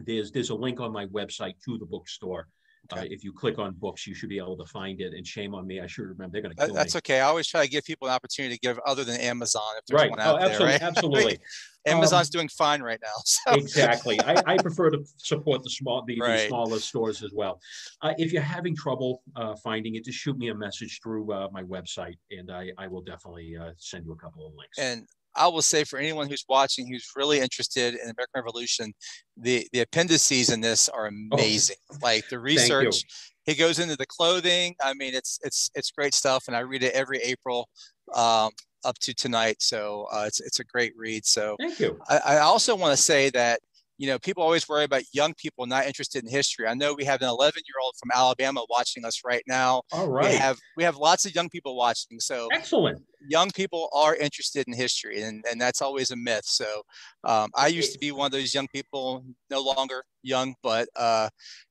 there's 0.05 0.31
there's 0.31 0.49
a 0.49 0.55
link 0.55 0.79
on 0.79 0.91
my 0.91 1.05
website 1.07 1.53
to 1.65 1.77
the 1.77 1.85
bookstore. 1.85 2.47
Uh, 2.91 2.99
okay. 2.99 3.07
Uh, 3.07 3.09
if 3.11 3.23
you 3.23 3.33
click 3.33 3.59
on 3.59 3.73
books, 3.73 4.07
you 4.07 4.13
should 4.13 4.29
be 4.29 4.37
able 4.37 4.57
to 4.57 4.65
find 4.65 5.01
it. 5.01 5.13
And 5.13 5.25
shame 5.25 5.53
on 5.53 5.65
me, 5.65 5.79
I 5.79 5.87
should 5.87 6.05
remember. 6.05 6.33
They're 6.33 6.41
going 6.41 6.55
to 6.55 6.65
kill 6.65 6.75
That's 6.75 6.95
me. 6.95 6.99
okay. 6.99 7.19
I 7.19 7.25
always 7.25 7.47
try 7.47 7.63
to 7.63 7.69
give 7.69 7.83
people 7.83 8.07
an 8.07 8.13
opportunity 8.13 8.55
to 8.55 8.59
give 8.59 8.79
other 8.85 9.03
than 9.03 9.19
Amazon 9.19 9.63
if 9.77 9.85
there's 9.85 10.01
right. 10.01 10.09
one 10.09 10.19
out 10.19 10.35
oh, 10.35 10.45
absolutely, 10.45 10.65
there. 10.65 10.73
Right? 10.73 10.81
Absolutely. 10.97 11.39
Amazon's 11.85 12.27
um, 12.27 12.31
doing 12.31 12.49
fine 12.49 12.81
right 12.81 12.99
now. 13.01 13.07
So. 13.47 13.53
Exactly. 13.53 14.19
I, 14.21 14.41
I, 14.45 14.57
prefer 14.57 14.89
to 14.89 15.03
support 15.17 15.63
the 15.63 15.69
small, 15.69 16.03
the, 16.05 16.19
right. 16.19 16.37
the 16.37 16.47
smaller 16.47 16.79
stores 16.79 17.23
as 17.23 17.31
well. 17.33 17.59
Uh, 18.01 18.13
if 18.17 18.33
you're 18.33 18.41
having 18.41 18.75
trouble 18.75 19.21
uh, 19.35 19.55
finding 19.63 19.95
it, 19.95 20.05
just 20.05 20.17
shoot 20.17 20.37
me 20.37 20.49
a 20.49 20.55
message 20.55 20.99
through 21.03 21.31
uh, 21.31 21.47
my 21.51 21.63
website, 21.63 22.17
and 22.31 22.51
I, 22.51 22.71
I 22.77 22.87
will 22.87 23.01
definitely 23.01 23.55
uh, 23.55 23.71
send 23.77 24.05
you 24.05 24.13
a 24.13 24.15
couple 24.15 24.47
of 24.47 24.53
links. 24.55 24.79
And 24.79 25.07
I 25.37 25.47
will 25.47 25.61
say 25.61 25.83
for 25.83 25.99
anyone 25.99 26.29
who's 26.29 26.45
watching 26.47 26.87
who's 26.87 27.11
really 27.15 27.39
interested 27.39 27.93
in 27.93 28.01
American 28.01 28.33
Revolution, 28.35 28.93
the 29.35 29.67
the 29.73 29.81
appendices 29.81 30.49
in 30.49 30.61
this 30.61 30.89
are 30.89 31.05
oh, 31.05 31.35
amazing. 31.35 31.77
Oh, 31.91 31.97
like 32.01 32.27
the 32.29 32.39
research, 32.39 33.03
he 33.45 33.55
goes 33.55 33.79
into 33.79 33.95
the 33.95 34.05
clothing. 34.05 34.75
I 34.81 34.93
mean, 34.93 35.13
it's 35.13 35.39
it's 35.43 35.69
it's 35.75 35.91
great 35.91 36.13
stuff, 36.13 36.45
and 36.47 36.55
I 36.55 36.61
read 36.61 36.83
it 36.83 36.93
every 36.93 37.19
April. 37.19 37.69
Um, 38.13 38.51
up 38.85 38.97
to 38.99 39.13
tonight, 39.13 39.57
so 39.59 40.07
uh, 40.13 40.23
it's 40.27 40.39
it's 40.39 40.59
a 40.59 40.63
great 40.63 40.93
read. 40.95 41.25
So 41.25 41.57
thank 41.59 41.79
you. 41.79 41.99
I, 42.07 42.17
I 42.17 42.37
also 42.37 42.75
want 42.75 42.95
to 42.95 43.01
say 43.01 43.29
that 43.31 43.59
you 43.97 44.07
know, 44.07 44.19
people 44.19 44.43
always 44.43 44.69
worry 44.69 44.83
about 44.83 45.03
young 45.11 45.33
people 45.33 45.65
not 45.65 45.87
interested 45.87 46.23
in 46.23 46.29
history. 46.29 46.67
I 46.67 46.75
know 46.75 46.93
we 46.93 47.03
have 47.05 47.21
an 47.21 47.29
11 47.29 47.63
year 47.67 47.75
old 47.83 47.95
from 47.99 48.11
Alabama 48.13 48.63
watching 48.69 49.03
us 49.05 49.21
right 49.25 49.43
now. 49.47 49.81
All 49.91 50.07
right. 50.07 50.29
We 50.29 50.35
have 50.35 50.57
we 50.77 50.83
have 50.83 50.97
lots 50.97 51.25
of 51.25 51.33
young 51.33 51.49
people 51.49 51.75
watching. 51.75 52.19
So 52.19 52.47
excellent. 52.51 53.01
Young 53.27 53.49
people 53.51 53.89
are 53.93 54.15
interested 54.15 54.67
in 54.67 54.73
history, 54.73 55.21
and, 55.21 55.43
and 55.49 55.59
that's 55.59 55.81
always 55.81 56.11
a 56.11 56.15
myth. 56.15 56.45
So 56.45 56.81
um, 57.23 57.49
I 57.55 57.67
used 57.67 57.93
to 57.93 57.99
be 57.99 58.11
one 58.11 58.27
of 58.27 58.31
those 58.31 58.53
young 58.53 58.67
people, 58.73 59.23
no 59.49 59.61
longer 59.61 60.03
young, 60.23 60.53
but 60.61 60.87
uh, 60.95 61.29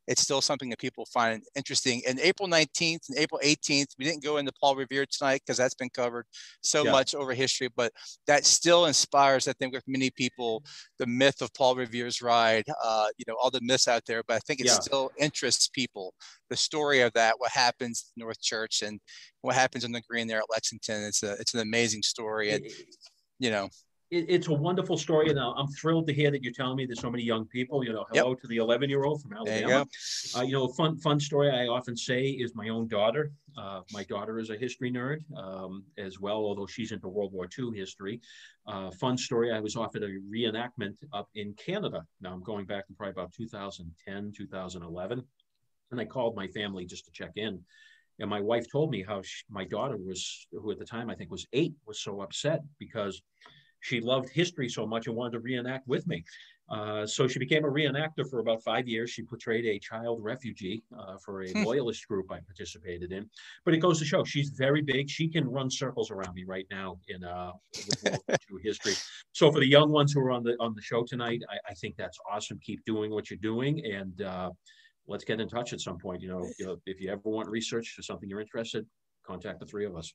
it's 0.09 0.23
still 0.23 0.41
something 0.41 0.71
that 0.71 0.79
people 0.79 1.05
find 1.07 1.43
interesting. 1.55 2.03
And 2.09 2.19
April 2.21 2.49
19th 2.49 3.09
and 3.09 3.19
April 3.19 3.41
18th, 3.45 3.89
we 3.99 4.05
didn't 4.05 4.23
go 4.23 4.39
into 4.39 4.53
Paul 4.61 4.77
Revere 4.77 5.07
tonight 5.11 5.43
because 5.45 5.59
that's 5.59 5.75
been 5.75 5.91
covered 5.91 6.27
so 6.63 6.85
yeah. 6.85 6.93
much 6.93 7.15
over 7.15 7.35
history, 7.35 7.69
but 7.77 7.93
that 8.27 8.45
still 8.45 8.87
inspires, 8.87 9.49
I 9.49 9.53
think, 9.55 9.75
with 9.75 9.85
many 9.87 10.11
people, 10.11 10.63
the 10.99 11.07
myth 11.07 11.43
of 11.43 11.53
Paul 11.55 11.77
Revere's 11.77 12.23
ride, 12.23 12.65
uh, 12.85 13.07
you 13.19 13.25
know, 13.29 13.37
all 13.41 13.51
the 13.51 13.61
myths 13.63 13.89
out 13.89 14.03
there, 14.07 14.23
but 14.27 14.35
I 14.35 14.41
think 14.41 14.61
it 14.61 14.67
yeah. 14.67 14.75
still 14.75 15.11
interests 15.19 15.69
people. 15.69 16.15
The 16.51 16.57
story 16.57 17.01
of 17.01 17.13
that, 17.15 17.35
what 17.39 17.51
happens 17.51 18.13
North 18.17 18.41
Church 18.41 18.83
and 18.83 19.01
what 19.47 19.55
happens 19.55 19.85
on 19.85 19.93
the 19.93 20.03
green 20.03 20.27
there 20.27 20.39
at 20.39 20.51
Lexington. 20.51 21.05
It's 21.05 21.23
a, 21.23 21.33
it's 21.35 21.55
an 21.55 21.61
amazing 21.61 22.03
story. 22.03 22.51
And, 22.51 22.67
you 23.39 23.51
know, 23.51 23.69
it, 24.11 24.27
it's 24.29 24.49
a 24.49 24.53
wonderful 24.53 24.97
story, 24.97 25.31
and 25.31 25.39
I'm 25.39 25.67
thrilled 25.69 26.07
to 26.07 26.13
hear 26.13 26.31
that 26.31 26.43
you're 26.43 26.53
telling 26.53 26.77
me 26.77 26.87
there's 26.87 27.01
so 27.01 27.11
many 27.11 27.25
young 27.25 27.45
people. 27.47 27.85
You 27.85 27.93
know, 27.93 28.05
hello 28.13 28.31
yep. 28.31 28.41
to 28.41 28.47
the 28.47 28.59
11 28.59 28.89
year 28.89 29.05
old 29.05 29.21
from 29.21 29.33
Alabama. 29.33 29.87
You, 30.35 30.41
uh, 30.41 30.43
you, 30.43 30.53
know, 30.53 30.69
fun 30.69 30.97
fun 30.99 31.19
story 31.19 31.51
I 31.51 31.67
often 31.67 31.97
say 31.97 32.23
is 32.23 32.55
my 32.55 32.69
own 32.69 32.87
daughter. 32.87 33.33
Uh, 33.59 33.81
my 33.93 34.05
daughter 34.05 34.39
is 34.39 34.51
a 34.51 34.57
history 34.57 34.93
nerd 34.93 35.19
um, 35.37 35.85
as 35.99 36.21
well, 36.21 36.37
although 36.37 36.67
she's 36.67 36.93
into 36.93 37.09
World 37.09 37.33
War 37.33 37.49
II 37.59 37.77
history. 37.77 38.21
Uh, 38.67 38.91
fun 38.93 39.19
story. 39.19 39.53
I 39.53 39.59
was 39.59 39.75
offered 39.75 40.05
a 40.05 40.19
reenactment 40.33 40.97
up 41.13 41.29
in 41.35 41.55
Canada. 41.55 42.05
Now 42.21 42.33
I'm 42.33 42.45
going 42.45 42.67
back 42.67 42.87
to 42.87 42.93
probably 42.95 43.13
about 43.13 43.33
2010, 43.33 44.33
2011, 44.37 45.23
and 45.91 46.01
I 46.01 46.05
called 46.05 46.37
my 46.37 46.47
family 46.49 46.87
just 46.87 47.07
to 47.07 47.11
check 47.11 47.33
in. 47.37 47.61
And 48.19 48.31
my 48.31 48.41
wife 48.41 48.67
told 48.71 48.91
me 48.91 49.03
how 49.03 49.23
she, 49.23 49.45
my 49.51 49.65
daughter 49.65 49.97
was, 49.97 50.47
who 50.53 50.71
at 50.71 50.79
the 50.79 50.85
time 50.85 51.11
I 51.11 51.15
think 51.15 51.31
was 51.31 51.47
eight, 51.53 51.75
was 51.87 52.01
so 52.01 52.23
upset 52.23 52.63
because 52.79 53.23
she 53.81 54.01
loved 54.01 54.31
history 54.31 54.69
so 54.69 54.87
much 54.87 55.07
and 55.07 55.15
wanted 55.15 55.33
to 55.33 55.41
reenact 55.41 55.87
with 55.87 56.07
me. 56.07 56.25
Uh, 56.69 57.07
so 57.07 57.29
she 57.29 57.39
became 57.39 57.65
a 57.65 57.69
reenactor 57.69 58.29
for 58.29 58.41
about 58.41 58.63
five 58.63 58.89
years. 58.89 59.11
She 59.11 59.23
portrayed 59.23 59.65
a 59.67 59.79
child 59.79 60.23
refugee 60.23 60.83
uh, 60.99 61.17
for 61.25 61.43
a 61.43 61.51
hmm. 61.51 61.63
loyalist 61.63 62.09
group 62.09 62.33
I 62.33 62.41
participated 62.41 63.13
in. 63.13 63.31
But 63.65 63.75
it 63.75 63.79
goes 63.79 64.01
to 64.01 64.05
show 64.05 64.25
she's 64.25 64.51
very 64.51 64.83
big. 64.83 65.09
She 65.09 65.29
can 65.29 65.49
run 65.49 65.71
circles 65.71 66.11
around 66.11 66.35
me 66.35 66.45
right 66.45 66.67
now 66.71 66.99
in 67.07 67.23
uh, 67.23 67.53
history. 68.63 68.95
So 69.33 69.53
for 69.53 69.61
the 69.61 69.69
young 69.69 69.93
ones 69.93 70.13
who 70.13 70.21
are 70.21 70.33
on 70.33 70.43
the 70.43 70.57
on 70.59 70.75
the 70.75 70.83
show 70.83 71.05
tonight, 71.05 71.43
I, 71.49 71.71
I 71.71 71.75
think 71.75 71.97
that's 71.97 72.19
awesome. 72.31 72.59
Keep 72.63 72.85
doing 72.85 73.13
what 73.13 73.31
you're 73.31 73.39
doing, 73.39 73.85
and 73.85 74.23
uh, 74.23 74.51
let's 75.09 75.25
get 75.25 75.41
in 75.41 75.49
touch 75.49 75.73
at 75.73 75.81
some 75.81 75.99
point. 75.99 76.23
You 76.23 76.29
know, 76.29 76.49
you 76.59 76.67
know, 76.67 76.77
if 76.87 77.01
you 77.01 77.11
ever 77.11 77.21
want 77.25 77.49
research 77.49 77.97
or 77.99 78.03
something 78.03 78.29
you're 78.29 78.41
interested, 78.41 78.87
contact 79.27 79.61
the 79.61 79.67
three 79.67 79.85
of 79.85 79.97
us. 79.97 80.13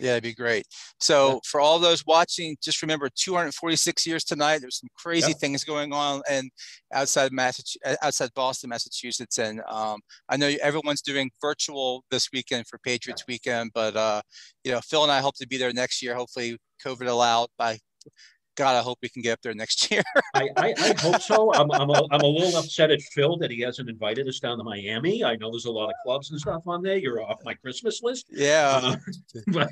Yeah, 0.00 0.12
it'd 0.12 0.22
be 0.22 0.34
great. 0.34 0.66
So 0.98 1.40
for 1.44 1.60
all 1.60 1.78
those 1.78 2.04
watching, 2.06 2.56
just 2.62 2.82
remember 2.82 3.08
246 3.14 4.06
years 4.06 4.24
tonight. 4.24 4.58
There's 4.58 4.80
some 4.80 4.88
crazy 4.96 5.28
yep. 5.28 5.38
things 5.38 5.64
going 5.64 5.92
on 5.92 6.22
and 6.28 6.50
outside 6.92 7.32
Massachusetts, 7.32 7.98
outside 8.02 8.30
Boston, 8.34 8.70
Massachusetts, 8.70 9.38
and 9.38 9.60
um, 9.68 10.00
I 10.28 10.36
know 10.36 10.52
everyone's 10.62 11.02
doing 11.02 11.30
virtual 11.40 12.04
this 12.10 12.30
weekend 12.32 12.66
for 12.66 12.78
Patriots 12.78 13.24
Weekend, 13.28 13.70
but 13.74 13.96
uh, 13.96 14.22
you 14.64 14.72
know 14.72 14.80
Phil 14.80 15.02
and 15.02 15.12
I 15.12 15.20
hope 15.20 15.34
to 15.36 15.46
be 15.46 15.58
there 15.58 15.72
next 15.72 16.02
year. 16.02 16.14
Hopefully, 16.14 16.56
COVID 16.84 17.08
allowed 17.08 17.48
by 17.58 17.78
God, 18.56 18.76
I 18.76 18.82
hope 18.82 18.98
we 19.02 19.08
can 19.08 19.22
get 19.22 19.32
up 19.32 19.42
there 19.42 19.54
next 19.54 19.90
year. 19.90 20.02
I, 20.34 20.48
I, 20.56 20.74
I, 20.78 20.94
hope 21.00 21.20
so. 21.20 21.52
I'm, 21.54 21.70
I'm, 21.72 21.90
a, 21.90 22.02
I'm 22.10 22.20
a 22.20 22.26
little 22.26 22.56
upset 22.56 22.90
at 22.90 23.00
Phil 23.02 23.36
that 23.38 23.50
he 23.50 23.60
hasn't 23.60 23.88
invited 23.88 24.28
us 24.28 24.38
down 24.38 24.58
to 24.58 24.64
Miami. 24.64 25.24
I 25.24 25.36
know 25.36 25.50
there's 25.50 25.64
a 25.64 25.70
lot 25.70 25.88
of 25.88 25.94
clubs 26.02 26.30
and 26.30 26.40
stuff 26.40 26.62
on 26.66 26.82
there. 26.82 26.96
You're 26.96 27.22
off 27.22 27.40
my 27.44 27.54
Christmas 27.54 28.02
list. 28.02 28.26
Yeah. 28.30 28.80
Uh, 28.82 28.96
but, 29.48 29.70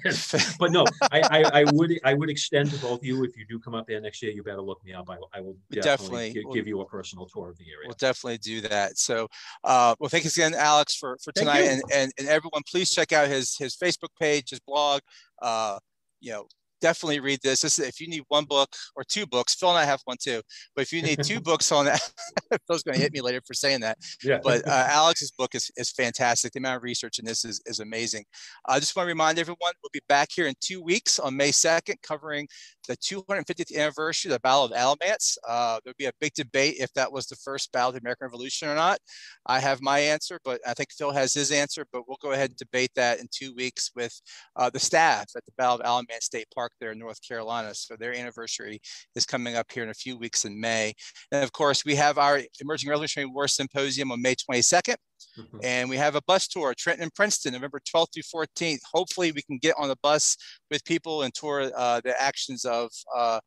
but 0.59 0.73
no, 0.73 0.85
I, 1.11 1.21
I, 1.21 1.61
I, 1.61 1.65
would 1.73 1.93
I 2.05 2.15
would 2.15 2.31
extend 2.31 2.71
to 2.73 2.79
both 2.79 3.01
of 3.01 3.05
you 3.05 3.23
if 3.25 3.37
you 3.37 3.47
do 3.49 3.59
come 3.59 3.75
up 3.75 3.87
there 3.87 4.01
next 4.01 4.23
year, 4.23 4.33
you 4.33 4.43
better 4.43 4.63
look 4.63 4.85
me 4.85 4.93
up. 4.93 5.09
I, 5.09 5.17
I 5.33 5.41
will 5.41 5.57
definitely, 5.71 6.33
definitely 6.33 6.33
give, 6.33 6.55
give 6.55 6.67
you 6.67 6.81
a 6.81 6.87
personal 6.87 7.27
tour 7.27 7.51
of 7.51 7.59
the 7.59 7.65
area. 7.65 7.87
We'll 7.87 7.97
definitely 7.99 8.39
do 8.39 8.61
that. 8.63 8.99
So, 8.99 9.29
uh, 9.65 9.95
well, 9.99 10.09
thanks 10.09 10.37
again, 10.37 10.55
Alex, 10.55 10.97
for, 10.97 11.19
for 11.23 11.33
tonight. 11.33 11.63
And, 11.63 11.83
and, 11.93 12.13
and 12.19 12.29
everyone, 12.29 12.63
please 12.69 12.91
check 12.91 13.13
out 13.13 13.29
his, 13.29 13.57
his 13.57 13.77
Facebook 13.77 14.11
page, 14.19 14.51
his 14.51 14.61
blog. 14.61 15.01
Uh, 15.41 15.79
you 16.21 16.33
know, 16.33 16.47
definitely 16.83 17.21
read 17.21 17.41
this. 17.43 17.63
this 17.63 17.79
is, 17.79 17.87
if 17.87 18.01
you 18.01 18.09
need 18.09 18.25
one 18.29 18.45
book 18.45 18.69
or 18.97 19.05
two 19.05 19.27
books, 19.27 19.55
Phil 19.55 19.71
and 19.71 19.79
I 19.79 19.85
have 19.85 20.01
one 20.05 20.19
too. 20.21 20.43
But 20.75 20.83
if 20.83 20.93
you 20.93 21.01
need 21.01 21.23
two 21.23 21.41
books 21.51 21.73
on 21.73 21.87
that, 21.87 22.01
Phil's 22.67 22.83
going 22.83 22.97
to 22.97 23.01
hit 23.01 23.13
me 23.13 23.23
later 23.23 23.41
for 23.47 23.55
saying 23.55 23.81
that. 23.81 23.97
Yeah. 24.23 24.41
But 24.43 24.67
uh, 24.67 24.87
Alex's 24.89 25.31
book 25.31 25.55
is, 25.55 25.71
is 25.77 25.91
fantastic. 25.93 26.53
The 26.53 26.59
amount 26.59 26.77
of 26.77 26.83
research 26.83 27.19
in 27.19 27.25
this 27.25 27.45
is, 27.45 27.63
is 27.65 27.81
amazing. 27.81 28.25
I 28.67 28.79
just 28.81 28.95
want 28.95 29.07
to 29.07 29.09
remind 29.09 29.39
everyone 29.39 29.73
we'll 29.83 29.91
be 29.93 30.03
back 30.09 30.29
here 30.35 30.47
in 30.47 30.55
two 30.61 30.83
weeks 30.83 31.19
on 31.19 31.37
May 31.37 31.51
2nd, 31.51 31.95
covering 32.03 32.49
the 32.89 32.97
250th 32.97 33.75
anniversary 33.77 34.31
of 34.31 34.35
the 34.35 34.41
Battle 34.41 34.65
of 34.65 34.73
Alamance. 34.73 35.39
Uh, 35.49 35.79
there'll 35.85 35.95
be 35.99 36.07
a 36.07 36.13
big 36.21 36.35
debate 36.35 36.77
if 36.79 36.93
that 36.95 37.11
was 37.11 37.27
the 37.27 37.37
first 37.37 37.71
battle 37.73 37.91
of 37.91 37.95
the 37.95 38.01
American 38.01 38.27
Revolution 38.27 38.69
or 38.69 38.75
not. 38.75 38.99
I 39.47 39.61
have 39.61 39.81
my 39.81 40.01
answer, 40.01 40.39
but 40.45 40.61
I 40.67 40.75
think 40.75 40.91
Phil 40.93 41.13
has 41.13 41.33
his 41.33 41.53
answer. 41.53 41.87
But 41.93 42.09
we'll 42.09 42.19
go 42.21 42.33
ahead 42.33 42.51
and 42.51 42.57
debate 42.57 42.91
that 42.97 43.21
in 43.21 43.29
two 43.31 43.55
weeks 43.55 43.91
with 43.95 44.21
uh, 44.57 44.71
the 44.71 44.81
staff 44.81 45.27
at 45.37 45.45
the 45.45 45.53
Battle 45.57 45.77
of 45.77 45.81
Alamance 45.83 46.25
State 46.25 46.49
Park 46.55 46.72
there 46.81 46.93
in 46.93 46.99
North 46.99 47.21
Carolina. 47.27 47.75
So 47.75 47.97
their 47.97 48.15
anniversary 48.15 48.81
is 49.15 49.25
coming 49.25 49.57
up 49.57 49.71
here 49.73 49.83
in 49.83 49.91
a 49.91 49.95
few 49.95 50.17
weeks 50.19 50.45
in 50.45 50.61
May. 50.61 50.95
And 51.31 51.43
of 51.45 51.53
course, 51.53 51.85
we 51.85 51.95
have 51.97 52.19
our 52.19 52.41
Emerging 52.61 52.91
Revolutionary 52.91 53.31
War 53.31 53.49
Symposium 53.49 54.13
on 54.13 54.23
May 54.23 54.35
22nd. 54.35 54.97
Mm-hmm. 55.39 55.59
And 55.63 55.89
we 55.89 55.97
have 55.97 56.15
a 56.15 56.23
bus 56.27 56.47
tour, 56.47 56.75
Trenton 56.77 57.05
and 57.05 57.15
Princeton, 57.15 57.53
November 57.53 57.81
12th 57.81 58.09
through 58.15 58.47
14th. 58.47 58.81
Hopefully, 58.93 59.33
we 59.33 59.43
can 59.43 59.59
get 59.59 59.75
on 59.79 59.89
the 59.89 59.97
bus 60.03 60.37
with 60.71 60.85
people 60.85 61.23
and 61.23 61.33
tour 61.33 61.71
uh, 61.77 62.01
the 62.05 62.21
actions 62.21 62.65
of 62.65 62.91
uh, 63.15 63.41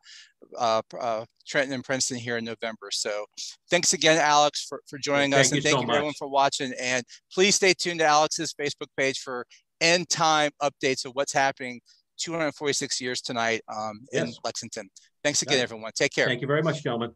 uh, 0.57 0.81
uh, 0.99 1.25
Trenton 1.47 1.73
and 1.73 1.83
Princeton 1.83 2.17
here 2.17 2.37
in 2.37 2.45
November. 2.45 2.89
So, 2.91 3.25
thanks 3.69 3.93
again, 3.93 4.17
Alex, 4.17 4.65
for, 4.67 4.81
for 4.87 4.97
joining 4.97 5.33
us. 5.33 5.51
and 5.51 5.61
thank 5.61 5.75
so 5.75 5.83
you, 5.83 5.91
everyone, 5.91 6.13
for 6.17 6.27
watching. 6.27 6.73
And 6.79 7.03
please 7.31 7.55
stay 7.55 7.73
tuned 7.73 7.99
to 7.99 8.05
Alex's 8.05 8.53
Facebook 8.53 8.87
page 8.97 9.19
for 9.19 9.45
end 9.81 10.09
time 10.09 10.51
updates 10.61 11.05
of 11.05 11.11
what's 11.13 11.33
happening 11.33 11.81
246 12.25 12.99
years 13.01 13.21
tonight 13.21 13.61
um, 13.73 14.01
yes. 14.11 14.27
in 14.27 14.33
Lexington. 14.43 14.89
Thanks 15.23 15.41
again, 15.43 15.59
everyone. 15.59 15.91
Take 15.95 16.13
care. 16.13 16.25
Thank 16.25 16.41
you 16.41 16.47
very 16.47 16.63
much, 16.63 16.83
gentlemen. 16.83 17.11